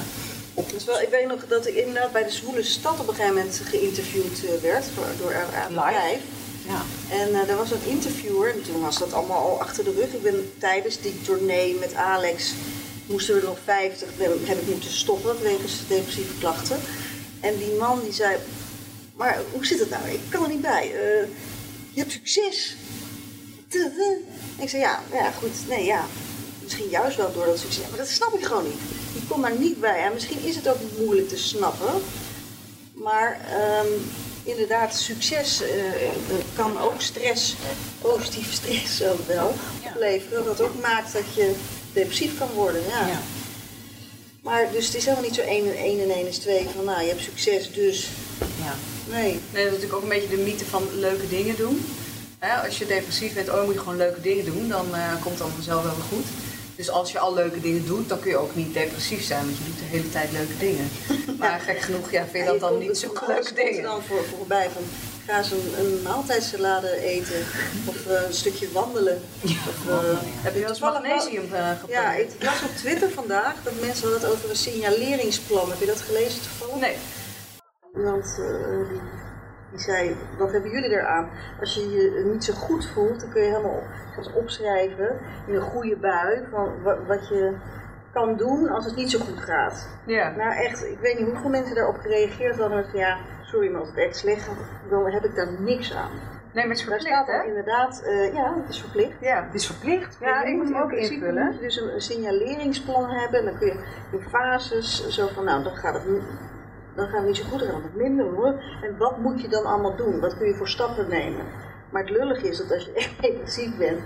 Dus 0.74 0.86
wel, 0.86 1.02
ik 1.02 1.10
weet 1.10 1.28
nog 1.28 1.48
dat 1.48 1.68
ik 1.68 1.76
inderdaad 1.76 2.12
bij 2.12 2.24
de 2.24 2.32
Zwoele 2.32 2.64
Stad 2.64 3.00
op 3.00 3.08
een 3.08 3.14
gegeven 3.16 3.36
moment 3.36 3.62
geïnterviewd 3.66 4.46
eh, 4.46 4.62
werd 4.62 4.86
voor- 4.96 5.06
door 5.18 5.34
AD5. 5.34 6.22
Ja. 6.68 6.82
En 7.10 7.34
eh 7.34 7.50
er 7.50 7.58
was 7.58 7.72
een 7.72 7.86
interviewer, 7.86 8.54
en 8.54 8.64
toen 8.64 8.82
was 8.82 8.98
dat 8.98 9.14
allemaal 9.14 9.38
al 9.38 9.60
achter 9.62 9.84
de 9.84 9.92
rug. 9.92 10.14
Ik 10.14 10.24
ben 10.24 10.54
tijdens 10.58 11.02
die 11.02 11.22
tournee 11.22 11.76
met 11.80 11.94
Alex, 11.94 12.54
moesten 13.10 13.34
we 13.36 13.40
er 13.42 13.48
nog 13.48 13.58
50, 13.64 14.10
ben- 14.18 14.46
heb 14.46 14.62
ik 14.62 14.68
moeten 14.68 14.92
stoppen 14.92 15.42
wegens 15.42 15.74
depressieve 15.88 16.34
klachten. 16.40 16.80
En 17.40 17.58
die 17.58 17.74
man 17.80 18.02
die 18.04 18.14
zei, 18.14 18.38
maar 19.16 19.42
hoe 19.52 19.66
zit 19.66 19.80
het 19.80 19.90
nou? 19.90 20.10
Ik 20.10 20.20
kan 20.30 20.44
er 20.44 20.50
niet 20.50 20.62
bij. 20.62 20.84
Eh, 20.84 21.28
je 21.94 22.00
hebt 22.00 22.12
succes. 22.12 22.76
En 23.70 24.64
ik 24.64 24.70
zei, 24.70 24.82
ja, 24.82 25.04
ja, 25.12 25.32
goed, 25.32 25.68
nee, 25.68 25.86
ja. 25.86 26.06
Misschien 26.64 26.90
juist 26.90 27.18
wel 27.18 27.34
door 27.34 27.46
dat 27.46 27.60
succes. 27.60 27.90
Maar 27.90 27.98
dat 27.98 28.08
snap 28.08 28.34
ik 28.34 28.46
gewoon 28.46 28.64
niet. 28.64 28.80
Ik 29.22 29.30
kom 29.30 29.42
daar 29.42 29.58
niet 29.58 29.80
bij. 29.80 30.04
En 30.04 30.14
misschien 30.14 30.44
is 30.44 30.56
het 30.56 30.68
ook 30.68 30.78
moeilijk 30.98 31.30
te 31.30 31.38
snappen. 31.38 32.02
Maar 32.94 33.40
ehm, 33.52 33.88
inderdaad, 34.44 34.96
succes 34.96 35.62
eh, 35.62 36.04
eh, 36.04 36.12
kan 36.56 36.80
ook 36.80 37.02
stress, 37.02 37.56
positieve 38.02 38.54
stress 38.54 39.04
ook 39.04 39.28
wel 39.28 39.54
opleveren. 39.94 40.46
Dat 40.46 40.62
ook 40.62 40.82
maakt 40.82 41.14
dat 41.14 41.34
je 41.36 41.56
depressief 41.94 42.38
kan 42.38 42.50
worden. 42.54 42.82
Ja. 42.88 43.20
Maar 44.42 44.72
dus 44.72 44.86
het 44.86 44.96
is 44.96 45.04
helemaal 45.04 45.26
niet 45.26 45.36
zo 45.36 45.42
1 45.42 45.66
en 45.66 45.78
1 45.78 46.00
en 46.00 46.10
1 46.10 46.28
is 46.28 46.38
2 46.38 46.68
van 46.76 46.86
nou, 46.86 47.02
je 47.02 47.08
hebt 47.08 47.22
succes, 47.22 47.72
dus. 47.74 48.08
Ja. 48.40 48.76
Nee. 49.12 49.22
Nee, 49.24 49.40
dat 49.52 49.58
is 49.58 49.64
natuurlijk 49.64 49.94
ook 49.94 50.02
een 50.04 50.10
beetje 50.10 50.36
de 50.36 50.44
mythe 50.44 50.66
van 50.66 50.84
leuke 51.00 51.30
dingen 51.30 51.56
doen. 51.56 51.86
Hè, 52.40 52.54
als 52.66 52.78
je 52.78 52.86
depressief 52.86 53.34
bent, 53.34 53.50
oh, 53.50 53.64
moet 53.64 53.74
je 53.74 53.80
gewoon 53.80 53.98
leuke 53.98 54.22
dingen 54.22 54.46
doen, 54.46 54.68
dan 54.68 54.96
eh, 54.96 55.22
komt 55.22 55.40
het 55.40 55.48
vanzelf 55.54 55.84
wel 55.84 55.96
weer 55.96 56.04
goed. 56.04 56.26
Dus 56.76 56.90
als 56.90 57.12
je 57.12 57.20
al 57.20 57.34
leuke 57.34 57.62
dingen 57.62 57.86
doet, 57.86 58.10
dan 58.10 58.20
kun 58.20 58.30
je 58.30 58.38
ook 58.38 58.56
niet 58.56 58.74
depressief 58.74 59.24
zijn, 59.24 59.46
want 59.46 59.58
je 59.58 59.64
doet 59.64 59.80
de 59.80 59.86
hele 59.86 60.10
tijd 60.10 60.32
leuke 60.32 60.58
dingen. 60.58 60.90
Maar 61.40 61.60
gek 61.60 61.82
genoeg, 61.82 62.12
ja, 62.12 62.26
vind 62.32 62.46
je 62.46 62.52
dat 62.52 62.60
dan 62.60 62.78
niet 62.78 62.98
zo 62.98 63.14
leuke 63.28 63.54
dingen? 63.54 63.84
dan 63.84 64.04
voor, 64.04 64.24
voorbij 64.38 64.70
van 64.74 64.84
ga 65.30 65.38
eens 65.38 65.52
een, 65.52 65.86
een 65.86 66.02
maaltijdsalade 66.04 66.92
eten 66.96 67.42
of 67.92 68.08
eh, 68.08 68.28
een 68.28 68.34
stukje 68.34 68.72
wandelen. 68.72 69.18
Of, 69.44 69.88
eh, 69.88 70.18
Heb 70.46 70.54
je 70.54 70.60
wel 70.60 70.70
eens 70.70 70.80
magnesium 70.80 71.44
geprobeerd? 71.50 71.90
Ja, 71.90 72.14
ik 72.14 72.44
las 72.44 72.64
op 72.64 72.70
Twitter 72.70 73.10
vandaag 73.10 73.56
dat 73.64 73.74
mensen 73.82 74.10
hadden 74.10 74.22
het 74.22 74.38
over 74.38 74.50
een 74.50 74.56
signaleringsplan. 74.56 75.70
Heb 75.70 75.80
je 75.80 75.86
dat 75.86 76.02
gelezen 76.02 76.42
toevallig? 76.42 76.80
Nee. 76.80 76.98
Iemand 77.96 78.36
die, 78.90 79.02
die 79.72 79.80
zei, 79.80 80.16
wat 80.38 80.52
hebben 80.52 80.72
jullie 80.72 80.90
eraan? 80.90 81.30
Als 81.60 81.74
je 81.74 81.90
je 81.90 82.30
niet 82.34 82.44
zo 82.44 82.54
goed 82.54 82.86
voelt, 82.94 83.20
dan 83.20 83.30
kun 83.30 83.42
je 83.42 83.50
helemaal 83.50 83.84
opschrijven 84.36 85.20
in 85.48 85.56
een 85.56 85.62
goede 85.62 85.96
bui 85.96 86.48
van 86.52 86.82
wat, 86.84 86.98
wat 87.08 87.28
je 87.28 87.58
kan 88.14 88.38
doen 88.38 88.70
als 88.70 88.86
het 88.86 88.96
niet 88.96 89.12
zo 89.12 89.20
goed 89.20 89.42
gaat. 89.42 89.90
Ja. 90.06 90.30
Nou 90.30 90.52
echt, 90.52 90.84
ik 90.86 91.00
weet 91.00 91.20
niet 91.20 91.28
hoeveel 91.28 91.50
mensen 91.50 91.76
daarop 91.76 91.98
gereageerd 91.98 92.58
hadden 92.58 92.86
van 92.90 93.00
ja, 93.00 93.18
sorry 93.52 93.72
maar 93.72 93.80
als 93.80 93.90
het 93.90 93.98
echt 93.98 94.16
slecht 94.16 94.44
gaat, 94.44 94.58
dan 94.90 95.12
heb 95.12 95.26
ik 95.26 95.36
daar 95.36 95.62
niks 95.62 95.96
aan. 95.96 96.12
Nee, 96.54 96.68
maar 96.68 96.76
het 96.76 96.78
is 96.78 96.84
verplicht, 96.84 97.06
staat 97.06 97.30
ook 97.30 97.48
inderdaad, 97.48 98.04
eh, 98.04 98.34
ja, 98.34 98.56
het 98.62 98.70
is 98.70 98.80
verplicht. 98.80 99.14
Ja, 99.22 99.44
het 99.46 99.54
is 99.54 99.66
verplicht. 99.66 100.18
Ja, 100.20 100.44
ik 100.44 100.56
moet 100.56 100.70
hem 100.70 100.82
ook 100.82 100.92
invullen. 100.92 101.46
moet 101.46 101.56
je 101.56 101.62
dus 101.62 101.82
een, 101.82 101.94
een 101.94 102.02
signaleringsplan 102.02 103.10
hebben 103.10 103.40
en 103.40 103.46
dan 103.46 103.58
kun 103.58 103.68
je 103.68 103.84
in 104.12 104.22
fases 104.22 105.08
zo 105.08 105.28
van 105.28 105.44
nou, 105.44 105.64
dan 105.64 105.76
gaat 105.76 105.94
het 105.94 106.04
dan 106.96 107.08
gaat 107.08 107.18
het 107.18 107.26
niet 107.26 107.38
zo 107.38 107.44
goed, 107.50 107.60
dan 107.60 107.70
gaat 107.70 107.84
het 107.84 107.96
minder 107.96 108.26
hoor. 108.26 108.64
En 108.82 108.98
wat 108.98 109.18
moet 109.18 109.42
je 109.42 109.48
dan 109.48 109.66
allemaal 109.66 109.96
doen? 109.96 110.20
Wat 110.20 110.38
kun 110.38 110.48
je 110.48 110.56
voor 110.56 110.68
stappen 110.68 111.10
nemen? 111.10 111.46
Maar 111.90 112.02
het 112.02 112.12
lullig 112.12 112.44
is 112.44 112.58
dat 112.58 112.72
als 112.72 112.86
je 112.86 112.94
echt 113.04 113.22
depressief 113.22 113.78
bent, 113.78 114.00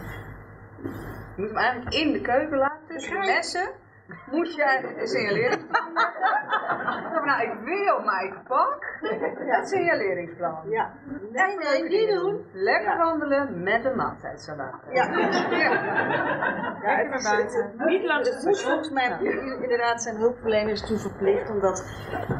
Je 1.35 1.41
moet 1.41 1.49
hem 1.49 1.57
eigenlijk 1.57 1.95
in 1.95 2.11
de 2.11 2.21
keuken 2.21 2.57
laten, 2.57 2.87
tussen 2.87 3.21
de 3.21 3.27
messen. 3.27 3.69
Moet 4.31 4.55
je 4.55 4.95
een 4.97 5.07
signaleringsplan 5.07 5.93
maken. 5.93 6.21
Nou, 7.23 7.41
ik 7.41 7.53
wil, 7.63 7.99
maar 8.03 8.23
ik 8.23 8.33
pak 8.47 8.99
het 9.37 9.69
signaleringsplan. 9.69 10.59
Ja. 10.69 10.91
Nee, 11.31 11.57
nee, 11.57 11.83
niet 11.83 12.09
doen. 12.09 12.45
Lekker 12.51 12.97
wandelen 12.97 13.63
met 13.63 13.85
een 13.85 13.95
maaltijdsalade. 13.95 14.77
Ja. 14.91 15.03
ja. 15.49 15.71
Ja, 16.81 16.95
het 16.95 17.19
is, 17.19 17.29
het, 17.29 17.53
het, 17.53 17.85
Niet 17.85 18.03
langs 18.03 18.29
het 18.29 18.61
volgens 18.61 18.89
mij 18.89 19.17
inderdaad 19.61 20.01
zijn 20.01 20.15
hulpverleners 20.15 20.85
toe 20.85 20.97
verplicht 20.97 21.49
om 21.49 21.59
dat 21.59 21.85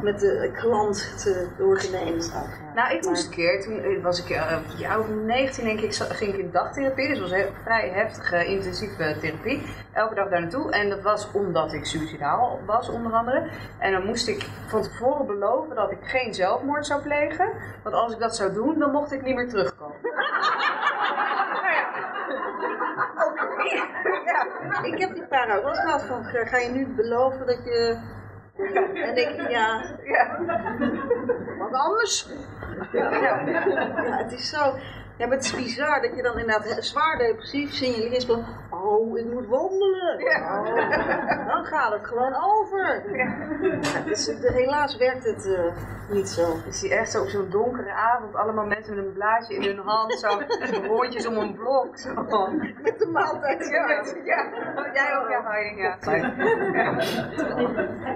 met 0.02 0.20
de 0.20 0.50
klant 0.52 1.22
te 1.22 1.48
door 1.58 1.78
te 1.78 1.90
nemen. 1.90 2.22
Nou, 2.74 2.94
ik 2.94 3.04
moest 3.04 3.24
een 3.24 3.30
keer, 3.30 3.62
toen 3.62 3.82
eh, 3.82 4.02
was 4.02 4.24
ik 4.24 4.30
eh, 4.30 4.50
een 4.50 4.78
jaar 4.78 4.98
of 4.98 5.08
19 5.08 5.64
denk 5.64 5.80
ik, 5.80 5.94
ging 5.94 6.32
ik 6.32 6.38
in 6.38 6.50
dagtherapie. 6.50 7.08
Dus 7.08 7.20
was 7.20 7.30
heel 7.30 7.50
vrij 7.62 7.88
heftige, 7.88 8.46
intensieve 8.46 9.16
therapie. 9.20 9.62
Elke 9.92 10.14
dag 10.14 10.28
daar 10.28 10.40
naartoe. 10.40 10.72
En 10.72 10.88
dat 10.88 11.02
was 11.02 11.32
omdat 11.32 11.72
ik 11.72 11.86
suicidaal 11.86 12.60
was, 12.66 12.88
onder 12.88 13.12
andere. 13.12 13.50
En 13.78 13.92
dan 13.92 14.04
moest 14.04 14.28
ik 14.28 14.48
van 14.66 14.82
tevoren 14.82 15.26
beloven 15.26 15.76
dat 15.76 15.90
ik 15.90 15.98
geen 16.02 16.34
zelfmoord 16.34 16.86
zou 16.86 17.02
plegen. 17.02 17.52
Want 17.82 17.94
als 17.94 18.12
ik 18.12 18.18
dat 18.18 18.36
zou 18.36 18.52
doen, 18.52 18.78
dan 18.78 18.90
mocht 18.90 19.12
ik 19.12 19.22
niet 19.22 19.34
meer 19.34 19.48
terugkomen. 19.48 19.96
Nou 20.02 20.14
ja. 21.78 21.88
Oké. 23.26 23.62
Ja, 24.24 24.82
ik 24.82 24.98
heb 24.98 25.14
die 25.14 25.24
eens 25.68 25.78
gehad 25.78 26.02
van, 26.02 26.24
ga 26.24 26.44
ga 26.44 26.58
je 26.58 26.68
nu 26.68 26.86
beloven 26.86 27.46
dat 27.46 27.64
je... 27.64 27.98
En 28.56 29.16
ik, 29.16 29.50
ja, 29.50 29.82
ja. 30.04 30.38
Wat 31.58 31.72
anders? 31.72 32.28
Ja, 32.92 33.10
ja, 33.10 33.44
het 34.16 34.32
is 34.32 34.48
zo... 34.48 34.76
Ja, 35.16 35.26
maar 35.26 35.36
het 35.36 35.44
is 35.44 35.54
bizar 35.54 36.00
dat 36.00 36.16
je 36.16 36.22
dan 36.22 36.38
inderdaad 36.38 36.84
zwaar 36.84 37.18
depressief 37.18 37.72
signaleert 37.72 38.24
van... 38.24 38.44
Oh, 38.70 39.18
ik 39.18 39.24
moet 39.32 39.46
wandelen. 39.46 40.18
Oh, 40.42 41.46
dan 41.46 41.64
gaat 41.64 41.92
het 41.92 42.06
gewoon 42.06 42.34
over. 42.34 43.02
Ja. 43.16 44.02
dus, 44.06 44.28
eh, 44.28 44.52
helaas 44.52 44.96
werkt 44.96 45.24
het 45.24 45.46
eh, 45.46 45.74
niet 46.08 46.28
zo. 46.28 46.56
Ik 46.66 46.72
zie 46.72 46.94
echt 46.94 47.10
zo 47.10 47.22
op 47.22 47.28
zo'n 47.28 47.50
donkere 47.50 47.92
avond 47.92 48.34
allemaal 48.34 48.66
mensen 48.66 48.94
met 48.96 49.04
een 49.04 49.12
blaadje 49.12 49.54
in 49.54 49.62
hun 49.62 49.78
hand. 49.78 50.12
Zo 50.12 50.40
rondjes 50.86 51.26
om 51.26 51.36
een 51.36 51.54
blok. 51.54 51.98
Zo. 51.98 52.14
Met 52.82 52.98
de 52.98 53.08
maaltijd. 53.12 53.68
Ja, 53.68 53.88
ja. 54.24 54.46
Jij 54.92 55.16
ook, 55.16 55.28
ja, 55.28 55.42
Heiding, 55.44 55.80
ja. 55.80 55.96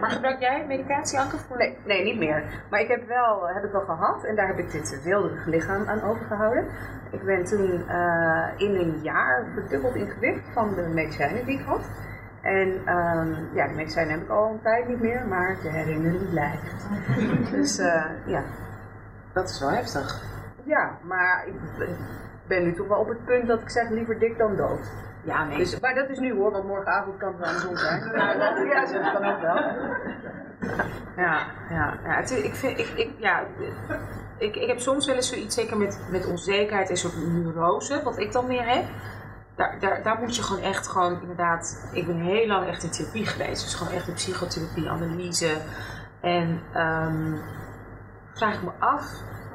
Maar 0.01 0.11
gebruik 0.11 0.41
jij 0.41 0.65
medicatie, 0.67 1.19
Anke? 1.19 1.37
Voor... 1.37 1.57
Nee, 1.57 1.79
nee, 1.85 2.03
niet 2.05 2.19
meer. 2.19 2.65
Maar 2.71 2.81
ik 2.81 2.89
heb 2.89 3.07
wel, 3.07 3.49
heb 3.49 3.65
ik 3.65 3.73
wel 3.73 3.85
gehad 3.85 4.25
en 4.25 4.37
daar 4.37 4.47
heb 4.47 4.59
ik 4.59 4.73
dit 4.73 5.03
weelderige 5.05 5.51
lichaam 5.51 5.89
aan 5.89 6.03
overgehouden. 6.03 6.67
Ik 7.11 7.23
ben 7.23 7.45
toen 7.45 7.89
eh, 7.89 8.49
in 8.57 8.75
een 8.75 8.99
jaar 9.03 9.47
verdubbeld 9.55 9.95
in 9.95 10.09
gewicht 10.09 10.49
van 10.53 10.75
de 10.75 10.83
medicijnen 10.83 11.45
die 11.45 11.59
ik 11.59 11.65
had. 11.65 11.91
En 12.43 12.81
ehm, 12.85 13.35
ja, 13.55 13.67
de 13.67 13.75
medicijnen 13.75 14.13
heb 14.13 14.23
ik 14.23 14.29
al 14.29 14.51
een 14.51 14.61
tijd 14.63 14.89
niet 14.89 15.01
meer, 15.01 15.27
maar 15.27 15.57
de 15.63 15.69
herinnering 15.69 16.31
blijft. 16.31 16.89
dus 17.53 17.79
eh, 17.79 18.05
ja, 18.27 18.43
Dat 19.33 19.49
is 19.49 19.61
wel 19.61 19.71
heftig. 19.71 20.23
ja, 20.65 20.91
maar 21.03 21.45
ik 21.47 21.55
ben 22.47 22.65
nu 22.65 22.75
toch 22.75 22.89
wel 22.89 22.99
op 22.99 23.09
het 23.09 23.25
punt 23.25 23.47
dat 23.47 23.61
ik 23.61 23.71
zeg 23.71 23.89
liever 23.89 24.19
dik 24.19 24.39
dan 24.39 24.57
dood. 24.57 24.91
Ja, 25.23 25.45
nee. 25.45 25.57
Dus, 25.59 25.81
maar 25.81 25.95
dat 25.95 26.09
is 26.09 26.19
nu 26.19 26.35
hoor, 26.35 26.51
want 26.51 26.67
morgenavond 26.67 27.17
kan 27.17 27.29
het 27.29 27.39
wel 27.39 27.49
andersom 27.49 27.77
zijn. 27.77 28.01
Dat, 28.39 28.67
ja, 28.67 28.87
dat 29.03 29.13
kan 29.13 29.25
ook 29.25 29.41
wel. 29.41 29.57
Ja, 31.17 31.39
ja, 31.71 31.95
ja. 32.05 32.17
Het, 32.17 32.31
ik, 32.31 32.55
vind, 32.55 32.79
ik, 32.79 32.87
ik, 32.87 33.11
ja 33.17 33.43
ik, 34.39 34.57
ik 34.57 34.69
heb 34.69 34.81
soms 34.81 35.07
wel 35.07 35.15
eens 35.15 35.29
zoiets, 35.29 35.55
zeker 35.55 35.77
met, 35.77 36.01
met 36.11 36.27
onzekerheid 36.27 36.91
en 36.91 36.97
soort 36.97 37.29
neurose, 37.29 38.01
wat 38.05 38.19
ik 38.19 38.33
dan 38.33 38.47
meer 38.47 38.69
heb. 38.69 38.85
Daar, 39.57 39.81
daar, 39.81 40.03
daar 40.03 40.19
moet 40.19 40.37
je 40.37 40.43
gewoon 40.43 40.63
echt 40.63 40.89
gewoon 40.89 41.21
inderdaad. 41.21 41.91
Ik 41.93 42.07
ben 42.07 42.21
heel 42.21 42.47
lang 42.47 42.69
echt 42.69 42.83
in 42.83 42.91
therapie 42.91 43.27
geweest. 43.27 43.63
Dus 43.63 43.75
gewoon 43.75 43.93
echt 43.93 44.09
in 44.09 44.15
psychotherapie, 44.15 44.91
analyse. 44.91 45.57
En 46.21 46.61
ehm, 46.73 47.35
vraag 48.35 48.55
ik 48.55 48.63
me 48.63 48.71
af, 48.79 49.05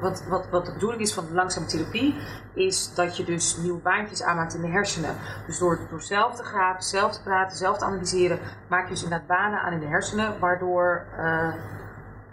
wat, 0.00 0.24
wat, 0.28 0.48
wat 0.50 0.66
de 0.66 0.72
bedoeling 0.72 1.02
is 1.02 1.14
van 1.14 1.32
langzame 1.32 1.66
therapie, 1.66 2.14
is 2.54 2.94
dat 2.94 3.16
je 3.16 3.24
dus 3.24 3.56
nieuwe 3.56 3.80
baantjes 3.80 4.22
aanmaakt 4.22 4.54
in 4.54 4.60
de 4.60 4.68
hersenen. 4.68 5.16
Dus 5.46 5.58
door, 5.58 5.78
door 5.90 6.02
zelf 6.02 6.36
te 6.36 6.42
graven, 6.42 6.82
zelf 6.82 7.12
te 7.12 7.22
praten, 7.22 7.56
zelf 7.56 7.78
te 7.78 7.84
analyseren, 7.84 8.38
maak 8.68 8.84
je 8.84 8.90
dus 8.90 9.02
inderdaad 9.02 9.28
banen 9.28 9.60
aan 9.60 9.72
in 9.72 9.80
de 9.80 9.86
hersenen, 9.86 10.38
waardoor 10.38 11.06
eh, 11.16 11.54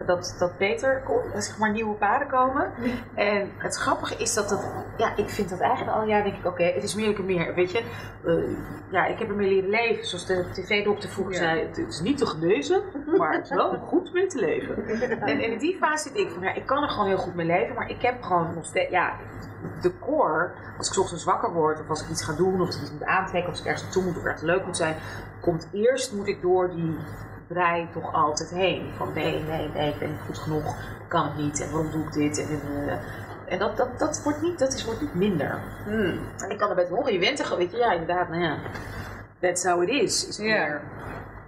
dat, 0.05 0.35
dat 0.39 0.57
beter 0.57 1.01
komt, 1.05 1.43
zeg 1.43 1.57
maar 1.57 1.71
nieuwe 1.71 1.95
paden 1.95 2.27
komen. 2.27 2.71
En 3.15 3.49
het 3.57 3.75
grappige 3.75 4.15
is 4.17 4.33
dat 4.33 4.49
dat, 4.49 4.65
ja, 4.97 5.15
ik 5.15 5.29
vind 5.29 5.49
dat 5.49 5.59
eigenlijk 5.59 5.97
al 5.97 6.07
jaar 6.07 6.23
denk 6.23 6.35
ik, 6.35 6.45
oké, 6.45 6.63
het 6.63 6.83
is 6.83 6.95
meer 6.95 7.15
en 7.15 7.25
meer, 7.25 7.53
weet 7.53 7.71
je. 7.71 7.83
Eh, 8.25 8.33
ja, 8.91 9.05
ik 9.05 9.19
heb 9.19 9.29
ermee 9.29 9.49
leren 9.49 9.69
leven, 9.69 10.05
zoals 10.05 10.25
de 10.25 10.45
tv-dokter 10.51 11.09
vroeger 11.09 11.35
zei, 11.35 11.59
het 11.59 11.77
is 11.77 12.01
niet 12.01 12.17
te 12.17 12.25
genezen, 12.25 12.81
maar 13.17 13.33
het 13.33 13.43
is 13.43 13.49
wel 13.49 13.77
goed 13.91 14.13
mee 14.13 14.27
te 14.27 14.39
leven. 14.39 14.85
En, 14.87 15.21
en 15.21 15.51
in 15.51 15.57
die 15.57 15.77
fase 15.77 16.07
zit 16.07 16.17
ik 16.17 16.29
van, 16.29 16.43
ja, 16.43 16.53
ik 16.53 16.65
kan 16.65 16.83
er 16.83 16.89
gewoon 16.89 17.07
heel 17.07 17.17
goed 17.17 17.35
mee 17.35 17.45
leven, 17.45 17.75
maar 17.75 17.89
ik 17.89 18.01
heb 18.01 18.21
gewoon 18.21 18.53
nog 18.53 18.65
steeds, 18.65 18.91
ja, 18.91 19.15
de 19.81 19.99
core, 19.99 20.51
als 20.77 20.87
ik 20.87 20.93
's 20.93 20.97
ochtends 20.97 21.23
wakker 21.23 21.53
word, 21.53 21.79
of 21.79 21.89
als 21.89 22.01
ik 22.01 22.09
iets 22.09 22.23
ga 22.23 22.33
doen, 22.33 22.61
of 22.61 22.67
als 22.67 22.75
ik 22.75 22.81
iets 22.81 22.91
moet 22.91 23.03
aantrekken, 23.03 23.43
of 23.43 23.49
als 23.49 23.59
ik 23.59 23.65
ergens 23.65 23.83
naartoe 23.83 24.03
moet, 24.03 24.17
of 24.17 24.23
ergens 24.23 24.41
leuk 24.41 24.65
moet 24.65 24.77
zijn, 24.77 24.95
komt 25.41 25.67
eerst, 25.71 26.13
moet 26.13 26.27
ik 26.27 26.41
door 26.41 26.69
die 26.69 26.97
brei 27.53 27.87
toch 27.93 28.13
altijd 28.13 28.49
heen. 28.49 28.91
Van 28.97 29.11
nee, 29.13 29.43
nee, 29.43 29.69
nee, 29.73 29.89
ik 29.89 29.99
ben 29.99 30.09
niet 30.09 30.19
goed 30.25 30.37
genoeg, 30.37 30.75
kan 31.07 31.25
het 31.25 31.37
niet, 31.37 31.61
en 31.61 31.71
waarom 31.71 31.91
doe 31.91 32.03
ik 32.03 32.13
dit? 32.13 32.39
En, 32.39 32.61
eh, 32.87 32.97
en 33.53 33.59
dat, 33.59 33.77
dat, 33.77 33.99
dat, 33.99 34.21
wordt 34.23 34.41
niet, 34.41 34.59
dat 34.59 34.73
is, 34.73 34.85
wordt 34.85 35.01
niet 35.01 35.13
minder. 35.13 35.59
Hmm. 35.85 36.19
En 36.37 36.49
ik 36.49 36.57
kan 36.57 36.69
erbij 36.69 36.85
te 36.85 36.93
horen, 36.93 37.13
je 37.13 37.19
bent 37.19 37.39
er 37.39 37.45
gewoon, 37.45 37.59
weet 37.59 37.71
je, 37.71 37.77
ja, 37.77 37.91
inderdaad, 37.91 38.29
nou 38.29 38.41
ja, 38.41 38.57
that's 39.39 39.63
how 39.65 39.83
it 39.83 39.89
is. 39.89 40.27
is 40.27 40.37
meer. 40.37 40.81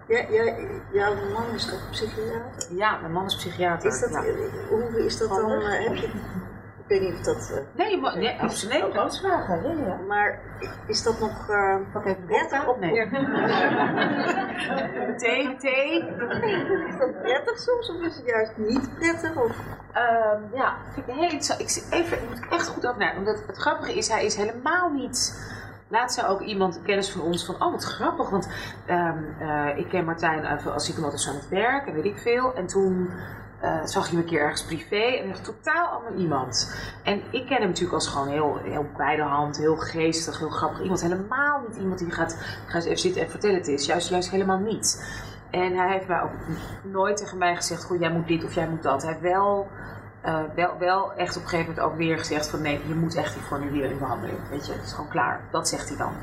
Ja, 0.08 0.26
ja, 0.30 0.54
jouw 0.92 1.16
man 1.34 1.54
is 1.56 1.66
toch 1.66 1.90
psychiater? 1.90 2.42
Ja, 2.70 2.98
mijn 2.98 3.12
man 3.12 3.26
is 3.26 3.36
psychiater. 3.36 3.92
Is 3.92 4.00
dat, 4.00 4.12
ja. 4.12 4.22
Hoe 4.70 5.06
is 5.06 5.18
dat 5.18 5.30
dan? 5.30 5.52
eh, 5.52 5.88
heb 5.88 5.96
je, 5.96 6.10
ik 6.88 6.90
weet 6.90 7.02
niet 7.02 7.14
of 7.14 7.22
dat... 7.26 7.52
eh, 7.52 7.58
Nee, 7.86 7.98
maar, 8.02 8.18
nee, 8.18 8.40
absoluut. 8.42 8.82
Nee, 8.82 8.92
grootsvragen. 8.92 9.78
Ja, 9.78 9.86
ja. 9.86 9.96
Maar 10.08 10.40
is 10.88 11.04
dat 11.04 11.20
nog 11.20 11.50
uh, 11.50 11.76
prettig? 12.26 12.68
Of 12.68 12.80
Nee. 12.80 12.92
Thee, 15.18 15.56
thee. 15.56 15.98
Is 16.88 16.98
dat 16.98 17.22
prettig 17.22 17.60
soms 17.60 17.90
of 17.90 18.02
is 18.02 18.16
het 18.16 18.26
juist 18.26 18.52
niet 18.58 18.96
prettig? 19.00 19.36
Of? 19.36 19.52
Ehm, 19.94 20.42
ja, 20.54 20.76
vind 20.94 21.08
ik 21.08 21.14
heel 21.14 21.24
interessant. 21.24 21.60
Ik 21.60 21.70
zit 21.70 21.92
even, 21.92 22.18
ik 22.18 22.30
moet 22.30 22.38
ik 22.38 22.52
echt 22.52 22.68
goed 22.68 22.84
nadenken. 22.84 23.18
Omdat 23.18 23.44
het 23.48 23.58
grappige 23.58 23.94
is, 23.94 24.08
hij 24.10 24.26
is 24.26 24.36
helemaal 24.36 24.90
niet. 24.90 25.52
Laat 25.88 26.14
zei 26.14 26.28
ook 26.28 26.42
iemand, 26.42 26.82
kennis 26.84 27.12
van 27.12 27.22
ons, 27.22 27.46
van 27.46 27.56
oh 27.56 27.72
wat 27.72 27.84
grappig. 27.84 28.30
Want 28.30 28.50
ehm, 28.86 29.18
eh, 29.40 29.78
ik 29.78 29.90
ken 29.90 30.06
Martijn 30.06 30.46
als 30.46 30.84
psycholoog 30.84 31.28
aan 31.28 31.36
het 31.36 31.50
werk 31.50 31.88
en 31.88 31.94
weet 31.94 32.06
ik 32.06 32.18
veel. 32.18 32.56
En 32.56 32.66
toen 32.68 33.10
eh, 33.64 33.86
zag 33.86 34.10
je 34.12 34.18
een 34.18 34.26
keer 34.26 34.40
ergens 34.40 34.64
privé 34.64 34.96
en 34.96 35.30
echt 35.30 35.44
totaal 35.44 35.88
ander 35.88 36.16
iemand. 36.16 36.76
En 37.04 37.22
ik 37.32 37.46
ken 37.46 37.58
hem 37.58 37.68
natuurlijk 37.68 37.94
als 37.94 38.08
gewoon 38.08 38.28
heel, 38.28 38.58
heel 38.64 38.86
bij 38.98 39.18
hand, 39.18 39.58
heel 39.58 39.76
geestig, 39.76 40.40
heel 40.40 40.50
grappig 40.50 40.82
iemand. 40.82 41.02
Helemaal 41.02 41.62
niet 41.68 41.78
iemand 41.78 42.00
die 42.00 42.12
gaat, 42.12 42.38
ga 42.68 42.76
eens 42.76 42.86
even 42.86 43.00
zitten 43.00 43.22
en 43.22 43.30
vertellen 43.30 43.56
het 43.56 43.68
is. 43.68 43.86
Juist, 43.86 44.10
juist 44.10 44.30
helemaal 44.30 44.58
niet. 44.58 45.06
En 45.52 45.76
hij 45.78 45.92
heeft 45.92 46.08
mij 46.08 46.22
ook 46.22 46.32
nooit 46.84 47.18
tegen 47.18 47.38
mij 47.38 47.56
gezegd, 47.56 47.84
goh, 47.84 48.00
jij 48.00 48.12
moet 48.12 48.28
dit 48.28 48.44
of 48.44 48.54
jij 48.56 48.70
moet 48.70 48.84
dat. 48.84 49.04
Hij 49.04 49.18
wel, 49.22 49.68
eh, 50.24 50.40
wel, 50.56 50.78
wel 50.80 51.14
echt 51.14 51.36
op 51.36 51.44
een 51.44 51.50
gegeven 51.50 51.74
moment 51.74 51.92
ook 51.92 51.98
weer 51.98 52.18
gezegd 52.18 52.50
van 52.50 52.62
nee, 52.62 52.88
je 52.88 52.96
moet 52.96 53.16
echt 53.16 53.34
hiervoor 53.34 53.60
nu 53.60 53.72
weer 53.72 53.92
in 53.92 53.98
behandeling. 53.98 54.38
Weet 54.50 54.66
je, 54.66 54.74
het 54.74 54.84
is 54.84 54.94
gewoon 54.94 55.10
klaar. 55.10 55.42
Dat 55.52 55.68
zegt 55.68 55.88
hij 55.88 55.98
dan. 55.98 56.14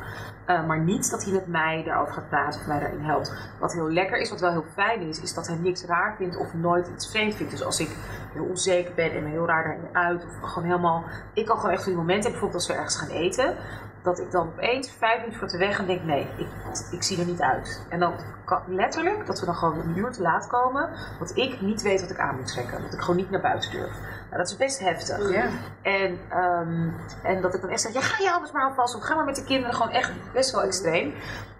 Eh, 0.45 0.67
maar 0.67 0.81
niet 0.81 1.11
dat 1.11 1.25
hij 1.25 1.33
met 1.33 1.47
mij 1.47 1.83
daarover 1.85 2.15
gaat 2.15 2.29
praten 2.29 2.61
of 2.61 2.67
mij 2.67 2.81
daarin 2.81 3.01
helpt. 3.01 3.33
Wat 3.59 3.73
heel 3.73 3.91
lekker 3.91 4.19
is, 4.19 4.31
wat 4.31 4.41
wel 4.41 4.51
heel 4.51 4.65
fijn 4.75 5.01
is, 5.01 5.21
is 5.21 5.35
dat 5.35 5.47
hij 5.47 5.57
niks 5.57 5.85
raar 5.85 6.15
vindt 6.17 6.37
of 6.37 6.55
nooit 6.55 6.89
iets 6.89 7.11
vreemd 7.11 7.35
vindt. 7.35 7.53
Dus 7.53 7.65
als 7.65 7.81
ik 7.81 7.91
heel 8.33 8.45
onzeker 8.45 8.95
ben 8.95 9.13
en 9.13 9.25
heel 9.25 9.47
raar 9.47 9.65
daarin 9.65 9.97
uit, 9.97 10.25
of 10.25 10.51
gewoon 10.51 10.69
helemaal. 10.69 11.05
Ik 11.35 11.47
kan 11.47 11.57
gewoon 11.57 11.73
echt 11.73 11.83
van 11.83 11.93
die 11.93 12.01
momenten, 12.01 12.31
bijvoorbeeld 12.31 12.61
als 12.61 12.69
we 12.69 12.75
ergens 12.75 12.97
gaan 12.97 13.09
eten, 13.09 13.57
dat 14.03 14.19
ik 14.19 14.31
dan 14.31 14.47
opeens 14.47 14.91
vijf 14.99 15.19
minuten 15.19 15.39
voor 15.39 15.49
te 15.49 15.59
weg 15.59 15.79
en 15.79 15.87
denk: 15.87 16.03
nee, 16.03 16.27
ik, 16.37 16.47
ik 16.91 17.03
zie 17.03 17.21
er 17.21 17.27
niet 17.27 17.41
uit. 17.41 17.87
En 17.89 18.01
dan 18.01 18.15
kan, 18.45 18.63
letterlijk 18.67 19.27
dat 19.27 19.41
we 19.41 19.47
dan 19.47 19.55
gewoon 19.55 19.79
een 19.79 19.99
uur 19.99 20.11
te 20.11 20.23
laat 20.23 20.47
komen, 20.47 20.91
dat 21.19 21.37
ik 21.37 21.61
niet 21.61 21.83
weet 21.83 22.01
wat 22.01 22.11
ik 22.11 22.19
aan 22.19 22.37
moet 22.37 22.47
trekken. 22.47 22.83
Dat 22.83 22.93
ik 22.93 23.01
gewoon 23.01 23.17
niet 23.17 23.31
naar 23.31 23.41
buiten 23.41 23.71
durf. 23.71 23.93
Nou, 24.31 24.43
dat 24.43 24.51
is 24.51 24.57
best 24.57 24.79
heftig. 24.79 25.31
Ja. 25.31 25.49
En, 25.83 26.19
ehm, 26.29 26.89
en 27.23 27.41
dat 27.43 27.55
ik 27.55 27.61
dan 27.61 27.71
echt 27.71 27.81
zeg, 27.81 27.93
ja, 27.93 28.01
ga 28.01 28.23
je 28.23 28.33
alles 28.33 28.53
maar 28.53 28.65
alvast 28.65 28.95
op. 28.95 29.01
Ga 29.01 29.15
maar 29.15 29.25
met 29.25 29.37
de 29.37 29.45
kinderen 29.45 29.75
gewoon 29.75 29.93
echt 29.93 30.13
best 30.33 30.51
wel 30.53 30.63
extreem. 30.63 31.15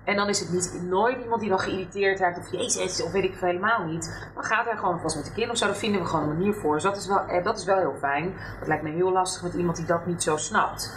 En 0.05 0.17
dan 0.17 0.29
is 0.29 0.41
het 0.41 0.53
niet 0.53 0.83
nooit 0.83 1.23
iemand 1.23 1.41
die 1.41 1.49
dan 1.49 1.59
geïrriteerd 1.59 2.19
raakt 2.19 2.39
of 2.39 2.51
jezus 2.51 3.03
of 3.03 3.13
weet 3.13 3.25
ik 3.25 3.35
veel 3.35 3.49
helemaal 3.49 3.85
niet. 3.85 4.29
Dan 4.35 4.45
gaat 4.45 4.65
hij 4.65 4.77
gewoon 4.77 5.01
vast 5.01 5.17
met 5.17 5.25
de 5.25 5.31
kinderen 5.31 5.55
of 5.55 5.59
zo. 5.59 5.67
Daar 5.67 5.77
vinden 5.77 6.01
we 6.01 6.07
gewoon 6.07 6.29
een 6.29 6.37
manier 6.37 6.55
voor. 6.55 6.75
Dus 6.75 6.83
dat 6.83 6.97
is 6.97 7.07
wel, 7.07 7.27
eh, 7.27 7.45
dat 7.45 7.59
is 7.59 7.65
wel 7.65 7.79
heel 7.79 7.95
fijn. 7.99 8.35
Dat 8.59 8.69
lijkt 8.69 8.83
me 8.83 8.91
heel 8.91 9.13
lastig 9.13 9.43
met 9.43 9.55
iemand 9.55 9.77
die 9.77 9.87
dat 9.87 10.07
niet 10.07 10.23
zo 10.23 10.37
snapt. 10.37 10.95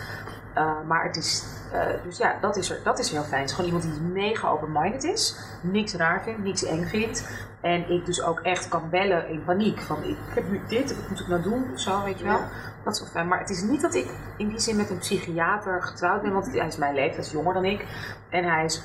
Uh, 0.57 0.71
maar 0.87 1.03
het 1.03 1.15
is, 1.15 1.45
uh, 1.73 2.03
dus 2.03 2.17
ja, 2.17 2.37
dat 2.41 2.57
is, 2.57 2.69
er, 2.69 2.79
dat 2.83 2.99
is 2.99 3.11
heel 3.11 3.23
fijn. 3.23 3.41
Het 3.41 3.49
is 3.49 3.55
gewoon 3.55 3.71
iemand 3.71 3.93
die 3.93 4.01
mega 4.01 4.47
open-minded 4.47 5.03
is, 5.03 5.39
niks 5.61 5.93
raar 5.93 6.21
vindt, 6.21 6.43
niks 6.43 6.63
eng 6.63 6.85
vindt. 6.85 7.27
En 7.61 7.89
ik 7.89 8.05
dus 8.05 8.23
ook 8.23 8.39
echt 8.39 8.67
kan 8.67 8.89
bellen 8.89 9.27
in 9.27 9.43
paniek. 9.43 9.81
Van 9.81 10.03
ik 10.03 10.17
heb 10.33 10.49
nu 10.49 10.61
dit, 10.67 10.95
wat 10.95 11.09
moet 11.09 11.19
ik 11.19 11.27
nou 11.27 11.41
doen? 11.41 11.71
Of 11.73 11.79
zo, 11.79 12.03
weet 12.03 12.19
je 12.19 12.25
wel. 12.25 12.37
Ja. 12.37 12.49
Dat 12.83 12.93
is 12.93 12.99
wel 12.99 13.09
fijn. 13.09 13.27
Maar 13.27 13.39
het 13.39 13.49
is 13.49 13.61
niet 13.61 13.81
dat 13.81 13.95
ik 13.95 14.07
in 14.37 14.47
die 14.47 14.59
zin 14.59 14.75
met 14.75 14.89
een 14.89 14.97
psychiater 14.97 15.83
getrouwd 15.83 16.21
ben, 16.21 16.33
want 16.33 16.51
hij 16.51 16.67
is 16.67 16.77
mijn 16.77 16.93
leeftijd, 16.93 17.15
hij 17.15 17.25
is 17.25 17.31
jonger 17.31 17.53
dan 17.53 17.65
ik. 17.65 17.85
En 18.29 18.43
hij 18.43 18.63
is 18.63 18.81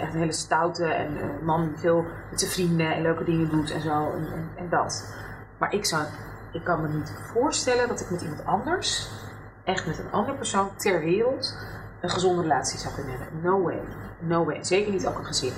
echt 0.00 0.14
een 0.14 0.20
hele 0.20 0.32
stoute 0.32 0.84
en, 0.84 1.20
eh, 1.20 1.26
man 1.42 1.68
die 1.68 1.78
veel 1.78 2.04
met 2.30 2.40
zijn 2.40 2.52
vrienden 2.52 2.94
en 2.94 3.02
leuke 3.02 3.24
dingen 3.24 3.50
doet 3.50 3.70
en 3.70 3.80
zo. 3.80 4.10
En, 4.10 4.32
en, 4.32 4.50
en 4.56 4.68
dat. 4.68 5.14
Maar 5.58 5.72
ik, 5.72 5.84
zou, 5.84 6.02
ik 6.52 6.64
kan 6.64 6.80
me 6.80 6.88
niet 6.88 7.12
voorstellen 7.32 7.88
dat 7.88 8.00
ik 8.00 8.10
met 8.10 8.22
iemand 8.22 8.44
anders 8.44 9.10
echt 9.68 9.86
met 9.86 9.98
een 9.98 10.10
andere 10.10 10.36
persoon 10.36 10.76
ter 10.76 11.00
wereld 11.00 11.58
een 12.00 12.10
gezonde 12.10 12.42
relatie 12.42 12.78
zou 12.78 12.94
kunnen 12.94 13.18
hebben. 13.18 13.40
No 13.42 13.62
way. 13.62 13.80
No 14.18 14.44
way. 14.44 14.64
Zeker 14.64 14.92
niet 14.92 15.06
ook 15.06 15.18
een 15.18 15.24
gezin. 15.24 15.52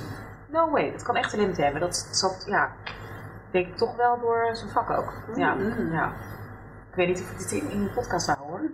No 0.46 0.70
way. 0.70 0.92
Dat 0.92 1.02
kan 1.02 1.16
echt 1.16 1.34
alleen 1.34 1.46
met 1.46 1.56
hem. 1.56 1.80
Dat 1.80 2.08
zat, 2.10 2.44
ja, 2.46 2.72
denk 3.50 3.66
ik 3.66 3.76
toch 3.76 3.96
wel 3.96 4.20
door 4.20 4.50
zijn 4.52 4.70
vak 4.70 4.90
ook. 4.90 5.12
Ja. 5.36 5.54
Mm. 5.54 5.92
ja. 5.92 6.12
Ik 6.90 6.96
weet 6.96 7.08
niet 7.08 7.20
of 7.20 7.30
ik 7.30 7.38
dit 7.38 7.52
in, 7.52 7.70
in 7.70 7.82
de 7.82 7.90
podcast 7.90 8.26
zou 8.26 8.38
horen. 8.38 8.72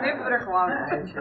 Knippen 0.00 0.24
we 0.24 0.30
er 0.30 0.40
gewoon 0.40 0.70
uit. 0.70 1.14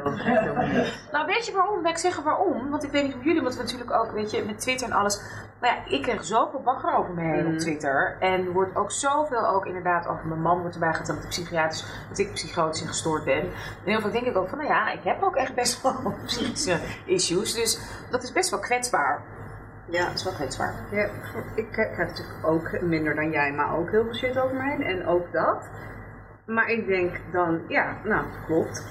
Nou, 1.11 1.25
weet 1.25 1.45
je 1.45 1.51
waarom? 1.53 1.81
Wil 1.81 1.91
ik 1.91 1.97
zeggen 1.97 2.23
waarom? 2.23 2.69
Want 2.69 2.83
ik 2.83 2.91
weet 2.91 3.03
niet 3.03 3.13
hoe 3.13 3.23
jullie, 3.23 3.41
want 3.41 3.55
we 3.55 3.61
natuurlijk 3.61 3.91
ook, 3.91 4.11
weet 4.11 4.31
je, 4.31 4.43
met 4.45 4.59
Twitter 4.59 4.87
en 4.87 4.93
alles. 4.93 5.21
Maar 5.59 5.69
ja, 5.69 5.95
ik 5.95 6.01
kreeg 6.01 6.25
zoveel 6.25 6.61
bagger 6.61 6.93
over 6.93 7.13
me 7.13 7.21
heen 7.21 7.53
op 7.53 7.59
Twitter. 7.59 8.17
En 8.19 8.45
er 8.45 8.51
wordt 8.51 8.75
ook 8.75 8.91
zoveel 8.91 9.47
ook 9.47 9.65
inderdaad 9.65 10.07
over 10.07 10.27
mijn 10.27 10.41
man 10.41 10.59
wordt 10.59 10.73
erbij 10.73 10.93
geteld, 10.93 11.27
psychiatrisch, 11.27 11.85
dat 12.09 12.17
ik 12.17 12.33
psychotisch 12.33 12.81
en 12.81 12.87
gestoord 12.87 13.23
ben. 13.23 13.41
En 13.41 13.51
heel 13.83 14.01
veel 14.01 14.11
denk 14.11 14.25
ik 14.25 14.37
ook 14.37 14.49
van, 14.49 14.57
nou 14.57 14.69
ja, 14.69 14.91
ik 14.91 15.03
heb 15.03 15.23
ook 15.23 15.35
echt 15.35 15.55
best 15.55 15.81
wel 15.81 16.13
psychische 16.25 16.79
issues. 17.05 17.53
Dus 17.53 17.79
dat 18.09 18.23
is 18.23 18.31
best 18.31 18.49
wel 18.49 18.59
kwetsbaar. 18.59 19.21
Ja, 19.91 20.05
dat 20.05 20.13
is 20.13 20.23
wel 20.23 20.33
kwetsbaar. 20.33 20.73
Ja, 20.91 21.09
ik 21.55 21.71
krijg 21.71 21.97
natuurlijk 21.97 22.45
ook 22.45 22.81
minder 22.81 23.15
dan 23.15 23.31
jij, 23.31 23.51
maar 23.51 23.77
ook 23.77 23.91
heel 23.91 24.03
veel 24.03 24.15
shit 24.15 24.39
over 24.39 24.63
heen. 24.63 24.83
En 24.83 25.05
ook 25.05 25.31
dat. 25.31 25.69
Maar 26.45 26.69
ik 26.69 26.87
denk 26.87 27.19
dan, 27.31 27.61
ja, 27.67 27.95
nou, 28.03 28.25
klopt. 28.45 28.85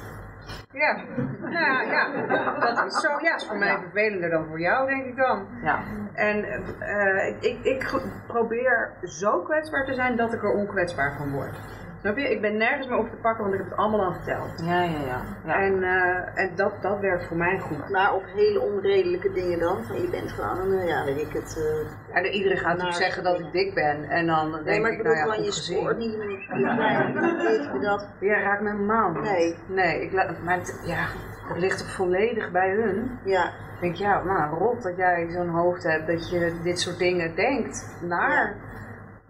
Ja, 0.73 0.97
nou 1.41 1.53
ja, 1.53 1.83
ja, 1.83 2.59
dat 2.59 2.87
is 2.87 3.01
zo. 3.01 3.09
Ja, 3.21 3.35
is 3.35 3.47
voor 3.47 3.59
mij 3.59 3.79
vervelender 3.79 4.31
dan 4.31 4.47
voor 4.47 4.61
jou, 4.61 4.89
denk 4.89 5.05
ik 5.05 5.17
dan. 5.17 5.47
Ja. 5.63 5.83
En 6.15 6.45
eh, 6.79 7.27
ik, 7.41 7.59
ik, 7.63 8.01
probeer 8.27 8.93
zo 9.03 9.43
kwetsbaar 9.43 9.85
te 9.85 9.95
zijn 9.95 10.17
dat 10.17 10.33
ik 10.33 10.43
er 10.43 10.53
onkwetsbaar 10.53 11.17
van 11.17 11.33
word. 11.33 11.57
Snap 12.01 12.17
je? 12.17 12.31
Ik 12.31 12.41
ben 12.41 12.57
nergens 12.57 12.87
meer 12.89 12.99
op 12.99 13.11
te 13.11 13.17
pakken, 13.17 13.43
want 13.43 13.55
ik 13.55 13.61
heb 13.61 13.71
het 13.71 13.79
allemaal 13.79 14.05
al 14.05 14.13
verteld. 14.13 14.63
Ja, 14.65 14.83
ja, 14.83 15.23
ja. 15.47 15.55
En, 15.61 15.83
eh, 15.83 16.43
en 16.45 16.51
dat, 16.57 16.73
dat 16.83 17.01
werkt 17.01 17.27
voor 17.27 17.37
mij 17.37 17.59
goed. 17.59 17.89
Maar 17.91 18.15
op 18.15 18.23
hele 18.35 18.61
onredelijke 18.61 19.33
dingen 19.33 19.59
dan? 19.59 19.85
Van 19.85 20.01
je 20.01 20.09
bent 20.09 20.31
gewoon 20.33 20.59
een, 20.73 20.79
eh, 20.79 20.89
ja, 20.89 21.05
weet 21.05 21.21
ik 21.21 21.33
het. 21.33 21.59
eh, 22.11 22.17
En 22.17 22.25
iedereen 22.27 22.57
gaat 22.59 22.67
natuurlijk 22.69 22.97
zeggen 22.97 23.23
dat 23.25 23.41
ik 23.41 23.53
dik 23.53 23.75
ben. 23.75 24.05
En 24.09 24.27
dan 24.27 24.53
denk 24.53 24.65
Nee, 24.65 24.81
maar 24.81 24.91
ik 24.91 25.03
nou 25.03 25.17
ja, 25.17 25.25
van 25.27 25.37
je 25.37 25.43
goed 25.45 25.55
gezien. 25.55 25.79
spoort 25.79 25.99
niet 25.99 26.17
meer. 26.17 27.81
Dat. 27.81 28.07
Ja, 28.21 28.41
raakt 28.41 28.63
mijn 28.63 28.87
maan. 28.87 29.13
niet. 29.13 29.23
Nee. 29.23 29.57
Nee, 29.67 30.03
ik 30.03 30.13
la- 30.13 30.35
maar 30.45 30.57
het, 30.57 30.81
ja, 30.87 31.07
dat 31.49 31.59
ligt 31.59 31.79
toch 31.79 31.91
volledig 31.93 32.51
bij 32.51 32.71
hun. 32.71 33.19
Ja. 33.25 33.45
Ik 33.45 33.81
denk, 33.81 33.95
ja, 33.95 34.23
nou, 34.25 34.59
rot 34.59 34.83
dat 34.83 34.97
jij 34.97 35.27
zo'n 35.31 35.49
hoofd 35.49 35.83
hebt, 35.83 36.07
dat 36.07 36.31
je 36.31 36.53
dit 36.63 36.81
soort 36.81 36.99
dingen 36.99 37.35
denkt. 37.35 37.97
Naar. 38.03 38.55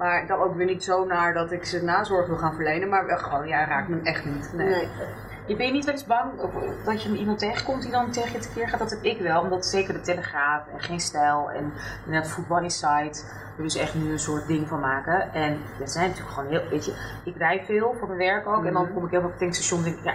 Maar 0.00 0.26
dan 0.26 0.40
ook 0.40 0.54
weer 0.56 0.66
niet 0.66 0.84
zo 0.84 1.04
naar 1.04 1.34
dat 1.34 1.52
ik 1.52 1.64
ze 1.64 1.82
nazorg 1.84 2.26
wil 2.26 2.36
gaan 2.36 2.54
verlenen. 2.54 2.88
Maar 2.88 3.06
wel 3.06 3.18
gewoon, 3.18 3.46
ja, 3.48 3.64
raakt 3.64 3.88
me 3.88 4.00
echt 4.02 4.24
niet. 4.24 4.50
Nee. 4.52 4.88
Je 5.46 5.56
ben 5.56 5.66
je 5.66 5.72
niet 5.72 5.84
wel 5.84 5.94
eens 5.94 6.06
bang 6.06 6.30
dat 6.84 7.02
je 7.02 7.16
iemand 7.16 7.38
tegenkomt 7.38 7.82
die 7.82 7.90
dan 7.90 8.10
tegen 8.10 8.32
je 8.32 8.38
tekeer 8.38 8.68
gaat? 8.68 8.78
Dat 8.78 8.90
heb 8.90 9.02
ik 9.02 9.20
wel, 9.20 9.40
omdat 9.42 9.66
zeker 9.66 9.94
de 9.94 10.00
Telegraaf 10.00 10.62
en 10.72 10.80
Geen 10.80 11.00
Stijl 11.00 11.50
en 11.50 11.72
inderdaad 12.04 12.30
Voetbal 12.30 12.58
Insight 12.62 13.34
er 13.56 13.62
dus 13.62 13.76
echt 13.76 13.94
nu 13.94 14.10
een 14.12 14.18
soort 14.18 14.46
ding 14.46 14.68
van 14.68 14.80
maken. 14.80 15.32
En 15.32 15.58
er 15.80 15.88
zijn 15.88 16.08
natuurlijk 16.08 16.34
gewoon 16.34 16.50
heel, 16.50 16.68
weet 16.70 16.84
je, 16.84 17.20
ik 17.24 17.36
rij 17.36 17.62
veel 17.66 17.94
voor 17.98 18.06
mijn 18.08 18.18
werk 18.18 18.46
ook 18.48 18.64
en 18.64 18.72
dan 18.72 18.82
Mhm. 18.84 18.92
kom 18.92 19.04
ik 19.04 19.10
heel 19.10 19.20
veel 19.20 19.28
op 19.28 19.34
het 19.34 19.40
tankstation 19.40 19.78
en 19.78 19.84
denk 19.84 19.96
ik, 19.98 20.04
ja, 20.04 20.14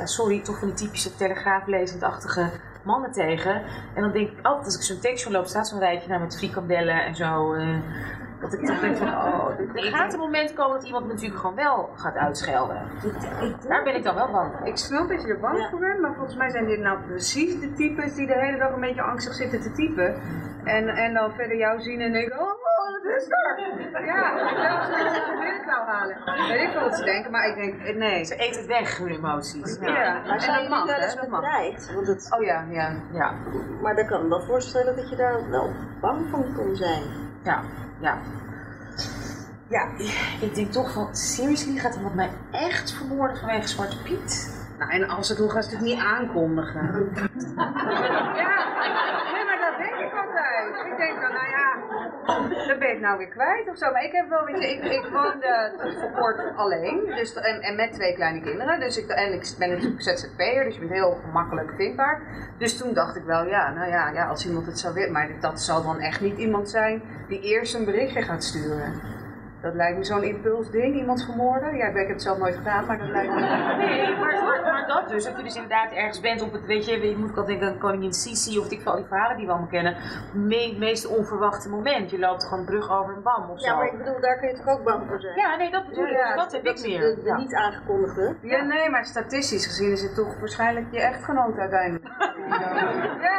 ja, 0.00 0.06
sorry, 0.06 0.40
toch 0.42 0.58
van 0.58 0.68
die 0.68 0.76
typische 0.76 1.16
Telegraaf-lezendachtige 1.16 2.50
mannen 2.82 3.12
tegen. 3.12 3.62
En 3.94 4.02
dan 4.02 4.12
denk 4.12 4.30
ik 4.30 4.38
altijd 4.42 4.64
als 4.66 4.76
ik 4.76 4.82
zo'n 4.82 5.00
tankstation 5.00 5.32
loop, 5.32 5.46
staat 5.46 5.68
zo'n 5.68 5.78
rijtje 5.78 6.08
nou, 6.08 6.20
met 6.20 6.36
frikandellen 6.38 7.04
en 7.04 7.14
zo. 7.14 7.52
eh, 7.54 7.76
dat 8.40 8.52
ik 8.52 8.66
toch 8.66 8.80
denk 8.80 8.96
van, 8.96 9.08
oh, 9.08 9.48
er 9.74 9.82
gaat 9.82 10.12
een 10.12 10.18
moment 10.18 10.52
komen 10.52 10.76
dat 10.76 10.86
iemand 10.86 11.06
me 11.06 11.12
natuurlijk 11.12 11.40
gewoon 11.40 11.56
wel 11.56 11.90
gaat 11.94 12.16
uitschelden. 12.16 12.82
Daar 13.68 13.82
ben 13.82 13.94
ik 13.94 14.02
dan 14.02 14.14
wel 14.14 14.30
bang 14.30 14.52
voor. 14.58 14.66
Ik 14.66 14.76
snap 14.76 15.08
dat 15.08 15.22
je 15.22 15.28
er 15.28 15.40
bang 15.40 15.66
voor 15.70 15.78
bent, 15.78 16.00
maar 16.00 16.14
volgens 16.14 16.36
mij 16.36 16.50
zijn 16.50 16.66
dit 16.66 16.80
nou 16.80 16.98
precies 17.06 17.60
de 17.60 17.72
types 17.72 18.14
die 18.14 18.26
de 18.26 18.38
hele 18.38 18.58
dag 18.58 18.72
een 18.72 18.80
beetje 18.80 19.02
angstig 19.02 19.34
zitten 19.34 19.62
te 19.62 19.72
typen. 19.72 20.14
En, 20.64 20.88
en 20.88 21.14
dan 21.14 21.32
verder 21.32 21.56
jou 21.56 21.80
zien 21.80 22.00
en 22.00 22.12
denken, 22.12 22.40
oh, 22.40 22.46
wat 22.46 23.12
is 23.16 23.26
er? 23.28 24.04
Ja, 24.04 24.50
ik 24.50 24.56
wil 24.56 25.12
ze 25.14 25.32
een 25.32 25.38
binnenklauw 25.38 25.84
halen. 25.84 26.16
Weet 26.48 26.60
ik 26.60 26.70
veel 26.70 26.80
wat 26.80 26.96
ze 26.96 27.04
denken, 27.04 27.30
maar 27.30 27.48
ik 27.48 27.54
denk, 27.54 27.80
eh, 27.82 27.96
nee. 27.96 28.24
Ze 28.24 28.36
eten 28.36 28.66
weg, 28.66 28.98
hun 28.98 29.08
emoties. 29.08 29.78
Ja, 29.80 29.86
Maar 29.86 30.34
en 30.34 30.40
zijn 30.40 30.60
dat 30.60 30.68
mag, 30.68 30.86
wel 30.86 31.00
eens 31.00 31.14
dat 31.14 31.28
bedreigd? 31.30 31.94
Want 31.94 32.06
het, 32.06 32.28
Oh 32.36 32.42
ja, 32.44 32.64
ja. 32.70 32.92
ja. 33.12 33.34
Maar 33.82 33.96
dan 33.96 34.06
kan 34.06 34.16
ik 34.16 34.22
me 34.22 34.28
wel 34.28 34.42
voorstellen 34.42 34.96
dat 34.96 35.10
je 35.10 35.16
daar 35.16 35.50
wel 35.50 35.72
bang 36.00 36.30
van 36.30 36.54
kon 36.54 36.76
zijn. 36.76 37.02
Ja, 37.42 37.62
ja. 38.00 38.18
Ja, 39.68 39.86
ik 40.40 40.54
denk 40.54 40.72
toch 40.72 40.92
van, 40.92 41.16
seriously, 41.16 41.78
gaat 41.78 41.94
iemand 41.94 42.14
mij 42.14 42.30
echt 42.50 42.92
vermoorden 42.92 43.36
vanwege 43.36 43.68
Zwarte 43.68 44.02
Piet? 44.02 44.58
Nou, 44.78 44.90
en 44.90 45.08
als 45.08 45.28
het 45.28 45.38
doen, 45.38 45.50
gaan 45.50 45.62
ze 45.62 45.70
het 45.70 45.80
niet 45.80 46.00
aankondigen. 46.00 46.80
ja, 48.44 48.56
nee, 49.32 49.44
maar 49.44 49.58
dat 49.60 49.76
denk 49.78 49.96
ik 50.06 50.12
altijd. 50.22 50.86
Ik 50.86 50.96
denk 50.96 51.20
dan, 51.20 51.32
nou 51.32 51.48
ja, 51.48 51.59
dan 52.68 52.78
ben 52.78 52.90
het 52.90 53.00
nou 53.00 53.18
weer 53.18 53.28
kwijt 53.28 53.68
of 53.68 53.76
zo. 53.76 53.90
Maar 53.92 54.04
ik 54.04 54.12
heb 54.12 54.28
wel, 54.28 54.44
weet 54.44 54.62
je, 54.62 54.70
ik, 54.70 54.84
ik 54.84 55.06
woonde 55.12 55.72
tot 55.76 56.12
kort 56.18 56.56
alleen. 56.56 57.12
Dus, 57.16 57.34
en, 57.34 57.60
en 57.60 57.76
met 57.76 57.92
twee 57.92 58.14
kleine 58.14 58.40
kinderen. 58.40 58.80
Dus 58.80 58.96
ik, 58.98 59.08
en 59.08 59.32
ik 59.32 59.54
ben 59.58 59.70
natuurlijk 59.70 60.02
ZZP'er, 60.02 60.64
dus 60.64 60.74
je 60.74 60.80
bent 60.80 60.92
heel 60.92 61.20
gemakkelijk 61.24 61.72
vindbaar. 61.76 62.22
Dus 62.58 62.76
toen 62.78 62.94
dacht 62.94 63.16
ik 63.16 63.24
wel, 63.24 63.46
ja, 63.46 63.72
nou 63.72 63.90
ja, 63.90 64.10
ja 64.10 64.26
als 64.26 64.46
iemand 64.46 64.66
het 64.66 64.78
zou 64.78 64.94
willen. 64.94 65.12
Maar 65.12 65.30
dat 65.40 65.60
zal 65.60 65.82
dan 65.82 66.00
echt 66.00 66.20
niet 66.20 66.38
iemand 66.38 66.70
zijn 66.70 67.02
die 67.28 67.40
eerst 67.40 67.74
een 67.74 67.84
berichtje 67.84 68.22
gaat 68.22 68.44
sturen. 68.44 69.18
Dat 69.62 69.74
lijkt 69.74 69.98
me 69.98 70.04
zo'n 70.04 70.22
impulsding, 70.22 70.94
iemand 70.96 71.24
vermoorden. 71.24 71.76
Ja, 71.76 71.86
ik 71.86 71.96
heb 71.96 72.08
het 72.08 72.22
zelf 72.22 72.38
nooit 72.38 72.56
gedaan, 72.56 72.86
maar 72.86 72.98
dat 72.98 73.08
lijkt 73.08 73.34
me... 73.34 73.40
Nee, 73.40 74.16
maar, 74.18 74.44
maar, 74.44 74.62
maar 74.62 74.86
dat 74.86 75.08
dus. 75.08 75.24
Dat 75.24 75.36
je 75.36 75.42
dus 75.42 75.54
inderdaad 75.54 75.92
ergens 75.92 76.20
bent 76.20 76.42
op 76.42 76.52
het, 76.52 76.66
weet 76.66 76.84
je, 76.84 77.08
je 77.08 77.16
moet 77.16 77.30
ik 77.30 77.36
altijd 77.36 77.58
denken 77.58 77.74
aan 77.74 77.80
koningin 77.80 78.12
Sisi 78.12 78.58
of 78.58 78.70
ik 78.70 78.84
al 78.84 78.96
die 78.96 79.04
verhalen 79.04 79.36
die 79.36 79.46
we 79.46 79.52
allemaal 79.52 79.70
kennen. 79.70 79.94
Het 79.94 80.78
meest 80.78 81.06
onverwachte 81.06 81.68
moment. 81.68 82.10
Je 82.10 82.18
loopt 82.18 82.44
gewoon 82.44 82.64
brug 82.64 82.90
over 82.90 83.14
een 83.16 83.22
bam 83.22 83.50
of 83.50 83.60
zo. 83.60 83.66
Ja, 83.66 83.76
maar 83.76 83.86
ik 83.86 83.98
bedoel, 83.98 84.20
daar 84.20 84.38
kun 84.38 84.48
je 84.48 84.54
toch 84.54 84.66
ook 84.66 84.84
bang 84.84 85.08
voor 85.08 85.20
zijn? 85.20 85.36
Ja, 85.36 85.56
nee, 85.56 85.70
dat 85.70 85.88
bedoel 85.88 86.06
ik. 86.06 86.12
Ja, 86.12 86.34
dat 86.34 86.52
heb 86.52 86.64
dat 86.64 86.78
ik 86.78 86.86
meer. 86.86 87.00
De, 87.00 87.14
de 87.14 87.28
Ja. 87.28 87.36
niet 87.36 87.54
aangekondigde. 87.54 88.36
Ja, 88.40 88.62
nee, 88.62 88.90
maar 88.90 89.04
statistisch 89.04 89.66
gezien 89.66 89.90
is 89.90 90.02
het 90.02 90.14
toch 90.14 90.38
waarschijnlijk 90.38 90.86
je 90.90 91.00
echtgenoot 91.00 91.58
uiteindelijk. 91.58 92.04
ja, 93.26 93.38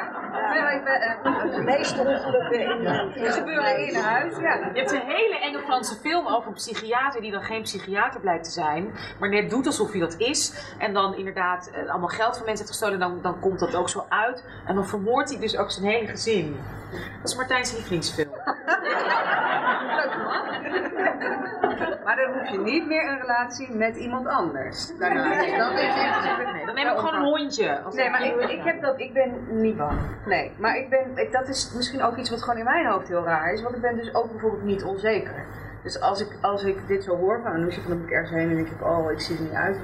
nee, 0.51 0.61
maar 0.61 0.74
ik 0.74 0.84
ben, 0.84 1.51
De 1.51 1.61
meeste 1.61 1.99
ongelukken 2.01 2.59
in 2.59 3.24
Ze 3.26 3.32
gebeuren 3.32 3.88
in 3.88 3.95
huis, 3.95 4.38
ja. 4.38 4.53
Je 4.74 4.80
hebt 4.80 4.91
een 4.91 5.05
hele 5.05 5.39
enge 5.39 5.59
Franse 5.59 5.95
film 5.95 6.09
over 6.18 6.47
een 6.47 6.53
psychiater 6.53 7.22
die 7.22 7.32
dan 7.32 7.41
geen 7.43 7.62
psychiater 7.62 8.20
blijkt 8.20 8.43
te 8.43 8.51
zijn, 8.51 8.91
maar 9.20 9.30
net 9.30 9.49
doet 9.49 9.66
alsof 9.66 9.91
hij 9.91 9.99
dat 9.99 10.16
is. 10.18 10.74
En 10.78 10.93
dan 10.93 11.16
inderdaad 11.16 11.72
eh, 11.74 11.89
allemaal 11.89 12.07
geld 12.09 12.38
van 12.38 12.45
mensen 12.45 12.66
heeft 12.66 12.78
gestolen, 12.78 12.99
dan, 12.99 13.20
dan 13.22 13.39
komt 13.39 13.59
dat 13.59 13.76
ook 13.76 13.89
zo 13.89 14.05
uit. 14.09 14.43
En 14.66 14.76
dan 14.76 14.88
vermoordt 14.88 15.30
hij 15.30 15.39
dus 15.39 15.57
ook 15.57 15.72
zijn 15.72 15.86
hele 15.86 16.07
gezin. 16.07 16.59
Dat 17.22 17.30
is 17.32 17.36
Martijn's 17.36 17.74
lievelingsfilm. 17.74 18.30
Leuk 19.95 20.16
man. 20.18 20.45
Maar 22.03 22.16
dan 22.16 22.39
hoef 22.39 22.49
je 22.51 22.59
niet 22.59 22.88
meer 22.88 23.09
een 23.09 23.20
relatie 23.20 23.72
met 23.72 23.95
iemand 23.95 24.28
anders. 24.28 24.97
Daarna. 24.97 25.28
Nee, 25.28 25.57
dan 25.57 25.72
is 25.72 25.82
het 25.95 26.53
Nee, 26.53 26.66
dan 26.66 26.76
neem 26.76 26.88
ik 26.88 26.97
gewoon 26.97 27.16
een 27.16 27.22
hondje. 27.24 27.82
Nee, 27.93 28.09
maar 28.09 28.26
ik, 28.26 28.36
ik 28.49 28.64
heb 28.64 28.82
dat, 28.82 28.99
ik 28.99 29.14
ben 29.14 29.62
niet 29.62 29.78
bang. 29.78 29.99
Nee, 30.26 30.51
maar 30.57 30.78
ik 30.78 30.89
ben, 30.89 31.12
ik- 31.18 31.32
dat 31.32 31.47
is 31.47 31.74
misschien 31.76 32.03
ook 32.03 32.18
iets 32.18 32.30
wat 32.30 32.41
gewoon 32.41 32.57
in 32.57 32.64
mijn 32.64 32.86
hoofd 32.86 33.07
heel 33.07 33.24
raar 33.24 33.53
is, 33.53 33.62
want 33.62 33.76
ik 33.76 33.82
ben 33.82 33.95
dus 33.95 34.14
ook 34.14 34.32
bijvoorbeeld 34.32 34.64
niet 34.64 34.84
onzeker. 34.84 35.45
Dus 35.84 36.01
als 36.01 36.21
ik, 36.21 36.38
als 36.41 36.63
ik 36.63 36.88
dit 36.88 37.03
zo 37.03 37.15
hoor 37.15 37.39
van 37.41 37.51
Anousje, 37.51 37.82
van 37.82 37.89
dan 37.89 37.99
moet 37.99 38.07
ik 38.07 38.13
ergens 38.13 38.32
heen 38.32 38.49
en 38.49 38.55
denk 38.55 38.67
ik, 38.67 38.86
oh, 38.86 39.11
ik 39.11 39.19
zie 39.19 39.36
er 39.36 39.41
niet 39.41 39.53
uit. 39.53 39.77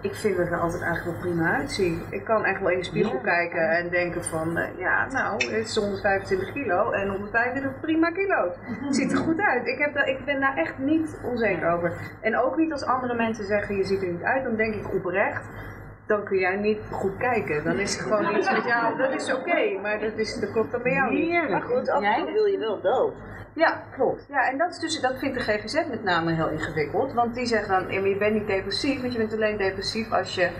Ik 0.00 0.14
vind 0.14 0.36
dat 0.36 0.46
ik 0.46 0.52
er 0.52 0.60
altijd 0.60 0.82
eigenlijk 0.82 1.16
wel 1.16 1.30
prima 1.30 1.56
uitzie. 1.56 2.02
Ik 2.10 2.24
kan 2.24 2.44
echt 2.44 2.60
wel 2.60 2.70
in 2.70 2.78
de 2.78 2.84
spiegel 2.84 3.18
kijken 3.18 3.70
en 3.70 3.88
denken 3.88 4.24
van, 4.24 4.56
eh, 4.56 4.78
ja, 4.78 5.06
nou, 5.06 5.32
het 5.32 5.66
is 5.66 5.76
125 5.76 6.52
kilo 6.52 6.90
en 6.90 7.08
125 7.08 7.80
prima 7.80 8.10
kilo's. 8.10 8.54
Het 8.60 8.94
ziet 8.94 9.12
er 9.12 9.18
goed 9.18 9.40
uit. 9.40 9.66
Ik, 9.66 9.78
heb 9.78 9.94
daar, 9.94 10.08
ik 10.08 10.24
ben 10.24 10.40
daar 10.40 10.56
echt 10.56 10.78
niet 10.78 11.20
onzeker 11.24 11.70
over. 11.70 11.92
En 12.20 12.36
ook 12.38 12.56
niet 12.56 12.72
als 12.72 12.84
andere 12.84 13.14
mensen 13.14 13.44
zeggen, 13.44 13.76
je 13.76 13.84
ziet 13.84 14.02
er 14.02 14.08
niet 14.08 14.22
uit, 14.22 14.44
dan 14.44 14.56
denk 14.56 14.74
ik 14.74 14.94
oprecht, 14.94 15.44
dan 16.06 16.24
kun 16.24 16.38
jij 16.38 16.56
niet 16.56 16.80
goed 16.90 17.16
kijken. 17.16 17.64
Dan 17.64 17.78
is 17.78 17.96
het 17.96 18.02
gewoon 18.02 18.36
iets 18.36 18.52
met 18.52 18.64
jou, 18.64 18.96
dat 18.96 19.12
is 19.12 19.34
oké, 19.34 19.78
maar 19.82 20.00
dat, 20.00 20.18
is, 20.18 20.40
dat 20.40 20.52
klopt 20.52 20.72
dan 20.72 20.82
bij 20.82 20.92
jou 20.92 21.14
niet. 21.14 21.50
Maar 21.50 21.62
goed, 21.62 21.88
af 21.88 22.02
en 22.02 22.24
toe 22.24 22.32
wil 22.32 22.44
je 22.44 22.58
wel 22.58 22.80
dood. 22.80 23.14
Ja, 23.54 23.82
klopt. 23.92 24.26
Ja, 24.28 24.48
en 24.50 24.58
dat, 24.58 24.70
is 24.70 24.78
dus, 24.78 25.00
dat 25.00 25.18
vindt 25.18 25.34
de 25.34 25.42
GGZ 25.42 25.74
met 25.88 26.02
name 26.02 26.32
heel 26.32 26.48
ingewikkeld. 26.48 27.12
Want 27.12 27.34
die 27.34 27.46
zeggen 27.46 27.68
dan, 27.68 28.08
je 28.08 28.16
bent 28.16 28.34
niet 28.34 28.46
depressief, 28.46 29.00
want 29.00 29.12
je 29.12 29.18
bent 29.18 29.32
alleen 29.32 29.56
depressief 29.56 30.12
als 30.12 30.34
je 30.34 30.50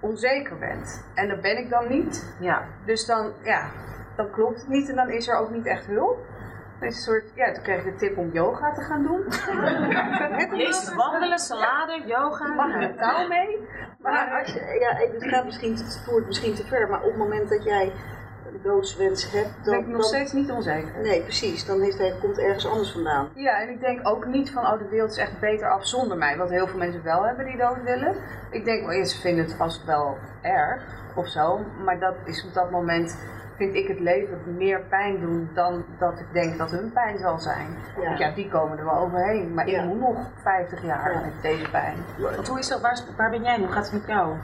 onzeker 0.00 0.58
bent. 0.58 1.04
En 1.14 1.28
dat 1.28 1.40
ben 1.40 1.58
ik 1.58 1.70
dan 1.70 1.88
niet. 1.88 2.34
Ja. 2.40 2.64
Dus 2.84 3.06
dan, 3.06 3.32
ja, 3.42 3.70
dan 4.16 4.30
klopt 4.30 4.60
het 4.60 4.68
niet 4.68 4.88
en 4.88 4.96
dan 4.96 5.10
is 5.10 5.28
er 5.28 5.36
ook 5.36 5.50
niet 5.50 5.66
echt 5.66 5.86
hulp. 5.86 6.18
Een 6.80 6.92
soort, 6.92 7.24
ja, 7.34 7.52
toen 7.52 7.62
kreeg 7.62 7.84
ik 7.84 7.92
de 7.92 7.98
tip 7.98 8.18
om 8.18 8.30
yoga 8.32 8.72
te 8.72 8.80
gaan 8.80 9.02
doen. 9.02 9.22
Jezus, 10.60 10.94
wandelen, 10.94 11.38
salade, 11.38 12.02
yoga. 12.06 12.54
Mag 12.54 12.74
er 12.74 12.82
een 12.82 12.96
touw 12.96 13.28
mee? 13.28 13.68
Maar 13.98 14.38
als 14.38 14.52
je, 14.52 14.60
ja, 14.80 15.12
het 15.12 15.24
gaat 15.24 15.44
misschien, 15.44 15.72
het 15.72 16.02
voert 16.06 16.26
misschien 16.26 16.54
te 16.54 16.66
ver, 16.66 16.88
maar 16.88 17.00
op 17.00 17.08
het 17.08 17.16
moment 17.16 17.48
dat 17.48 17.64
jij 17.64 17.92
doodswens 18.62 19.30
hebt, 19.32 19.50
dan... 19.64 19.70
Ben 19.74 19.80
ik 19.80 19.86
nog 19.86 19.96
dan- 19.96 20.04
steeds 20.04 20.32
niet 20.32 20.50
onzeker. 20.50 21.00
Nee, 21.02 21.22
precies. 21.22 21.64
Dan 21.66 21.80
heeft 21.80 21.98
hij, 21.98 22.14
komt 22.20 22.38
ergens 22.38 22.66
anders 22.68 22.92
vandaan. 22.92 23.28
Ja, 23.34 23.60
en 23.60 23.68
ik 23.68 23.80
denk 23.80 24.08
ook 24.08 24.26
niet 24.26 24.50
van, 24.50 24.66
oh, 24.66 24.78
de 24.78 24.88
wereld 24.88 25.10
is 25.10 25.16
echt 25.16 25.40
beter 25.40 25.68
af 25.70 25.86
zonder 25.86 26.16
mij. 26.16 26.36
Wat 26.36 26.50
heel 26.50 26.66
veel 26.66 26.78
mensen 26.78 27.02
wel 27.02 27.24
hebben 27.26 27.44
die 27.44 27.56
dood 27.56 27.82
willen. 27.82 28.14
Ik 28.50 28.64
denk, 28.64 28.86
wel, 28.86 28.94
ja, 28.94 29.04
ze 29.04 29.20
vinden 29.20 29.44
het 29.44 29.54
vast 29.54 29.84
wel 29.84 30.16
erg 30.42 30.82
of 31.14 31.28
zo. 31.28 31.60
Maar 31.84 31.98
dat 31.98 32.14
is 32.24 32.44
op 32.46 32.54
dat 32.54 32.70
moment, 32.70 33.18
vind 33.56 33.74
ik 33.74 33.88
het 33.88 34.00
leven 34.00 34.38
meer 34.56 34.80
pijn 34.80 35.20
doen 35.20 35.50
dan 35.54 35.84
dat 35.98 36.18
ik 36.20 36.26
denk 36.32 36.58
dat 36.58 36.70
hun 36.70 36.92
pijn 36.92 37.18
zal 37.18 37.38
zijn. 37.38 37.78
Ja. 37.96 38.04
Want 38.04 38.18
ja, 38.18 38.30
die 38.30 38.48
komen 38.48 38.78
er 38.78 38.84
wel 38.84 38.98
overheen. 38.98 39.54
Maar 39.54 39.68
Ja. 39.68 39.80
ik 39.82 39.88
moet 39.88 40.00
nog 40.00 40.16
50 40.42 40.82
jaar 40.84 41.12
Ja. 41.12 41.20
met 41.20 41.42
deze 41.42 41.70
pijn. 41.70 41.96
Want 42.18 42.48
hoe 42.48 42.58
is 42.58 42.68
dat? 42.68 42.80
Waar, 42.80 43.00
waar 43.16 43.30
ben 43.30 43.42
jij 43.42 43.56
nu? 43.56 43.64
Hoe 43.64 43.72
gaat 43.72 43.84
het 43.84 43.92
met 43.92 44.06
jou? 44.06 44.34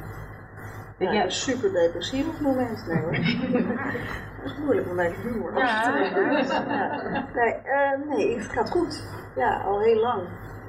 Ja, 0.98 1.12
jij... 1.12 1.30
super 1.30 1.72
depressief 1.72 2.26
op 2.26 2.32
het 2.32 2.40
moment. 2.42 2.86
Nee 2.86 3.00
hoor. 3.02 3.12
dat 4.42 4.44
is 4.52 4.56
moeilijk 4.58 4.92
mijn 4.92 5.14
humor. 5.22 5.58
Ja, 5.58 5.96
Ja. 5.98 7.24
Nee, 7.34 7.52
eh, 7.54 7.90
nee, 8.08 8.38
het 8.38 8.48
gaat 8.52 8.70
goed. 8.70 9.02
Ja, 9.36 9.56
al 9.60 9.80
heel 9.80 10.00
lang 10.00 10.22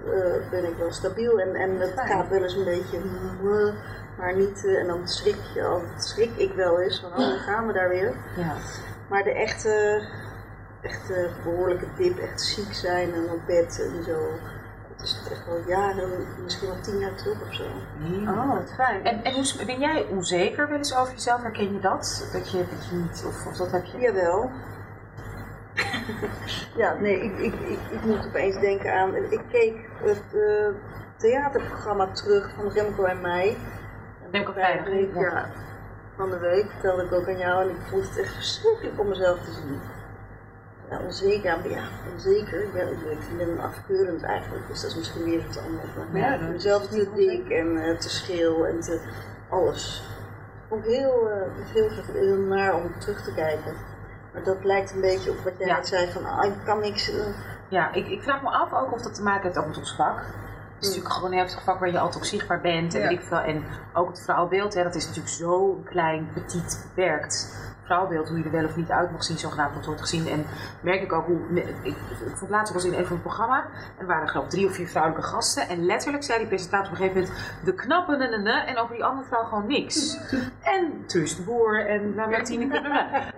eh, 0.05 0.49
ben 0.51 0.63
ik 0.63 0.77
wel 0.77 0.91
stabiel 0.91 1.39
en, 1.39 1.55
en 1.55 1.79
het 1.79 1.93
gaat 1.95 2.29
wel 2.29 2.43
eens 2.43 2.55
een 2.55 2.63
beetje, 2.63 2.99
mm, 2.99 3.73
maar 4.17 4.35
niet. 4.35 4.65
eh, 4.65 4.79
en 4.79 4.87
dan 4.87 5.07
schrik, 5.07 5.35
je, 5.53 5.63
al- 5.63 5.81
schrik 5.97 6.31
ik 6.35 6.53
wel 6.53 6.81
eens 6.81 6.99
van, 6.99 7.09
oh, 7.11 7.17
dan 7.17 7.37
gaan 7.37 7.67
we 7.67 7.73
daar 7.73 7.89
weer. 7.89 8.13
Ja. 8.37 8.53
Maar 9.09 9.23
de 9.23 9.33
echte, 9.33 10.01
echte 10.81 11.29
behoorlijke 11.43 11.85
dip, 11.97 12.17
echt 12.17 12.41
ziek 12.41 12.73
zijn 12.73 13.13
en 13.13 13.29
op 13.31 13.39
bed 13.45 13.89
en 13.97 14.03
zo. 14.03 14.29
Dat 14.97 15.05
is 15.05 15.21
echt 15.31 15.45
wel 15.45 15.61
jaren, 15.67 16.09
misschien 16.43 16.67
wel 16.67 16.81
tien 16.81 16.99
jaar 16.99 17.15
terug 17.15 17.41
of 17.41 17.53
zo. 17.53 17.63
Oh, 18.25 18.53
wat 18.53 18.73
fijn. 18.75 19.05
En, 19.05 19.23
en 19.23 19.33
hoe, 19.33 19.65
ben 19.65 19.79
jij 19.79 20.05
onzeker 20.09 20.67
wel 20.67 20.77
eens 20.77 20.95
over 20.95 21.13
jezelf? 21.13 21.41
Herken 21.41 21.73
je 21.73 21.79
dat? 21.79 22.29
Dat 22.33 22.51
je, 22.51 22.57
dat 22.57 22.89
je 22.89 22.95
niet, 22.95 23.23
of, 23.27 23.45
of 23.45 23.57
dat 23.57 23.71
heb 23.71 23.85
je? 23.85 23.97
Jawel. 23.97 24.51
ja, 26.81 26.93
nee, 26.93 27.23
ik, 27.23 27.37
ik, 27.39 27.53
ik, 27.53 27.79
ik 27.91 28.03
moet 28.03 28.25
opeens 28.25 28.59
denken 28.59 28.93
aan. 28.93 29.15
Ik 29.15 29.41
keek 29.51 29.89
het 30.03 30.23
eh, 30.33 30.67
theaterprogramma 31.15 32.07
terug 32.11 32.49
van 32.55 32.69
Remco 32.69 33.03
en 33.03 33.21
mij. 33.21 33.57
Remco 34.31 34.51
Vrijdag, 34.51 34.87
ja. 34.87 35.21
ja. 35.21 35.49
Van 36.15 36.29
de 36.29 36.39
week 36.39 36.71
vertelde 36.71 37.03
ik 37.03 37.11
ook 37.11 37.27
aan 37.27 37.37
jou 37.37 37.61
en 37.61 37.69
ik 37.69 37.81
vond 37.89 38.09
het 38.09 38.17
echt 38.17 38.33
verschrikkelijk 38.33 38.99
om 38.99 39.07
mezelf 39.07 39.39
te 39.39 39.51
zien. 39.51 39.79
Ja, 40.89 40.99
onzeker, 41.05 41.69
ja, 41.69 41.83
onzeker. 42.13 42.63
Ik 42.63 42.73
ben, 42.73 42.87
ik 42.91 43.37
ben 43.37 43.59
afkeurend 43.59 44.23
eigenlijk, 44.23 44.67
dus 44.67 44.81
dat 44.81 44.89
is 44.91 44.97
misschien 44.97 45.23
weer 45.23 45.45
iets 45.47 45.57
anders. 45.57 45.87
Maar 46.11 46.21
Ja, 46.21 46.33
ja, 46.33 46.47
mezelf 46.47 46.87
te 46.87 47.09
dik 47.15 47.49
en 47.49 47.77
eh, 47.77 47.97
te 47.97 48.09
schreeuw 48.09 48.65
en 48.65 48.79
te 48.81 49.01
alles. 49.49 50.03
Ik 50.71 50.83
heel, 50.83 51.29
eh, 51.29 51.41
heel, 51.73 51.89
heel 52.13 52.35
naar 52.37 52.75
om 52.75 52.91
terug 52.99 53.23
te 53.23 53.33
kijken. 53.33 53.73
Maar 54.33 54.43
dat 54.43 54.63
lijkt 54.63 54.91
een 54.93 55.01
beetje 55.01 55.29
op 55.31 55.37
wat 55.43 55.53
jij 55.57 55.67
Ja. 55.67 55.83
zei 55.83 56.11
van, 56.11 56.25
ah, 56.25 56.45
ik 56.45 56.53
kan 56.65 56.79
niks. 56.79 57.09
eh, 57.09 57.25
Ja, 57.69 57.93
ik, 57.93 58.07
ik 58.07 58.23
vraag 58.23 58.41
me 58.41 58.49
af 58.49 58.73
ook 58.73 58.91
of 58.93 59.01
dat 59.01 59.15
te 59.15 59.23
maken 59.23 59.43
heeft 59.43 59.57
ook 59.57 59.67
met 59.67 59.77
ons 59.77 59.95
vak. 59.95 60.17
Het 60.17 60.85
is 60.85 60.87
natuurlijk 60.87 61.13
gewoon 61.15 61.33
een 61.33 61.49
vak 61.49 61.79
waar 61.79 61.89
je 61.91 61.99
altijd 61.99 62.17
ook 62.17 62.25
zichtbaar 62.29 62.61
bent 62.61 62.93
en 62.95 63.01
Ja. 63.01 63.09
ik. 63.09 63.29
En 63.29 63.63
ook 63.93 64.07
het 64.07 64.21
vrouwbeeld, 64.21 64.73
hè, 64.73 64.83
dat 64.83 64.95
is 64.95 65.05
natuurlijk 65.07 65.33
zo 65.35 65.81
klein, 65.85 66.29
petit, 66.33 66.85
beperkt. 66.95 67.55
Vrouwbeeld, 67.87 68.27
hoe 68.29 68.37
je 68.37 68.43
er 68.43 68.51
wel 68.51 68.65
of 68.65 68.75
niet 68.75 68.89
uit 68.89 69.11
mag 69.11 69.23
zien, 69.23 69.37
zogenaamd 69.37 69.71
wordt 69.71 69.85
wordt 69.87 70.01
gezien. 70.01 70.27
En 70.27 70.45
merk 70.81 71.01
ik 71.01 71.13
ook 71.13 71.25
hoe. 71.25 71.39
Ik, 71.81 71.95
ik 72.25 72.35
vond 72.35 72.51
laatst 72.51 72.73
was 72.73 72.85
in 72.85 72.93
een 72.93 73.05
van 73.05 73.15
het 73.15 73.21
programma. 73.21 73.63
En 73.63 73.99
er 73.99 74.05
waren 74.05 74.27
geloof 74.27 74.45
ik 74.45 74.51
drie 74.51 74.65
of 74.65 74.73
vier 74.73 74.87
vrouwelijke 74.87 75.27
gasten. 75.27 75.67
En 75.67 75.85
letterlijk 75.85 76.23
zei 76.23 76.37
die 76.37 76.47
presentator 76.47 76.91
op 76.91 76.91
een 76.91 76.97
gegeven 76.97 77.21
moment. 77.21 77.63
De 77.63 77.73
knappe 77.73 78.15
ne, 78.15 78.27
ne, 78.27 78.37
ne, 78.37 78.51
En 78.51 78.77
over 78.77 78.95
die 78.95 79.03
andere 79.03 79.27
vrouw 79.27 79.43
gewoon 79.43 79.67
niks. 79.67 80.17
En 80.77 81.03
Truus 81.05 81.35
de 81.35 81.41
Boer 81.41 81.87
en 81.87 82.15
nou, 82.15 82.29
Martine. 82.29 82.67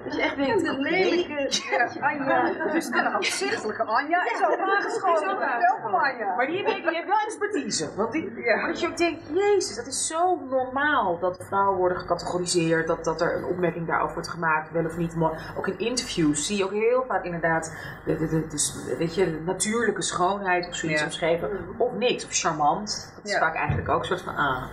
Dat 0.04 0.16
je 0.16 0.22
echt 0.22 0.36
denkt. 0.36 0.66
de 0.66 0.78
lelijke 0.80 2.00
Anja. 2.00 2.52
Dus 2.74 2.90
en 2.90 3.06
een 3.06 3.14
afzichtelijke 3.14 3.84
Anja 3.84 4.24
is 4.24 4.44
ook 4.44 4.60
aangeschoten. 4.60 5.38
Welkom 5.38 6.00
Anja. 6.00 6.36
Maar 6.36 6.48
die 6.48 6.66
die 6.66 6.96
heeft 6.96 7.08
wel 7.08 7.20
expertise. 7.26 7.90
Want 7.96 8.12
die, 8.12 8.32
maar 8.32 8.68
dat 8.68 8.80
je 8.80 8.88
ook 8.88 8.98
denkt, 8.98 9.22
jezus, 9.34 9.76
dat 9.76 9.88
is 9.88 10.08
zo 10.08 10.40
normaal 10.50 11.20
dat 11.20 11.46
vrouwen 11.48 11.78
worden 11.78 11.98
gecategoriseerd. 11.98 12.88
Dat, 12.88 13.04
dat 13.04 13.22
er 13.22 13.36
een 13.36 13.46
opmerking 13.46 13.88
daarover 13.88 14.14
wordt 14.14 14.30
gemaakt, 14.30 14.39
wel 14.72 14.86
of 14.86 14.98
niet. 14.98 15.16
Maar 15.16 15.54
ook 15.58 15.68
in 15.68 15.80
interviews 15.80 16.46
zie 16.46 16.58
je 16.58 16.64
ook 16.64 16.72
heel 16.72 17.06
vaak 17.08 17.24
inderdaad, 17.24 17.76
de, 18.06 18.18
de, 18.18 18.28
de, 18.28 18.48
de- 18.48 18.96
weet 18.98 19.16
je, 19.16 19.26
de 19.26 19.42
natuurlijke 19.46 20.02
schoonheid 20.02 20.68
of 20.68 20.76
zoiets 20.76 21.00
Ja. 21.00 21.06
omschreven. 21.06 21.50
Of 21.78 21.92
niks, 21.94 22.26
of 22.26 22.32
charmant. 22.34 23.12
Dat 23.16 23.26
is 23.26 23.32
Ja. 23.32 23.40
vaak 23.40 23.56
eigenlijk 23.56 23.90
ook 23.90 24.00
een 24.00 24.06
soort 24.06 24.22
van, 24.22 24.36
ah. 24.36 24.64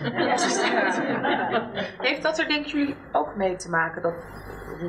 Heeft 1.98 2.22
dat 2.22 2.38
er 2.38 2.48
denken 2.48 2.70
jullie 2.78 2.96
ook 3.12 3.36
mee 3.36 3.56
te 3.56 3.70
maken? 3.70 4.02
Dat, 4.02 4.14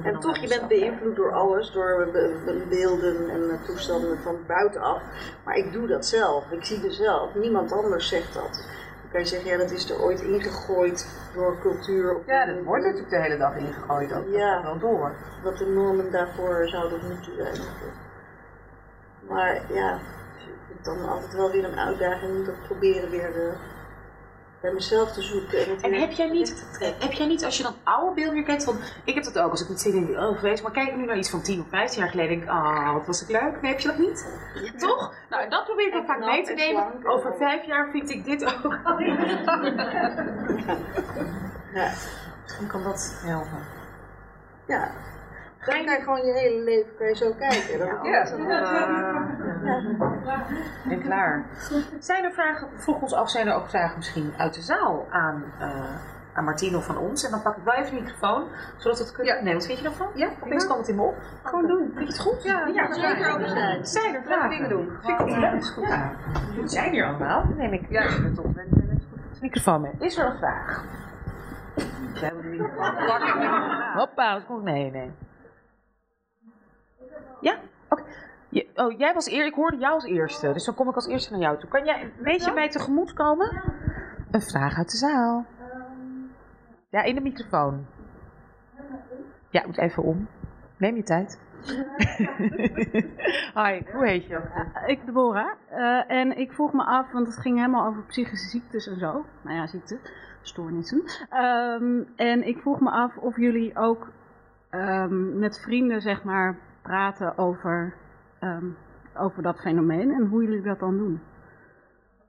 En 0.04 0.20
toch, 0.20 0.38
je 0.38 0.48
bent 0.48 0.68
beïnvloed 0.68 1.16
door 1.16 1.32
alles, 1.34 1.72
door 1.72 2.08
be- 2.12 2.42
be- 2.46 2.66
beelden 2.70 3.30
en 3.30 3.50
eh, 3.50 3.66
toestanden 3.66 4.20
van 4.24 4.36
buitenaf. 4.48 5.02
Maar 5.44 5.56
ik 5.56 5.72
doe 5.74 5.88
dat 5.88 6.06
zelf, 6.06 6.44
ik 6.52 6.66
zie 6.66 6.80
het 6.82 6.94
zelf. 6.94 7.34
Niemand 7.36 7.72
anders 7.72 8.08
zegt 8.08 8.34
dat. 8.34 8.64
Dan 9.12 9.22
kan 9.22 9.30
je 9.30 9.36
zeggen, 9.36 9.50
ja, 9.50 9.58
dat 9.58 9.72
is 9.72 9.90
er 9.90 10.02
ooit 10.02 10.22
ingegooid 10.22 11.08
door 11.34 11.60
cultuur. 11.62 12.16
Of 12.16 12.26
Ja, 12.26 12.46
dat 12.46 12.64
wordt 12.64 12.84
natuurlijk 12.84 13.10
de 13.10 13.22
hele 13.22 13.38
dag 13.38 13.56
ingegooid. 13.56 14.14
ook. 14.14 14.28
Ja. 14.28 14.64
wel 14.64 14.80
door. 14.80 15.16
Wat 15.44 15.58
de 15.58 15.66
normen 15.66 16.12
daarvoor 16.12 16.68
zouden 16.68 17.00
moeten 17.08 17.36
zijn. 17.36 17.58
Maar 19.30 19.62
ja, 19.74 20.00
dan 20.82 21.10
altijd 21.10 21.34
wel 21.34 21.52
weer 21.52 21.64
een 21.64 21.80
uitdaging 21.80 22.38
om 22.38 22.46
dat 22.46 22.64
proberen 22.68 23.10
weer 23.10 23.48
eh, 23.48 23.54
bij 24.62 24.74
mezelf 24.74 25.12
te 25.12 25.22
zoeken. 25.22 25.82
En, 25.82 25.94
heb 25.94 26.12
jij, 26.12 26.30
niet, 26.30 26.66
heb 27.00 27.12
jij 27.12 27.28
niet, 27.28 27.46
als 27.46 27.58
je 27.58 27.64
dan 27.64 27.76
oude 27.84 28.14
beelden 28.16 28.34
weer 28.34 28.44
kijkt, 28.44 28.64
van, 28.64 28.78
ik 29.04 29.14
heb 29.14 29.24
dat 29.24 29.40
ook, 29.40 29.52
als 29.52 29.62
ik 29.62 29.70
niet 29.70 29.80
zie, 29.80 29.92
denk 29.92 30.10
ik, 30.10 30.18
oh 30.18 30.38
vreselijk, 30.38 30.62
maar 30.62 30.72
kijk 30.72 30.88
ik 30.88 30.96
nu 30.96 31.06
naar 31.06 31.18
iets 31.18 31.30
van 31.30 31.42
10 31.42 31.62
of 31.62 31.70
15 31.70 32.02
jaar 32.02 32.10
geleden, 32.10 32.30
denk 32.30 32.44
ik, 32.44 32.50
ah, 32.50 32.94
wat 32.94 33.06
was 33.06 33.22
ik 33.22 33.30
leuk. 33.30 33.62
Nee, 33.62 33.72
heb 33.72 33.80
je 33.80 33.88
dat 33.88 33.98
niet? 33.98 34.28
Toch? 34.78 35.14
Nou, 35.30 35.50
dat 35.50 35.64
probeer 35.66 35.88
ik 35.88 35.94
dan 35.94 36.06
vaak 36.06 36.26
mee 36.26 36.44
te 36.44 36.52
en 36.52 36.58
nemen. 36.58 37.06
Over 37.06 37.36
vijf 37.38 37.66
jaar 37.66 37.90
vind 37.92 38.10
ik 38.10 38.26
dit 38.26 38.46
ook. 38.46 38.78
Ja. 41.74 41.92
Misschien 42.44 42.68
kan 42.68 42.84
dat 42.84 43.22
helpen. 43.26 43.66
Ja. 44.68 44.92
Kan 45.66 45.82
je 45.82 46.00
gewoon 46.04 46.26
je 46.26 46.34
hele 46.34 46.64
leven 46.64 46.96
kan 46.98 47.08
je 47.08 47.16
zo 47.16 47.34
kijken. 47.38 47.80
Dan 47.80 47.88
Ja. 48.04 48.38
wel, 48.38 48.50
eh, 48.50 49.16
En 50.92 51.02
klaar. 51.02 51.46
Zijn 52.00 52.24
er 52.24 52.32
vragen, 52.32 52.68
vroeg 52.76 53.02
ons 53.02 53.14
af, 53.14 53.30
zijn 53.30 53.48
er 53.48 53.54
ook 53.54 53.70
vragen 53.70 53.98
misschien 53.98 54.34
uit 54.38 54.54
de 54.54 54.62
zaal 54.62 55.06
aan, 55.10 55.44
eh 55.60 55.70
aan 56.34 56.44
Martine 56.44 56.78
of 56.78 56.86
van 56.86 56.98
ons? 56.98 57.26
En 57.26 57.32
dan 57.32 57.42
pak 57.42 57.58
ik 57.58 57.64
wel 57.64 57.74
even 57.74 57.96
de 57.96 58.02
microfoon, 58.02 58.44
zodat 58.78 58.98
we 58.98 59.04
het 59.04 59.14
kunnen... 59.14 59.44
Nee, 59.44 59.54
wat 59.54 59.66
vind 59.66 59.78
je 59.78 59.84
daarvan? 59.84 60.08
Ja? 60.16 60.30
Opeens 60.44 60.66
kwam 60.66 60.78
het 60.78 60.88
in 60.88 60.96
me 60.96 61.02
op. 61.02 61.16
Gewoon 61.44 61.68
doen. 61.68 61.92
Vind 61.96 62.00
je 62.00 62.04
het 62.06 62.20
goed? 62.20 62.44
Ja, 62.44 62.68
ja, 62.68 62.94
zeker 62.94 63.40
zijn. 63.84 64.16
Er 64.16 64.22
vragen? 64.24 64.50
dingen 64.50 64.70
doen. 64.70 64.90
Vind 65.02 65.20
ik 65.20 65.28
het 65.28 65.38
leuk. 65.38 65.88
Ja. 65.88 66.12
We 66.56 66.68
zijn 66.68 66.92
hier 66.92 67.06
allemaal. 67.06 67.44
Neem 67.58 67.74
ik 67.74 67.86
ja. 67.90 68.02
het 68.02 68.40
op. 68.40 68.58
En 68.58 68.68
dan 68.70 68.90
is 68.90 69.04
goed 69.12 69.20
de 69.34 69.40
microfoon 69.42 69.82
mee. 69.82 69.92
Is 70.00 70.18
er 70.18 70.26
een 70.26 70.38
vraag? 70.38 70.84
We 72.14 72.20
hebben 72.20 72.42
de 72.42 72.48
microfoon. 72.50 73.94
Hoppa, 73.94 74.34
dat 74.34 74.44
goed. 74.48 74.64
Nee, 74.64 74.92
nee. 74.92 75.12
Ja? 77.42 77.58
Oké. 77.90 78.04
Oh, 78.76 78.98
jij 78.98 79.14
was 79.14 79.28
eer, 79.28 79.46
ik 79.46 79.54
hoorde 79.54 79.78
jou 79.78 79.94
als 79.94 80.06
eerste, 80.06 80.54
dus 80.54 80.66
dan 80.66 80.76
kom 80.76 80.90
ik 80.90 80.96
als 80.96 81.08
eerste 81.08 81.32
naar 81.32 81.42
jou 81.42 81.60
toe. 81.60 81.70
Kan 81.70 81.86
jij 81.86 82.02
een 82.02 82.24
beetje 82.24 82.54
mij 82.54 82.70
tegemoet 82.70 83.14
komen? 83.14 83.62
Een 84.32 84.42
vraag 84.42 84.78
uit 84.78 84.92
de 84.92 84.98
zaal. 84.98 85.46
Ja, 86.90 87.04
in 87.04 87.16
de 87.16 87.22
microfoon. 87.22 87.86
Ja, 89.50 89.64
moet 89.66 89.78
even 89.78 90.04
om. 90.04 90.28
Neem 90.78 90.96
je 90.96 91.04
tijd. 91.04 91.40
Hi, 93.60 93.82
hoe 93.94 94.06
heet 94.06 94.26
je? 94.26 94.42
Ik, 94.86 95.06
Deborah. 95.06 95.52
Eh, 95.70 96.12
en 96.12 96.38
ik 96.38 96.52
vroeg 96.52 96.74
me 96.74 96.84
af, 96.84 97.12
want 97.12 97.28
het 97.28 97.38
ging 97.38 97.58
helemaal 97.58 97.88
over 97.88 98.04
psychische 98.04 98.50
ziektes 98.50 98.88
en 98.88 99.00
zo. 99.00 99.26
Nou 99.42 99.56
ja, 99.56 99.68
ziekte, 99.68 100.00
stoornissen. 100.42 101.04
Ehm, 101.30 102.02
en 102.16 102.48
ik 102.48 102.58
vroeg 102.58 102.80
me 102.80 102.90
af 102.90 103.18
of 103.18 103.38
jullie 103.38 103.78
ook 103.78 104.08
ehm, 104.70 105.40
met 105.40 105.60
vrienden, 105.60 106.02
zeg 106.02 106.24
maar, 106.24 106.58
praten 106.94 107.38
over, 107.38 107.94
ehm, 108.40 108.66
over 109.18 109.44
dat 109.44 109.60
fenomeen 109.60 110.12
en 110.12 110.26
hoe 110.28 110.44
jullie 110.44 110.62
dat 110.62 110.80
dan 110.80 110.98
doen. 110.98 111.22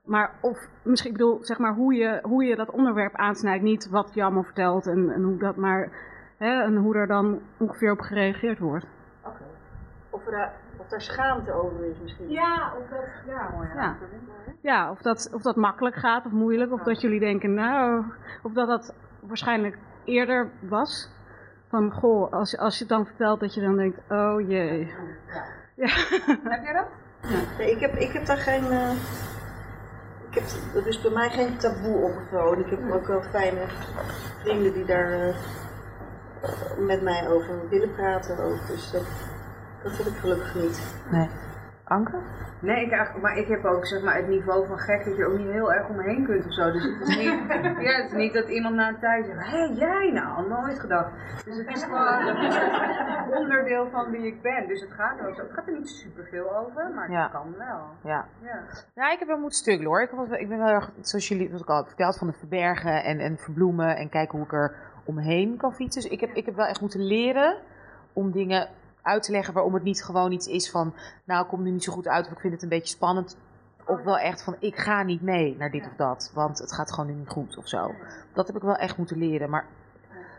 Maar 0.04 0.30
of, 0.40 0.68
misschien, 0.82 1.10
ik 1.10 1.16
bedoel, 1.16 1.38
zeg 1.44 1.58
maar, 1.58 1.74
hoe 1.74 1.94
je, 1.94 2.18
hoe 2.22 2.44
je 2.44 2.56
dat 2.56 2.70
onderwerp 2.70 3.14
aansnijdt. 3.14 3.62
Niet 3.62 3.88
wat 3.90 4.14
je 4.14 4.22
allemaal 4.22 4.42
vertelt 4.42 4.86
en, 4.86 5.10
en 5.10 5.22
hoe 5.22 5.38
dat 5.38 5.56
maar, 5.56 5.90
hè, 6.38 6.62
en 6.62 6.76
hoe 6.76 6.94
er 6.96 7.06
dan 7.06 7.40
ongeveer 7.58 7.92
op 7.92 8.00
gereageerd 8.00 8.58
wordt. 8.58 8.86
Of, 10.10 10.26
er, 10.26 10.32
daar- 10.32 10.54
of 10.78 10.86
daar 10.88 11.00
schaamte 11.00 11.52
over 11.52 11.84
is 11.84 12.00
misschien. 12.02 12.30
Ja, 12.30 12.72
of 12.80 12.88
dat, 12.88 13.00
ja, 13.26 13.50
ja. 13.74 13.96
Ja, 14.62 14.90
of 14.90 14.98
dat, 15.02 15.30
of 15.34 15.42
dat 15.42 15.56
makkelijk 15.56 15.96
gaat 15.96 16.26
of 16.26 16.32
moeilijk. 16.32 16.72
Of 16.72 16.82
dat 16.82 17.00
jullie 17.00 17.20
denken, 17.20 17.54
nou, 17.54 18.04
of 18.42 18.52
dat 18.52 18.68
dat 18.68 18.94
waarschijnlijk 19.20 19.78
eerder 20.04 20.50
was. 20.68 21.18
Van, 21.70 21.92
goh, 21.92 22.32
als, 22.32 22.56
als 22.58 22.74
je 22.74 22.80
het 22.80 22.88
dan 22.88 23.06
vertelt, 23.06 23.40
dat 23.40 23.54
je 23.54 23.60
dan 23.60 23.76
denkt, 23.76 23.98
oh 24.08 24.48
jee. 24.48 24.94
Ja. 25.74 25.86
Heb 26.54 26.62
jij 26.62 26.72
dat? 26.72 26.86
Nee, 27.58 27.70
ik, 27.70 27.80
heb, 27.80 27.94
ik 27.94 28.12
heb 28.12 28.26
daar 28.26 28.36
geen. 28.36 28.70
eh, 28.70 28.90
ik 30.30 30.34
heb, 30.34 30.44
er 30.74 30.86
is 30.86 31.00
bij 31.00 31.10
mij 31.10 31.30
geen 31.30 31.56
taboe 31.56 31.96
opgevallen. 31.96 32.58
Ik 32.58 32.70
heb 32.70 32.90
ook 32.92 33.06
wel 33.06 33.22
fijne 33.22 33.60
vrienden 34.42 34.72
die 34.72 34.84
daar 34.84 35.12
eh, 35.12 35.34
met 36.78 37.02
mij 37.02 37.28
over 37.28 37.68
willen 37.68 37.94
praten. 37.94 38.38
Ook. 38.38 38.66
Dus 38.66 38.90
dat, 38.90 39.02
dat 39.82 39.96
heb 39.96 40.06
ik 40.06 40.16
gelukkig 40.16 40.54
niet. 40.54 40.94
Nee. 41.10 41.28
Anke? 41.90 42.18
Nee, 42.60 42.84
ik 42.84 42.92
eigenlijk, 42.92 43.24
maar 43.24 43.36
ik 43.36 43.48
heb 43.48 43.64
ook 43.64 43.86
zeg 43.86 44.02
maar, 44.02 44.16
het 44.16 44.28
niveau 44.28 44.66
van 44.66 44.78
gek 44.78 45.04
dat 45.04 45.16
je 45.16 45.26
ook 45.26 45.38
niet 45.38 45.50
heel 45.50 45.72
erg 45.72 45.88
omheen 45.88 46.24
kunt 46.24 46.46
of 46.46 46.52
zo. 46.52 46.72
Dus 46.72 46.84
het 46.84 47.08
is 47.08 47.16
niet, 47.16 47.24
ja, 47.86 47.92
het 47.96 48.06
is 48.06 48.12
niet 48.12 48.32
dat 48.32 48.48
iemand 48.48 48.74
na 48.74 48.88
een 48.88 48.98
tijd 48.98 49.26
zegt, 49.26 49.50
hé 49.50 49.58
jij 49.58 50.10
nou, 50.12 50.48
nooit 50.48 50.80
gedacht. 50.80 51.10
Dus 51.44 51.56
het 51.56 51.68
is 51.68 51.84
gewoon 51.84 52.26
een 52.26 53.32
onderdeel 53.40 53.90
van 53.90 54.10
wie 54.10 54.26
ik 54.26 54.42
ben. 54.42 54.68
Dus 54.68 54.80
het 54.80 54.92
gaat 54.92 55.18
er 55.20 55.28
ook 55.28 55.34
zo. 55.34 55.42
Het 55.42 55.52
gaat 55.52 55.66
er 55.66 55.72
niet 55.72 55.88
superveel 55.88 56.56
over, 56.56 56.90
maar 56.94 57.10
Ja. 57.10 57.22
het 57.22 57.32
kan 57.32 57.54
wel. 57.58 57.80
Ja. 58.12 58.24
Ja. 58.42 58.60
Nou, 58.94 59.12
ik 59.12 59.18
heb 59.18 59.28
wel 59.28 59.38
moeten 59.38 59.58
stukkelen 59.58 59.90
hoor. 59.90 60.02
Ik, 60.02 60.10
was, 60.10 60.28
ik 60.30 60.48
ben 60.48 60.58
wel 60.58 60.68
erg, 60.68 60.90
zoals 61.00 61.28
jullie, 61.28 61.50
wat 61.50 61.60
ik 61.60 61.68
al 61.68 61.84
verteld, 61.84 62.18
van 62.18 62.26
het 62.26 62.36
verbergen 62.38 63.04
en, 63.04 63.18
en 63.18 63.36
verbloemen 63.38 63.96
en 63.96 64.08
kijken 64.08 64.38
hoe 64.38 64.46
ik 64.46 64.52
er 64.52 64.74
omheen 65.04 65.56
kan 65.56 65.74
fietsen. 65.74 66.02
Dus 66.02 66.10
ik 66.10 66.20
heb, 66.20 66.30
ik 66.32 66.46
heb 66.46 66.54
wel 66.56 66.66
echt 66.66 66.80
moeten 66.80 67.06
leren 67.06 67.56
om 68.12 68.30
dingen 68.30 68.68
uit 69.02 69.22
te 69.22 69.32
leggen 69.32 69.54
waarom 69.54 69.74
het 69.74 69.82
niet 69.82 70.04
gewoon 70.04 70.32
iets 70.32 70.46
is 70.46 70.70
van, 70.70 70.94
nou, 71.24 71.42
ik 71.42 71.48
kom 71.48 71.62
nu 71.62 71.70
niet 71.70 71.84
zo 71.84 71.92
goed 71.92 72.08
uit 72.08 72.26
of 72.26 72.32
ik 72.32 72.40
vind 72.40 72.52
het 72.52 72.62
een 72.62 72.68
beetje 72.68 72.94
spannend. 72.94 73.36
Of 73.86 74.02
wel 74.02 74.18
echt 74.18 74.42
van, 74.42 74.56
ik 74.58 74.76
ga 74.76 75.02
niet 75.02 75.22
mee 75.22 75.56
naar 75.58 75.70
dit 75.70 75.86
of 75.86 75.96
dat, 75.96 76.30
want 76.34 76.58
het 76.58 76.72
gaat 76.72 76.92
gewoon 76.92 77.10
nu 77.10 77.18
niet 77.18 77.28
goed 77.28 77.56
of 77.56 77.68
zo. 77.68 77.94
Dat 78.32 78.46
heb 78.46 78.56
ik 78.56 78.62
wel 78.62 78.76
echt 78.76 78.96
moeten 78.96 79.18
leren. 79.18 79.50
Maar 79.50 79.66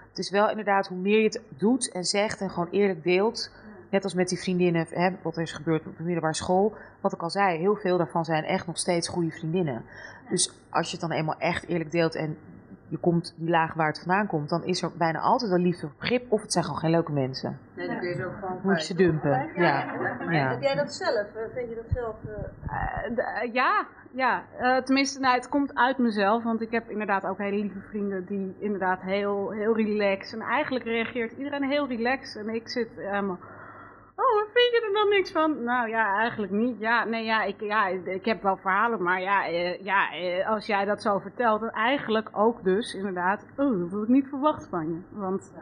het 0.09 0.17
is 0.17 0.29
wel 0.29 0.49
inderdaad, 0.49 0.87
hoe 0.87 0.97
meer 0.97 1.17
je 1.17 1.23
het 1.23 1.41
doet 1.57 1.91
en 1.91 2.03
zegt 2.03 2.41
en 2.41 2.49
gewoon 2.49 2.69
eerlijk 2.71 3.03
deelt. 3.03 3.51
Net 3.89 4.03
als 4.03 4.13
met 4.13 4.29
die 4.29 4.39
vriendinnen, 4.39 4.85
hè, 4.89 5.09
wat 5.21 5.35
er 5.35 5.41
is 5.41 5.51
gebeurd 5.51 5.87
op 5.87 5.97
de 5.97 6.03
middelbare 6.03 6.33
school. 6.33 6.73
Wat 7.01 7.13
ik 7.13 7.21
al 7.21 7.29
zei, 7.29 7.57
heel 7.57 7.75
veel 7.75 7.97
daarvan 7.97 8.25
zijn 8.25 8.43
echt 8.43 8.67
nog 8.67 8.77
steeds 8.77 9.07
goede 9.07 9.31
vriendinnen. 9.31 9.85
Dus 10.29 10.53
als 10.69 10.85
je 10.85 10.97
het 10.97 11.09
dan 11.09 11.17
eenmaal 11.17 11.37
echt 11.37 11.67
eerlijk 11.67 11.91
deelt 11.91 12.15
en 12.15 12.37
je 12.91 12.97
komt 12.97 13.33
die 13.37 13.49
laag 13.49 13.73
waar 13.73 13.87
het 13.87 13.99
vandaan 13.99 14.27
komt, 14.27 14.49
dan 14.49 14.63
is 14.63 14.81
er 14.81 14.91
bijna 14.97 15.19
altijd 15.19 15.49
wel 15.51 15.59
liefde 15.59 15.85
of 15.85 15.95
begrip. 15.97 16.31
Of 16.31 16.41
het 16.41 16.51
zijn 16.51 16.63
gewoon 16.63 16.79
geen 16.79 16.91
leuke 16.91 17.11
mensen. 17.11 17.57
Nee, 17.75 17.87
dan 17.87 17.99
kun 17.99 18.09
je 18.09 18.15
ze 18.15 18.25
ook 18.25 18.33
gewoon 18.39 18.59
Moet 18.63 18.79
je 18.79 18.85
ze 18.85 18.95
dumpen. 18.95 19.49
Ja. 19.55 19.85
ja. 20.29 20.49
Heb 20.49 20.61
jij 20.61 20.75
dat 20.75 20.93
zelf? 20.93 21.35
Eh, 21.35 21.41
Vind 21.53 21.69
je 21.69 21.75
dat 21.75 21.91
zelf? 21.93 22.15
eh, 22.25 23.43
Eh, 23.43 23.53
ja, 23.53 23.85
ja. 24.11 24.43
Eh, 24.57 24.77
tenminste, 24.77 25.19
nou, 25.19 25.35
het 25.35 25.49
komt 25.49 25.75
uit 25.75 25.97
mezelf. 25.97 26.43
Want 26.43 26.61
ik 26.61 26.71
heb 26.71 26.89
inderdaad 26.89 27.25
ook 27.25 27.37
hele 27.37 27.57
lieve 27.57 27.79
vrienden 27.89 28.25
die 28.25 28.55
inderdaad 28.59 29.01
heel, 29.01 29.49
heel 29.51 29.75
relaxed. 29.75 30.39
En 30.39 30.45
eigenlijk 30.45 30.85
reageert 30.85 31.31
iedereen 31.37 31.63
heel 31.69 31.87
relaxed. 31.87 32.45
En 32.45 32.53
ik 32.55 32.67
zit 32.69 32.89
helemaal... 32.95 33.39
Oh, 34.21 34.41
vind 34.53 34.71
je 34.71 34.81
er 34.87 34.93
dan 34.93 35.09
niks 35.09 35.31
van? 35.31 35.63
Nou 35.63 35.89
ja, 35.89 36.17
eigenlijk 36.17 36.51
niet. 36.51 36.79
Ja, 36.79 37.03
nee, 37.03 37.25
ja, 37.25 37.43
ik, 37.43 37.61
ja, 37.61 37.87
ik 37.87 38.25
heb 38.25 38.41
wel 38.41 38.57
verhalen, 38.57 39.03
maar 39.03 39.21
ja, 39.21 39.47
eh, 39.47 39.83
ja 39.83 40.13
eh, 40.13 40.49
als 40.49 40.65
jij 40.65 40.85
dat 40.85 41.01
zo 41.01 41.19
vertelt, 41.19 41.61
dan 41.61 41.69
eigenlijk 41.69 42.29
ook 42.31 42.63
dus 42.63 42.93
inderdaad, 42.93 43.45
oh, 43.57 43.79
dat 43.79 43.91
had 43.91 44.03
ik 44.03 44.07
niet 44.07 44.27
verwacht 44.27 44.67
van 44.67 44.89
je. 44.89 44.99
Want, 45.09 45.53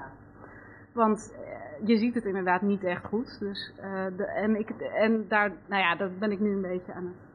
want 0.94 1.34
eh, 1.34 1.88
je 1.88 1.98
ziet 1.98 2.16
het 2.16 2.26
inderdaad 2.26 2.62
niet 2.62 2.84
echt 2.84 3.06
goed. 3.06 3.40
Dus, 3.40 3.74
eh, 3.78 4.06
de, 4.18 4.26
en, 4.26 4.60
ik, 4.60 4.70
en 4.70 5.28
daar, 5.28 5.52
nou 5.66 5.82
ja, 5.82 5.96
dat 5.96 6.20
ben 6.20 6.32
ik 6.32 6.40
nu 6.40 6.52
een 6.52 6.62
beetje 6.62 6.94
aan 6.94 7.06
het, 7.06 7.28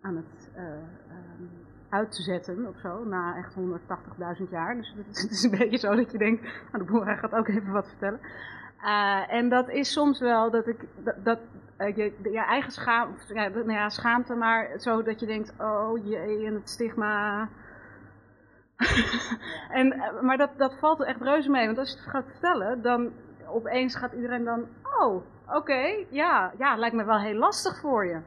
aan 0.00 0.16
het 0.16 0.50
ehm, 0.54 1.46
uitzetten 1.88 2.66
of 2.66 2.78
zo, 2.78 3.04
na 3.04 3.36
echt 3.36 3.54
180.000 3.54 4.50
jaar. 4.50 4.76
Dus 4.76 4.94
het 4.96 5.16
is, 5.16 5.22
het 5.22 5.30
is 5.30 5.42
een 5.42 5.58
beetje 5.58 5.78
zo 5.78 5.94
dat 5.94 6.12
je 6.12 6.18
denkt, 6.18 6.42
nou, 6.42 6.84
de 6.84 6.92
boer 6.92 7.06
gaat 7.06 7.34
ook 7.34 7.48
even 7.48 7.72
wat 7.72 7.88
vertellen. 7.88 8.20
Eh, 8.78 9.32
en 9.32 9.48
dat 9.48 9.68
is 9.68 9.92
soms 9.92 10.20
wel 10.20 10.50
dat 10.50 10.66
ik 10.66 10.84
dat, 11.04 11.24
dat 11.24 11.38
eh, 11.76 11.96
je, 11.96 12.12
je 12.22 12.44
eigen 12.44 12.72
schaam, 12.72 13.14
ja, 13.28 13.48
nou 13.48 13.72
ja, 13.72 13.88
schaamte, 13.88 14.34
maar 14.34 14.70
zo 14.80 15.02
dat 15.02 15.20
je 15.20 15.26
denkt, 15.26 15.52
oh 15.58 16.06
jee, 16.06 16.46
en 16.46 16.54
het 16.54 16.68
stigma. 16.68 17.48
en, 19.70 19.92
eh, 19.92 20.20
maar 20.20 20.36
dat, 20.36 20.50
dat 20.56 20.78
valt 20.78 21.00
er 21.00 21.06
echt 21.06 21.20
reuze 21.20 21.50
mee, 21.50 21.66
want 21.66 21.78
als 21.78 21.90
je 21.90 21.96
het 21.96 22.08
gaat 22.08 22.24
vertellen, 22.30 22.82
dan 22.82 23.12
opeens 23.46 23.96
gaat 23.96 24.12
iedereen 24.12 24.44
dan, 24.44 24.66
oh, 24.98 25.24
oké, 25.54 26.04
ja, 26.10 26.52
ja, 26.58 26.76
lijkt 26.76 26.96
me 26.96 27.04
wel 27.04 27.20
heel 27.20 27.38
lastig 27.38 27.80
voor 27.80 28.06
je. 28.06 28.20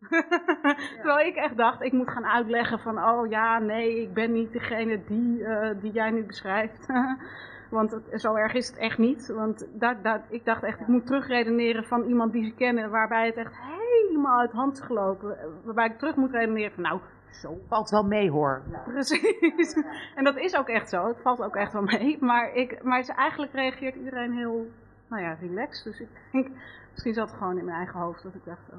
Terwijl 1.02 1.26
ik 1.26 1.36
echt 1.36 1.56
dacht, 1.56 1.82
ik 1.82 1.92
moet 1.92 2.10
gaan 2.10 2.26
uitleggen 2.26 2.78
van, 2.78 3.04
oh 3.04 3.30
ja, 3.30 3.58
nee, 3.58 4.02
ik 4.02 4.14
ben 4.14 4.32
niet 4.32 4.52
degene 4.52 5.04
die, 5.04 5.44
die 5.80 5.92
jij 5.92 6.10
nu 6.10 6.24
beschrijft. 6.24 6.86
Want 7.70 7.90
het- 7.90 8.20
zo 8.20 8.34
erg 8.34 8.52
is 8.54 8.68
het 8.68 8.76
echt 8.76 8.98
niet. 8.98 9.26
Want 9.28 9.66
daar, 9.72 10.02
daar, 10.02 10.22
ik 10.28 10.44
dacht 10.44 10.62
echt, 10.62 10.80
ik 10.80 10.86
moet 10.86 11.06
terugredeneren 11.06 11.84
van 11.84 12.02
iemand 12.02 12.32
die 12.32 12.44
ze 12.44 12.54
kennen, 12.54 12.90
waarbij 12.90 13.26
het 13.26 13.36
echt 13.36 13.54
helemaal 13.56 14.40
uit 14.40 14.52
hand 14.52 14.72
is 14.78 14.80
gelopen. 14.84 15.36
Waarbij 15.64 15.86
ik 15.86 15.98
terug 15.98 16.16
moet 16.16 16.30
redeneren 16.32 16.72
van, 16.72 16.82
nou, 16.82 17.00
zo. 17.30 17.58
Valt 17.68 17.90
wel 17.90 18.02
mee 18.02 18.30
hoor. 18.30 18.62
Precies. 18.84 19.74
En 20.16 20.24
dat 20.24 20.36
is 20.36 20.56
ook 20.56 20.68
echt 20.68 20.88
zo. 20.88 21.06
Het 21.06 21.20
valt 21.22 21.40
ook 21.42 21.56
echt 21.56 21.72
wel 21.72 21.82
mee. 21.82 22.16
Maar, 22.20 22.54
ik, 22.54 22.82
maar 22.82 23.06
eigenlijk 23.16 23.52
reageert 23.52 23.94
iedereen 23.94 24.32
heel, 24.32 24.66
nou 25.08 25.22
ja, 25.22 25.36
relaxed. 25.40 25.84
Dus 25.84 26.00
ik 26.00 26.08
denk, 26.32 26.48
misschien 26.90 27.14
zat 27.14 27.28
het 27.28 27.38
gewoon 27.38 27.58
in 27.58 27.64
mijn 27.64 27.76
eigen 27.76 28.00
hoofd 28.00 28.22
dat 28.22 28.34
ik 28.34 28.44
dacht, 28.44 28.62
oh. 28.72 28.78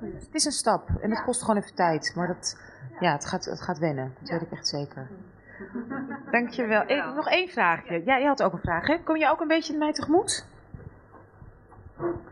Het 0.00 0.28
is 0.34 0.44
een 0.44 0.52
stap 0.52 0.88
en 1.00 1.10
het 1.10 1.24
kost 1.24 1.40
gewoon 1.44 1.56
even 1.62 1.74
tijd. 1.74 2.12
Maar 2.16 2.26
dat, 2.26 2.60
ja, 3.00 3.12
het 3.12 3.26
gaat, 3.26 3.44
het 3.44 3.62
gaat 3.62 3.78
wennen. 3.78 4.14
Dat 4.20 4.28
weet 4.30 4.42
ik 4.42 4.50
echt 4.50 4.66
zeker. 4.68 5.08
Dankjewel. 6.30 6.82
Ik, 6.82 7.14
nog 7.14 7.28
één 7.28 7.48
vraagje. 7.48 7.94
Ja, 8.04 8.18
jij 8.18 8.26
had 8.26 8.42
ook 8.42 8.52
een 8.52 8.58
vraag, 8.58 8.86
hè? 8.86 9.02
Kom 9.04 9.16
je 9.16 9.30
ook 9.30 9.40
een 9.40 9.48
beetje 9.48 9.76
mij 9.76 9.92
tegemoet? 9.92 10.46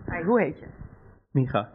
Hey, 0.04 0.22
hoe 0.22 0.40
heet 0.40 0.58
je? 0.58 0.66
Micha. 1.30 1.68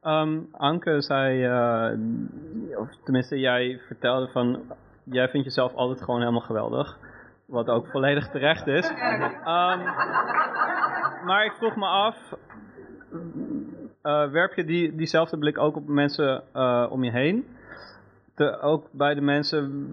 Ehm, 0.00 0.40
Anke 0.52 1.02
zei, 1.02 1.44
eh, 1.44 2.78
of 2.78 2.88
tenminste 3.04 3.38
jij 3.38 3.80
vertelde 3.86 4.28
van, 4.28 4.62
jij 5.04 5.28
vindt 5.28 5.46
jezelf 5.46 5.74
altijd 5.74 6.02
gewoon 6.02 6.20
helemaal 6.20 6.40
geweldig. 6.40 6.98
Wat 7.46 7.68
ook 7.68 7.86
volledig 7.86 8.28
terecht 8.28 8.66
is. 8.66 8.88
Ehm, 9.44 9.82
maar 11.24 11.44
ik 11.44 11.52
vroeg 11.52 11.76
me 11.76 11.86
af, 11.86 12.16
eh, 14.02 14.30
werp 14.30 14.54
je 14.54 14.64
die, 14.64 14.94
diezelfde 14.94 15.38
blik 15.38 15.58
ook 15.58 15.76
op 15.76 15.88
mensen 15.88 16.42
eh, 16.52 16.86
om 16.90 17.04
je 17.04 17.10
heen? 17.10 17.53
Te, 18.34 18.60
ook 18.60 18.88
bij 18.90 19.14
de 19.14 19.20
mensen 19.20 19.88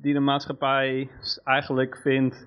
die 0.00 0.12
de 0.12 0.20
maatschappij 0.20 1.10
eigenlijk 1.44 1.96
vindt 1.96 2.46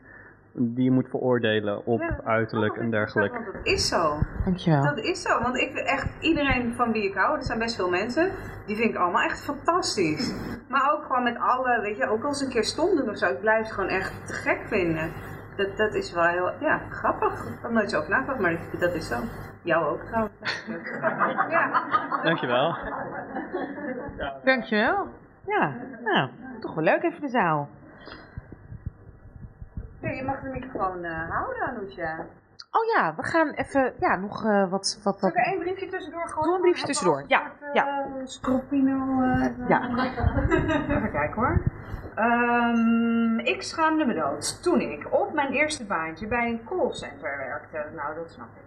die 0.53 0.83
je 0.83 0.91
moet 0.91 1.09
veroordelen 1.09 1.85
op 1.85 1.99
Ja, 1.99 2.19
uiterlijk 2.23 2.75
en 2.75 2.89
dergelijke. 2.91 3.39
Want 3.43 3.53
dat 3.53 3.65
is 3.65 3.87
zo. 3.87 4.17
Dankjewel. 4.43 4.83
Dat 4.83 4.97
is 4.97 5.21
zo, 5.21 5.41
want 5.41 5.57
ik 5.57 5.71
vind 5.73 5.87
echt 5.87 6.07
iedereen 6.19 6.73
van 6.75 6.91
wie 6.91 7.03
ik 7.03 7.13
hou, 7.13 7.37
er 7.37 7.43
zijn 7.43 7.59
best 7.59 7.75
veel 7.75 7.89
mensen, 7.89 8.31
die 8.65 8.75
vind 8.75 8.89
ik 8.89 8.95
allemaal 8.95 9.23
echt 9.23 9.43
fantastisch. 9.43 10.33
Maar 10.69 10.93
ook 10.93 11.03
gewoon 11.05 11.23
met 11.23 11.37
alle, 11.39 11.81
weet 11.81 11.97
je, 11.97 12.07
ook 12.07 12.23
als 12.23 12.37
ze 12.37 12.45
een 12.45 12.51
keer 12.51 12.63
stom 12.63 12.95
doen 12.95 13.09
of 13.09 13.17
zo, 13.17 13.25
ik 13.25 13.39
blijf 13.39 13.63
het 13.63 13.71
gewoon 13.71 13.89
echt 13.89 14.27
te 14.27 14.33
gek 14.33 14.61
vinden. 14.67 15.11
Dat, 15.55 15.77
dat 15.77 15.93
is 15.93 16.13
wel 16.13 16.23
heel, 16.23 16.51
ja, 16.59 16.81
grappig. 16.89 17.33
Ik 17.33 17.49
heb 17.53 17.63
er 17.63 17.71
nooit 17.71 17.89
zo 17.89 17.97
over 17.97 18.09
nagedacht, 18.09 18.39
maar 18.39 18.59
dat 18.79 18.93
is 18.93 19.07
zo. 19.07 19.15
Jou 19.61 19.85
ook 19.85 20.03
trouwens. 20.03 20.65
ja. 21.55 21.83
Dankjewel. 22.23 22.75
Dankjewel. 24.43 25.07
Ja, 25.45 25.73
nou, 26.03 26.29
toch 26.59 26.73
wel 26.75 26.83
leuk 26.83 27.03
even 27.03 27.21
de 27.21 27.27
zaal. 27.27 27.69
Ja, 29.99 30.09
je 30.09 30.23
mag 30.23 30.41
de 30.41 30.49
microfoon 30.49 31.03
eh, 31.03 31.29
houden, 31.29 31.61
Anousha. 31.67 32.25
Oh 32.71 32.83
ja, 32.95 33.15
we 33.15 33.23
gaan 33.23 33.49
even, 33.49 33.93
ja, 33.99 34.15
nog 34.15 34.45
eh, 34.45 34.69
wat... 34.69 34.99
wat, 35.03 35.19
Zal 35.19 35.19
wat... 35.19 35.29
ik 35.29 35.37
er 35.37 35.45
één 35.45 35.59
briefje 35.59 35.87
tussendoor 35.87 36.27
gooien? 36.27 36.43
Doe 36.47 36.55
een 36.55 36.61
briefje 36.61 36.85
tussendoor, 36.85 37.23
ja, 37.27 37.41
ja. 37.73 38.05
Scropino. 38.23 39.21
eh, 39.21 39.67
Ja. 39.67 39.89
Even 40.89 41.11
kijken 41.11 41.33
hoor. 41.33 41.61
Ehm, 42.15 43.39
ik 43.39 43.61
schaamde 43.63 44.05
me 44.05 44.13
dood 44.13 44.63
toen 44.63 44.79
ik 44.79 45.07
op 45.13 45.33
mijn 45.33 45.51
eerste 45.51 45.85
baantje 45.85 46.27
bij 46.27 46.47
een 46.49 46.61
callcenter 46.65 47.37
werkte. 47.37 47.85
Nou, 47.95 48.15
dat 48.15 48.31
snap 48.31 48.47
ik. 48.55 48.61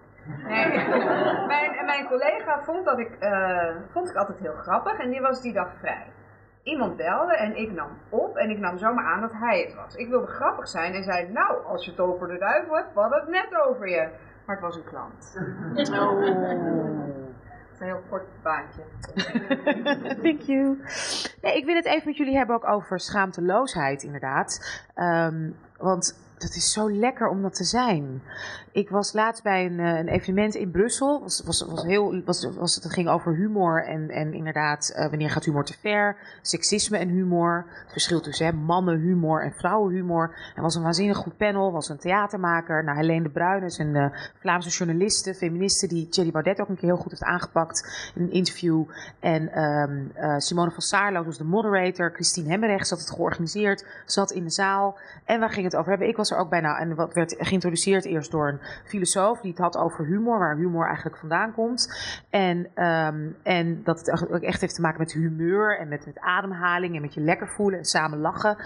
Nee, 0.48 0.66
mijn, 1.52 1.84
mijn 1.84 2.06
collega 2.06 2.62
vond, 2.62 2.84
dat 2.84 2.98
ik, 2.98 3.10
vond 3.92 4.08
ik 4.10 4.16
altijd 4.16 4.38
heel 4.38 4.54
grappig 4.54 4.98
en 4.98 5.10
die 5.10 5.20
was 5.20 5.40
die 5.40 5.52
dag 5.52 5.68
vrij. 5.78 6.06
Iemand 6.66 6.96
belde 6.96 7.36
en 7.36 7.56
ik 7.56 7.72
nam 7.72 7.88
op 8.08 8.36
en 8.36 8.50
ik 8.50 8.58
nam 8.58 8.78
zomaar 8.78 9.04
aan 9.04 9.20
dat 9.20 9.32
hij 9.32 9.60
het 9.60 9.74
was. 9.74 9.94
Ik 9.94 10.08
wilde 10.08 10.26
grappig 10.26 10.68
zijn 10.68 10.94
en 10.94 11.02
zei, 11.02 11.32
nou, 11.32 11.64
als 11.64 11.84
je 11.84 11.90
het 11.90 12.00
over 12.00 12.28
de 12.28 12.38
duivel 12.38 12.76
hebt, 12.76 12.94
we 12.94 13.00
hadden 13.00 13.20
het 13.20 13.28
net 13.28 13.60
over 13.66 13.88
je. 13.88 14.08
Maar 14.46 14.56
het 14.56 14.64
was 14.64 14.76
een 14.76 14.84
klant. 14.84 15.34
Oh. 16.00 16.20
Het 16.20 17.74
is 17.74 17.80
een 17.80 17.86
heel 17.86 18.02
kort 18.08 18.26
baantje. 18.42 18.82
Thank 20.22 20.40
you. 20.40 20.78
Nee, 21.42 21.56
ik 21.56 21.64
wil 21.64 21.74
het 21.74 21.86
even 21.86 22.08
met 22.08 22.16
jullie 22.16 22.36
hebben 22.36 22.56
ook 22.56 22.68
over 22.68 23.00
schaamteloosheid, 23.00 24.02
inderdaad. 24.02 24.82
Ehm, 24.94 25.50
want 25.78 26.26
dat 26.38 26.54
is 26.54 26.72
zo 26.72 26.90
lekker 26.90 27.28
om 27.28 27.42
dat 27.42 27.54
te 27.54 27.64
zijn. 27.64 28.22
Ik 28.76 28.90
was 28.90 29.12
laatst 29.12 29.42
bij 29.42 29.66
een, 29.66 29.80
eh, 29.80 29.98
een 29.98 30.08
evenement 30.08 30.54
in 30.54 30.70
Brussel. 30.70 31.20
Was, 31.20 31.42
was, 31.44 31.62
was 31.62 31.82
heel, 31.82 32.22
was, 32.24 32.48
was, 32.54 32.74
het 32.74 32.92
ging 32.92 33.08
over 33.08 33.34
humor 33.34 33.84
en, 33.84 34.08
en 34.08 34.32
inderdaad, 34.32 34.88
eh, 34.88 35.08
wanneer 35.08 35.30
gaat 35.30 35.44
humor 35.44 35.64
te 35.64 35.78
ver? 35.80 36.16
Seksisme 36.42 36.98
en 36.98 37.08
humor. 37.08 37.66
Het 37.82 37.92
verschil 37.92 38.20
tussen 38.20 38.46
hè, 38.46 38.52
mannenhumor 38.52 39.42
en 39.42 39.52
vrouwenhumor. 39.52 40.34
Er 40.54 40.62
was 40.62 40.74
een 40.74 40.82
waanzinnig 40.82 41.16
goed 41.16 41.36
panel. 41.36 41.72
was 41.72 41.88
een 41.88 41.98
theatermaker. 41.98 42.84
Nou, 42.84 42.96
Helene 42.96 43.22
de 43.22 43.30
Bruin 43.30 43.62
is 43.62 43.78
een 43.78 43.96
eh, 43.96 44.06
Vlaamse 44.38 44.68
journaliste, 44.68 45.34
feministe, 45.34 45.86
die 45.86 46.08
Thierry 46.08 46.30
Baudet 46.30 46.60
ook 46.60 46.68
een 46.68 46.76
keer 46.76 46.88
heel 46.88 47.02
goed 47.02 47.10
heeft 47.10 47.22
aangepakt 47.22 48.10
in 48.14 48.22
een 48.22 48.32
interview. 48.32 48.84
En 49.20 49.52
ehm, 49.52 50.04
eh, 50.14 50.38
Simone 50.38 50.70
van 50.70 50.82
Saarloos 50.82 51.26
was 51.26 51.38
de 51.38 51.44
moderator. 51.44 52.10
Christine 52.14 52.48
Hemmerrecht 52.48 52.86
zat 52.86 52.98
het 52.98 53.10
georganiseerd, 53.10 53.86
zat 54.04 54.30
in 54.30 54.44
de 54.44 54.50
zaal. 54.50 54.98
En 55.24 55.40
we 55.40 55.48
gingen 55.48 55.64
het 55.64 55.76
over 55.76 55.90
hebben. 55.90 56.08
Ik 56.08 56.16
was 56.16 56.30
er 56.30 56.38
ook 56.38 56.50
bijna 56.50 56.78
en 56.78 56.94
wat 56.94 57.14
werd 57.14 57.34
geïntroduceerd 57.38 58.04
eerst 58.04 58.30
door 58.30 58.48
een 58.48 58.64
filosoof 58.84 59.40
die 59.40 59.50
het 59.50 59.60
had 59.60 59.76
over 59.76 60.04
humor, 60.04 60.38
waar 60.38 60.56
humor 60.56 60.86
eigenlijk 60.86 61.16
vandaan 61.16 61.52
komt. 61.52 61.94
En, 62.30 62.66
ehm, 62.74 63.28
en 63.42 63.82
dat 63.84 63.98
het 63.98 64.30
ook 64.30 64.42
echt 64.42 64.60
heeft 64.60 64.74
te 64.74 64.80
maken 64.80 64.98
met 64.98 65.12
humeur 65.12 65.78
en 65.78 65.88
met, 65.88 66.06
ademhaling 66.14 66.94
en 66.94 67.00
met 67.00 67.14
je 67.14 67.20
lekker 67.20 67.48
voelen 67.48 67.78
en 67.78 67.84
samen 67.84 68.18
lachen. 68.18 68.56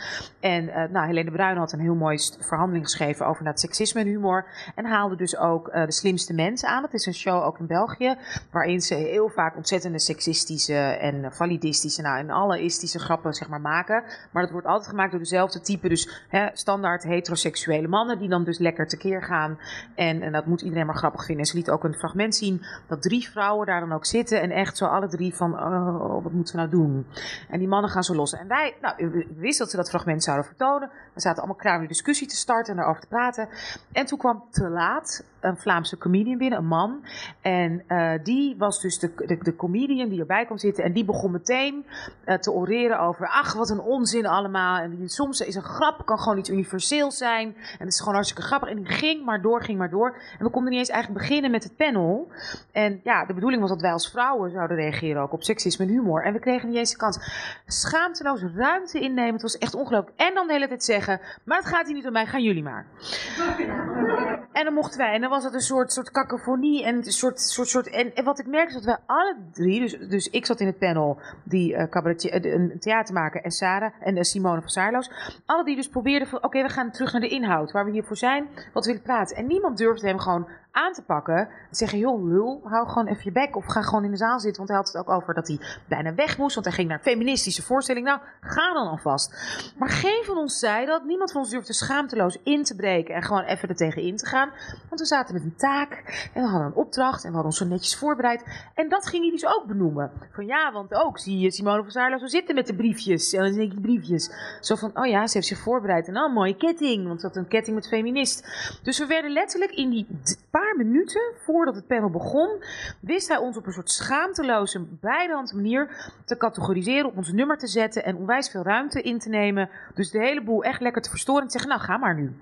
En 0.40 0.68
eh 0.68 0.90
nou, 0.90 1.06
Helene 1.06 1.30
Bruin 1.30 1.56
had 1.56 1.72
een 1.72 1.80
heel 1.80 1.94
mooi 1.94 2.18
verhandeling 2.38 2.84
geschreven 2.84 3.26
over 3.26 3.44
dat 3.44 3.60
seksisme 3.60 4.00
en 4.00 4.06
humor. 4.06 4.44
En 4.74 4.84
haalde 4.84 5.16
dus 5.16 5.36
ook 5.36 5.68
eh, 5.68 5.84
de 5.84 5.92
slimste 5.92 6.34
mensen 6.34 6.68
aan. 6.68 6.82
Dat 6.82 6.94
is 6.94 7.06
een 7.06 7.14
show 7.14 7.42
ook 7.44 7.58
in 7.58 7.66
België, 7.66 8.16
waarin 8.50 8.80
ze 8.80 8.94
heel 8.94 9.28
vaak 9.28 9.56
ontzettende 9.56 10.00
seksistische 10.00 10.74
en 10.74 11.32
validistische, 11.32 12.02
nou 12.02 12.18
en 12.18 12.30
alleïstische 12.30 12.98
grappen 12.98 13.34
zeg 13.34 13.48
maar 13.48 13.60
maken. 13.60 14.02
Maar 14.32 14.42
dat 14.42 14.52
wordt 14.52 14.66
altijd 14.66 14.88
gemaakt 14.88 15.10
door 15.10 15.20
dezelfde 15.20 15.60
type, 15.60 15.88
dus 15.88 16.24
hè, 16.28 16.48
standaard 16.52 17.02
heteroseksuele 17.02 17.88
mannen 17.88 18.18
die 18.18 18.28
dan 18.28 18.44
dus 18.44 18.58
lekker 18.58 18.86
tekeer 18.86 19.22
gaan. 19.22 19.58
En, 20.00 20.22
en 20.22 20.32
dat 20.32 20.46
moet 20.46 20.60
iedereen 20.60 20.86
maar 20.86 20.96
grappig 20.96 21.24
vinden. 21.24 21.44
En 21.44 21.50
ze 21.50 21.56
liet 21.56 21.70
ook 21.70 21.84
een 21.84 21.94
fragment 21.94 22.34
zien 22.34 22.62
dat 22.88 23.02
drie 23.02 23.28
vrouwen 23.28 23.66
daar 23.66 23.80
dan 23.80 23.92
ook 23.92 24.06
zitten 24.06 24.40
en 24.40 24.50
echt 24.50 24.76
zo 24.76 24.86
alle 24.86 25.08
drie 25.08 25.34
van, 25.34 25.52
oh, 25.54 26.22
wat 26.22 26.32
moeten 26.32 26.54
we 26.54 26.60
nou 26.60 26.70
doen? 26.70 27.06
En 27.48 27.58
die 27.58 27.68
mannen 27.68 27.90
gaan 27.90 28.02
zo 28.02 28.14
los. 28.14 28.32
En 28.32 28.48
wij, 28.48 28.74
nou, 28.80 29.10
we 29.10 29.26
wisten 29.36 29.58
dat 29.58 29.70
ze 29.70 29.76
dat 29.76 29.88
fragment 29.88 30.22
zouden 30.22 30.46
vertonen. 30.46 30.90
We 31.14 31.20
zaten 31.20 31.38
allemaal 31.38 31.60
klaar 31.60 31.74
om 31.74 31.80
die 31.80 31.88
discussie 31.88 32.26
te 32.26 32.36
starten 32.36 32.70
en 32.70 32.76
daarover 32.76 33.02
te 33.02 33.08
praten. 33.08 33.48
En 33.92 34.06
toen 34.06 34.18
kwam 34.18 34.44
te 34.50 34.68
laat 34.68 35.24
een 35.40 35.56
Vlaamse 35.56 35.98
comedian 35.98 36.38
binnen, 36.38 36.58
een 36.58 36.66
man. 36.66 37.04
En 37.40 37.82
eh, 37.86 38.12
die 38.22 38.56
was 38.58 38.80
dus 38.80 38.98
de, 38.98 39.12
de, 39.26 39.38
de 39.42 39.56
comedian 39.56 40.08
die 40.08 40.20
erbij 40.20 40.44
kwam 40.44 40.58
zitten. 40.58 40.84
En 40.84 40.92
die 40.92 41.04
begon 41.04 41.30
meteen 41.30 41.86
eh, 42.24 42.36
te 42.36 42.52
oreren 42.52 43.00
over, 43.00 43.28
ach, 43.28 43.54
wat 43.54 43.70
een 43.70 43.80
onzin 43.80 44.26
allemaal. 44.26 44.78
En 44.78 45.08
soms 45.08 45.40
is 45.40 45.54
een 45.54 45.62
grap, 45.62 46.06
kan 46.06 46.18
gewoon 46.18 46.38
iets 46.38 46.50
universeels 46.50 47.16
zijn. 47.16 47.46
En 47.56 47.78
het 47.78 47.88
is 47.92 47.98
gewoon 47.98 48.14
hartstikke 48.14 48.42
grappig. 48.42 48.68
En 48.68 48.76
die 48.76 48.86
ging 48.86 49.24
maar 49.24 49.42
door, 49.42 49.62
ging 49.62 49.78
maar 49.78 49.89
door. 49.90 50.16
En 50.38 50.44
we 50.44 50.50
konden 50.50 50.70
niet 50.70 50.78
eens 50.78 50.88
eigenlijk 50.88 51.20
beginnen 51.20 51.50
met 51.50 51.62
het 51.62 51.76
panel. 51.76 52.28
En 52.72 53.00
ja, 53.04 53.24
de 53.24 53.34
bedoeling 53.34 53.60
was 53.60 53.70
dat 53.70 53.80
wij 53.80 53.92
als 53.92 54.10
vrouwen 54.10 54.50
zouden 54.50 54.76
reageren 54.76 55.22
ook 55.22 55.32
op 55.32 55.42
seksisme 55.42 55.84
en 55.84 55.90
humor. 55.90 56.24
En 56.24 56.32
we 56.32 56.38
kregen 56.38 56.68
niet 56.68 56.76
eens 56.76 56.90
de 56.90 56.96
kans. 56.96 57.18
Schaamteloos 57.66 58.42
ruimte 58.54 59.00
innemen. 59.00 59.32
Het 59.32 59.42
was 59.42 59.58
echt 59.58 59.74
ongelooflijk. 59.74 60.16
En 60.16 60.34
dan 60.34 60.46
de 60.46 60.52
hele 60.52 60.68
tijd 60.68 60.84
zeggen, 60.84 61.20
maar 61.44 61.58
het 61.58 61.66
gaat 61.66 61.86
hier 61.86 61.94
niet 61.94 62.06
om 62.06 62.12
mij, 62.12 62.26
gaan 62.26 62.42
jullie 62.42 62.62
maar. 62.62 62.86
En 64.52 64.64
dan 64.64 64.74
mochten 64.74 64.98
wij, 64.98 65.12
en 65.12 65.20
dan 65.20 65.30
was 65.30 65.44
het 65.44 65.54
een 65.54 65.60
soort, 65.60 65.92
soort 65.92 66.10
cacophonie 66.10 66.84
en 66.84 66.96
een 66.96 67.04
soort, 67.04 67.40
soort, 67.40 67.68
soort 67.68 67.88
en, 67.88 68.14
en 68.14 68.24
wat 68.24 68.38
ik 68.38 68.46
merkte 68.46 68.68
is 68.68 68.74
dat 68.74 68.84
wij 68.84 68.98
alle 69.06 69.36
drie, 69.52 69.80
dus, 69.80 69.98
dus 70.08 70.28
ik 70.28 70.46
zat 70.46 70.60
in 70.60 70.66
het 70.66 70.78
panel, 70.78 71.20
die 71.44 71.74
eh, 71.74 72.52
een 72.52 72.76
theatermaker 72.78 73.42
en 73.42 73.50
Sarah 73.50 73.92
en 74.00 74.16
eh, 74.16 74.22
Simone 74.22 74.60
van 74.60 74.68
Saarloos, 74.68 75.10
alle 75.46 75.64
die 75.64 75.76
dus 75.76 75.88
probeerden 75.88 76.28
van, 76.28 76.44
oké, 76.44 76.62
we 76.62 76.68
gaan 76.68 76.90
terug 76.90 77.12
naar 77.12 77.20
de 77.20 77.28
inhoud, 77.28 77.72
waar 77.72 77.84
we 77.84 77.90
hiervoor 77.90 78.16
zijn, 78.16 78.48
wat 78.72 78.84
we 78.84 78.90
willen 78.90 79.06
praten. 79.06 79.36
En 79.36 79.46
niemand 79.46 79.69
durfde 79.76 80.06
hem 80.06 80.18
gewoon 80.18 80.48
aan 80.72 80.92
te 80.92 81.02
pakken, 81.02 81.36
en 81.38 81.48
zeggen, 81.70 81.98
joh, 81.98 82.28
lul, 82.28 82.60
hou 82.64 82.88
gewoon 82.88 83.06
even 83.06 83.24
je 83.24 83.32
bek, 83.32 83.56
of 83.56 83.66
ga 83.66 83.82
gewoon 83.82 84.04
in 84.04 84.10
de 84.10 84.16
zaal 84.16 84.40
zitten, 84.40 84.56
want 84.56 84.68
hij 84.68 84.78
had 84.78 84.86
het 84.86 84.96
ook 84.96 85.10
over 85.10 85.34
dat 85.34 85.48
hij 85.48 85.60
bijna 85.88 86.14
weg 86.14 86.38
moest, 86.38 86.54
want 86.54 86.66
hij 86.66 86.74
ging 86.74 86.88
naar 86.88 86.96
een 86.96 87.04
feministische 87.04 87.62
voorstelling. 87.62 88.06
Nou, 88.06 88.20
ga 88.40 88.72
dan 88.72 88.86
alvast. 88.88 89.34
Maar 89.78 89.88
geen 89.88 90.22
van 90.24 90.36
ons 90.36 90.58
zei 90.58 90.86
dat, 90.86 91.04
niemand 91.04 91.32
van 91.32 91.40
ons 91.40 91.50
durfde 91.50 91.72
schaamteloos 91.72 92.38
in 92.42 92.64
te 92.64 92.76
breken 92.76 93.14
en 93.14 93.22
gewoon 93.22 93.42
even 93.42 93.68
er 93.68 93.76
tegen 93.76 94.02
in 94.02 94.16
te 94.16 94.26
gaan. 94.26 94.50
Want 94.88 95.00
we 95.00 95.06
zaten 95.06 95.34
met 95.34 95.42
een 95.42 95.56
taak 95.56 96.02
en 96.34 96.42
we 96.42 96.48
hadden 96.48 96.66
een 96.66 96.74
opdracht 96.74 97.24
en 97.24 97.28
we 97.28 97.34
hadden 97.34 97.44
ons 97.44 97.58
zo 97.58 97.64
netjes 97.66 97.96
voorbereid. 97.96 98.44
En 98.74 98.88
dat 98.88 99.06
ging 99.06 99.22
hij 99.22 99.30
dus 99.30 99.46
ook 99.46 99.64
benoemen. 99.66 100.10
Van 100.32 100.46
ja, 100.46 100.72
want 100.72 100.94
ook 100.94 101.18
zie 101.18 101.38
je 101.38 101.50
Simone 101.50 101.82
van 101.82 101.90
Zaarlo 101.90 102.18
zo 102.18 102.26
zitten 102.26 102.54
met 102.54 102.66
de 102.66 102.74
briefjes. 102.74 103.32
En 103.32 103.44
dan 103.44 103.52
denk 103.52 103.72
ik 103.72 103.80
briefjes. 103.80 104.30
Zo 104.60 104.74
van, 104.74 104.90
oh 104.94 105.06
ja, 105.06 105.26
ze 105.26 105.36
heeft 105.36 105.48
zich 105.48 105.58
voorbereid. 105.58 106.08
En 106.08 106.16
een 106.16 106.32
mooie 106.32 106.56
ketting, 106.56 107.06
want 107.06 107.20
ze 107.20 107.26
had 107.26 107.36
een 107.36 107.48
ketting 107.48 107.76
met 107.76 107.88
feminist. 107.88 108.48
Dus 108.82 108.98
we 108.98 109.06
werden 109.06 109.30
letterlijk 109.32 109.72
in 109.72 109.90
die 109.90 110.06
d- 110.22 110.38
paar 110.60 110.76
minuten 110.76 111.32
voordat 111.36 111.74
het 111.74 111.86
panel 111.86 112.10
begon, 112.10 112.62
wist 113.00 113.28
hij 113.28 113.36
ons 113.36 113.56
op 113.56 113.66
een 113.66 113.72
soort 113.72 113.90
schaamteloze, 113.90 114.86
beidehand 115.00 115.52
manier 115.52 116.12
te 116.24 116.36
categoriseren, 116.36 117.06
op 117.06 117.16
ons 117.16 117.32
nummer 117.32 117.58
te 117.58 117.66
zetten 117.66 118.04
en 118.04 118.16
onwijs 118.16 118.50
veel 118.50 118.62
ruimte 118.62 119.02
in 119.02 119.18
te 119.18 119.28
nemen. 119.28 119.70
Dus 119.94 120.10
de 120.10 120.18
hele 120.18 120.42
boel 120.42 120.64
echt 120.64 120.80
lekker 120.80 121.02
te 121.02 121.10
verstoren 121.10 121.42
en 121.42 121.48
te 121.48 121.52
zeggen, 121.52 121.70
nou 121.70 121.82
ga 121.82 121.96
maar 121.96 122.14
nu. 122.14 122.36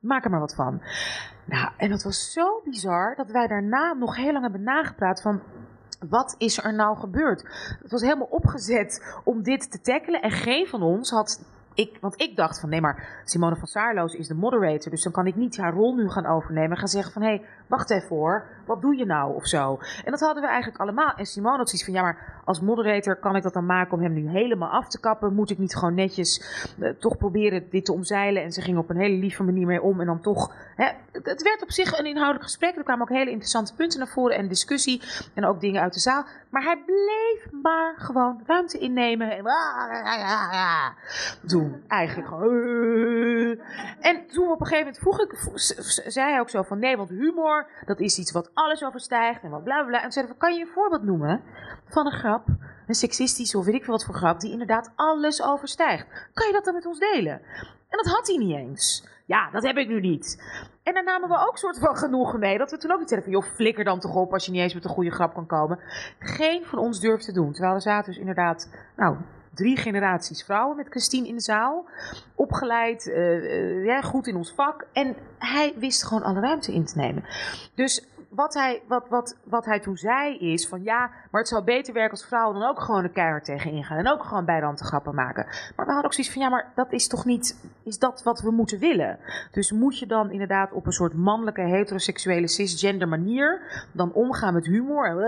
Maak 0.00 0.24
er 0.24 0.30
maar 0.30 0.40
wat 0.40 0.54
van. 0.54 0.82
Nou, 1.44 1.70
en 1.76 1.90
dat 1.90 2.02
was 2.02 2.32
zo 2.32 2.60
bizar 2.64 3.14
dat 3.16 3.30
wij 3.30 3.46
daarna 3.46 3.92
nog 3.92 4.16
heel 4.16 4.32
lang 4.32 4.42
hebben 4.42 4.62
nagepraat 4.62 5.22
van. 5.22 5.40
Wat 6.08 6.34
is 6.38 6.64
er 6.64 6.74
nou 6.74 6.96
gebeurd? 6.96 7.42
Het 7.82 7.90
was 7.90 8.02
helemaal 8.02 8.26
opgezet 8.30 9.20
om 9.24 9.42
dit 9.42 9.70
te 9.70 9.80
tackelen. 9.80 10.22
En 10.22 10.30
geen 10.30 10.66
van 10.66 10.82
ons 10.82 11.10
had. 11.10 11.40
Ik, 11.74 11.98
want 12.00 12.20
ik 12.20 12.36
dacht 12.36 12.60
van 12.60 12.68
nee, 12.68 12.80
maar 12.80 13.22
Simone 13.24 13.56
van 13.56 13.66
Saarloos 13.66 14.14
is 14.14 14.28
de 14.28 14.34
moderator. 14.34 14.90
Dus 14.90 15.02
dan 15.02 15.12
kan 15.12 15.26
ik 15.26 15.36
niet 15.36 15.56
haar 15.56 15.72
rol 15.72 15.94
nu 15.94 16.10
gaan 16.10 16.26
overnemen. 16.26 16.70
En 16.70 16.76
gaan 16.76 16.88
zeggen 16.88 17.12
van 17.12 17.22
hé, 17.22 17.28
hey, 17.28 17.44
wacht 17.66 17.90
even 17.90 18.08
hoor. 18.08 18.46
Wat 18.66 18.80
doe 18.80 18.96
je 18.96 19.04
nou? 19.04 19.34
Of 19.34 19.46
zo. 19.46 19.78
En 20.04 20.10
dat 20.10 20.20
hadden 20.20 20.42
we 20.42 20.48
eigenlijk 20.48 20.80
allemaal. 20.80 21.14
En 21.14 21.26
Simone 21.26 21.56
had 21.56 21.68
zoiets 21.68 21.84
van 21.84 21.94
ja, 21.94 22.02
maar 22.02 22.42
als 22.44 22.60
moderator 22.60 23.16
kan 23.16 23.36
ik 23.36 23.42
dat 23.42 23.52
dan 23.52 23.66
maken 23.66 23.92
om 23.92 24.02
hem 24.02 24.12
nu 24.12 24.28
helemaal 24.28 24.68
af 24.68 24.88
te 24.88 25.00
kappen? 25.00 25.34
Moet 25.34 25.50
ik 25.50 25.58
niet 25.58 25.76
gewoon 25.76 25.94
netjes 25.94 26.42
eh, 26.80 26.90
toch 26.90 27.16
proberen 27.16 27.70
dit 27.70 27.84
te 27.84 27.92
omzeilen? 27.92 28.42
En 28.42 28.52
ze 28.52 28.60
ging 28.60 28.78
op 28.78 28.90
een 28.90 28.96
hele 28.96 29.16
lieve 29.16 29.42
manier 29.42 29.66
mee 29.66 29.82
om. 29.82 30.00
En 30.00 30.06
dan 30.06 30.20
toch. 30.20 30.54
Hè, 30.76 30.90
het, 31.12 31.42
werd 31.42 31.62
op 31.62 31.70
zich 31.70 31.98
een 31.98 32.06
inhoudelijk 32.06 32.44
gesprek. 32.44 32.76
Er 32.76 32.82
kwamen 32.82 33.02
ook 33.02 33.16
hele 33.16 33.30
interessante 33.30 33.74
punten 33.74 33.98
naar 33.98 34.08
voren 34.08 34.36
en 34.36 34.48
discussie. 34.48 35.02
En 35.34 35.44
ook 35.44 35.60
dingen 35.60 35.82
uit 35.82 35.94
de 35.94 36.00
zaal. 36.00 36.24
Maar 36.50 36.62
hij 36.62 36.82
bleef 36.86 37.62
maar 37.62 37.94
gewoon 37.96 38.42
ruimte 38.46 38.78
innemen. 38.78 39.30
En 39.30 39.44
doen. 41.40 41.61
Eigenlijk 41.88 42.28
gewoon. 42.28 42.62
eh. 42.62 44.10
En 44.10 44.26
toen 44.26 44.50
op 44.50 44.60
een 44.60 44.66
gegeven 44.66 44.92
moment 44.92 44.98
vroeg 44.98 45.20
ik, 45.20 45.60
zei 46.10 46.30
hij 46.30 46.40
ook 46.40 46.50
zo 46.50 46.62
van 46.62 46.78
nee, 46.78 46.96
want 46.96 47.08
humor, 47.08 47.70
dat 47.84 48.00
is 48.00 48.18
iets 48.18 48.32
wat 48.32 48.50
alles 48.54 48.84
overstijgt 48.84 49.42
en 49.42 49.50
wat 49.50 49.64
bla 49.64 49.76
bla 49.76 49.86
bla. 49.86 49.96
En 49.96 50.02
toen 50.02 50.12
zeiden 50.12 50.34
we, 50.34 50.40
kan 50.40 50.54
je 50.54 50.60
een 50.60 50.72
voorbeeld 50.74 51.02
noemen 51.02 51.42
van 51.88 52.06
een 52.06 52.12
grap, 52.12 52.46
een 52.86 52.94
seksistische 52.94 53.58
of 53.58 53.64
weet 53.64 53.74
ik 53.74 53.84
veel 53.84 53.94
wat 53.94 54.04
voor 54.04 54.14
grap, 54.14 54.40
die 54.40 54.52
inderdaad 54.52 54.92
alles 54.96 55.42
overstijgt? 55.42 56.06
Kan 56.34 56.46
je 56.46 56.52
dat 56.52 56.64
dan 56.64 56.74
met 56.74 56.86
ons 56.86 56.98
delen? 56.98 57.40
En 57.88 57.98
dat 58.02 58.06
had 58.06 58.26
hij 58.26 58.36
niet 58.36 58.56
eens. 58.56 59.10
Ja, 59.26 59.50
dat 59.50 59.62
heb 59.62 59.76
ik 59.76 59.88
nu 59.88 60.00
niet. 60.00 60.42
En 60.82 60.94
daar 60.94 61.04
namen 61.04 61.28
we 61.28 61.46
ook 61.48 61.58
soort 61.58 61.78
van 61.78 61.96
genoegen 61.96 62.38
mee. 62.38 62.58
Dat 62.58 62.70
we 62.70 62.76
toen 62.76 62.92
ook 62.92 62.98
niet 62.98 63.08
zeiden 63.08 63.32
van, 63.32 63.40
joh, 63.40 63.54
flikker 63.54 63.84
dan 63.84 64.00
toch 64.00 64.14
op 64.14 64.32
als 64.32 64.44
je 64.46 64.52
niet 64.52 64.60
eens 64.60 64.74
met 64.74 64.84
een 64.84 64.90
goede 64.90 65.10
grap 65.10 65.34
kan 65.34 65.46
komen. 65.46 65.78
Geen 66.18 66.64
van 66.64 66.78
ons 66.78 67.00
durfde 67.00 67.24
te 67.24 67.32
doen. 67.32 67.52
Terwijl 67.52 67.74
er 67.74 67.80
zaten 67.80 68.10
dus 68.10 68.20
inderdaad, 68.20 68.70
nou, 68.96 69.16
drie 69.54 69.76
generaties 69.76 70.44
vrouwen 70.44 70.76
met 70.76 70.88
Christine 70.88 71.28
in 71.28 71.34
de 71.34 71.40
zaal. 71.40 71.88
Opgeleid, 72.34 73.10
eh, 73.10 73.36
eh, 73.36 73.84
ja, 73.84 74.00
goed 74.00 74.26
in 74.26 74.36
ons 74.36 74.52
vak. 74.52 74.86
En 74.92 75.16
hij 75.38 75.74
wist 75.76 76.04
gewoon 76.04 76.22
alle 76.22 76.40
ruimte 76.40 76.72
in 76.72 76.84
te 76.84 76.98
nemen. 76.98 77.24
Dus 77.74 78.06
wat 78.34 78.54
hij, 78.54 78.82
wat, 78.86 79.08
wat, 79.08 79.36
wat 79.44 79.64
hij 79.64 79.80
toen 79.80 79.96
zei 79.96 80.38
is 80.38 80.68
van 80.68 80.82
ja, 80.82 81.10
maar 81.30 81.40
het 81.40 81.48
zou 81.48 81.64
beter 81.64 81.94
werken 81.94 82.10
als 82.10 82.26
vrouwen 82.26 82.60
dan 82.60 82.68
ook 82.68 82.80
gewoon 82.80 83.04
een 83.04 83.12
keihard 83.12 83.44
tegen 83.44 83.70
ingaan. 83.70 83.98
En 83.98 84.08
ook 84.08 84.24
gewoon 84.24 84.44
bijranden 84.44 84.84
grappen 84.84 85.14
maken. 85.14 85.44
Maar 85.44 85.86
we 85.86 85.92
hadden 85.92 86.04
ook 86.04 86.12
zoiets 86.12 86.32
van 86.32 86.42
ja, 86.42 86.48
maar 86.48 86.72
dat 86.74 86.92
is 86.92 87.06
toch 87.06 87.24
niet, 87.24 87.58
is 87.82 87.98
dat 87.98 88.22
wat 88.22 88.40
we 88.40 88.50
moeten 88.50 88.78
willen? 88.78 89.18
Dus 89.50 89.72
moet 89.72 89.98
je 89.98 90.06
dan 90.06 90.30
inderdaad 90.30 90.72
op 90.72 90.86
een 90.86 90.92
soort 90.92 91.14
mannelijke, 91.14 91.60
heteroseksuele, 91.60 92.48
cisgender 92.48 93.08
manier 93.08 93.60
dan 93.92 94.12
omgaan 94.12 94.54
met 94.54 94.66
humor? 94.66 95.10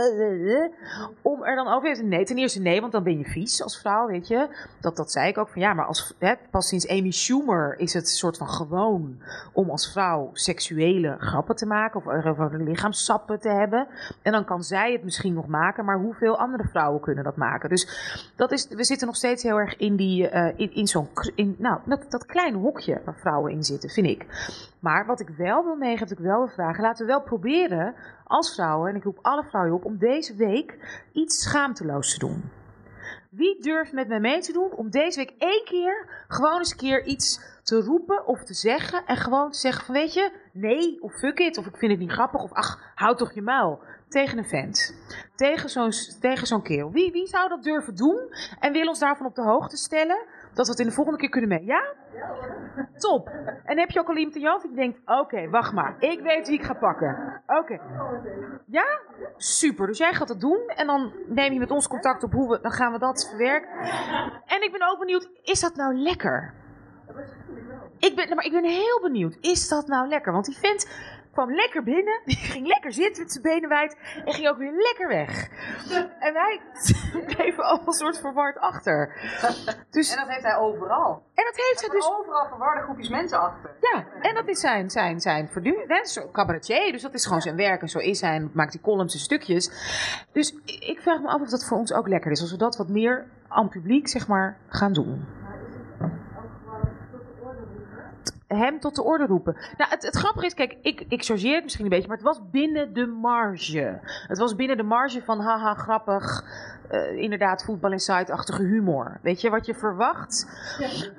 Om 1.22 1.42
er 1.42 1.56
dan 1.56 1.68
over 1.68 1.94
te 1.94 2.02
Nee, 2.02 2.24
ten 2.24 2.36
eerste 2.36 2.60
nee, 2.60 2.80
want 2.80 2.92
dan 2.92 3.02
ben 3.02 3.18
je 3.18 3.24
vies 3.24 3.62
als 3.62 3.78
vrouw, 3.78 4.06
weet 4.06 4.28
je. 4.28 4.48
Dat, 4.80 4.96
dat 4.96 5.12
zei 5.12 5.28
ik 5.28 5.38
ook 5.38 5.48
van 5.48 5.60
ja, 5.60 5.74
maar 5.74 5.86
als, 5.86 6.14
hè, 6.18 6.34
pas 6.50 6.68
sinds 6.68 6.88
Amy 6.88 7.10
Schumer 7.10 7.78
is 7.78 7.92
het 7.92 8.08
soort 8.08 8.36
van 8.36 8.48
gewoon 8.48 9.18
om 9.52 9.70
als 9.70 9.92
vrouw 9.92 10.30
seksuele 10.32 11.16
grappen 11.18 11.56
te 11.56 11.66
maken 11.66 12.00
of 12.00 12.06
er 12.06 12.28
over 12.28 12.52
lichaamssappen 12.94 13.40
te 13.40 13.48
hebben. 13.48 13.88
En 14.22 14.32
dan 14.32 14.44
kan 14.44 14.62
zij 14.62 14.92
het 14.92 15.04
misschien 15.04 15.34
nog 15.34 15.46
maken, 15.46 15.84
maar 15.84 15.98
hoeveel 15.98 16.38
andere 16.38 16.68
vrouwen 16.68 17.00
kunnen 17.00 17.24
dat 17.24 17.36
maken? 17.36 17.68
Dus 17.68 17.88
dat 18.36 18.52
is, 18.52 18.68
we 18.68 18.84
zitten 18.84 19.06
nog 19.06 19.16
steeds 19.16 19.42
heel 19.42 19.58
erg 19.58 19.76
in, 19.76 19.96
die, 19.96 20.28
eh, 20.28 20.68
in, 20.76 20.86
zo'n, 20.86 21.08
in, 21.34 21.54
nou, 21.58 21.80
dat, 21.84 22.10
dat 22.10 22.26
kleine 22.26 22.58
hokje 22.58 23.00
waar 23.04 23.18
vrouwen 23.18 23.52
in 23.52 23.62
zitten, 23.62 23.90
vind 23.90 24.06
ik. 24.06 24.26
Maar 24.80 25.06
wat 25.06 25.20
ik 25.20 25.28
wel 25.28 25.64
wil 25.64 25.76
meegeven, 25.76 26.08
wat 26.08 26.18
ik 26.18 26.24
wel 26.24 26.38
wil 26.38 26.54
vragen, 26.54 26.82
laten 26.82 27.06
we 27.06 27.12
wel 27.12 27.22
proberen 27.22 27.94
als 28.24 28.54
vrouwen, 28.54 28.90
en 28.90 28.96
ik 28.96 29.04
roep 29.04 29.18
alle 29.22 29.44
vrouwen 29.44 29.74
op, 29.74 29.84
om 29.84 29.98
deze 29.98 30.34
week 30.34 30.78
iets 31.12 31.42
schaamteloos 31.42 32.12
te 32.12 32.18
doen. 32.18 32.50
Wie 33.30 33.62
durft 33.62 33.92
met 33.92 34.08
mij 34.08 34.20
mee 34.20 34.40
te 34.40 34.52
doen 34.52 34.70
om 34.72 34.90
deze 34.90 35.18
week 35.18 35.34
één 35.38 35.64
keer 35.64 36.24
gewoon 36.28 36.58
eens 36.58 36.70
een 36.70 36.76
keer 36.76 37.04
iets 37.04 37.40
te 37.64 37.80
roepen 37.80 38.26
of 38.26 38.44
te 38.44 38.54
zeggen 38.54 39.06
en 39.06 39.16
gewoon 39.16 39.50
te 39.50 39.58
zeggen 39.58 39.84
van 39.84 39.94
weet 39.94 40.14
je, 40.14 40.32
nee 40.52 41.02
of 41.02 41.18
fuck 41.18 41.38
it 41.38 41.58
of 41.58 41.66
ik 41.66 41.76
vind 41.76 41.90
het 41.90 42.00
niet 42.00 42.12
grappig 42.12 42.42
of 42.42 42.52
ach, 42.52 42.92
houd 42.94 43.18
toch 43.18 43.32
je 43.32 43.42
muil 43.42 43.80
tegen 44.08 44.38
een 44.38 44.48
vent. 44.48 44.94
Tegen 45.36 45.68
zo'n 45.68 45.92
tegen 46.20 46.46
zo'n 46.46 46.62
kerel. 46.62 46.90
Wie, 46.90 47.12
wie 47.12 47.26
zou 47.26 47.48
dat 47.48 47.62
durven 47.62 47.94
doen 47.96 48.18
en 48.60 48.72
wil 48.72 48.88
ons 48.88 48.98
daarvan 48.98 49.26
op 49.26 49.34
de 49.34 49.42
hoogte 49.42 49.76
stellen 49.76 50.24
dat 50.54 50.66
we 50.66 50.72
het 50.72 50.80
in 50.80 50.86
de 50.86 50.92
volgende 50.92 51.18
keer 51.18 51.28
kunnen 51.28 51.48
mee? 51.48 51.64
Ja? 51.64 51.94
Top. 52.96 53.28
En 53.64 53.78
heb 53.78 53.90
je 53.90 54.00
ook 54.00 54.08
al 54.08 54.16
iemand 54.16 54.36
in 54.36 54.42
je 54.42 54.48
hoofd 54.48 54.66
die 54.66 54.76
denkt, 54.76 55.00
oké, 55.04 55.48
wacht 55.50 55.72
maar, 55.72 55.96
ik 55.98 56.20
weet 56.20 56.48
wie 56.48 56.58
ik 56.58 56.64
ga 56.64 56.74
pakken. 56.74 57.42
Oké. 57.46 57.80
Ja? 58.66 59.00
Super. 59.36 59.86
Dus 59.86 59.98
jij 59.98 60.12
gaat 60.12 60.28
het 60.28 60.40
doen 60.40 60.62
en 60.66 60.86
dan 60.86 61.12
neem 61.26 61.52
je 61.52 61.58
met 61.58 61.70
ons 61.70 61.88
contact 61.88 62.22
op 62.22 62.32
hoe 62.32 62.48
we, 62.50 62.60
dan 62.60 62.72
gaan 62.72 62.92
we 62.92 62.98
dat 62.98 63.28
verwerken. 63.28 63.70
En 64.46 64.62
ik 64.62 64.72
ben 64.72 64.88
ook 64.90 64.98
benieuwd, 64.98 65.30
is 65.42 65.60
dat 65.60 65.74
nou 65.74 65.94
lekker? 65.94 66.63
Ik 67.98 68.16
ben, 68.16 68.24
nou, 68.24 68.34
maar 68.34 68.44
ik 68.44 68.52
ben 68.52 68.64
heel 68.64 69.00
benieuwd. 69.02 69.36
Is 69.40 69.68
dat 69.68 69.86
nou 69.86 70.08
lekker? 70.08 70.32
Want 70.32 70.44
die 70.44 70.56
vent 70.58 70.88
kwam 71.32 71.54
lekker 71.54 71.82
binnen. 71.82 72.20
Die 72.24 72.36
ging 72.36 72.66
lekker 72.66 72.92
zitten 72.92 73.22
met 73.22 73.32
zijn 73.32 73.42
benen 73.42 73.68
wijd. 73.68 73.96
En 74.24 74.32
ging 74.32 74.48
ook 74.48 74.58
weer 74.58 74.72
lekker 74.72 75.08
weg. 75.08 75.48
En 76.18 76.32
wij 76.32 76.60
bleven 77.34 77.64
allemaal 77.64 77.86
een 77.86 77.92
soort 77.92 78.18
verward 78.18 78.58
achter. 78.58 79.16
Dus, 79.90 80.10
En 80.10 80.18
dat 80.18 80.28
heeft 80.28 80.42
hij 80.42 80.56
overal. 80.56 81.22
En 81.34 81.44
dat 81.44 81.56
heeft 81.56 81.80
hij 81.80 81.88
dus... 81.88 82.08
Overal 82.08 82.46
verwarde 82.48 82.82
groepjes 82.82 83.08
mensen 83.08 83.40
achter. 83.40 83.70
Ja, 83.80 84.04
en 84.20 84.34
dat 84.34 84.48
is 84.48 84.60
zijn, 84.60 84.90
zijn, 84.90 85.20
zijn 85.20 85.50
cabaretier. 86.32 86.92
Dus 86.92 87.02
dat 87.02 87.14
is 87.14 87.26
gewoon 87.26 87.40
zijn 87.40 87.56
werk. 87.56 87.80
En 87.82 87.88
zo 87.88 87.98
is 87.98 88.20
hij. 88.20 88.34
En 88.34 88.50
maakt 88.52 88.72
hij 88.72 88.82
columns 88.82 89.14
en 89.14 89.20
stukjes. 89.20 89.70
Dus 90.32 90.54
ik 90.64 91.00
vraag 91.00 91.20
me 91.20 91.28
af 91.28 91.40
of 91.40 91.48
dat 91.48 91.64
voor 91.64 91.78
ons 91.78 91.92
ook 91.92 92.08
lekker 92.08 92.30
is. 92.30 92.40
Als 92.40 92.50
we 92.50 92.56
dat 92.56 92.76
wat 92.76 92.88
meer 92.88 93.26
aan 93.48 93.68
publiek, 93.68 94.08
zeg 94.08 94.28
maar, 94.28 94.56
gaan 94.68 94.92
doen. 94.92 95.43
Hem 98.46 98.80
tot 98.80 98.94
de 98.94 99.02
orde 99.02 99.26
roepen. 99.26 99.56
Nou, 99.76 99.90
het, 99.90 100.02
het 100.02 100.16
grappige 100.16 100.46
is, 100.46 100.54
kijk, 100.54 100.76
ik, 100.82 101.04
ik 101.08 101.24
chargeer 101.24 101.54
het 101.54 101.62
misschien 101.62 101.84
een 101.84 101.90
beetje, 101.90 102.08
maar 102.08 102.16
het 102.16 102.26
was 102.26 102.40
binnen 102.50 102.92
de 102.92 103.06
marge. 103.06 103.98
Het 104.28 104.38
was 104.38 104.56
binnen 104.56 104.76
de 104.76 104.82
marge 104.82 105.22
van 105.22 105.40
haha, 105.40 105.74
grappig, 105.74 106.44
eh, 106.88 107.16
inderdaad, 107.16 107.64
voetbal 107.64 107.92
inside-achtige 107.92 108.62
humor. 108.62 109.18
Weet 109.22 109.40
je, 109.40 109.50
wat 109.50 109.66
je 109.66 109.74
verwacht? 109.74 110.46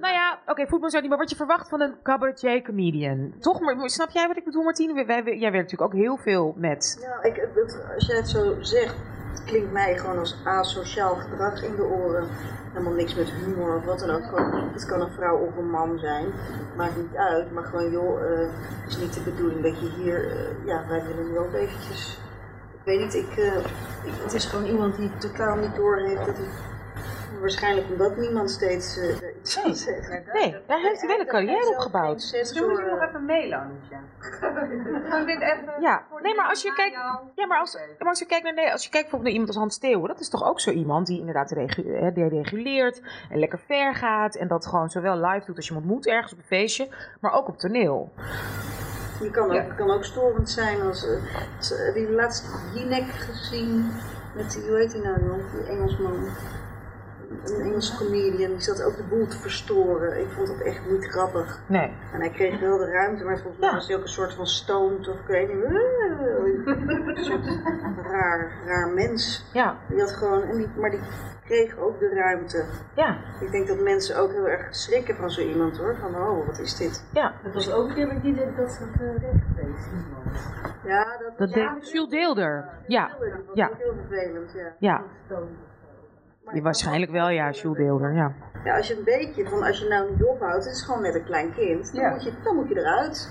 Nou 0.02 0.14
ja, 0.14 0.40
oké, 0.46 0.62
voetbal 0.62 0.82
inside 0.84 1.02
niet, 1.02 1.10
maar 1.10 1.20
wat 1.20 1.30
je 1.30 1.36
verwacht 1.36 1.70
van 1.70 1.82
een 1.82 1.96
cabaretier 2.04 2.62
comedian. 2.62 3.34
Toch, 3.40 3.60
maar, 3.60 3.90
snap 3.90 4.10
jij 4.10 4.28
wat 4.28 4.38
ik 4.38 4.46
bedoel, 4.46 4.64
Martine? 4.64 4.94
Wij, 4.94 5.06
wij- 5.06 5.38
jij 5.38 5.52
werkt 5.52 5.72
natuurlijk 5.72 5.94
ook 5.94 6.02
heel 6.02 6.18
veel 6.18 6.54
met... 6.58 6.98
Ja, 7.02 7.24
ik, 7.30 7.48
als 7.96 8.06
jij 8.08 8.16
het 8.18 8.30
zo 8.30 8.56
zegt, 8.62 8.96
klinkt 9.46 9.72
mij 9.72 9.98
gewoon 9.98 10.20
als 10.20 10.36
asociaal 10.44 11.16
gedrag 11.16 11.64
in 11.64 11.76
de 11.76 11.84
oren. 11.84 12.28
Helemaal 12.76 12.94
niks 12.94 13.16
met 13.16 13.30
humor 13.30 13.76
of 13.76 13.86
wat 13.86 14.00
dan 14.00 14.10
ook. 14.10 14.24
Het 14.74 14.86
kan 14.86 15.02
een 15.02 15.12
vrouw 15.16 15.38
of 15.38 15.58
een 15.58 15.70
man 15.70 16.00
zijn. 16.00 16.26
Maakt 16.78 16.96
niet 16.98 17.16
uit. 17.16 17.52
Maar 17.52 17.64
gewoon, 17.64 17.92
joh, 17.92 18.22
eh, 18.24 18.40
het 18.82 18.90
is 18.90 18.98
niet 18.98 19.14
de 19.14 19.20
bedoeling 19.22 19.62
dat 19.64 19.80
je 19.80 19.90
hier... 20.02 20.32
eh, 20.32 20.66
ja, 20.66 20.84
wij 20.88 21.04
willen 21.08 21.32
nu 21.32 21.38
ook 21.38 21.54
eventjes... 21.54 22.20
Ik 22.74 22.80
weet 22.84 23.00
niet, 23.00 23.14
ik, 23.14 23.38
eh, 23.38 23.58
ik- 24.04 24.22
het 24.24 24.34
is 24.34 24.46
gewoon 24.46 24.66
iemand 24.66 24.96
die 24.96 25.12
totaal 25.18 25.56
niet 25.56 25.76
doorheeft 25.76 26.26
dat 26.26 26.36
hij... 26.38 26.46
Waarschijnlijk 27.40 27.88
omdat 27.90 28.18
niemand 28.18 28.52
steeds 28.52 28.98
eh, 28.98 29.16
iets 29.42 29.60
van 29.60 29.76
zegt. 29.76 30.10
Nee, 30.34 30.56
daar 30.68 30.80
heeft 30.80 31.00
hij 31.00 31.10
wel 31.10 31.20
een 31.20 31.28
carrière 31.28 31.70
opgebouwd. 31.76 32.30
Misschien 32.40 32.68
moet 32.68 32.78
je 32.78 32.86
nog 32.86 33.02
even 33.08 33.26
mailen. 33.26 33.80
Ja, 35.80 36.04
nee, 36.22 36.36
maar 36.36 36.48
als 36.50 36.62
je 36.62 36.74
kijkt, 36.74 36.96
ja, 37.36 37.46
maar 37.48 37.60
als, 37.60 37.78
maar 38.00 38.08
als 38.10 38.20
je 38.20 38.26
kijkt 38.26 38.44
naar, 38.44 38.54
nee, 38.54 38.72
als 38.72 38.84
je 38.84 38.90
kijkt 38.90 39.10
bijvoorbeeld 39.10 39.22
naar 39.24 39.32
iemand 39.32 39.48
als 39.48 39.58
Hans 39.58 39.76
Steeuwen, 39.76 40.08
dat 40.08 40.20
is 40.20 40.30
toch 40.30 40.44
ook 40.44 40.60
zo 40.60 40.72
iemand 40.72 41.08
die 41.08 41.20
inderdaad 41.20 41.52
regu- 41.52 42.00
hè, 42.00 42.12
die 42.12 42.28
reguleert 42.28 43.02
en 43.30 43.40
lekker 43.40 43.60
ver 43.60 43.96
gaat 43.96 44.36
en 44.36 44.48
dat 44.48 44.66
gewoon 44.66 44.90
zowel 44.90 45.16
live 45.18 45.46
doet 45.46 45.56
als 45.56 45.68
je 45.68 45.74
hem 45.74 45.82
ontmoet 45.82 46.08
ergens 46.08 46.32
op 46.34 46.38
een 46.38 46.44
feestje, 46.46 46.88
maar 47.22 47.34
ook 47.34 47.48
op 47.48 47.58
toneel. 47.58 48.12
Je 49.22 49.32
kan 49.32 49.52
ook, 49.52 49.76
kan 49.78 49.92
ook 49.92 50.04
storend 50.04 50.50
zijn 50.50 50.82
als. 50.82 51.06
eh, 51.08 51.18
als, 51.58 51.72
eh, 51.78 51.86
Heb 51.86 51.96
je 51.96 52.12
laatst 52.12 52.46
Jinek 52.74 53.04
gezien? 53.12 53.92
Met 54.36 54.52
die, 54.52 54.62
hoe 54.68 54.78
heet 54.78 54.92
die 54.92 55.02
nou? 55.02 55.18
Die 55.52 55.66
Engelsman. 55.70 56.28
Een 57.44 57.62
Engelse 57.62 57.98
comedian. 57.98 58.52
Die 58.52 58.62
zat 58.62 58.84
ook 58.84 58.96
de 58.98 59.04
boel 59.04 59.28
te 59.28 59.38
verstoren. 59.38 60.20
Ik 60.22 60.30
vond 60.30 60.48
dat 60.48 60.60
echt 60.62 60.90
niet 60.90 61.06
grappig. 61.06 61.60
Nee. 61.68 61.94
En 62.14 62.20
hij 62.20 62.30
kreeg 62.30 62.60
wel 62.60 62.78
de 62.78 62.92
ruimte, 62.92 63.24
maar 63.24 63.38
volgens 63.40 63.60
mij 63.62 63.72
was 63.72 63.88
hij 63.88 63.96
ook 63.96 64.02
een 64.02 64.08
soort 64.08 64.34
van 64.34 64.48
stoned 64.48 65.08
of 65.08 65.20
ik 65.20 65.28
weet 65.28 65.48
niet. 65.54 65.64
Een 65.66 67.24
soort 67.26 67.46
raar, 68.04 68.52
raar 68.66 68.90
mens. 68.90 69.46
Ja. 69.54 69.78
Die 69.90 70.00
had 70.00 70.12
gewoon, 70.12 70.42
en 70.42 70.58
die, 70.58 70.68
maar 70.80 70.90
die 70.90 71.00
kreeg 71.46 71.78
ook 71.78 72.00
de 72.00 72.10
ruimte. 72.10 72.66
Ja. 72.96 73.18
Ik 73.42 73.52
denk 73.52 73.68
dat 73.68 73.80
mensen 73.80 74.18
ook 74.18 74.32
heel 74.32 74.48
erg 74.48 74.76
schrikken 74.76 75.16
van 75.16 75.30
zo 75.32 75.42
iemand 75.42 75.78
hoor. 75.78 75.96
Van 76.02 76.16
oh, 76.16 76.48
wat 76.48 76.60
is 76.60 76.76
dit? 76.76 77.06
Ja. 77.14 77.34
Het 77.44 77.54
was 77.54 77.72
ook 77.72 77.88
een 77.88 77.94
keer 77.96 78.08
met 78.08 78.22
die 78.22 78.36
dat 78.56 78.72
ze 78.72 78.86
recht 79.22 79.44
geweest. 79.56 79.88
Ja, 80.84 81.18
dat, 81.18 81.38
Dat 81.38 81.50
ja, 81.54 81.74
deed 81.74 81.92
Jules 81.92 82.10
Deelder. 82.10 82.70
Ja. 82.88 83.08
Dat 83.08 83.18
was 83.20 83.56
Ja. 83.56 83.68
ook 83.68 83.78
heel 83.78 83.94
vervelend, 84.08 84.52
ja. 84.52 84.74
Ja. 84.80 85.04
Ja, 86.54 86.62
waarschijnlijk 86.62 87.12
wel, 87.12 87.30
ja, 87.30 87.50
Jules 87.52 87.78
Deelder, 87.78 88.14
ja. 88.14 88.34
Ja, 88.64 88.78
als 88.78 88.88
je 88.88 88.98
een 88.98 89.04
beetje 89.04 89.50
van, 89.50 89.64
als 89.64 89.80
je 89.80 89.88
nou 89.88 90.10
niet 90.12 90.24
ophoudt, 90.24 90.66
het 90.66 90.74
is 90.74 90.82
gewoon 90.82 91.02
net 91.02 91.16
een 91.16 91.24
klein 91.24 91.54
kind, 91.54 91.94
dan, 91.94 92.02
Ja. 92.04 92.10
moet, 92.10 92.24
je, 92.24 92.32
dan 92.44 92.56
moet 92.56 92.68
je 92.70 92.80
eruit. 92.80 93.30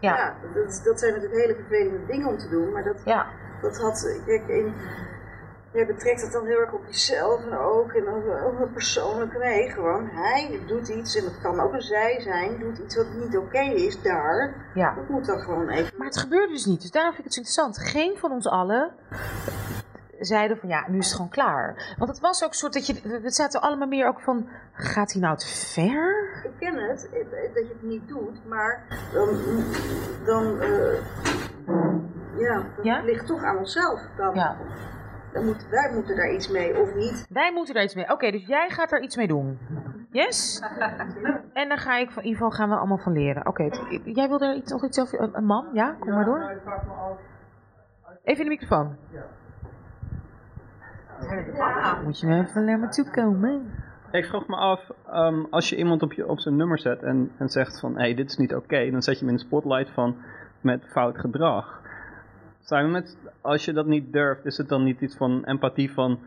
Ja. 0.00 0.34
dat, 0.54 0.80
dat 0.84 1.00
zijn 1.00 1.12
natuurlijk 1.14 1.40
hele 1.40 1.54
vervelende 1.54 2.06
dingen 2.06 2.28
om 2.28 2.38
te 2.38 2.48
doen, 2.48 2.72
maar 2.72 2.84
dat, 2.84 3.00
ja. 3.04 3.26
dat 3.62 3.78
had, 3.78 4.20
kijk, 4.26 4.48
in, 4.48 4.72
je 5.72 5.86
betrekt 5.86 6.22
het 6.22 6.32
dan 6.32 6.46
heel 6.46 6.60
erg 6.60 6.72
op 6.72 6.84
jezelf 6.86 7.44
en 7.44 7.58
ook, 7.58 7.92
en 7.92 8.08
over, 8.08 8.44
over 8.44 8.68
persoonlijk, 8.68 9.38
nee, 9.38 9.70
gewoon, 9.70 10.08
hij 10.12 10.60
doet 10.66 10.88
iets, 10.88 11.16
en 11.16 11.24
het 11.24 11.40
kan 11.42 11.60
ook 11.60 11.72
een 11.72 11.82
zij 11.82 12.20
zijn, 12.20 12.58
doet 12.58 12.78
iets 12.78 12.96
wat 12.96 13.06
niet 13.14 13.36
oké 13.36 13.60
is 13.60 14.02
daar, 14.02 14.54
Ja. 14.74 14.94
dat 14.94 15.08
moet 15.08 15.26
dan 15.26 15.38
gewoon 15.38 15.68
even... 15.68 15.92
Maar 15.96 16.06
het 16.06 16.18
gebeurde 16.18 16.52
dus 16.52 16.64
niet, 16.64 16.80
dus 16.80 16.90
daarom 16.90 17.14
vind 17.14 17.26
ik 17.26 17.34
het 17.34 17.44
zo 17.44 17.62
interessant. 17.64 17.90
Geen 17.90 18.16
van 18.18 18.30
ons 18.30 18.48
allen 18.48 18.90
zeiden 20.26 20.56
van 20.58 20.68
ja, 20.68 20.84
nu 20.88 20.98
is 20.98 21.06
het 21.06 21.14
gewoon 21.14 21.30
klaar. 21.30 21.94
Want 21.98 22.10
het 22.10 22.20
was 22.20 22.42
ook 22.44 22.48
een 22.48 22.54
soort 22.54 22.72
dat 22.72 22.86
je, 22.86 23.00
we- 23.22 23.30
zaten 23.30 23.60
allemaal 23.60 23.88
meer 23.88 24.06
ook 24.08 24.20
van, 24.20 24.48
gaat 24.72 25.12
hij 25.12 25.20
nou 25.22 25.36
te 25.36 25.46
ver? 25.46 26.26
Ik 26.44 26.50
ken 26.58 26.74
het, 26.88 27.08
dat 27.54 27.66
je 27.66 27.72
het 27.72 27.82
niet 27.82 28.08
doet, 28.08 28.46
maar 28.46 28.84
dan, 29.12 29.28
dan 30.26 30.60
eh, 30.60 31.04
ja, 32.38 32.62
dat 32.82 33.04
ligt 33.04 33.26
toch 33.26 33.42
aan 33.42 33.56
onszelf. 33.56 34.00
Dan, 34.16 34.34
Ja. 34.34 34.56
dan 35.32 35.44
moet, 35.44 35.66
wij 35.70 35.90
moeten 35.94 36.16
daar 36.16 36.32
iets 36.32 36.48
mee, 36.48 36.80
of 36.80 36.94
niet. 36.94 37.26
Wij 37.30 37.52
moeten 37.52 37.74
er 37.74 37.82
iets 37.82 37.94
mee. 37.94 38.10
Oké, 38.12 38.30
dus 38.30 38.46
jij 38.46 38.68
gaat 38.70 38.92
er 38.92 39.00
iets 39.02 39.16
mee 39.16 39.26
doen. 39.26 39.58
Yes? 40.10 40.60
En 41.52 41.68
dan 41.68 41.78
ga 41.78 41.96
ik 41.96 42.10
van, 42.10 42.22
in 42.22 42.28
ieder 42.28 42.42
geval 42.42 42.58
gaan 42.58 42.68
we 42.68 42.76
allemaal 42.76 42.98
van 42.98 43.12
leren. 43.12 43.46
Oké, 43.46 43.68
jij 44.04 44.28
wil 44.28 44.40
er 44.40 44.54
iets, 44.54 44.72
nog 44.72 44.84
iets 44.84 45.00
over? 45.00 45.20
Een, 45.20 45.36
een 45.36 45.44
man? 45.44 45.66
Ja, 45.72 45.96
kom 46.00 46.10
maar 46.14 46.24
door. 46.24 46.60
Even 48.22 48.44
in 48.44 48.50
de 48.50 48.56
microfoon. 48.58 48.96
Moet 52.04 52.20
je 52.20 52.26
me 52.26 52.40
even 52.40 52.64
naar 52.64 52.78
me 52.78 52.88
toe 52.88 53.10
komen. 53.10 53.72
Ik 54.10 54.24
vroeg 54.24 54.46
me 54.46 54.56
af, 54.56 54.90
ehm, 55.10 55.44
als 55.50 55.68
je 55.68 55.76
iemand 55.76 56.02
op, 56.02 56.12
je, 56.12 56.28
op 56.28 56.40
zijn 56.40 56.56
nummer 56.56 56.78
zet 56.78 57.02
en, 57.02 57.30
en 57.38 57.48
zegt 57.48 57.80
van 57.80 57.92
hé, 57.94 58.00
hey, 58.00 58.14
dit 58.14 58.30
is 58.30 58.36
niet 58.36 58.54
oké, 58.54 58.90
dan 58.90 59.02
zet 59.02 59.18
je 59.18 59.20
hem 59.24 59.28
in 59.28 59.40
de 59.40 59.46
spotlight 59.46 59.90
van 59.90 60.16
met 60.60 60.84
fout 60.88 61.18
gedrag. 61.18 61.80
Zijn 62.60 62.84
we 62.84 62.90
met, 62.90 63.18
als 63.40 63.64
je 63.64 63.72
dat 63.72 63.86
niet 63.86 64.12
durft, 64.12 64.44
is 64.44 64.56
het 64.56 64.68
dan 64.68 64.84
niet 64.84 65.00
iets 65.00 65.16
van 65.16 65.44
empathie 65.44 65.92
van 65.92 66.18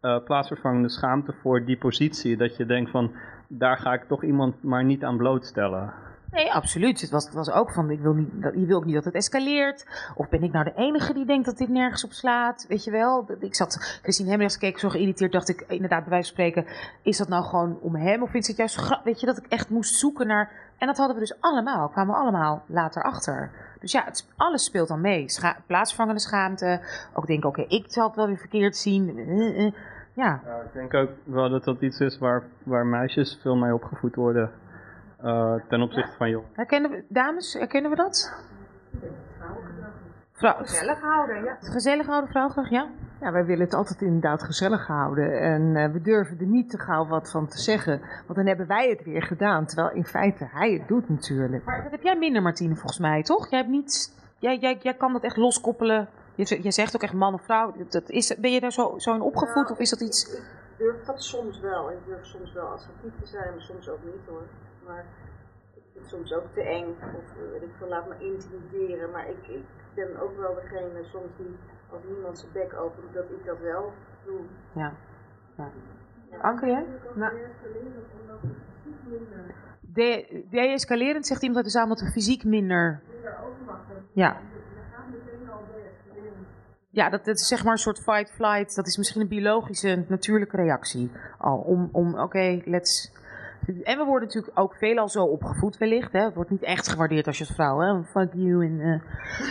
eh, 0.00 0.18
plaatsvervangende 0.24 0.88
schaamte 0.88 1.32
voor 1.32 1.64
die 1.64 1.78
positie? 1.78 2.36
Dat 2.36 2.56
je 2.56 2.66
denkt 2.66 2.90
van, 2.90 3.12
daar 3.48 3.76
ga 3.76 3.92
ik 3.92 4.04
toch 4.04 4.24
iemand 4.24 4.62
maar 4.62 4.84
niet 4.84 5.04
aan 5.04 5.16
blootstellen. 5.16 5.92
Nee, 6.34 6.52
absoluut. 6.52 7.00
Het 7.00 7.10
was, 7.10 7.24
het 7.24 7.34
was 7.34 7.50
ook 7.50 7.72
van, 7.72 7.90
ik 7.90 8.00
wil 8.00 8.12
niet, 8.12 8.28
dat, 8.42 8.54
je 8.54 8.66
wil 8.66 8.76
ook 8.76 8.84
niet 8.84 8.94
dat 8.94 9.04
het 9.04 9.14
escaleert. 9.14 9.86
Of 10.14 10.28
ben 10.28 10.42
ik 10.42 10.52
nou 10.52 10.64
de 10.64 10.72
enige 10.76 11.12
die 11.12 11.26
denkt 11.26 11.46
dat 11.46 11.56
dit 11.56 11.68
nergens 11.68 12.04
op 12.04 12.12
slaat? 12.12 12.64
Weet 12.68 12.84
je 12.84 12.90
wel? 12.90 13.26
Ik 13.40 13.54
zat, 13.54 13.98
Christine 14.02 14.28
Hemmings 14.28 14.58
keek 14.58 14.78
zo 14.78 14.88
geïrriteerd, 14.88 15.32
dacht 15.32 15.48
ik 15.48 15.64
inderdaad 15.68 16.00
bij 16.00 16.10
wijze 16.10 16.34
van 16.34 16.44
spreken, 16.44 16.66
is 17.02 17.18
dat 17.18 17.28
nou 17.28 17.44
gewoon 17.44 17.78
om 17.80 17.94
hem? 17.94 18.22
Of 18.22 18.34
is 18.34 18.46
het 18.48 18.56
juist, 18.56 18.76
gra- 18.76 19.00
weet 19.04 19.20
je, 19.20 19.26
dat 19.26 19.36
ik 19.36 19.46
echt 19.48 19.70
moest 19.70 19.94
zoeken 19.94 20.26
naar... 20.26 20.50
En 20.78 20.86
dat 20.86 20.96
hadden 20.96 21.14
we 21.16 21.22
dus 21.22 21.40
allemaal, 21.40 21.88
kwamen 21.88 22.14
we 22.14 22.20
allemaal 22.20 22.64
later 22.66 23.02
achter. 23.02 23.50
Dus 23.80 23.92
ja, 23.92 24.04
het, 24.04 24.28
alles 24.36 24.64
speelt 24.64 24.88
dan 24.88 25.00
mee. 25.00 25.28
Scha 25.28 25.56
plaatsvervangende 25.66 26.20
schaamte. 26.20 26.80
Ook 27.14 27.26
denken, 27.26 27.48
oké, 27.48 27.64
ik 27.68 27.84
zal 27.88 28.06
het 28.06 28.16
wel 28.16 28.26
weer 28.26 28.38
verkeerd 28.38 28.76
zien. 28.76 29.18
Eh, 29.18 29.66
eh. 29.66 29.72
Ja. 30.12 30.40
Ja, 30.44 30.56
ik 30.56 30.72
denk 30.72 30.94
ook 30.94 31.10
wel 31.24 31.50
dat 31.50 31.64
dat 31.64 31.80
iets 31.80 32.00
is 32.00 32.18
waar, 32.18 32.42
waar 32.62 32.86
meisjes 32.86 33.38
veel 33.42 33.56
mee 33.56 33.74
opgevoed 33.74 34.14
worden 34.14 34.50
eh, 35.24 35.54
ten 35.68 35.82
opzichte 35.82 36.16
van 36.16 36.30
jongens. 36.30 36.50
Herkennen 36.56 36.90
we, 36.90 37.04
dames, 37.08 37.52
herkennen 37.52 37.90
we 37.90 37.96
dat? 37.96 38.32
Vrouw, 40.32 40.54
Gezellig 40.56 41.00
houden, 41.00 41.44
ja. 41.44 41.56
Gezellig 41.60 42.06
houden, 42.06 42.30
vrouwelijk, 42.30 42.68
ja. 42.68 42.88
Ja, 43.20 43.32
wij 43.32 43.44
willen 43.44 43.64
het 43.64 43.74
altijd 43.74 44.00
inderdaad 44.00 44.42
gezellig 44.42 44.86
houden. 44.86 45.40
En 45.40 45.76
eh, 45.76 45.92
we 45.92 46.00
durven 46.00 46.38
er 46.38 46.46
niet 46.46 46.70
te 46.70 46.78
gauw 46.78 47.06
wat 47.06 47.30
van 47.30 47.46
te 47.48 47.58
zeggen. 47.58 48.00
Want 48.00 48.34
dan 48.34 48.46
hebben 48.46 48.66
wij 48.66 48.88
het 48.88 49.04
weer 49.04 49.22
gedaan. 49.22 49.66
Terwijl 49.66 49.90
in 49.90 50.04
feite 50.04 50.44
hij 50.50 50.72
het 50.72 50.88
doet 50.88 51.08
natuurlijk. 51.08 51.64
Maar 51.64 51.82
dat 51.82 51.90
heb 51.90 52.02
jij 52.02 52.16
minder, 52.18 52.42
Martine, 52.42 52.74
volgens 52.74 52.98
mij, 52.98 53.22
toch? 53.22 53.50
Jij, 53.50 53.58
hebt 53.58 53.70
niet, 53.70 54.14
jij, 54.38 54.58
jij, 54.58 54.78
jij 54.82 54.94
kan 54.94 55.12
dat 55.12 55.22
echt 55.22 55.36
loskoppelen. 55.36 56.08
Je, 56.34 56.60
jij 56.62 56.70
zegt 56.70 56.94
ook 56.94 57.02
echt 57.02 57.12
man 57.12 57.34
of 57.34 57.42
vrouw. 57.44 57.74
Dat- 57.88 58.10
is, 58.10 58.36
ben 58.38 58.52
je 58.52 58.60
daar 58.60 58.72
zo, 58.72 58.94
zo 58.98 59.14
in 59.14 59.20
opgevoed 59.20 59.70
of 59.70 59.78
is 59.78 59.90
dat 59.90 60.00
iets... 60.00 60.34
Ik 60.34 60.42
durf 60.78 61.04
dat 61.04 61.22
soms 61.22 61.60
wel. 61.60 61.90
Ik 61.90 61.98
durf 62.06 62.26
soms 62.26 62.52
wel 62.52 62.66
assertief 62.66 63.12
te 63.20 63.26
zijn, 63.26 63.50
maar 63.50 63.62
soms 63.62 63.88
ook 63.88 64.04
niet 64.04 64.26
hoor. 64.28 64.42
Maar 64.86 65.04
ik 65.74 65.82
vind 65.92 65.94
het 65.94 66.06
soms 66.08 66.32
ook 66.32 66.52
te 66.52 66.62
eng. 66.62 66.88
Of 67.16 67.36
eh, 67.36 67.50
weet 67.52 67.62
ik 67.62 67.70
veel, 67.78 67.88
laat 67.88 68.08
me 68.08 68.14
intimideren. 68.18 69.10
Maar 69.10 69.28
ik, 69.28 69.46
ik 69.46 69.64
ben 69.94 70.20
ook 70.20 70.36
wel 70.36 70.54
degene 70.54 71.04
soms 71.04 71.36
die, 71.36 71.56
als 71.90 72.02
niemand 72.08 72.38
zijn 72.38 72.52
bek 72.52 72.74
opent, 72.74 73.12
dat 73.14 73.24
ik 73.30 73.44
dat 73.44 73.58
wel 73.58 73.92
doe. 74.24 74.40
Ja. 74.74 74.92
ja. 75.56 75.70
Anke, 76.40 76.66
jij? 76.66 76.86
Nou. 77.14 77.32
De- 79.80 80.44
De-escalerend 80.50 81.26
zegt 81.26 81.40
iemand 81.42 81.56
uit 81.64 81.72
de 81.72 81.78
zaal 81.78 81.88
dat 81.88 82.00
we 82.00 82.10
fysiek 82.10 82.44
minder... 82.44 83.00
Ja. 84.12 84.36
Ja, 86.90 87.10
dat, 87.10 87.24
dat 87.24 87.34
is 87.34 87.46
zeg 87.48 87.64
maar 87.64 87.72
een 87.72 87.78
soort 87.78 87.98
fight-flight. 88.02 88.74
Dat 88.76 88.86
is 88.86 88.96
misschien 88.96 89.20
een 89.20 89.28
biologische, 89.28 90.04
natuurlijke 90.08 90.56
reactie. 90.56 91.10
Al 91.38 91.58
om, 91.58 91.88
om 91.92 92.18
oké, 92.18 92.60
let's... 92.64 93.12
En 93.66 93.98
we 93.98 94.04
worden 94.04 94.28
natuurlijk 94.28 94.58
ook 94.58 94.74
veelal 94.74 95.08
zo 95.08 95.24
opgevoed 95.24 95.78
wellicht. 95.78 96.12
Hè. 96.12 96.20
Het 96.20 96.34
wordt 96.34 96.50
niet 96.50 96.62
echt 96.62 96.88
gewaardeerd 96.88 97.26
als 97.26 97.38
je 97.38 97.44
als 97.44 97.54
vrouw, 97.54 97.78
hè. 97.78 98.02
Fuck 98.02 98.32
you 98.32 98.64
en 98.64 99.02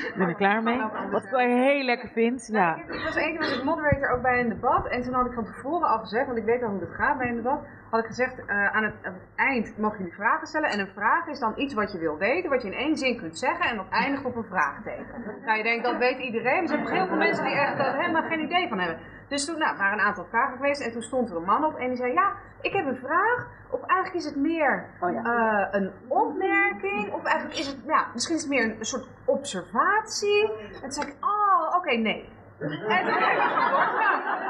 ik 0.07 0.13
ben 0.17 0.27
er 0.27 0.35
klaar 0.35 0.63
mee. 0.63 0.81
Wat 1.11 1.23
ik 1.23 1.29
wel 1.29 1.39
heel 1.39 1.83
lekker 1.83 2.09
vind. 2.09 2.47
Ja. 2.51 2.75
Ik 2.75 3.03
was 3.03 3.15
één 3.15 3.31
keer 3.31 3.39
was 3.39 3.57
ik 3.57 3.63
moderator 3.63 4.09
ook 4.09 4.21
bij 4.21 4.39
een 4.39 4.49
debat. 4.49 4.87
En 4.87 5.01
toen 5.01 5.13
had 5.13 5.25
ik 5.25 5.33
van 5.33 5.45
tevoren 5.45 5.87
al 5.87 5.99
gezegd, 5.99 6.25
want 6.25 6.37
ik 6.37 6.45
weet 6.45 6.63
al 6.63 6.69
hoe 6.69 6.79
het 6.79 6.93
gaat 6.93 7.17
bij 7.17 7.27
een 7.27 7.35
debat. 7.35 7.59
Had 7.93 8.01
ik 8.01 8.07
gezegd, 8.07 8.45
eh, 8.45 8.75
aan, 8.75 8.83
het, 8.83 8.93
aan 9.01 9.13
het 9.13 9.23
eind 9.35 9.77
mogen 9.77 9.97
jullie 9.97 10.13
vragen 10.13 10.47
stellen. 10.47 10.69
En 10.69 10.79
een 10.79 10.93
vraag 10.93 11.27
is 11.27 11.39
dan 11.39 11.53
iets 11.55 11.73
wat 11.73 11.91
je 11.91 11.97
wil 11.97 12.17
weten, 12.17 12.49
wat 12.49 12.61
je 12.61 12.67
in 12.67 12.77
één 12.77 12.97
zin 12.97 13.17
kunt 13.17 13.39
zeggen. 13.39 13.65
En 13.65 13.75
dat 13.75 13.89
eindigt 13.89 14.25
op 14.25 14.35
een 14.35 14.45
vraagteken. 14.49 15.05
Nou, 15.45 15.57
je 15.57 15.63
denkt, 15.63 15.83
dat 15.83 15.97
weet 15.97 16.19
iedereen. 16.19 16.63
Maar 16.63 16.63
er 16.63 16.67
zijn 16.67 16.87
heel 16.87 17.07
veel 17.07 17.17
mensen 17.17 17.43
die 17.43 17.53
echt 17.53 17.77
daar 17.77 17.99
helemaal 17.99 18.21
geen 18.21 18.39
idee 18.39 18.67
van 18.69 18.79
hebben. 18.79 18.99
Dus 19.27 19.45
toen 19.45 19.57
nou, 19.57 19.71
er 19.71 19.77
waren 19.77 19.99
een 19.99 20.05
aantal 20.05 20.25
vragen 20.25 20.55
geweest. 20.55 20.81
En 20.81 20.91
toen 20.91 21.01
stond 21.01 21.29
er 21.29 21.35
een 21.35 21.43
man 21.43 21.65
op 21.65 21.75
en 21.75 21.87
die 21.87 21.97
zei, 21.97 22.13
ja, 22.13 22.33
ik 22.61 22.73
heb 22.73 22.85
een 22.85 22.97
vraag. 22.97 23.47
Of 23.69 23.81
eigenlijk 23.85 24.13
is 24.13 24.25
het 24.25 24.35
meer 24.35 24.85
eh, 24.99 25.67
een 25.71 25.91
opmerking. 26.07 27.11
Of 27.11 27.23
eigenlijk 27.23 27.59
is 27.59 27.67
het, 27.67 27.77
ja, 27.87 28.07
misschien 28.13 28.35
is 28.35 28.41
het 28.41 28.51
meer 28.51 28.63
een 28.63 28.85
soort 28.85 29.07
observatie. 29.25 30.51
En 30.73 30.81
toen 30.81 30.91
zei 30.91 31.07
ik, 31.07 31.15
oh, 31.19 31.75
oké, 31.75 31.91
nee. 31.91 32.29
En 32.59 32.69
toen 32.69 32.91
heb 32.91 33.07
ik. 33.07 33.19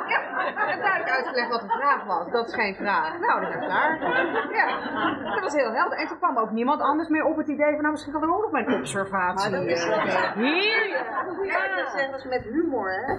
Ja, 0.08 0.20
ik 0.48 0.70
heb 0.74 0.82
duidelijk 0.82 1.10
uitgelegd 1.18 1.50
wat 1.50 1.62
de 1.62 1.68
vraag 1.80 2.04
was. 2.04 2.32
Dat 2.32 2.48
is 2.48 2.54
geen 2.54 2.76
vraag. 2.76 3.20
Nou, 3.20 3.42
dat 3.42 3.50
is 3.50 3.66
klaar. 3.66 4.00
Ja, 4.52 4.66
dat 5.34 5.44
was 5.44 5.54
heel 5.54 5.72
helder. 5.74 5.98
En 5.98 6.08
toen 6.08 6.18
kwam 6.18 6.38
ook 6.38 6.52
niemand 6.52 6.82
anders 6.82 7.10
meer 7.10 7.24
op 7.26 7.38
het 7.38 7.48
idee 7.48 7.72
van, 7.72 7.80
nou, 7.82 7.92
misschien 7.92 8.14
kan 8.14 8.22
er 8.24 8.34
ook 8.36 8.42
nog 8.42 8.52
mijn 8.52 8.74
observatie. 8.74 9.50
Maar 9.52 9.60
dat 9.60 9.70
is 9.70 9.86
eh, 9.86 10.32
heerlijk. 10.34 11.06
Ja, 11.44 11.76
dat 11.76 11.92
zeggen 11.98 12.20
ze 12.20 12.28
met 12.28 12.44
humor, 12.44 12.92
hè? 12.92 13.16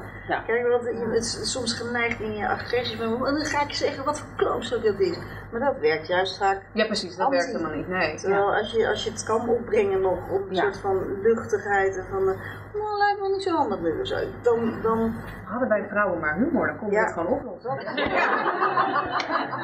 Kijk, 0.47 0.69
want 0.69 0.85
je 0.85 1.09
bent 1.11 1.25
soms 1.27 1.73
geneigd 1.81 2.21
in 2.21 2.37
je 2.37 2.49
agressie 2.49 2.99
van, 2.99 3.27
en 3.27 3.35
dan 3.35 3.45
ga 3.45 3.63
ik 3.63 3.73
zeggen 3.75 4.05
wat 4.05 4.19
voor 4.21 4.29
klootzak 4.37 4.83
dat 4.83 5.01
is. 5.01 5.19
Maar 5.51 5.61
dat 5.61 5.79
werkt 5.81 6.07
juist 6.07 6.39
vaak. 6.39 6.63
Ja, 6.73 6.87
precies, 6.87 7.17
dat 7.17 7.29
werkt 7.29 7.47
helemaal 7.47 7.77
niet. 7.77 7.89
Nee. 7.89 8.15
Terwijl 8.17 8.55
als, 8.55 8.73
je, 8.73 8.89
als 8.89 9.05
je 9.05 9.11
het 9.11 9.25
kan 9.25 9.49
opbrengen 9.49 10.01
nog 10.01 10.31
op 10.31 10.49
een 10.49 10.55
Ja. 10.55 10.63
soort 10.63 10.79
van 10.79 11.21
luchtigheid 11.23 11.97
en 11.97 12.07
van, 12.11 12.29
eh, 12.29 12.35
nou, 12.75 12.99
lijkt 12.99 13.21
me 13.21 13.29
niet 13.29 13.43
zo 13.43 13.57
handig 13.57 14.07
zo. 14.07 14.17
Dan, 14.43 14.81
dan... 14.83 15.15
Hadden 15.45 15.69
bij 15.69 15.87
vrouwen 15.89 16.21
maar 16.21 16.35
humor, 16.35 16.67
dan 16.67 16.79
kon 16.79 16.91
je 16.91 16.99
het 16.99 17.14
gewoon 17.15 17.39
oplossen. 17.39 17.75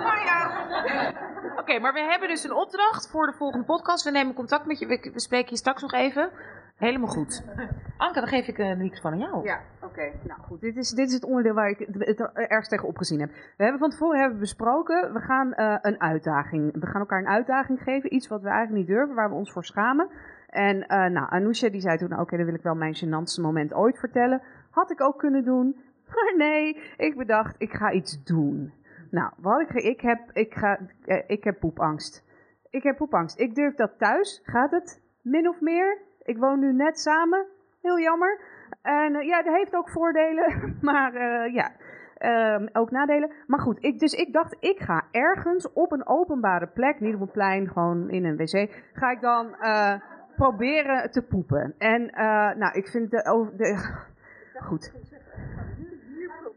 Nou 0.07 0.19
ja. 0.25 0.51
Oké, 1.57 1.79
maar 1.79 1.93
we 1.93 2.01
hebben 2.01 2.29
dus 2.29 2.45
een 2.45 2.55
opdracht 2.55 3.11
voor 3.11 3.27
de 3.27 3.33
volgende 3.33 3.65
podcast. 3.65 4.05
We 4.05 4.11
nemen 4.11 4.35
contact 4.35 4.67
met 4.67 4.79
je. 4.79 4.87
We 4.87 5.21
spreken 5.21 5.51
je 5.51 5.57
straks 5.57 5.83
nog 5.83 5.93
even. 5.93 6.31
Helemaal 6.77 7.09
goed. 7.09 7.45
Anke, 7.97 8.21
dan 8.21 8.29
geef 8.29 8.47
ik 8.47 8.59
eh, 8.59 8.69
de 8.69 8.77
microfoon 8.77 9.13
aan 9.13 9.19
jou. 9.19 9.45
Ja, 9.45 9.61
oké. 9.81 10.13
Nou 10.23 10.41
goed, 10.41 10.61
dit 10.61 10.77
is, 10.77 10.91
dit 10.91 11.09
is 11.09 11.15
het 11.15 11.25
onderdeel 11.25 11.55
waar 11.55 11.69
ik 11.69 11.79
het, 11.79 11.95
het 12.07 12.21
ergst 12.33 12.71
tegen 12.71 12.89
opgezien 12.89 13.21
heb. 13.21 13.31
We 13.31 13.63
hebben 13.63 13.81
van 13.81 13.91
tevoren 13.91 14.19
hebben 14.19 14.35
we 14.39 14.45
besproken, 14.45 15.13
we 15.13 15.21
gaan 15.21 15.53
eh, 15.53 15.77
een 15.81 16.01
uitdaging. 16.01 16.81
We 16.81 16.87
gaan 16.87 17.01
elkaar 17.01 17.19
een 17.19 17.29
uitdaging 17.29 17.81
geven, 17.83 18.15
iets 18.15 18.29
wat 18.29 18.43
we 18.43 18.49
eigenlijk 18.49 18.79
niet 18.79 18.97
durven, 18.97 19.15
waar 19.15 19.29
we 19.29 19.35
ons 19.35 19.53
voor 19.53 19.65
schamen. 19.65 20.09
En 20.49 20.87
eh 20.87 21.11
nou, 21.11 21.27
Anousha 21.31 21.69
die 21.69 21.81
zei 21.81 21.99
toen, 21.99 22.09
nou, 22.09 22.23
oké, 22.23 22.37
dan 22.37 22.47
wil 22.47 22.55
ik 22.55 22.63
wel 22.63 22.75
mijn 22.75 22.97
gênantste 22.97 23.43
moment 23.43 23.75
ooit 23.75 23.99
vertellen. 23.99 24.43
Had 24.71 24.91
ik 24.91 25.01
ook 25.01 25.19
kunnen 25.19 25.45
doen, 25.45 25.77
maar 26.15 26.35
nee, 26.49 26.77
ik 26.97 27.17
bedacht, 27.17 27.55
ik 27.59 27.73
ga 27.73 27.93
iets 27.93 28.25
doen. 28.25 28.73
Nou, 29.11 29.33
wat 29.37 29.61
ik, 29.61 29.71
ik, 29.71 30.01
heb, 30.01 30.31
ik, 30.33 30.55
ga, 30.55 30.79
eh, 31.05 31.23
ik 31.27 31.45
heb 31.45 31.61
poepangst. 31.61 32.25
Ik 32.71 32.83
heb 32.83 32.97
poepangst. 32.97 33.41
Ik 33.41 33.55
durf 33.55 33.75
dat 33.75 33.99
thuis. 33.99 34.41
Gaat 34.45 34.71
het? 34.71 35.03
Min 35.23 35.49
of 35.49 35.61
meer? 35.61 35.99
Ik 36.23 36.39
woon 36.39 36.61
nu 36.61 36.73
net 36.73 37.01
samen. 37.01 37.47
Heel 37.83 37.99
jammer. 38.01 38.41
En 38.83 39.15
eh, 39.17 39.27
ja, 39.27 39.43
dat 39.43 39.55
heeft 39.55 39.77
ook 39.77 39.91
voordelen. 39.91 40.69
Maar 40.81 41.15
eh, 41.15 41.55
ja, 41.55 41.73
ehm, 42.17 42.67
ook 42.73 42.91
nadelen. 42.91 43.33
Maar 43.47 43.61
goed, 43.61 43.85
ik, 43.85 43.99
dus 43.99 44.13
ik 44.13 44.33
dacht, 44.33 44.57
ik 44.61 44.79
ga 44.81 45.05
ergens 45.11 45.73
op 45.73 45.93
een 45.93 46.07
openbare 46.07 46.67
plek, 46.67 47.01
niet 47.01 47.15
op 47.15 47.21
een 47.21 47.31
plein, 47.31 47.69
gewoon 47.69 48.11
in 48.11 48.25
een 48.25 48.37
wc, 48.37 48.71
ga 48.93 49.11
ik 49.11 49.21
dan 49.21 49.57
proberen 50.37 51.11
te 51.11 51.23
poepen. 51.23 51.75
En 51.79 52.11
nou, 52.59 52.73
ik 52.73 52.89
vind 52.89 53.11
de, 53.11 53.51
de 53.57 53.99
goed. 54.61 54.93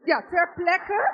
Ja, 0.03 0.23
ter 0.29 0.51
plekke 0.55 1.11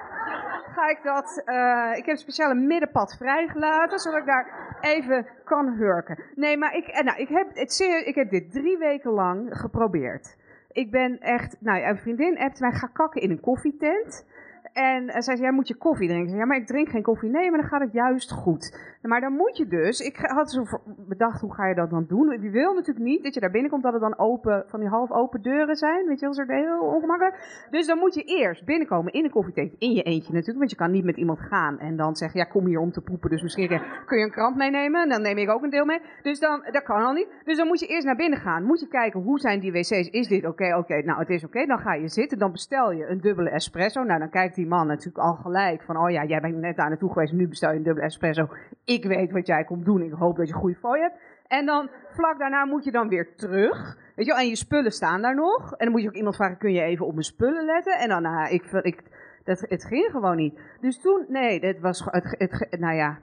ga 0.76 0.90
ik 0.90 1.00
dat. 1.04 1.42
eh, 1.46 1.90
ik 1.96 2.06
heb 2.06 2.08
een 2.08 2.18
speciale 2.18 2.54
middenpad 2.56 3.16
vrijgelaten, 3.18 4.00
zodat 4.00 4.20
ik 4.20 4.26
daar 4.26 4.78
even 4.82 5.28
kan 5.44 5.74
hurken. 5.74 6.24
Nee, 6.36 6.58
maar 6.58 6.76
ik, 6.76 6.88
eh, 6.88 7.04
nou, 7.04 7.18
ik, 7.18 7.28
heb, 7.30 7.48
het, 7.54 7.80
ik 8.06 8.16
heb 8.16 8.30
dit 8.30 8.52
drie 8.52 8.78
weken 8.78 9.12
lang 9.12 9.58
geprobeerd. 9.58 10.38
Ik 10.72 10.92
ben 10.92 11.20
echt. 11.20 11.56
Nou, 11.60 11.84
een 11.84 11.98
vriendin 11.98 12.38
appte 12.38 12.62
mij: 12.62 12.72
ga 12.72 12.88
kakken 12.94 13.22
in 13.22 13.32
een 13.32 13.40
koffietent. 13.40 14.26
En 14.74 15.08
eh, 15.08 15.22
zij 15.22 15.36
zei: 15.36 15.42
ja, 15.42 15.52
moet 15.52 15.68
je 15.68 15.76
koffie 15.76 16.08
drinken? 16.08 16.36
Ja, 16.36 16.46
maar 16.46 16.58
ik 16.58 16.68
drink 16.68 16.90
geen 16.90 17.02
koffie. 17.02 17.30
Nee, 17.30 17.50
maar 17.50 17.60
dan 17.60 17.70
gaat 17.70 17.82
het 17.82 17.94
juist 17.94 18.32
goed. 18.32 18.98
Maar 19.02 19.22
dan 19.22 19.34
moet 19.34 19.58
je 19.58 19.68
dus. 19.68 20.00
Ik 20.00 20.16
had 20.18 20.52
zo 20.52 20.64
bedacht: 21.08 21.42
hoe 21.42 21.54
ga 21.54 21.68
je 21.68 21.76
dat 21.76 21.90
dan 21.90 22.06
doen? 22.08 22.42
Je 22.42 22.50
wil 22.50 22.74
natuurlijk 22.74 23.06
niet 23.06 23.24
dat 23.24 23.34
je 23.34 23.40
daar 23.40 23.52
binnenkomt 23.52 23.84
dat 23.84 23.94
het 23.94 24.02
dan 24.02 24.18
open, 24.18 24.64
van 24.68 24.80
die 24.80 24.90
half 24.90 25.12
open 25.12 25.42
deuren 25.42 25.76
zijn. 25.76 26.08
Weet 26.08 26.20
je 26.20 26.26
wel, 26.26 26.34
zo 26.34 26.44
heel 26.48 26.80
ongemakkelijk. 26.80 27.68
Dus 27.70 27.88
dan 27.88 27.98
moet 27.98 28.14
je 28.14 28.24
eerst 28.24 28.66
binnenkomen 28.66 29.14
in 29.14 29.24
een 29.24 29.30
koffietent. 29.30 29.74
In 29.78 29.92
je 29.92 30.04
eentje 30.04 30.32
natuurlijk, 30.32 30.58
want 30.58 30.70
je 30.70 30.76
kan 30.76 30.92
niet 30.92 31.04
met 31.04 31.18
iemand 31.18 31.40
gaan 31.40 31.80
en 31.80 31.96
dan 31.96 32.16
zeggen: 32.16 32.40
ja, 32.40 32.46
kom 32.46 32.66
hier 32.66 32.80
om 32.80 32.92
te 32.92 33.02
poepen. 33.02 33.30
Dus 33.30 33.42
misschien 33.42 33.82
kun 34.06 34.18
je 34.18 34.24
een 34.24 34.32
krant 34.32 34.56
meenemen. 34.56 35.02
En 35.04 35.10
dan 35.10 35.22
neem 35.22 35.38
ik 35.38 35.50
ook 35.50 35.64
een 35.64 35.70
deel 35.70 35.86
mee. 35.86 36.02
Dus 36.22 36.40
dan, 36.40 36.64
dat 36.72 36.84
kan 36.84 37.04
al 37.04 37.14
niet. 37.14 37.28
Dus 37.44 37.58
dan 37.58 37.68
moet 37.68 37.80
je 37.80 37.88
eerst 37.88 38.06
naar 38.06 38.16
binnen 38.16 38.40
gaan. 38.40 38.64
Moet 38.64 38.80
je 38.80 38.88
kijken 38.88 39.22
hoe 39.22 39.40
zijn 39.40 39.60
die 39.60 39.72
wc's. 39.72 40.10
Is 40.10 40.28
dit 40.28 40.46
oké? 40.46 40.76
Oké, 40.78 41.02
nou 41.02 41.20
het 41.20 41.30
is 41.30 41.44
oké. 41.44 41.66
Dan 41.66 41.80
ga 41.80 41.94
je 41.94 42.08
zitten. 42.08 42.40
Dan 42.40 42.52
bestel 42.52 42.92
je 42.92 43.08
een 43.08 43.22
dubbele 43.22 43.50
espresso. 43.50 44.04
Nou, 44.04 44.20
dan 44.20 44.30
kijkt 44.30 44.56
die 44.60 44.68
man 44.68 44.88
natuurlijk 44.88 45.18
al 45.18 45.36
gelijk 45.36 45.84
van: 45.84 45.98
oh 45.98 46.10
ja, 46.10 46.26
jij 46.26 46.42
bent 46.42 46.56
net 46.56 46.76
daar 46.76 46.90
naartoe 46.90 47.12
geweest. 47.12 47.34
Nu 47.34 47.48
bestel 47.48 47.72
je 47.72 47.78
een 47.78 47.84
dubbele 47.84 48.06
espresso. 48.06 48.50
Ik 48.86 49.06
weet 49.06 49.32
wat 49.32 49.48
jij 49.48 49.64
komt 49.64 49.86
doen. 49.86 50.02
Ik 50.02 50.12
hoop 50.12 50.38
dat 50.38 50.48
je 50.48 50.54
goede 50.54 50.76
fooi 50.76 51.02
hebt. 51.02 51.20
En 51.48 51.66
dan 51.66 51.90
vlak 52.10 52.40
daarna 52.40 52.66
moet 52.66 52.84
je 52.84 52.92
dan 52.92 53.10
weer 53.10 53.36
terug. 53.36 53.98
Weet 54.16 54.26
je 54.26 54.32
wel, 54.32 54.42
en 54.42 54.48
je 54.48 54.56
spullen 54.56 54.92
staan 54.92 55.22
daar 55.22 55.36
nog. 55.36 55.72
En 55.72 55.86
dan 55.86 55.92
moet 55.92 56.02
je 56.02 56.08
ook 56.08 56.16
iemand 56.16 56.36
vragen: 56.36 56.58
kun 56.58 56.74
je 56.74 56.82
even 56.82 57.06
op 57.06 57.12
mijn 57.12 57.24
spullen 57.24 57.66
letten? 57.66 58.00
En 58.00 58.10
dan, 58.10 58.22
nou, 58.22 58.50
ik, 58.50 58.64
ik, 58.64 59.04
dat, 59.44 59.60
het 59.60 59.86
ging 59.86 60.12
gewoon 60.12 60.38
niet. 60.38 60.60
Dus 60.82 61.02
toen, 61.02 61.26
nee, 61.28 61.60
het 61.60 61.80
was, 61.80 62.06
het, 62.06 62.36
het, 62.38 62.80
nou 62.80 62.96
ja. 62.96 63.20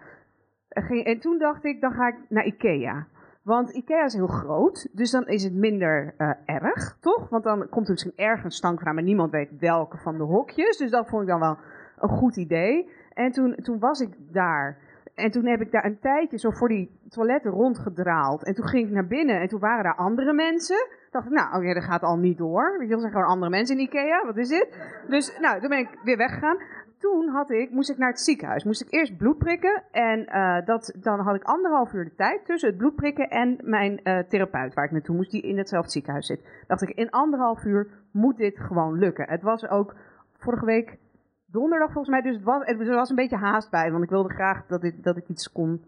En 1.04 1.20
toen 1.20 1.38
dacht 1.38 1.64
ik: 1.64 1.80
dan 1.80 1.92
ga 1.92 2.08
ik 2.08 2.16
naar 2.28 2.44
Ikea. 2.44 3.06
Want 3.46 3.70
Ikea 3.70 4.04
is 4.04 4.14
heel 4.14 4.26
groot, 4.26 4.88
dus 4.92 5.10
dan 5.10 5.26
is 5.26 5.44
het 5.44 5.54
minder 5.54 6.14
eh, 6.16 6.30
erg, 6.44 6.96
toch? 7.00 7.28
Want 7.28 7.44
dan 7.44 7.68
komt 7.68 7.86
er 7.86 7.92
misschien 7.92 8.12
ergens 8.16 8.56
stank 8.56 8.80
van, 8.80 8.94
maar 8.94 9.02
niemand 9.02 9.30
weet 9.30 9.50
welke 9.58 9.98
van 9.98 10.16
de 10.16 10.22
hokjes. 10.22 10.76
Dus 10.76 10.90
dat 10.90 11.08
vond 11.08 11.22
ik 11.22 11.28
dan 11.28 11.40
wel 11.40 11.58
een 11.98 12.08
goed 12.08 12.36
idee. 12.36 12.90
En 13.12 13.30
toen, 13.30 13.54
toen 13.62 13.78
was 13.78 14.00
ik 14.00 14.14
daar. 14.32 14.78
En 15.14 15.30
toen 15.30 15.46
heb 15.46 15.60
ik 15.60 15.72
daar 15.72 15.84
een 15.84 15.98
tijdje 15.98 16.38
zo 16.38 16.50
voor 16.50 16.68
die 16.68 16.90
toiletten 17.08 17.50
rondgedraald. 17.50 18.44
En 18.44 18.54
toen 18.54 18.68
ging 18.68 18.86
ik 18.86 18.92
naar 18.92 19.06
binnen 19.06 19.40
en 19.40 19.48
toen 19.48 19.60
waren 19.60 19.84
daar 19.84 19.96
andere 19.96 20.32
mensen. 20.32 20.88
dacht 21.10 21.26
ik, 21.26 21.32
nou, 21.32 21.56
oké, 21.56 21.74
dat 21.74 21.84
gaat 21.84 22.02
al 22.02 22.16
niet 22.16 22.38
door. 22.38 22.76
Weet 22.78 22.88
je, 22.88 22.98
zijn 22.98 23.12
gewoon 23.12 23.26
andere 23.26 23.50
mensen 23.50 23.76
in 23.76 23.82
Ikea. 23.82 24.26
Wat 24.26 24.36
is 24.36 24.48
dit? 24.48 24.68
Dus, 25.08 25.38
nou, 25.40 25.60
toen 25.60 25.68
ben 25.68 25.78
ik 25.78 25.98
weer 26.02 26.16
weggegaan. 26.16 26.56
Toen 26.98 27.28
had 27.28 27.50
ik, 27.50 27.70
moest 27.70 27.90
ik 27.90 27.98
naar 27.98 28.08
het 28.08 28.20
ziekenhuis. 28.20 28.64
Moest 28.64 28.80
ik 28.80 28.92
eerst 28.92 29.16
bloed 29.16 29.38
prikken. 29.38 29.82
En 29.90 30.26
eh, 30.26 30.66
dat, 30.66 30.94
dan 30.96 31.20
had 31.20 31.34
ik 31.34 31.42
anderhalf 31.42 31.92
uur 31.92 32.04
de 32.04 32.14
tijd 32.14 32.44
tussen 32.44 32.68
het 32.68 32.78
bloed 32.78 32.94
prikken 32.94 33.30
en 33.30 33.58
mijn 33.62 34.02
eh, 34.02 34.18
therapeut 34.18 34.74
waar 34.74 34.84
ik 34.84 34.90
naartoe 34.90 35.16
moest, 35.16 35.30
die 35.30 35.42
in 35.42 35.58
hetzelfde 35.58 35.90
ziekenhuis 35.90 36.26
zit. 36.26 36.64
Dacht 36.66 36.82
ik, 36.82 36.88
in 36.88 37.10
anderhalf 37.10 37.64
uur 37.64 37.88
moet 38.10 38.36
dit 38.36 38.58
gewoon 38.58 38.98
lukken. 38.98 39.28
Het 39.28 39.42
was 39.42 39.68
ook 39.68 39.94
vorige 40.38 40.64
week 40.64 40.98
donderdag 41.46 41.92
volgens 41.92 42.08
mij, 42.08 42.22
dus 42.22 42.34
het 42.34 42.44
was, 42.44 42.66
er 42.66 42.94
was 42.94 43.10
een 43.10 43.16
beetje 43.16 43.36
haast 43.36 43.70
bij, 43.70 43.90
want 43.90 44.04
ik 44.04 44.10
wilde 44.10 44.34
graag 44.34 44.66
dat 44.66 44.92
dat 45.02 45.16
ik 45.16 45.28
iets 45.28 45.52
kon 45.52 45.84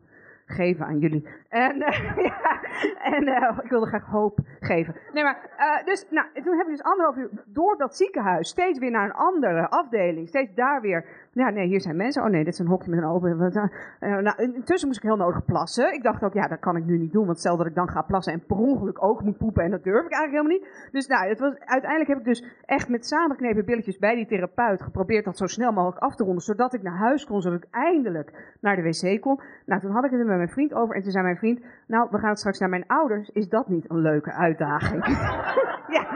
geven 0.48 0.86
aan 0.86 0.98
jullie. 0.98 1.28
En, 1.48 1.78
ja, 2.30 2.62
en 3.02 3.28
eh, 3.28 3.58
ik 3.62 3.70
wilde 3.70 3.86
graag 3.86 4.04
hoop 4.04 4.38
geven. 4.60 4.94
Nee, 5.12 5.22
maar, 5.22 5.50
eh, 5.56 5.84
dus, 5.84 6.06
nou, 6.10 6.26
en 6.34 6.42
toen 6.42 6.56
heb 6.56 6.66
ik 6.66 6.72
dus 6.72 6.82
anderhalf 6.82 7.16
uur 7.16 7.30
door 7.46 7.76
dat 7.76 7.96
ziekenhuis 7.96 8.48
steeds 8.48 8.78
weer 8.78 8.90
naar 8.90 9.04
een 9.04 9.12
andere 9.12 9.68
afdeling. 9.70 10.28
Steeds 10.28 10.54
daar 10.54 10.80
weer, 10.80 11.04
ja, 11.38 11.50
nee, 11.50 11.66
hier 11.66 11.80
zijn 11.80 11.96
mensen. 11.96 12.22
Oh 12.22 12.28
nee, 12.28 12.44
dit 12.44 12.52
is 12.52 12.58
een 12.58 12.66
hokje 12.66 12.90
met 12.90 12.98
een 12.98 13.08
open. 13.08 13.52
eh, 13.98 14.16
nou, 14.16 14.42
intussen 14.42 14.88
moest 14.88 15.02
ik 15.02 15.08
heel 15.08 15.16
nodig 15.16 15.44
plassen. 15.44 15.94
Ik 15.94 16.02
dacht 16.02 16.22
ook, 16.22 16.32
ja, 16.32 16.46
dat 16.46 16.58
kan 16.58 16.76
ik 16.76 16.84
nu 16.84 16.98
niet 16.98 17.12
doen, 17.12 17.26
want 17.26 17.38
stel 17.38 17.56
dat 17.56 17.66
ik 17.66 17.74
dan 17.74 17.88
ga 17.88 18.02
plassen 18.02 18.32
en 18.32 18.46
per 18.46 18.56
ongeluk 18.56 19.04
ook 19.04 19.22
moet 19.22 19.38
poepen 19.38 19.64
en 19.64 19.70
dat 19.70 19.84
durf 19.84 20.04
ik 20.04 20.12
eigenlijk 20.12 20.32
helemaal 20.32 20.58
niet. 20.58 20.90
Dus 20.92 21.06
nou, 21.06 21.28
het 21.28 21.40
was, 21.40 21.58
uiteindelijk 21.58 22.10
heb 22.10 22.18
ik 22.18 22.24
dus 22.24 22.44
echt 22.64 22.88
met 22.88 23.06
samengeknepen 23.06 23.64
billetjes 23.64 23.98
bij 23.98 24.14
die 24.14 24.26
therapeut 24.26 24.82
geprobeerd 24.82 25.24
dat 25.24 25.36
zo 25.36 25.46
snel 25.46 25.72
mogelijk 25.72 26.02
af 26.02 26.14
te 26.14 26.24
ronden, 26.24 26.42
zodat 26.42 26.74
ik 26.74 26.82
naar 26.82 26.96
huis 26.96 27.24
kon, 27.26 27.40
zodat 27.40 27.62
ik 27.62 27.68
eindelijk 27.70 28.56
naar 28.60 28.76
de 28.76 28.82
wc 28.82 29.20
kon. 29.20 29.40
Nou, 29.66 29.80
toen 29.80 29.90
had 29.90 30.04
ik 30.04 30.10
het 30.10 30.20
er 30.20 30.26
met 30.26 30.36
mijn 30.36 30.48
vriend 30.48 30.74
over 30.74 30.94
en 30.94 31.02
toen 31.02 31.10
zei 31.12 31.24
mijn 31.24 31.36
vriend, 31.36 31.60
nou, 31.86 32.08
we 32.10 32.18
gaan 32.18 32.36
straks 32.36 32.58
naar 32.58 32.68
mijn 32.68 32.86
ouders. 32.86 33.28
Is 33.28 33.48
dat 33.48 33.68
niet 33.68 33.90
een 33.90 34.00
leuke 34.00 34.32
uitdaging? 34.32 35.06
ja. 35.96 36.06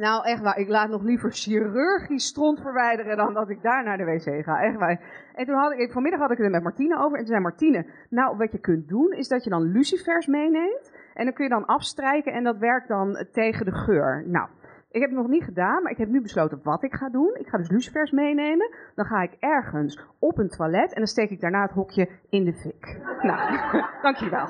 Nou, 0.00 0.24
echt 0.24 0.42
waar. 0.42 0.58
Ik 0.58 0.68
laat 0.68 0.88
nog 0.88 1.02
liever 1.02 1.32
chirurgisch 1.32 2.26
stront 2.26 2.60
verwijderen 2.60 3.16
dan 3.16 3.34
dat 3.34 3.48
ik 3.50 3.62
daar 3.62 3.84
naar 3.84 3.96
de 3.96 4.04
wc 4.04 4.44
ga. 4.44 4.62
Echt 4.62 4.76
waar. 4.76 5.00
En 5.34 5.46
toen 5.46 5.54
had 5.54 5.72
ik, 5.72 5.92
vanmiddag 5.92 6.20
had 6.20 6.30
ik 6.30 6.36
het 6.36 6.46
er 6.46 6.52
met 6.52 6.62
Martine 6.62 6.96
over. 6.96 7.12
En 7.12 7.18
toen 7.18 7.26
zei 7.26 7.40
Martine, 7.40 7.86
nou, 8.10 8.36
wat 8.36 8.52
je 8.52 8.58
kunt 8.58 8.88
doen, 8.88 9.12
is 9.12 9.28
dat 9.28 9.44
je 9.44 9.50
dan 9.50 9.62
lucifers 9.62 10.26
meeneemt. 10.26 10.92
En 11.14 11.24
dan 11.24 11.34
kun 11.34 11.44
je 11.44 11.50
dan 11.50 11.66
afstrijken 11.66 12.32
en 12.32 12.44
dat 12.44 12.58
werkt 12.58 12.88
dan 12.88 13.26
tegen 13.32 13.64
de 13.64 13.72
geur. 13.72 14.24
Nou, 14.26 14.48
Ik 14.90 15.00
heb 15.00 15.10
het 15.10 15.18
nog 15.18 15.28
niet 15.28 15.44
gedaan, 15.44 15.82
maar 15.82 15.92
ik 15.92 15.98
heb 15.98 16.08
nu 16.08 16.20
besloten 16.20 16.60
wat 16.62 16.82
ik 16.82 16.94
ga 16.94 17.08
doen. 17.08 17.34
Ik 17.38 17.48
ga 17.48 17.58
dus 17.58 17.70
lucifers 17.70 18.10
meenemen. 18.10 18.70
Dan 18.94 19.04
ga 19.04 19.22
ik 19.22 19.36
ergens 19.38 20.00
op 20.18 20.38
een 20.38 20.48
toilet 20.48 20.92
en 20.92 20.98
dan 20.98 21.06
steek 21.06 21.30
ik 21.30 21.40
daarna 21.40 21.62
het 21.62 21.72
hokje 21.72 22.08
in 22.30 22.44
de 22.44 22.52
fik. 22.52 23.00
Nou, 23.22 23.58
dankjewel. 24.02 24.48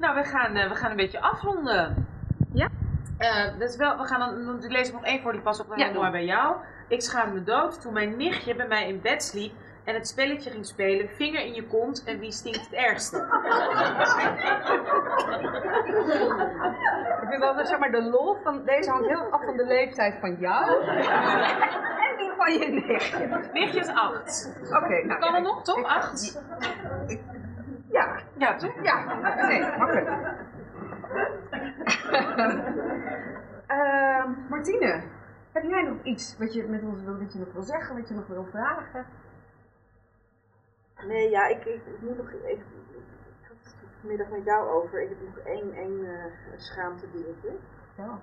Nou, 0.00 0.14
we 0.14 0.24
gaan, 0.24 0.56
eh, 0.56 0.68
we 0.68 0.74
gaan 0.74 0.90
een 0.90 0.96
beetje 0.96 1.20
afronden. 1.20 2.06
Ja? 2.52 2.68
Eh, 3.18 3.44
dat 3.58 3.68
is 3.68 3.76
wel, 3.76 3.96
we 3.98 4.04
gaan 4.04 4.20
dan, 4.20 4.44
dan 4.60 4.70
lees 4.70 4.88
ik 4.88 4.94
nog 4.94 5.04
één 5.04 5.20
voor, 5.22 5.32
die 5.32 5.40
past 5.40 5.60
ook 5.62 5.68
wel 5.68 5.78
Ja, 5.78 5.92
mooi 5.92 6.10
bij 6.10 6.24
jou. 6.24 6.56
Ik 6.88 7.02
schaam 7.02 7.32
me 7.32 7.42
dood 7.42 7.80
toen 7.80 7.92
mijn 7.92 8.16
nichtje 8.16 8.54
bij 8.56 8.66
mij 8.66 8.88
in 8.88 9.00
bed 9.00 9.22
sliep 9.22 9.52
en 9.84 9.94
het 9.94 10.08
spelletje 10.08 10.50
ging 10.50 10.66
spelen, 10.66 11.08
vinger 11.08 11.40
in 11.44 11.54
je 11.54 11.66
kont 11.66 12.04
en 12.04 12.18
wie 12.18 12.32
stinkt 12.32 12.60
het 12.60 12.72
ergste. 12.72 13.16
Ik 17.22 17.26
vind 17.30 17.42
altijd, 17.42 17.68
zeg 17.68 17.78
maar, 17.78 17.90
de 17.90 18.02
lol 18.02 18.36
van 18.42 18.64
deze 18.64 18.90
hangt 18.90 19.06
heel 19.08 19.18
erg 19.20 19.30
af 19.30 19.44
van 19.44 19.56
de 19.56 19.66
leeftijd 19.66 20.14
van 20.20 20.36
jou. 20.40 20.84
En 20.84 22.16
die 22.18 22.30
van 22.36 22.52
je 22.52 22.82
nichtje. 22.86 23.48
Nichtje 23.52 23.80
is 23.80 23.88
acht. 23.88 24.52
Oké, 24.72 25.04
nou. 25.06 25.20
Kan 25.20 25.30
ja, 25.30 25.36
er 25.36 25.42
nog, 25.42 25.62
toch? 25.62 25.78
ik- 25.78 25.86
Acht? 25.86 26.42
Ja, 28.40 28.56
toch? 28.56 28.82
Ja, 28.82 29.20
nee, 29.46 29.76
makkelijk. 29.78 30.08
Eh, 33.66 34.24
Martine, 34.48 35.02
heb 35.52 35.62
jij 35.62 35.82
nog 35.82 36.02
iets 36.02 36.38
wat 36.38 36.52
je 36.52 36.62
met 36.62 36.82
ons 36.82 37.02
wil, 37.02 37.18
wat 37.18 37.32
je 37.32 37.38
nog 37.38 37.52
wil 37.52 37.62
zeggen, 37.62 37.96
wat 37.96 38.08
je 38.08 38.14
nog 38.14 38.26
wil 38.26 38.44
vragen? 38.44 39.06
Nee, 41.06 41.30
ja, 41.30 41.46
ik, 41.46 41.64
ik, 41.64 41.86
ik 41.86 42.00
moet 42.00 42.16
nog 42.16 42.32
even. 42.32 42.66
Ik 43.40 43.48
had 43.48 43.56
het 43.62 43.74
vanmiddag 44.00 44.28
met 44.28 44.44
jou 44.44 44.68
over. 44.68 45.02
Ik 45.02 45.08
heb 45.08 45.18
nog 45.34 45.38
één, 45.44 45.72
één 45.72 46.04
eh 46.04 46.24
schaamte 46.56 47.06
dingetje. 47.12 47.50
Ja. 47.96 48.20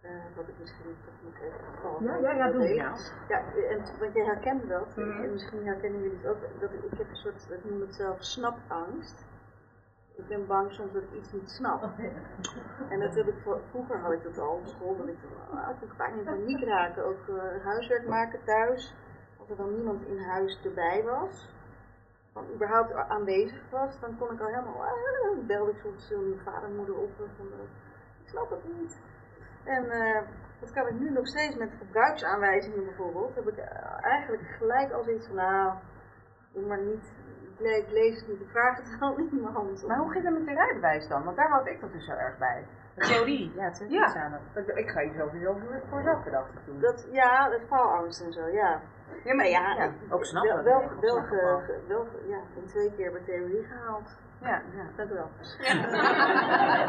Eh, 0.00 0.10
wat 0.36 0.48
ik 0.48 0.54
misschien 0.60 0.96
toch 1.04 1.14
nog 1.22 1.34
even 1.40 1.64
geval 1.74 2.02
Ja, 2.02 2.16
ja, 2.16 2.32
ja, 2.32 2.50
doe 2.50 2.62
het, 2.62 2.76
ja. 2.76 2.94
Ja, 3.28 3.54
en, 3.54 3.98
want 3.98 4.14
jij 4.14 4.24
herkende 4.24 4.66
dat. 4.66 4.96
Mhm. 4.96 5.22
En 5.22 5.32
misschien 5.32 5.66
herkennen 5.66 6.02
jullie 6.02 6.16
het 6.16 6.26
ook. 6.26 6.60
Dat 6.60 6.72
ik, 6.72 6.82
ik 6.82 6.98
heb 6.98 7.08
een 7.08 7.16
soort, 7.16 7.50
ik 7.50 7.64
noem 7.64 7.80
het 7.80 7.94
zelf 7.94 8.24
snapangst. 8.24 9.26
Ik 10.14 10.26
ben 10.28 10.46
bang 10.46 10.72
soms 10.72 10.92
dat 10.92 11.02
ik 11.02 11.12
iets 11.12 11.32
niet 11.32 11.50
snap. 11.50 11.82
En 12.88 13.00
dat 13.00 13.14
heb 13.14 13.26
ik 13.26 13.34
voor, 13.42 13.60
vroeger 13.70 13.98
had 13.98 14.12
ik 14.12 14.22
dat 14.22 14.38
al 14.38 14.54
op 14.54 14.66
school, 14.66 14.96
dat 14.96 15.08
ik 15.08 15.12
ik 15.12 15.78
kon 15.80 15.88
vaak 15.96 16.14
in 16.14 16.24
paniek 16.24 16.64
raken. 16.64 17.04
Ook 17.04 17.28
eh, 17.28 17.64
huiswerk 17.64 18.08
maken 18.08 18.44
thuis. 18.44 18.94
Als 19.38 19.50
er 19.50 19.56
dan 19.56 19.74
niemand 19.74 20.06
in 20.06 20.18
huis 20.18 20.60
erbij 20.64 21.02
was, 21.04 21.48
van 22.32 22.44
überhaupt 22.54 22.92
aanwezig 22.92 23.70
was, 23.70 24.00
dan 24.00 24.18
kon 24.18 24.32
ik 24.32 24.40
al 24.40 24.46
helemaal, 24.46 24.84
ah, 24.84 25.22
dan 25.22 25.46
belde 25.46 25.70
ik 25.70 25.78
soms 25.78 26.10
eh, 26.12 26.18
mijn 26.18 26.40
vader 26.44 26.68
en 26.68 26.76
moeder 26.76 26.96
op 26.96 27.10
van, 27.16 27.46
ik 28.22 28.28
snap 28.28 28.50
het 28.50 28.78
niet. 28.78 29.00
En 29.68 29.90
eh, 29.90 30.20
dat 30.60 30.70
kan 30.72 30.86
ik 30.86 30.94
nu 31.00 31.10
nog 31.10 31.26
steeds 31.26 31.56
met 31.56 31.70
gebruiksaanwijzingen 31.78 32.84
bijvoorbeeld. 32.84 33.34
Heb 33.34 33.48
ik 33.48 33.56
eh, 33.56 34.04
eigenlijk 34.04 34.42
gelijk 34.58 34.92
al 34.92 35.02
zoiets 35.02 35.26
van, 35.26 35.36
nou, 35.36 35.72
doe 36.52 36.66
maar 36.66 36.80
niet, 36.80 37.04
ik 37.54 37.60
le- 37.60 37.76
ik 37.84 37.90
lees 37.90 38.18
het 38.20 38.28
niet, 38.28 38.40
ik 38.40 38.48
vraag 38.50 38.76
het 38.76 38.98
wel 38.98 39.18
iemand. 39.32 39.86
Maar 39.86 39.98
hoe 39.98 40.10
ging 40.10 40.24
het 40.24 40.34
met 40.38 40.44
je 40.48 40.54
rijbewijs 40.54 41.08
dan? 41.08 41.24
Want 41.24 41.36
daar 41.36 41.50
had 41.50 41.66
ik 41.66 41.80
dat 41.80 41.92
dus 41.92 42.06
heel 42.06 42.16
erg 42.16 42.38
bij. 42.38 42.66
De 42.94 43.04
theorie, 43.04 43.52
ja, 43.54 43.62
het 43.64 43.84
Ja. 43.88 44.06
samen. 44.08 44.40
Ik, 44.54 44.66
ik 44.66 44.88
ga 44.90 45.00
hier 45.00 45.14
sowieso 45.18 45.52
voor, 45.52 45.80
voor 45.88 46.02
zelf 46.02 46.22
gedacht 46.22 46.50
toen. 46.64 46.80
Dat, 46.80 47.08
ja, 47.12 47.48
de 47.48 47.60
faalangst 47.66 48.20
en 48.24 48.32
zo, 48.32 48.46
ja. 48.46 48.80
Ja, 49.24 49.34
maar 49.34 49.46
ja, 49.46 49.90
ook 50.10 50.24
snappen. 50.24 50.64
Wel, 50.64 50.82
wel, 51.00 51.22
wel, 51.28 51.62
wel. 51.88 52.06
ja, 52.26 52.38
ben 52.54 52.66
twee 52.66 52.92
keer 52.96 53.12
bij 53.12 53.20
theorie 53.20 53.64
gehaald. 53.64 54.16
Ja, 54.40 54.62
ja. 54.74 54.86
Dat 54.96 55.08
wel. 55.08 55.30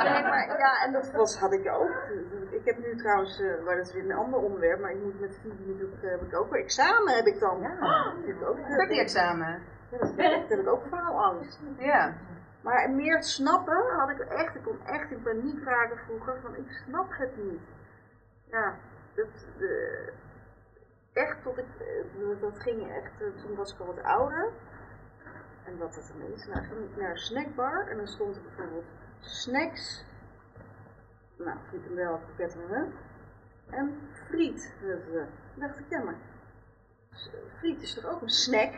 nee, 0.10 0.24
maar 0.24 0.58
ja, 0.58 0.84
en 0.86 0.92
dat 0.94 1.12
was, 1.12 1.40
had 1.40 1.54
ik 1.54 1.72
ook. 1.72 1.92
Ik 2.50 2.66
heb 2.66 2.78
nu 2.78 2.96
trouwens, 2.96 3.40
eh, 3.42 3.64
maar 3.66 3.76
dat 3.78 3.88
is 3.88 3.94
weer 3.94 4.04
een 4.04 4.18
ander 4.18 4.40
onderwerp, 4.40 4.80
maar 4.80 4.92
ik 4.92 5.02
moet 5.04 5.20
met 5.20 5.40
Vivi 5.42 5.72
natuurlijk, 5.72 6.04
eh, 6.04 6.10
heb 6.10 6.22
ik 6.22 6.38
ook 6.40 6.52
weer 6.52 6.62
examen 6.64 7.16
heb 7.16 7.26
ik 7.26 7.40
dan. 7.40 7.60
Ja. 7.62 8.14
Heb 8.26 8.36
ik 8.36 8.48
ook, 8.48 8.58
eh, 8.58 8.78
Heb 8.78 8.90
je 8.90 9.00
examen? 9.00 9.62
Ja, 9.92 9.98
dat, 9.98 10.18
dat 10.18 10.50
heb 10.50 10.60
ik 10.60 10.68
ook 10.68 10.84
faalangst. 10.90 11.60
Ja. 11.78 12.14
Maar 12.62 12.90
meer 12.90 13.24
snappen 13.24 13.84
had 13.98 14.10
ik 14.10 14.20
echt, 14.20 14.56
ik 14.56 14.64
kon 14.64 14.80
echt 14.86 15.12
in 15.12 15.22
paniek 15.22 15.64
raken 15.64 15.98
vroeger 15.98 16.40
van 16.42 16.56
ik 16.56 16.72
snap 16.86 17.08
het 17.10 17.38
niet. 17.38 17.62
Ja, 18.46 18.76
dat, 19.16 19.48
eh, 19.60 20.08
echt 21.24 21.44
tot 21.44 21.58
ik, 21.58 21.66
eh, 21.80 22.42
dat- 22.42 22.60
ging 22.60 22.92
echt, 22.92 23.22
eh, 23.22 23.28
toen 23.44 23.56
was 23.56 23.74
ik 23.74 23.80
al 23.80 23.86
wat 23.86 24.04
ouder. 24.04 24.50
En 25.70 25.78
wat 25.78 25.94
dat 25.94 26.12
dan 26.18 26.34
is, 26.34 26.46
nou 26.46 26.66
ging 26.66 26.90
ik 26.90 26.98
naar 26.98 27.12
een 27.12 27.18
snackbar 27.18 27.88
en 27.88 27.98
dan 27.98 28.08
stond 28.08 28.36
er 28.36 28.42
bijvoorbeeld 28.42 28.86
snacks, 29.20 30.04
nou 31.38 31.58
frikandel, 31.68 32.20
kroketten 32.36 32.94
en 33.70 34.00
friet. 34.28 34.74
Dat, 34.82 35.00
eh, 35.00 35.14
toen 35.54 35.60
dacht 35.60 35.80
ik, 35.80 35.86
ja 35.90 36.04
maar, 36.04 36.18
friet 37.58 37.82
is 37.82 37.94
toch 37.94 38.06
ook 38.06 38.22
een 38.22 38.30
snack? 38.30 38.74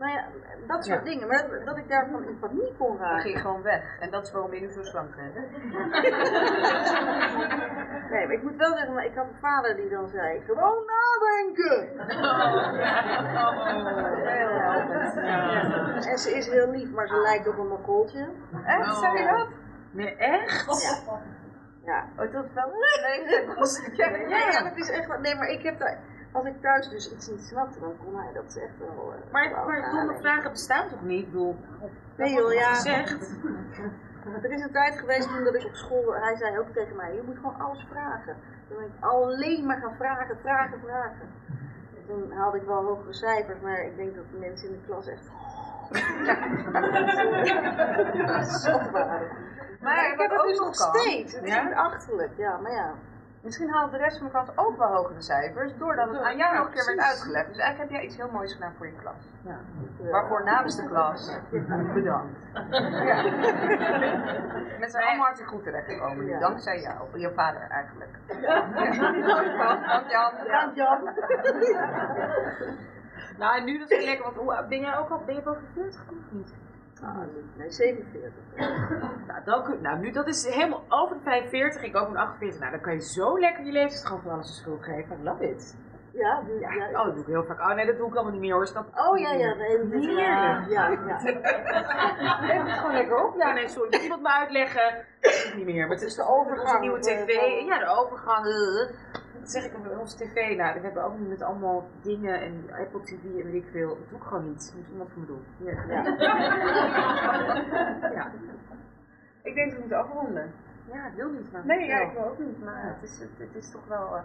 Nou 0.00 0.12
ja, 0.12 0.24
dat 0.66 0.84
soort 0.84 0.98
Ja. 0.98 1.04
dingen, 1.10 1.28
maar 1.28 1.48
dat, 1.50 1.64
dat 1.64 1.76
ik 1.76 1.88
daarvan 1.88 2.24
in 2.24 2.38
paniek 2.38 2.78
kon 2.78 2.96
raken. 2.98 3.10
Dan 3.10 3.20
ging 3.20 3.34
je 3.34 3.40
gewoon 3.40 3.62
weg. 3.62 3.98
En 4.00 4.10
dat 4.10 4.26
is 4.26 4.32
waarom 4.32 4.54
je 4.54 4.60
nu 4.60 4.70
zo 4.70 4.82
slank 4.82 5.14
bent. 5.16 5.34
Nee, 8.10 8.26
maar 8.26 8.34
ik 8.34 8.42
moet 8.42 8.56
wel 8.56 8.76
zeggen, 8.76 8.94
maar 8.94 9.04
ik 9.04 9.14
had 9.14 9.26
een 9.26 9.38
vader 9.40 9.76
die 9.76 9.88
dan 9.88 10.08
zei, 10.08 10.40
gewoon 10.46 10.78
nadenken! 10.86 11.88
Heel 14.28 14.60
helpend. 14.60 15.16
En 16.06 16.18
ze 16.18 16.30
is 16.36 16.46
heel 16.48 16.70
lief, 16.70 16.90
maar 16.90 17.06
ze 17.06 17.16
lijkt 17.16 17.48
op 17.48 17.58
een 17.58 17.68
makkeltje. 17.68 18.28
Echt? 18.66 18.96
Zei 18.96 19.18
je 19.18 19.24
dat? 19.24 19.48
Nee, 19.90 20.16
echt? 20.16 20.82
Ja. 20.82 21.20
Ja. 21.84 22.04
Oh, 22.24 22.32
dat 22.32 22.44
wel 22.54 22.68
ik. 22.68 24.26
Ja, 24.28 24.38
ja, 24.50 24.62
dat 24.62 24.76
is 24.76 24.90
echt 24.90 25.06
wel. 25.06 25.18
Nee, 25.18 25.34
maar 25.34 25.48
ik 25.48 25.62
heb 25.62 25.78
daar. 25.78 25.98
Als 26.32 26.46
ik 26.46 26.60
thuis 26.60 26.88
dus 26.88 27.12
iets 27.12 27.28
niet 27.30 27.42
snapte, 27.44 27.80
dan 27.80 27.96
kon 28.04 28.16
hij 28.16 28.32
dat 28.32 28.56
echt 28.56 28.78
wel. 28.78 29.12
eh, 29.12 29.32
Maar, 29.32 29.50
wel 29.50 29.64
maar 29.66 29.90
domme 29.90 30.16
vragen 30.20 30.50
bestaan 30.50 30.88
toch 30.88 31.02
niet? 31.02 31.20
Ik 31.20 31.26
bedoel, 31.30 31.56
Nee 32.16 32.32
joh, 32.34 32.52
ja. 32.52 32.74
gezegd. 32.74 33.18
Er 34.42 34.50
is 34.50 34.62
een 34.62 34.72
tijd 34.72 34.98
geweest 34.98 35.28
toen 35.28 35.44
dat 35.44 35.54
ik 35.54 35.64
op 35.66 35.74
school, 35.74 36.14
hij 36.14 36.36
zei 36.36 36.58
ook 36.58 36.68
tegen 36.68 36.96
mij, 36.96 37.14
je 37.14 37.22
moet 37.26 37.36
gewoon 37.36 37.60
alles 37.60 37.86
vragen. 37.90 38.36
Dan 38.68 38.76
ben 38.78 38.86
ik 38.86 38.92
alleen 39.00 39.66
maar 39.66 39.76
gaan 39.76 39.94
vragen, 39.96 40.36
vragen, 40.42 40.80
vragen. 40.84 41.28
En 41.96 42.06
toen 42.06 42.32
haalde 42.32 42.56
ik 42.58 42.66
wel 42.66 42.84
hogere 42.84 43.12
cijfers, 43.14 43.60
maar 43.60 43.80
ik 43.84 43.96
denk 43.96 44.14
dat 44.16 44.24
de 44.30 44.36
mensen 44.38 44.68
in 44.68 44.74
de 44.74 44.80
klas 44.86 45.06
echt 45.06 45.30
zot 48.64 48.90
waren. 48.90 49.28
Maar 49.80 50.12
ik 50.12 50.20
heb 50.20 50.30
het 50.30 50.42
dus 50.42 50.58
nog 50.58 50.74
steeds. 50.74 51.34
Het 51.34 51.44
is 51.44 51.52
Ja? 51.54 51.72
achterlijk, 51.72 52.30
ja, 52.36 52.56
maar 52.56 52.72
ja. 52.72 52.92
Misschien 53.42 53.70
haalde 53.70 53.90
de 53.90 54.02
rest 54.02 54.16
van 54.16 54.26
de 54.26 54.32
klas 54.32 54.56
ook 54.56 54.78
wel 54.78 54.88
hogere 54.88 55.22
cijfers, 55.22 55.76
doordat 55.78 56.10
het 56.10 56.20
aan 56.20 56.36
jou 56.36 56.56
nog 56.56 56.66
een 56.66 56.72
keer 56.72 56.84
werd 56.84 56.98
uitgelegd. 56.98 57.48
Dus 57.48 57.58
eigenlijk 57.58 57.90
heb 57.90 58.00
jij 58.00 58.08
iets 58.08 58.16
heel 58.16 58.30
moois 58.30 58.52
gedaan 58.52 58.74
voor 58.76 58.86
je 58.86 58.92
klas. 58.92 59.34
Ja. 59.44 59.58
Waarvoor 60.10 60.44
namens 60.44 60.76
de 60.76 60.86
klas 60.86 61.38
bedankt. 61.94 62.38
Ja. 63.04 63.22
Met 64.78 64.90
zijn 64.90 65.04
allemaal 65.04 65.24
hartstikke 65.24 65.52
goed 65.52 65.62
terechtgekomen, 65.62 66.24
nu, 66.24 66.38
dankzij 66.38 66.80
jou, 66.80 67.18
je 67.18 67.32
vader 67.34 67.60
eigenlijk. 67.60 68.18
Ja. 68.40 68.66
Dank 69.86 70.10
Jan. 70.10 70.32
Dank 70.46 70.74
Jan. 70.74 71.14
Nou, 73.38 73.56
en 73.56 73.64
nu 73.64 73.78
dat 73.78 73.90
is 73.90 74.04
lekker, 74.04 74.24
want 74.24 74.36
hoe, 74.36 74.66
ben 74.68 74.80
jij 74.80 74.96
ook 74.98 75.10
al, 75.10 75.22
ben 75.26 75.34
je 75.34 75.42
boven 75.42 75.68
40 75.74 76.00
of 76.00 76.16
niet? 76.30 76.54
Ah, 77.02 77.16
nee, 77.56 77.70
47. 77.70 78.32
Nou, 79.26 79.44
dan 79.44 79.62
kun, 79.64 79.80
nou, 79.82 79.98
nu 79.98 80.10
dat 80.10 80.26
is 80.26 80.46
helemaal 80.46 80.84
over 80.88 81.16
de 81.16 81.22
45, 81.22 81.82
ik 81.82 81.96
ook 81.96 82.08
met 82.08 82.16
48. 82.18 82.58
Nou, 82.60 82.70
dan 82.72 82.80
kan 82.80 82.92
je 82.92 83.00
zo 83.02 83.38
lekker 83.40 83.64
je 83.64 83.72
gewoon 84.06 84.22
voor 84.22 84.32
alles 84.32 84.46
de 84.46 84.52
schuld 84.52 84.84
geven. 84.84 85.18
I 85.20 85.24
love 85.24 85.48
it. 85.50 85.76
Ja, 86.12 86.42
dus, 86.46 86.60
Ja, 86.60 86.72
ja, 86.72 86.88
oh, 86.88 87.04
dat 87.04 87.12
doe 87.14 87.20
ik 87.22 87.26
heel 87.26 87.44
vaak. 87.44 87.60
Oh 87.60 87.74
nee, 87.74 87.86
dat 87.86 87.96
doe 87.96 88.08
ik 88.08 88.14
allemaal 88.14 88.32
niet 88.32 88.40
meer 88.40 88.52
hoor. 88.52 88.66
Snap 88.66 88.86
Oh 88.98 89.18
ja, 89.18 89.32
ja, 89.32 89.54
nee, 89.54 89.78
dat 89.78 89.92
is 89.92 90.04
ja, 90.06 90.64
ja. 90.68 90.88
Neem 92.46 92.66
het 92.66 92.78
gewoon 92.78 92.92
lekker 92.92 93.24
op. 93.26 93.34
Ja, 93.38 93.52
nee, 93.52 93.68
sorry. 93.68 93.88
Moet 93.90 94.02
iemand 94.02 94.22
me 94.22 94.28
uitleggen? 94.32 95.04
Dat 95.20 95.30
is 95.32 95.44
het 95.44 95.54
niet 95.54 95.64
meer. 95.66 95.86
Maar 95.86 95.96
het 95.96 96.06
is 96.06 96.14
de 96.14 96.24
overgang. 96.26 96.80
Nieuwe 96.80 96.96
eh, 96.96 97.02
tv. 97.02 97.34
van- 97.38 97.64
Ja, 97.64 97.78
de 97.78 97.86
overgang. 97.86 98.46
Dat 99.40 99.50
zeg 99.50 99.64
ik 99.64 99.74
op 99.74 99.98
onze 99.98 100.16
tv. 100.16 100.56
Nou, 100.56 100.74
we 100.74 100.80
hebben 100.80 101.04
ook 101.04 101.18
nu 101.18 101.26
met 101.26 101.42
allemaal 101.42 101.88
dingen 102.02 102.40
en 102.40 102.64
Apple 102.78 103.00
TV 103.00 103.24
en 103.24 103.44
weet 103.44 103.54
ik 103.64 103.68
veel. 103.70 103.88
Dat 103.88 104.08
doe 104.08 104.18
ik 104.18 104.24
gewoon 104.24 104.48
niet. 104.48 104.66
Dat 104.66 104.74
moet 104.76 104.88
iemand 104.88 105.10
voor 105.10 105.20
me 105.20 105.26
doen. 105.26 105.44
Hier. 105.58 105.84
Ja. 105.88 106.02
ja. 108.16 108.32
Ik 109.42 109.54
denk 109.54 109.66
dat 109.66 109.74
we 109.74 109.80
moeten 109.80 109.98
afronden. 109.98 110.52
Ja, 110.92 111.06
ik 111.06 111.14
wil 111.14 111.30
niet. 111.30 111.52
Maar 111.52 111.66
Nee, 111.66 111.86
ja, 111.86 112.00
ik 112.00 112.12
wil 112.12 112.24
ook 112.24 112.38
niet. 112.38 112.62
Maar 112.64 112.84
het 112.84 113.10
is, 113.10 113.18
het, 113.18 113.38
het 113.38 113.54
is 113.54 113.70
toch 113.70 113.86
wel 113.86 114.16
eh, 114.16 114.22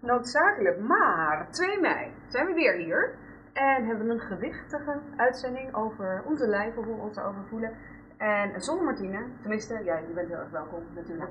noodzakelijk. 0.00 0.80
Maar 0.80 1.46
2 1.50 1.80
mei 1.80 2.12
zijn 2.28 2.46
we 2.46 2.52
weer 2.52 2.74
hier. 2.74 3.14
En 3.52 3.86
hebben 3.86 4.06
we 4.06 4.12
een 4.12 4.20
gewichtige 4.20 5.00
uitzending 5.16 5.74
over 5.74 6.22
onze 6.26 6.46
lijven, 6.46 6.84
hoe 6.84 6.96
we 6.96 7.02
ons 7.02 7.16
erover 7.16 7.44
voelen. 7.48 7.72
En 8.16 8.60
zonder 8.60 8.84
Martine, 8.84 9.24
tenminste, 9.40 9.84
ja, 9.84 9.96
je 9.96 10.12
bent 10.14 10.28
heel 10.28 10.38
erg 10.38 10.50
welkom 10.50 10.82
natuurlijk. 10.94 11.30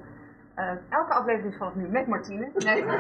Eh, 0.58 0.72
elke 0.90 1.14
aflevering 1.14 1.52
is 1.52 1.58
vanaf 1.58 1.76
nu 1.76 1.88
met 1.88 2.08
Martine. 2.08 2.50
Nee. 2.54 2.86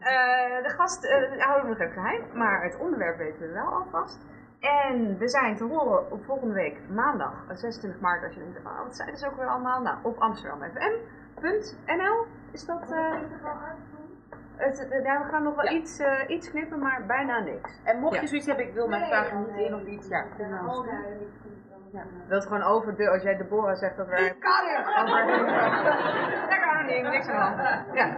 Eh, 0.00 0.62
de 0.62 0.68
gast 0.76 1.04
eh, 1.04 1.42
houden 1.44 1.62
we 1.62 1.68
nog 1.68 1.78
even 1.78 1.92
geheim, 2.02 2.22
maar 2.34 2.62
het 2.62 2.78
onderwerp 2.78 3.16
weten 3.16 3.40
we 3.46 3.52
wel 3.52 3.66
alvast. 3.72 4.26
En 4.60 5.18
we 5.18 5.28
zijn 5.28 5.56
te 5.56 5.64
horen 5.64 6.12
op 6.12 6.24
volgende 6.24 6.54
week 6.54 6.80
maandag, 6.88 7.44
eh, 7.48 7.56
26 7.56 8.00
maart, 8.00 8.24
als 8.24 8.34
je 8.34 8.40
denkt, 8.40 8.58
oh, 8.66 8.82
wat 8.82 8.96
zijn 8.96 9.16
ze 9.16 9.26
ook 9.26 9.36
weer 9.36 9.46
allemaal? 9.48 9.80
Nou, 9.82 9.96
op 10.02 10.18
amsterdamfm.nl 10.18 12.26
is 12.52 12.64
dat... 12.66 12.92
eh, 12.92 13.12
het, 14.56 14.88
eh, 14.88 15.04
ja, 15.04 15.22
we 15.22 15.28
gaan 15.30 15.42
nog 15.42 15.54
wel 15.54 15.72
iets, 15.72 15.98
eh, 15.98 16.28
iets 16.28 16.50
knippen, 16.50 16.78
maar 16.78 17.02
bijna 17.06 17.38
niks. 17.38 17.80
En 17.84 17.98
mocht 18.00 18.14
je 18.14 18.20
Ja. 18.20 18.26
zoiets 18.26 18.46
hebben, 18.46 18.66
ik 18.66 18.74
wil 18.74 18.88
mijn 18.88 19.06
vragen 19.06 19.38
niet 19.46 19.56
in 19.66 19.74
of 19.74 19.82
iets, 19.84 20.08
ja, 20.08 20.24
Ja, 21.92 22.02
dat 22.28 22.42
gewoon 22.42 22.62
over 22.62 22.96
de, 22.96 23.10
als 23.10 23.22
jij 23.22 23.36
Deborah 23.36 23.76
zegt 23.76 23.96
dat 23.96 24.06
wij... 24.06 24.22
Dat 24.22 24.38
kan 26.58 26.86
niet, 26.86 27.02
niks 27.02 27.26
aan 27.28 27.56
de 27.56 27.62
hand. 27.62 27.86
Ja. 27.94 28.16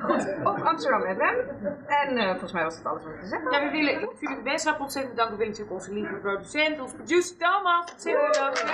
Goed, 0.00 0.34
op 0.44 0.60
Amsterdam 0.60 1.00
FM. 1.00 1.38
En 1.86 2.16
eh, 2.16 2.30
volgens 2.30 2.52
mij 2.52 2.62
was 2.62 2.76
dat 2.76 2.86
alles 2.86 3.04
wat 3.04 3.12
ik 3.12 3.20
te 3.20 3.26
zeggen 3.26 3.50
Ja, 3.50 3.60
we 3.60 3.70
willen 3.70 4.00
natuurlijk 4.00 4.42
mensen 4.42 4.80
ontzettend 4.80 5.14
bedanken. 5.14 5.38
We 5.38 5.44
willen 5.44 5.52
natuurlijk 5.58 5.80
onze 5.80 5.92
lieve 5.92 6.14
producent, 6.14 6.80
onze 6.80 6.96
producer 6.96 7.36
Thomas, 7.38 7.90
ontzettend 7.92 8.26
bedanken. 8.26 8.68
Er 8.68 8.72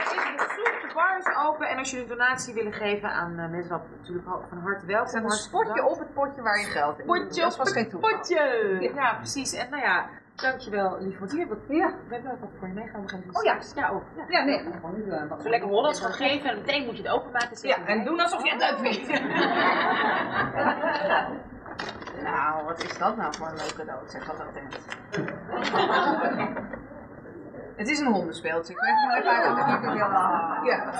is 0.00 0.10
de 0.82 0.90
bar 0.94 1.18
is 1.18 1.36
open 1.46 1.68
en 1.68 1.78
als 1.78 1.90
jullie 1.90 2.04
een 2.04 2.10
donatie 2.18 2.54
willen 2.54 2.72
geven 2.72 3.08
aan 3.08 3.38
uh, 3.38 3.50
mensen, 3.50 3.80
natuurlijk 3.98 4.26
van 4.48 4.58
harte 4.58 4.86
welkom. 4.86 5.14
Een 5.14 5.22
bedankt. 5.50 5.82
op 5.82 5.98
het 5.98 6.14
potje 6.14 6.42
waar 6.42 6.58
je 6.58 6.64
geld 6.66 6.98
in 6.98 7.06
Potje 7.06 7.40
Dat 7.40 7.56
was 7.56 7.72
geen 7.72 7.82
het 7.82 7.90
toeval. 7.90 8.10
potje! 8.10 8.90
Ja. 8.94 9.14
precies. 9.14 9.52
En 9.52 9.70
nou 9.70 9.82
ja, 9.82 10.08
dankjewel 10.42 10.98
hebben 11.38 11.58
we, 11.66 11.74
ja. 11.74 11.92
we 12.08 12.14
hebben 12.14 12.32
ook 12.32 12.40
wat 12.40 12.48
voor 12.58 12.68
je 12.68 12.74
meegenomen. 12.74 13.24
Oh 13.32 13.42
ja. 13.42 13.58
Ja, 13.74 13.88
ook. 13.88 14.02
Ja, 14.16 14.24
Ja, 14.28 14.44
nee. 14.44 14.58
Gewoon 14.58 14.94
nu, 14.94 15.10
eh, 15.10 15.28
wat- 15.28 15.42
Zo 15.42 15.48
lekker 15.48 15.68
Hollands 15.68 16.00
gaan 16.00 16.12
geven 16.12 16.50
en 16.50 16.56
meteen 16.56 16.84
moet 16.84 16.96
je 16.96 17.02
het 17.02 17.12
openmaken. 17.12 17.68
Ja, 17.68 17.86
en 17.86 18.04
doen 18.04 18.20
alsof 18.20 18.44
je 18.44 18.50
het 18.50 18.60
leuk 18.60 18.78
vindt. 18.92 19.08
nou, 22.22 22.64
wat 22.64 22.84
is 22.84 22.98
dat 22.98 23.16
nou 23.16 23.34
voor 23.34 23.46
een 23.46 23.56
leuk 23.56 23.74
cadeau? 23.76 24.02
Ik 24.04 24.10
zeg 24.10 24.24
dat 24.26 24.40
attent. 24.40 24.78
Het 27.82 27.90
is 27.90 27.98
een 27.98 28.06
hondenspeeltje. 28.06 28.72
Ik 28.72 28.80
weet 28.80 28.94
nog 29.02 29.16
even 29.16 29.30
uit 29.30 29.56
dat 29.56 29.68
ik 29.68 29.80
niet 29.80 29.92
wil. 29.92 30.08
Ja. 30.70 30.90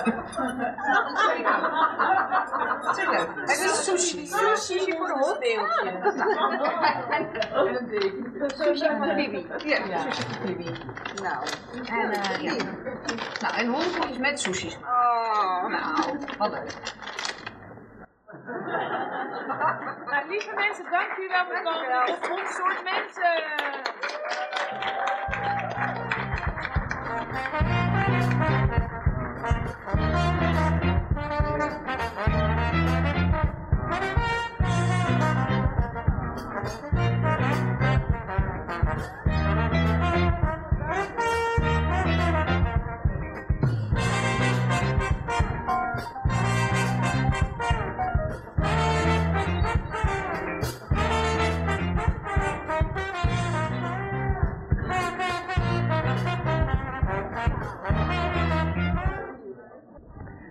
Dat 2.83 2.97
is 2.97 3.05
leuk. 3.05 3.27
Het 3.35 3.59
is 3.59 3.83
sushi. 3.83 4.27
Sushi 4.55 4.97
voor 4.97 5.07
de 5.07 5.13
hond. 5.13 5.37
Sushi 8.55 8.87
van 8.97 9.15
Bibi. 9.15 9.47
Ja, 9.57 9.97
sushi 9.97 10.23
van 10.23 10.45
Bibi. 10.45 10.77
Nou, 11.21 11.45
en, 11.85 12.11
eh, 12.11 12.41
ja. 12.41 12.53
nou, 13.39 13.55
en 13.55 14.19
met 14.19 14.39
sushi. 14.39 14.77
Oh. 14.81 15.67
Nou, 15.67 16.19
wat 16.37 16.51
leuk. 16.51 16.73
Nou, 20.05 20.29
lieve 20.29 20.53
mensen, 20.55 20.85
dank 20.91 21.15
jullie 21.15 21.29
wel 21.29 21.45
voor 21.45 21.55
het 21.55 21.63
komen. 21.63 22.05
Tot 22.05 22.29
ons 22.29 22.55
soort 22.55 22.83
mensen. 22.83 23.43
Thank 27.33 27.67
you. 27.67 27.82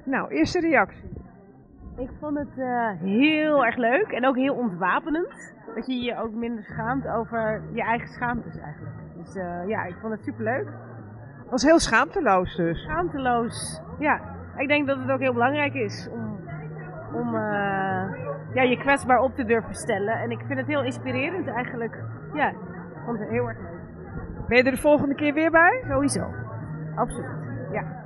Nou, 0.05 0.31
eerste 0.31 0.61
reactie. 0.61 1.11
Ik 1.97 2.11
vond 2.21 2.39
het 2.39 2.59
eh, 2.59 2.91
heel 3.01 3.65
erg 3.65 3.77
leuk 3.77 4.07
en 4.07 4.27
ook 4.27 4.37
heel 4.37 4.55
ontwapenend. 4.55 5.55
Dat 5.75 5.87
je 5.87 5.95
je 5.95 6.17
ook 6.19 6.33
minder 6.33 6.65
schaamt 6.65 7.09
over 7.09 7.63
je 7.73 7.83
eigen 7.83 8.09
schaamtes 8.09 8.59
eigenlijk. 8.59 8.97
Dus 9.17 9.35
eh, 9.35 9.69
ja, 9.69 9.85
ik 9.85 9.97
vond 10.01 10.13
het 10.13 10.23
superleuk. 10.25 10.69
Was 11.51 11.63
heel 11.63 11.79
schaamteloos 11.79 12.57
dus. 12.57 12.83
Schaamteloos. 12.83 13.83
Ja, 13.99 14.21
ik 14.57 14.69
denk 14.69 14.87
dat 14.87 14.99
het 14.99 15.11
ook 15.11 15.21
heel 15.21 15.33
belangrijk 15.33 15.75
is 15.75 16.09
om, 16.13 16.41
om 17.15 17.35
eh, 17.35 18.15
ja, 18.55 18.63
je 18.63 18.79
kwetsbaar 18.79 19.21
op 19.21 19.35
te 19.35 19.45
durven 19.45 19.75
stellen. 19.75 20.15
En 20.15 20.31
ik 20.31 20.41
vind 20.47 20.59
het 20.59 20.69
heel 20.69 20.85
inspirerend 20.85 21.47
eigenlijk. 21.47 21.99
Ja, 22.35 22.49
ik 22.49 22.57
vond 23.05 23.19
het 23.19 23.29
heel 23.29 23.49
erg 23.49 23.59
leuk. 23.59 23.81
Ben 24.49 24.57
je 24.57 24.65
er 24.65 24.71
de 24.71 24.81
volgende 24.81 25.15
keer 25.15 25.35
weer 25.35 25.51
bij? 25.51 25.85
Sowieso. 25.89 26.27
Absoluut. 26.95 27.31
Ja. 27.73 28.02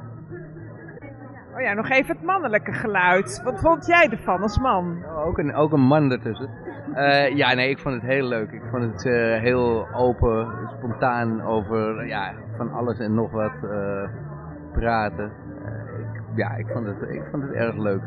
Oh 1.56 1.62
ja, 1.62 1.72
nog 1.72 1.88
even 1.88 2.16
het 2.16 2.24
mannelijke 2.24 2.72
geluid. 2.72 3.40
Wat 3.44 3.60
vond 3.60 3.86
jij 3.86 4.08
ervan 4.10 4.42
als 4.42 4.58
man? 4.58 5.04
Ook 5.04 5.38
een, 5.38 5.54
ook 5.54 5.72
een 5.72 5.80
man 5.86 6.10
ertussen. 6.10 6.48
Eh, 6.94 7.36
ja, 7.36 7.54
nee, 7.54 7.70
ik 7.70 7.78
vond 7.78 7.94
het 7.94 8.04
heel 8.04 8.28
leuk. 8.28 8.50
Ik 8.50 8.62
vond 8.70 8.82
het 8.82 9.06
eh, 9.06 9.40
heel 9.40 9.88
open, 9.94 10.48
spontaan 10.76 11.42
over 11.42 12.06
ja, 12.06 12.32
van 12.56 12.72
alles 12.72 12.98
en 12.98 13.14
nog 13.14 13.30
wat 13.30 13.52
eh, 13.70 14.08
praten. 14.72 15.32
Ja, 16.34 16.54
ik 16.54 16.66
vond, 16.72 16.86
het, 16.86 17.10
ik 17.10 17.22
vond 17.30 17.42
het 17.42 17.52
erg 17.52 17.76
leuk. 17.76 18.02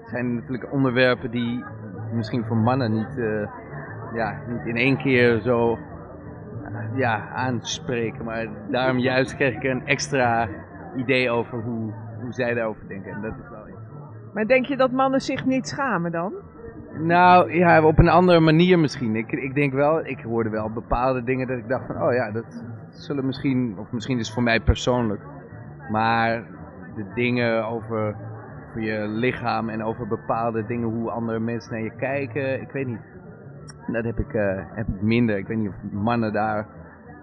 Het 0.00 0.08
zijn 0.08 0.34
natuurlijk 0.34 0.72
onderwerpen 0.72 1.30
die 1.30 1.64
misschien 2.12 2.44
voor 2.44 2.56
mannen 2.56 2.92
niet, 2.92 3.20
ja, 4.14 4.38
niet 4.48 4.66
in 4.66 4.76
één 4.76 4.96
keer 4.96 5.40
zo 5.40 5.78
ja, 6.94 7.28
aanspreken. 7.28 8.24
Maar 8.24 8.46
daarom 8.70 8.98
juist 8.98 9.36
kreeg 9.36 9.54
ik 9.54 9.62
een 9.62 9.86
extra 9.86 10.48
idee 10.96 11.30
over 11.30 11.62
hoe, 11.62 11.92
hoe 12.22 12.32
zij 12.32 12.54
daarover 12.54 12.88
denken. 12.88 13.12
En 13.12 13.22
dat 13.22 13.32
is 13.42 13.48
wel 13.50 13.68
iets. 13.68 13.90
Maar 14.34 14.46
denk 14.46 14.66
je 14.66 14.76
dat 14.76 14.90
mannen 14.90 15.20
zich 15.20 15.44
niet 15.44 15.68
schamen 15.68 16.12
dan? 16.12 16.32
Nou 16.98 17.52
ja, 17.52 17.82
op 17.82 17.98
een 17.98 18.08
andere 18.08 18.40
manier 18.40 18.78
misschien. 18.78 19.16
Ik, 19.16 19.32
ik 19.32 19.54
denk 19.54 19.72
wel, 19.72 20.06
ik 20.06 20.20
hoorde 20.20 20.50
wel 20.50 20.70
bepaalde 20.70 21.22
dingen 21.22 21.46
dat 21.46 21.58
ik 21.58 21.68
dacht 21.68 21.86
van, 21.86 22.02
oh 22.02 22.12
ja, 22.12 22.30
dat 22.30 22.64
zullen 22.90 23.26
misschien, 23.26 23.74
of 23.78 23.92
misschien 23.92 24.18
is 24.18 24.24
het 24.24 24.34
voor 24.34 24.42
mij 24.42 24.60
persoonlijk. 24.60 25.20
Maar 25.90 26.44
de 26.94 27.04
dingen 27.14 27.66
over, 27.66 28.16
over 28.68 28.82
je 28.82 29.08
lichaam 29.08 29.68
en 29.68 29.84
over 29.84 30.06
bepaalde 30.08 30.66
dingen, 30.66 30.88
hoe 30.88 31.10
andere 31.10 31.38
mensen 31.38 31.72
naar 31.72 31.82
je 31.82 31.96
kijken, 31.96 32.60
ik 32.60 32.70
weet 32.70 32.86
niet. 32.86 33.10
Dat 33.86 34.04
heb 34.04 34.18
ik, 34.18 34.34
eh, 34.34 34.62
heb 34.74 34.88
ik 34.88 35.02
minder. 35.02 35.36
Ik 35.36 35.46
weet 35.46 35.58
niet 35.58 35.68
of 35.68 35.92
mannen 35.92 36.32
daar 36.32 36.66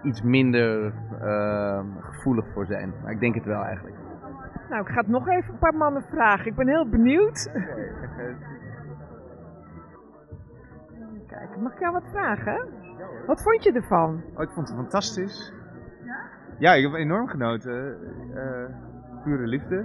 iets 0.02 0.22
minder 0.22 0.92
eh, 1.20 1.80
gevoelig 2.00 2.44
voor 2.52 2.66
zijn. 2.66 2.92
Maar 3.02 3.12
ik 3.12 3.20
denk 3.20 3.34
het 3.34 3.44
wel 3.44 3.62
eigenlijk. 3.62 3.96
Nou, 4.70 4.82
ik 4.82 4.88
ga 4.88 5.00
het 5.00 5.08
nog 5.08 5.28
even 5.28 5.52
een 5.52 5.58
paar 5.58 5.74
mannen 5.74 6.02
vragen. 6.02 6.46
Ik 6.46 6.54
ben 6.54 6.68
heel 6.68 6.88
benieuwd. 6.88 7.50
Kijk, 11.26 11.56
mag 11.60 11.72
ik 11.72 11.78
jou 11.78 11.92
wat 11.92 12.08
vragen? 12.10 12.68
Wat 13.26 13.42
vond 13.42 13.64
je 13.64 13.72
ervan? 13.72 14.22
Oh, 14.34 14.42
ik 14.42 14.50
vond 14.50 14.68
het 14.68 14.76
fantastisch. 14.76 15.52
Ja, 16.58 16.72
ik 16.72 16.82
heb 16.82 16.94
enorm 16.94 17.28
genoten. 17.28 17.96
Eh, 18.34 18.64
pure 19.22 19.46
liefde. 19.46 19.84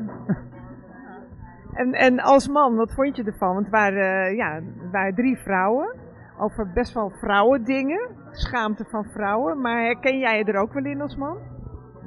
En, 1.74 1.94
en 1.94 2.20
als 2.20 2.48
man, 2.48 2.76
wat 2.76 2.94
vond 2.94 3.16
je 3.16 3.24
ervan? 3.24 3.54
Want 3.54 3.66
het 3.66 3.76
waren, 3.76 4.26
eh, 4.26 4.36
ja, 4.36 4.54
het 4.54 4.92
waren 4.92 5.16
drie 5.16 5.38
vrouwen. 5.38 5.96
Over 6.38 6.72
best 6.74 6.94
wel 6.94 7.10
vrouwendingen. 7.10 8.10
Schaamte 8.32 8.86
van 8.86 9.06
vrouwen. 9.06 9.62
Maar 9.62 9.82
herken 9.82 10.20
jij 10.20 10.38
je 10.38 10.44
er 10.44 10.60
ook 10.60 10.74
wel 10.74 10.86
in 10.86 11.02
als 11.02 11.16
man? 11.16 11.38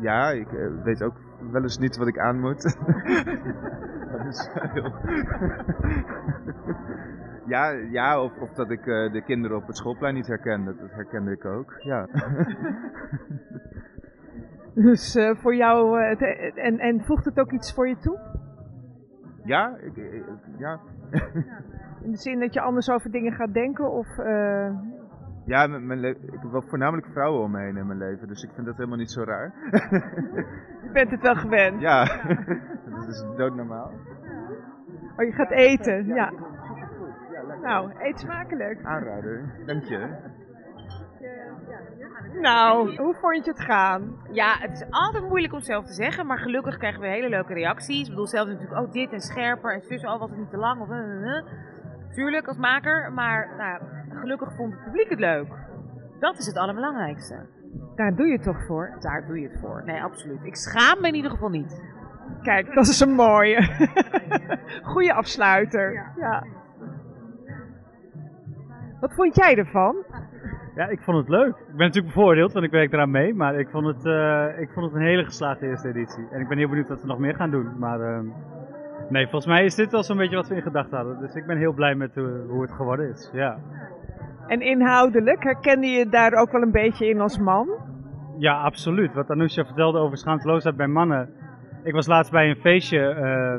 Ja, 0.01 0.31
ik 0.31 0.53
eh, 0.53 0.83
weet 0.85 1.03
ook 1.03 1.17
wel 1.51 1.63
eens 1.63 1.79
niet 1.79 1.97
wat 1.97 2.07
ik 2.09 2.19
aan 2.19 2.41
moet. 2.41 2.63
dat 4.13 4.27
is 4.27 4.51
heel... 4.53 4.93
ja, 7.47 7.69
ja 7.71 8.23
of, 8.23 8.39
of 8.41 8.51
dat 8.53 8.71
ik 8.71 8.87
eh, 8.87 9.13
de 9.13 9.23
kinderen 9.27 9.57
op 9.57 9.67
het 9.67 9.77
schoolplein 9.77 10.15
niet 10.15 10.27
herken. 10.27 10.65
Dat, 10.65 10.75
herkende 10.91 11.31
ik 11.33 11.45
ook. 11.45 11.75
Ja. 11.79 12.07
Dus 14.75 15.15
eh, 15.17 15.35
voor 15.37 15.55
jou, 15.55 16.01
eh, 16.03 16.09
het- 16.19 16.57
en, 16.57 16.79
en 16.79 17.01
voegt 17.05 17.25
het 17.25 17.41
ook 17.41 17.53
iets 17.53 17.75
voor 17.75 17.89
je 17.89 17.97
toe? 17.99 18.19
ja, 19.45 19.77
ik, 19.81 19.97
ik- 19.97 20.25
ja. 20.59 20.81
In 22.03 22.11
de 22.11 22.17
zin 22.17 22.41
dat 22.41 22.55
je 22.55 22.61
anders 22.61 22.91
over 22.91 23.11
dingen 23.11 23.33
gaat 23.33 23.55
denken? 23.55 23.91
Of, 23.93 24.19
Ja, 25.49 25.67
mijn, 25.67 26.05
ik 26.05 26.17
heb 26.31 26.51
wel 26.51 26.63
voornamelijk 26.63 27.07
vrouwen 27.13 27.43
om 27.43 27.51
me 27.51 27.59
heen 27.59 27.77
in 27.77 27.87
mijn 27.87 27.99
leven, 27.99 28.29
dus 28.29 28.43
ik 28.43 28.51
vind 28.55 28.67
dat 28.67 28.77
helemaal 28.77 28.99
niet 28.99 29.11
zo 29.11 29.23
raar. 29.23 29.53
je 30.85 30.91
bent 30.93 31.11
het 31.11 31.21
wel 31.21 31.35
gewend? 31.35 31.81
Ja, 31.81 32.05
dat 32.97 33.09
is 33.09 33.25
doodnormaal. 33.37 33.93
Oh, 35.17 35.25
je 35.25 35.33
gaat 35.33 35.51
eten, 35.51 36.07
ja. 36.07 36.33
Nou, 37.63 37.93
eet 37.99 38.21
smakelijk. 38.21 38.85
Aanrader, 38.85 39.53
dank 39.67 39.85
je. 39.85 40.09
Nou, 42.41 42.97
hoe 42.97 43.15
vond 43.15 43.45
je 43.45 43.51
het 43.51 43.61
gaan? 43.61 44.17
Ja, 44.31 44.57
het 44.59 44.71
is 44.71 44.87
altijd 44.91 45.29
moeilijk 45.29 45.53
om 45.53 45.61
zelf 45.61 45.85
te 45.85 45.93
zeggen, 45.93 46.27
maar 46.27 46.39
gelukkig 46.39 46.77
krijgen 46.77 47.01
we 47.01 47.07
hele 47.07 47.29
leuke 47.29 47.55
reacties. 47.55 48.03
Ik 48.03 48.09
bedoel, 48.09 48.27
zelf 48.27 48.49
natuurlijk 48.49 48.81
ook 48.81 48.93
dit 48.93 49.13
en 49.13 49.21
scherper 49.21 49.75
en 49.75 49.83
zus, 49.83 50.05
oh 50.05 50.19
was 50.19 50.31
het 50.31 50.39
niet 50.39 50.51
te 50.51 50.57
lang 50.57 50.81
of... 50.81 50.91
eh. 50.91 51.43
Tuurlijk, 52.15 52.47
als 52.47 52.57
maker, 52.57 53.13
maar 53.13 53.55
nou, 53.57 53.81
gelukkig 54.19 54.55
vond 54.57 54.73
het 54.73 54.85
publiek 54.85 55.09
het 55.09 55.19
leuk. 55.19 55.49
Dat 56.21 56.39
is 56.39 56.47
het 56.47 56.57
allerbelangrijkste. 56.57 57.47
Daar 57.95 58.15
doe 58.15 58.27
je 58.27 58.33
het 58.33 58.43
toch 58.43 58.67
voor? 58.67 58.97
Daar 59.01 59.27
doe 59.27 59.41
je 59.41 59.49
het 59.49 59.61
voor. 59.61 59.83
Nee, 59.85 60.03
absoluut. 60.03 60.45
Ik 60.45 60.57
schaam 60.57 61.01
me 61.01 61.09
in 61.09 61.15
ieder 61.15 61.31
geval 61.31 61.49
niet. 61.49 61.83
Kijk, 62.43 62.75
dat 62.75 62.87
is 62.87 63.01
een 63.01 63.15
mooie. 63.15 63.69
Goeie 64.93 65.13
afsluiter. 65.13 66.13
Ja. 66.17 66.45
Wat 69.01 69.15
vond 69.15 69.37
jij 69.37 69.57
ervan? 69.57 69.97
Ja, 70.75 70.87
ik 70.89 71.01
vond 71.01 71.17
het 71.17 71.29
leuk. 71.29 71.57
Ik 71.57 71.77
ben 71.77 71.87
natuurlijk 71.87 72.15
bevoordeeld, 72.15 72.53
want 72.53 72.65
ik 72.65 72.71
werk 72.71 72.93
eraan 72.93 73.11
mee. 73.11 73.35
Maar 73.35 73.59
ik 73.59 73.69
vond 73.69 73.87
het, 73.87 74.07
eh, 74.07 74.61
ik 74.61 74.71
vond 74.71 74.87
het 74.87 74.95
een 74.95 75.07
hele 75.07 75.25
geslaagde 75.25 75.67
eerste 75.67 75.89
editie. 75.89 76.29
En 76.31 76.41
ik 76.41 76.49
ben 76.49 76.59
heel 76.59 76.69
benieuwd 76.69 76.89
wat 76.89 77.01
we 77.01 77.07
nog 77.07 77.19
meer 77.19 77.35
gaan 77.35 77.51
doen. 77.51 77.79
Maar 77.79 78.01
ehm, 78.01 78.27
nee, 79.09 79.23
volgens 79.23 79.47
mij 79.47 79.65
is 79.65 79.75
dit 79.75 79.91
wel 79.91 80.03
zo'n 80.03 80.17
beetje 80.17 80.37
wat 80.37 80.49
we 80.49 80.55
in 80.55 80.63
gedachten 80.63 80.97
hadden. 80.97 81.19
Dus 81.21 81.35
ik 81.35 81.47
ben 81.47 81.59
heel 81.59 81.73
blij 81.73 81.95
met 81.95 82.15
hoe 82.49 82.63
het 82.63 82.73
geworden 82.73 83.09
is. 83.09 83.31
Ja. 83.33 83.59
En 84.49 84.61
inhoudelijk, 84.61 85.43
herkende 85.45 85.87
je 85.87 86.09
daar 86.09 86.33
ook 86.33 86.53
wel 86.53 86.63
een 86.63 86.71
beetje 86.71 87.09
in 87.09 87.21
als 87.21 87.39
man? 87.39 87.69
Ja, 88.39 88.61
absoluut. 88.63 89.15
Wat 89.15 89.31
Anousha 89.31 89.65
vertelde 89.65 89.99
over 89.99 90.17
schaamteloosheid 90.17 90.77
bij 90.77 90.87
mannen. 90.87 91.29
Ik 91.83 91.93
was 91.93 92.07
laatst 92.07 92.33
bij 92.33 92.49
een 92.49 92.61
feestje 92.61 92.99
eh, 92.99 93.55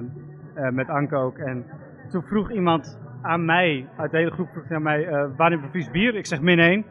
eh, 0.66 0.74
met 0.74 0.90
Anke 0.90 1.16
ook. 1.16 1.38
En 1.38 1.66
toen 2.10 2.24
vroeg 2.24 2.52
iemand 2.52 3.00
aan 3.22 3.46
mij, 3.46 3.88
uit 3.98 4.12
de 4.12 4.18
hele 4.18 4.32
groep 4.32 4.48
vroeg 4.50 4.72
aan 4.72 4.82
mij, 4.82 5.08
eh 5.08 5.26
wanneer 5.38 5.62
bevries 5.62 5.92
bier? 5.92 6.16
Ik 6.16 6.26
zeg 6.26 6.42
min 6.42 6.60
1. 6.60 6.86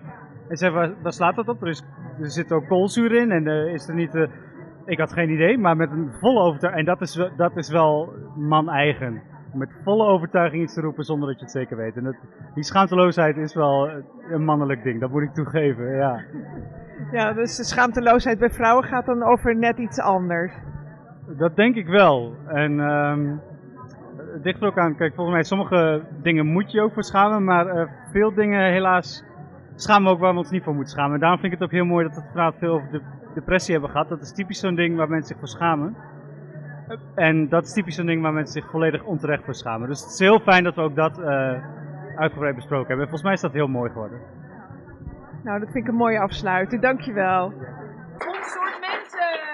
En 0.49 0.57
zei, 0.57 0.73
waar, 0.73 1.13
slaat 1.13 1.37
dat 1.37 1.49
op? 1.49 1.63
Er, 1.63 1.81
er 2.21 2.31
zit 2.31 2.53
ook 2.53 2.67
koolzuur 2.67 3.13
in 3.13 3.31
en 3.31 3.47
eh, 3.47 3.73
is 3.73 3.89
er 3.89 3.95
niet... 3.95 4.15
eh, 4.15 4.29
ik 4.85 4.99
had 4.99 5.13
geen 5.13 5.31
idee, 5.31 5.59
maar 5.59 5.77
met 5.77 5.91
een 5.91 6.13
volle 6.21 6.41
overtuiging. 6.41 6.89
En 6.89 6.95
dat 6.95 7.01
is, 7.09 7.31
dat 7.37 7.57
is 7.57 7.71
wel 7.71 8.13
man-eigen. 8.37 9.23
Met 9.55 9.71
volle 9.85 10.07
overtuiging 10.07 10.63
iets 10.63 10.75
te 10.75 10.81
roepen 10.81 11.05
zonder 11.05 11.29
dat 11.29 11.39
je 11.39 11.45
het 11.45 11.55
zeker 11.55 11.77
weet. 11.77 11.97
En 11.97 12.05
dat, 12.05 12.17
die 12.55 12.65
schaamteloosheid 12.65 13.37
is 13.37 13.55
wel 13.55 13.89
eh, 13.89 13.95
een 14.31 14.45
mannelijk 14.45 14.83
ding, 14.83 15.01
dat 15.01 15.11
moet 15.11 15.23
ik 15.23 15.35
toegeven, 15.35 15.97
ja. 15.97 16.21
Ja, 17.13 17.33
dus 17.33 17.57
de 17.57 17.65
schaamteloosheid 17.65 18.39
bij 18.39 18.51
vrouwen 18.51 18.85
gaat 18.85 19.07
dan 19.07 19.23
over 19.23 19.57
net 19.57 19.79
iets 19.79 20.01
anders. 20.01 20.53
Dat 21.27 21.57
denk 21.57 21.77
ik 21.77 21.87
wel. 21.87 22.35
En 22.47 22.79
het 24.33 24.45
ligt 24.45 24.61
er 24.61 24.67
ook 24.67 24.79
aan, 24.79 24.97
kijk, 24.97 25.15
volgens 25.15 25.35
mij 25.35 25.45
sommige 25.45 26.03
dingen 26.23 26.47
moet 26.47 26.73
je 26.73 26.81
ook 26.81 26.93
voor 26.93 27.05
schamen, 27.05 27.45
maar 27.45 27.67
eh, 27.67 27.89
veel 28.13 28.35
dingen 28.35 28.73
helaas 28.73 29.25
schamen 29.75 30.05
we 30.05 30.15
ook 30.15 30.21
waar 30.21 30.33
we 30.33 30.39
ons 30.39 30.51
niet 30.51 30.63
voor 30.63 30.75
moeten 30.75 30.93
schamen. 30.93 31.15
En 31.15 31.21
daarom 31.21 31.41
vind 31.41 31.53
ik 31.53 31.59
het 31.59 31.69
ook 31.69 31.75
heel 31.75 31.85
mooi 31.85 32.07
dat 32.07 32.15
we 32.15 32.21
het 32.21 32.31
vanavond 32.31 32.59
veel 32.59 32.73
over 32.73 32.91
de 32.91 33.03
depressie 33.35 33.73
hebben 33.73 33.91
gehad. 33.91 34.09
Dat 34.09 34.21
is 34.21 34.33
typisch 34.33 34.61
zo'n 34.61 34.75
ding 34.75 34.97
waar 34.97 35.09
mensen 35.09 35.29
zich 35.29 35.39
voor 35.39 35.49
schamen. 35.49 35.97
En 37.15 37.49
dat 37.49 37.65
is 37.65 37.73
typisch 37.73 37.97
een 37.97 38.07
ding 38.07 38.23
waar 38.23 38.33
mensen 38.33 38.63
zich 38.63 38.71
volledig 38.71 39.05
onterecht 39.05 39.45
voor 39.45 39.55
schamen. 39.55 39.89
Dus 39.89 40.01
het 40.01 40.11
is 40.11 40.19
heel 40.19 40.41
fijn 40.41 40.65
dat 40.65 40.75
we 40.75 40.81
ook 40.81 40.97
dat 40.97 41.19
eh, 41.19 41.53
uitgebreid 42.17 42.55
besproken 42.55 42.87
hebben. 42.87 43.05
En 43.05 43.11
volgens 43.11 43.23
mij 43.23 43.33
is 43.33 43.41
dat 43.41 43.53
heel 43.53 43.69
mooi 43.69 43.91
geworden. 43.91 44.21
Nou, 45.43 45.61
dat 45.61 45.71
vind 45.71 45.85
ik 45.85 45.91
een 45.91 45.97
mooie 45.97 46.21
afsluiting. 46.21 46.83
Dankjewel. 46.83 47.45
Ons 47.45 48.57
mensen! 48.81 49.48